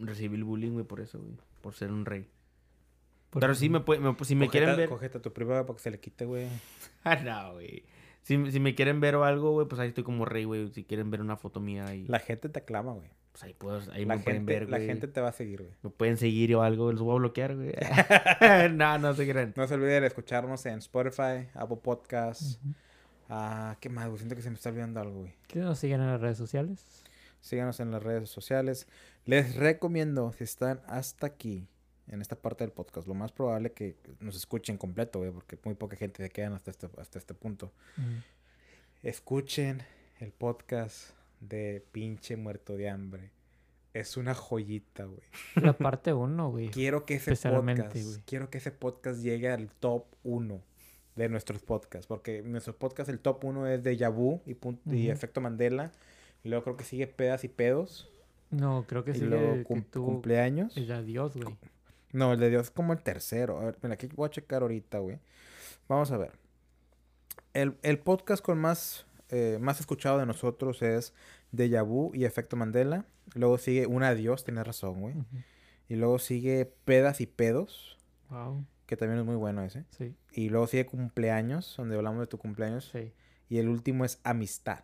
Recibí 0.00 0.34
el 0.36 0.44
bullying, 0.44 0.72
güey, 0.72 0.84
por 0.84 1.00
eso, 1.00 1.18
güey. 1.20 1.36
Por 1.62 1.74
ser 1.74 1.90
un 1.92 2.04
rey. 2.04 2.28
Por- 3.30 3.40
Pero 3.40 3.54
sí 3.54 3.68
me 3.70 3.80
puede... 3.80 4.00
me- 4.00 4.14
si 4.24 4.34
me 4.34 4.48
quieren 4.48 4.76
ver... 4.76 4.88
Cogete 4.88 5.18
a 5.18 5.22
tu 5.22 5.32
prima 5.32 5.64
para 5.64 5.76
que 5.76 5.82
se 5.82 5.90
le 5.90 6.00
quite, 6.00 6.24
güey. 6.24 6.48
Ah, 7.04 7.14
no, 7.16 7.52
güey. 7.54 7.84
Si, 8.22 8.50
si 8.50 8.58
me 8.58 8.74
quieren 8.74 8.98
ver 9.00 9.14
o 9.14 9.22
algo, 9.24 9.52
güey, 9.52 9.68
pues 9.68 9.80
ahí 9.80 9.88
estoy 9.88 10.02
como 10.02 10.24
rey, 10.24 10.42
güey. 10.42 10.68
Si 10.72 10.82
quieren 10.82 11.08
ver 11.12 11.20
una 11.20 11.36
foto 11.36 11.60
mía 11.60 11.86
ahí, 11.86 12.04
La 12.08 12.18
gente 12.18 12.48
te 12.48 12.58
aclama, 12.58 12.92
güey. 12.94 13.08
pues 13.30 13.44
ahí, 13.44 13.54
puedo, 13.54 13.78
ahí 13.92 14.04
La 14.04 14.16
me 14.16 14.22
pueden 14.24 14.40
gente, 14.40 14.52
ver, 14.52 14.68
la 14.68 14.78
güey. 14.78 14.88
gente 14.88 15.06
te 15.06 15.20
va 15.20 15.28
a 15.28 15.32
seguir, 15.32 15.62
güey. 15.62 15.72
Me 15.84 15.90
pueden 15.90 16.16
seguir 16.16 16.52
o 16.56 16.62
algo, 16.62 16.90
los 16.90 17.00
voy 17.02 17.14
a 17.14 17.18
bloquear, 17.20 17.54
güey. 17.54 17.72
no, 18.72 18.98
no 18.98 19.14
se 19.14 19.30
crean. 19.30 19.54
No 19.56 19.68
se 19.68 19.74
olviden 19.74 20.00
de 20.00 20.08
escucharnos 20.08 20.66
en 20.66 20.78
Spotify, 20.78 21.46
Apple 21.54 21.78
Podcasts. 21.82 22.58
Ah, 23.28 23.76
¿qué 23.80 23.88
más, 23.88 24.06
güey? 24.06 24.18
Siento 24.18 24.36
que 24.36 24.42
se 24.42 24.50
me 24.50 24.56
está 24.56 24.68
olvidando 24.68 25.00
algo, 25.00 25.20
güey. 25.20 25.34
Que 25.48 25.58
nos 25.58 25.78
sigan 25.78 26.00
en 26.00 26.08
las 26.08 26.20
redes 26.20 26.38
sociales. 26.38 26.84
Síganos 27.40 27.80
en 27.80 27.90
las 27.90 28.02
redes 28.02 28.30
sociales. 28.30 28.86
Les 29.24 29.56
recomiendo, 29.56 30.32
si 30.32 30.44
están 30.44 30.80
hasta 30.86 31.26
aquí, 31.26 31.66
en 32.08 32.20
esta 32.20 32.36
parte 32.36 32.64
del 32.64 32.72
podcast, 32.72 33.08
lo 33.08 33.14
más 33.14 33.32
probable 33.32 33.72
que 33.72 33.96
nos 34.20 34.36
escuchen 34.36 34.78
completo, 34.78 35.18
güey, 35.18 35.32
porque 35.32 35.58
muy 35.64 35.74
poca 35.74 35.96
gente 35.96 36.22
se 36.22 36.30
quedan 36.30 36.52
hasta 36.52 36.70
este, 36.70 36.88
hasta 36.98 37.18
este 37.18 37.34
punto. 37.34 37.72
Escuchen 39.02 39.82
el 40.20 40.32
podcast 40.32 41.10
de 41.40 41.84
pinche 41.92 42.36
muerto 42.36 42.76
de 42.76 42.88
hambre. 42.88 43.30
Es 43.92 44.16
una 44.16 44.34
joyita, 44.34 45.04
güey. 45.04 45.22
La 45.56 45.72
parte 45.72 46.12
1, 46.12 46.50
güey. 46.50 46.70
Quiero 46.70 47.06
que 47.06 47.14
ese 47.14 47.34
podcast, 47.34 48.20
quiero 48.26 48.50
que 48.50 48.58
ese 48.58 48.70
podcast 48.70 49.20
llegue 49.20 49.50
al 49.50 49.70
top 49.70 50.04
1 50.22 50.62
de 51.16 51.28
nuestros 51.28 51.62
podcasts, 51.62 52.06
porque 52.06 52.42
nuestro 52.42 52.76
podcast 52.76 53.08
el 53.10 53.18
top 53.18 53.44
1 53.44 53.66
es 53.68 53.82
de 53.82 53.96
Yabu 53.96 54.42
y, 54.46 54.54
pun- 54.54 54.78
y 54.86 55.04
Ujú. 55.04 55.12
Efecto 55.12 55.40
Mandela. 55.40 55.90
Y 56.44 56.48
luego 56.48 56.62
creo 56.64 56.76
que 56.76 56.84
sigue 56.84 57.06
Pedas 57.06 57.42
y 57.44 57.48
Pedos. 57.48 58.08
No, 58.50 58.84
creo 58.86 59.02
que 59.04 59.10
y 59.12 59.20
luego 59.20 59.64
cum- 59.64 59.82
tuvo 59.82 60.06
cumpleaños. 60.06 60.76
el 60.76 60.90
adiós, 60.92 61.34
güey. 61.36 61.56
No, 62.12 62.32
el 62.34 62.38
de 62.40 62.50
Dios 62.50 62.64
es 62.64 62.70
como 62.70 62.92
el 62.92 63.02
tercero. 63.02 63.58
A 63.60 63.64
ver, 63.64 63.78
mira, 63.82 63.94
aquí 63.94 64.08
voy 64.14 64.26
a 64.26 64.30
checar 64.30 64.62
ahorita, 64.62 64.98
güey. 64.98 65.18
Vamos 65.88 66.12
a 66.12 66.16
ver. 66.18 66.32
El, 67.54 67.76
el 67.82 67.98
podcast 67.98 68.42
con 68.44 68.58
más, 68.58 69.06
eh, 69.30 69.58
más 69.60 69.80
escuchado 69.80 70.18
de 70.18 70.26
nosotros 70.26 70.82
es 70.82 71.14
Deja 71.50 71.82
Vu 71.82 72.12
y 72.14 72.24
Efecto 72.24 72.56
Mandela. 72.56 73.06
Luego 73.34 73.58
sigue 73.58 73.86
Un 73.86 74.02
Adiós, 74.02 74.44
tienes 74.44 74.66
razón, 74.66 75.00
güey. 75.00 75.14
Y 75.88 75.96
luego 75.96 76.18
sigue 76.18 76.66
Pedas 76.84 77.20
y 77.20 77.26
Pedos, 77.26 77.98
Wow. 78.28 78.64
Que 78.86 78.96
también 78.96 79.20
es 79.20 79.26
muy 79.26 79.36
bueno 79.36 79.62
ese. 79.62 79.84
Sí, 79.90 80.14
Y 80.32 80.48
luego 80.48 80.66
sigue 80.66 80.86
Cumpleaños, 80.86 81.74
donde 81.76 81.96
hablamos 81.96 82.20
de 82.20 82.26
tu 82.26 82.38
cumpleaños. 82.38 82.88
sí. 82.92 83.12
Y 83.48 83.58
el 83.58 83.68
último 83.68 84.04
es 84.04 84.18
Amistad. 84.24 84.80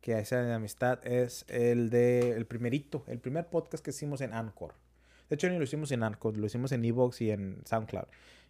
Que 0.00 0.18
ese 0.18 0.36
de 0.36 0.54
Amistad 0.54 1.06
es 1.06 1.44
el 1.48 1.90
de 1.90 2.30
el 2.30 2.46
primerito, 2.46 3.04
el 3.08 3.18
primer 3.18 3.48
podcast 3.48 3.84
que 3.84 3.90
hicimos 3.90 4.22
en 4.22 4.32
Anchor. 4.32 4.74
De 5.28 5.34
hecho, 5.34 5.50
ni 5.50 5.58
lo 5.58 5.64
hicimos 5.64 5.92
en 5.92 6.02
Anchor, 6.02 6.38
lo 6.38 6.46
hicimos 6.46 6.72
en 6.72 6.84
Evox 6.84 7.20
y 7.20 7.30
en 7.30 7.60
SoundCloud. 7.66 8.06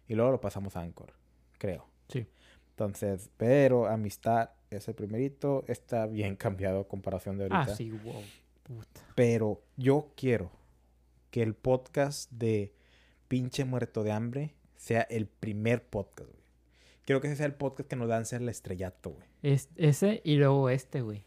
Y 0.07 0.15
luego 0.15 0.31
lo 0.31 0.39
pasamos 0.39 0.77
a 0.77 0.81
Anchor, 0.81 1.11
creo. 1.57 1.85
Sí. 2.07 2.27
Entonces, 2.69 3.29
pero 3.35 3.87
Amistad 3.87 4.51
es 4.69 4.87
el 4.87 4.95
primerito. 4.95 5.65
Está 5.67 6.05
bien 6.05 6.37
cambiado 6.37 6.79
a 6.79 6.87
comparación 6.87 7.37
de 7.37 7.43
ahorita. 7.45 7.73
Ah, 7.73 7.75
sí, 7.75 7.91
wow. 7.91 8.23
Puta. 8.63 9.01
Pero 9.15 9.61
yo 9.75 10.13
quiero 10.15 10.51
que 11.29 11.43
el 11.43 11.55
podcast 11.55 12.31
de 12.31 12.73
Pinche 13.29 13.63
Muerto 13.63 14.03
de 14.03 14.11
Hambre 14.11 14.55
sea 14.75 15.03
el 15.03 15.27
primer 15.27 15.83
podcast, 15.85 16.29
güey. 16.29 16.43
Quiero 17.05 17.21
que 17.21 17.27
ese 17.27 17.37
sea 17.37 17.45
el 17.45 17.53
podcast 17.53 17.89
que 17.89 17.95
nos 17.95 18.09
lance 18.09 18.35
el 18.35 18.49
estrellato, 18.49 19.11
güey. 19.11 19.27
Es, 19.41 19.69
ese 19.77 20.21
y 20.25 20.35
luego 20.35 20.69
este, 20.69 21.01
güey. 21.01 21.23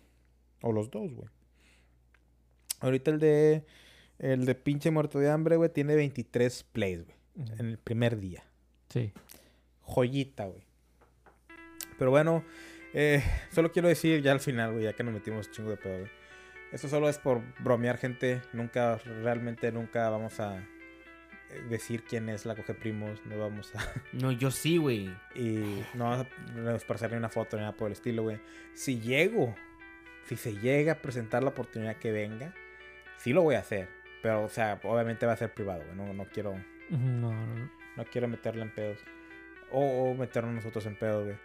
O 0.60 0.72
los 0.72 0.90
dos, 0.90 1.12
güey. 1.14 1.28
Ahorita 2.80 3.10
el 3.10 3.18
de. 3.18 3.64
El 4.18 4.44
de 4.46 4.54
pinche 4.54 4.90
muerto 4.90 5.18
de 5.18 5.30
hambre, 5.30 5.56
güey, 5.56 5.70
tiene 5.70 5.96
23 5.96 6.64
plays, 6.64 7.04
güey. 7.04 7.16
En 7.58 7.66
el 7.66 7.78
primer 7.78 8.20
día. 8.20 8.44
Sí. 8.88 9.12
Joyita, 9.80 10.46
güey. 10.46 10.62
Pero 11.98 12.10
bueno, 12.10 12.44
eh, 12.94 13.22
solo 13.50 13.72
quiero 13.72 13.88
decir 13.88 14.22
ya 14.22 14.32
al 14.32 14.40
final, 14.40 14.72
güey, 14.72 14.84
ya 14.84 14.92
que 14.92 15.02
nos 15.02 15.14
metimos 15.14 15.50
chingo 15.50 15.70
de 15.70 15.76
pedo, 15.76 15.98
güey. 16.00 16.10
Esto 16.72 16.88
solo 16.88 17.08
es 17.08 17.18
por 17.18 17.42
bromear, 17.62 17.98
gente. 17.98 18.42
Nunca, 18.52 18.98
realmente 18.98 19.72
nunca 19.72 20.08
vamos 20.08 20.38
a 20.40 20.64
decir 21.68 22.04
quién 22.04 22.28
es 22.28 22.46
la 22.46 22.54
coge 22.54 22.74
primos. 22.74 23.24
No 23.26 23.38
vamos 23.38 23.74
a. 23.74 23.80
No, 24.12 24.32
yo 24.32 24.50
sí, 24.50 24.76
güey. 24.76 25.14
Y 25.34 25.82
no 25.94 26.04
vamos 26.04 26.26
a 26.66 26.76
esparcer 26.76 27.10
ni 27.10 27.16
una 27.18 27.28
foto 27.28 27.56
ni 27.56 27.62
nada 27.62 27.76
por 27.76 27.88
el 27.88 27.92
estilo, 27.92 28.22
güey. 28.22 28.40
Si 28.74 29.00
llego, 29.00 29.54
si 30.24 30.36
se 30.36 30.54
llega 30.56 30.92
a 30.94 31.02
presentar 31.02 31.42
la 31.42 31.50
oportunidad 31.50 31.96
que 31.96 32.12
venga, 32.12 32.54
sí 33.16 33.32
lo 33.32 33.42
voy 33.42 33.54
a 33.54 33.60
hacer. 33.60 33.88
Pero, 34.22 34.44
o 34.44 34.48
sea, 34.48 34.80
obviamente 34.84 35.26
va 35.26 35.32
a 35.32 35.36
ser 35.36 35.52
privado, 35.52 35.82
güey. 35.84 35.96
No, 35.96 36.12
no 36.12 36.26
quiero, 36.26 36.54
no, 36.90 37.32
no. 37.32 37.70
no 37.96 38.04
quiero 38.04 38.28
meterle 38.28 38.62
en 38.62 38.74
pedos. 38.74 38.98
O, 39.70 40.10
o 40.10 40.14
meternos 40.14 40.54
nosotros 40.54 40.86
en 40.86 40.96
pedos, 40.96 41.24
güey. 41.24 41.36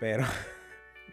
Pero 0.00 0.24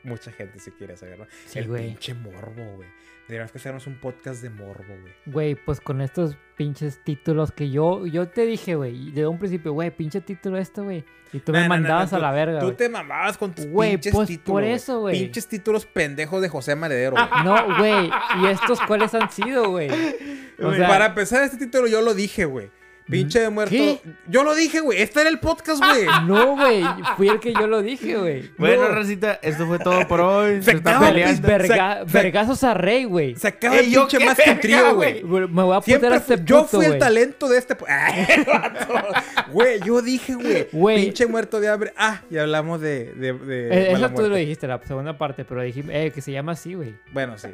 mucha 0.03 0.31
gente 0.31 0.59
se 0.59 0.71
quiere 0.71 0.95
saber, 0.97 1.19
¿no? 1.19 1.25
Sí, 1.45 1.59
el 1.59 1.67
güey. 1.67 1.87
pinche 1.87 2.13
morbo, 2.13 2.75
güey. 2.75 2.89
Deberíamos 3.27 3.53
que 3.53 3.57
hacernos 3.57 3.87
un 3.87 3.95
podcast 4.01 4.41
de 4.41 4.49
morbo, 4.49 4.83
güey. 5.01 5.13
Güey, 5.25 5.55
pues 5.55 5.79
con 5.79 6.01
estos 6.01 6.35
pinches 6.57 7.01
títulos 7.05 7.53
que 7.53 7.69
yo, 7.69 8.05
yo 8.05 8.27
te 8.27 8.45
dije, 8.45 8.75
güey, 8.75 9.11
de 9.11 9.25
un 9.25 9.39
principio, 9.39 9.71
güey, 9.71 9.91
pinche 9.91 10.19
título 10.19 10.57
esto, 10.57 10.83
güey. 10.83 11.05
Y 11.31 11.39
tú 11.39 11.51
me 11.53 11.67
mandabas 11.69 12.11
a 12.11 12.17
tú- 12.17 12.21
la 12.21 12.31
verga, 12.31 12.59
Tú 12.59 12.73
te 12.73 12.89
mamabas 12.89 13.37
con 13.37 13.55
tus 13.55 13.65
Güey, 13.65 13.91
pinches 13.91 14.13
pues, 14.13 14.27
títulos. 14.27 14.51
por 14.51 14.63
eso, 14.65 14.99
güey. 14.99 15.19
Pinches 15.23 15.47
títulos 15.47 15.85
pendejos 15.85 16.41
de 16.41 16.49
José 16.49 16.75
Maledero, 16.75 17.15
güey. 17.15 17.43
No, 17.45 17.77
güey. 17.77 18.11
¿Y 18.41 18.47
estos 18.47 18.79
cuáles 18.81 19.13
han 19.13 19.31
sido, 19.31 19.69
güey? 19.69 19.89
O 20.59 20.65
Güey, 20.67 20.77
sea, 20.77 20.87
Para 20.87 21.05
empezar, 21.07 21.41
este 21.43 21.57
título 21.57 21.87
yo 21.87 22.01
lo 22.01 22.13
dije, 22.13 22.45
güey. 22.45 22.69
Pinche 23.09 23.39
de 23.41 23.49
muerto. 23.49 23.71
¿Qué? 23.71 23.99
Yo 24.27 24.43
lo 24.43 24.55
dije, 24.55 24.79
güey. 24.79 25.01
Este 25.01 25.19
era 25.21 25.29
el 25.29 25.39
podcast, 25.39 25.83
güey. 25.83 26.05
no, 26.27 26.55
güey. 26.55 26.83
Fui 27.17 27.27
el 27.27 27.39
que 27.39 27.53
yo 27.53 27.67
lo 27.67 27.81
dije, 27.81 28.15
güey. 28.17 28.49
Bueno, 28.57 28.83
No. 28.87 28.95
Racita, 28.95 29.39
esto 29.41 29.67
fue 29.67 29.77
todo 29.79 30.07
por 30.07 30.21
hoy. 30.21 30.57
Se 30.63 30.71
Se 30.71 30.77
está 30.77 30.99
peleando. 30.99 31.47
Verga- 31.47 32.05
se- 32.07 32.13
vergazos 32.13 32.63
a 32.63 32.73
Rey, 32.73 33.03
güey. 33.03 33.35
Se 33.35 33.49
acaba 33.49 33.77
Ey, 33.77 33.85
el 33.87 33.91
¿yo 33.91 34.07
pinche 34.07 34.25
más 34.25 34.37
que 34.37 34.45
verga, 34.49 34.61
trío, 34.61 34.95
güey? 34.95 35.23
Me 35.23 35.63
voy 35.63 35.75
a 35.75 35.81
putear 35.81 36.13
a 36.13 36.15
este 36.15 36.37
fu- 36.37 36.43
yo 36.45 36.63
puto, 36.65 36.77
fui 36.77 36.85
el 36.85 36.97
talento 36.97 37.49
de 37.49 37.57
este. 37.57 37.75
Güey, 39.51 39.79
yo 39.85 40.01
dije, 40.01 40.35
güey. 40.71 41.03
Pinche 41.05 41.27
muerto 41.27 41.59
de 41.59 41.69
hambre. 41.69 41.93
Ah, 41.97 42.21
y 42.29 42.37
hablamos 42.37 42.81
de. 42.81 43.13
de, 43.13 43.33
de 43.33 43.89
Eh, 43.89 43.93
mala 43.93 44.07
Eso 44.07 44.15
tú 44.15 44.29
lo 44.29 44.35
dijiste, 44.35 44.67
la 44.67 44.79
segunda 44.85 45.17
parte, 45.17 45.45
pero 45.45 45.61
dijimos, 45.61 45.91
eh, 45.93 46.11
que 46.13 46.21
se 46.21 46.31
llama 46.31 46.53
así, 46.53 46.73
güey. 46.73 46.95
Bueno, 47.11 47.37
sí. 47.37 47.49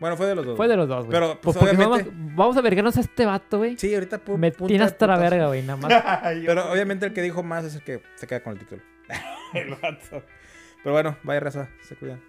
Bueno, 0.00 0.16
fue 0.16 0.26
de 0.26 0.34
los 0.34 0.46
dos. 0.46 0.56
Fue 0.56 0.66
de 0.66 0.76
los 0.76 0.88
dos, 0.88 1.04
güey. 1.04 1.10
Pero, 1.12 1.38
pues, 1.40 1.56
porque 1.56 1.76
obviamente- 1.76 2.10
vamos, 2.10 2.34
vamos 2.36 2.56
a 2.56 2.60
vergarnos 2.62 2.96
a 2.96 3.00
este 3.00 3.26
vato, 3.26 3.58
güey. 3.58 3.76
Sí, 3.76 3.94
ahorita 3.94 4.18
por. 4.18 4.38
Me 4.38 4.50
punta 4.50 4.68
tiene 4.68 4.84
hasta 4.84 5.06
la 5.06 5.18
verga, 5.18 5.46
güey, 5.48 5.62
nada 5.62 5.76
más. 5.76 5.92
Pero 6.46 6.72
obviamente 6.72 7.06
el 7.06 7.12
que 7.12 7.20
dijo 7.22 7.42
más 7.42 7.64
es 7.66 7.74
el 7.74 7.82
que 7.82 8.02
se 8.16 8.26
queda 8.26 8.42
con 8.42 8.54
el 8.54 8.58
título. 8.58 8.82
el 9.54 9.70
vato. 9.74 10.22
Pero 10.82 10.92
bueno, 10.94 11.16
vaya 11.22 11.40
raza. 11.40 11.68
Se 11.82 11.94
cuidan. 11.96 12.20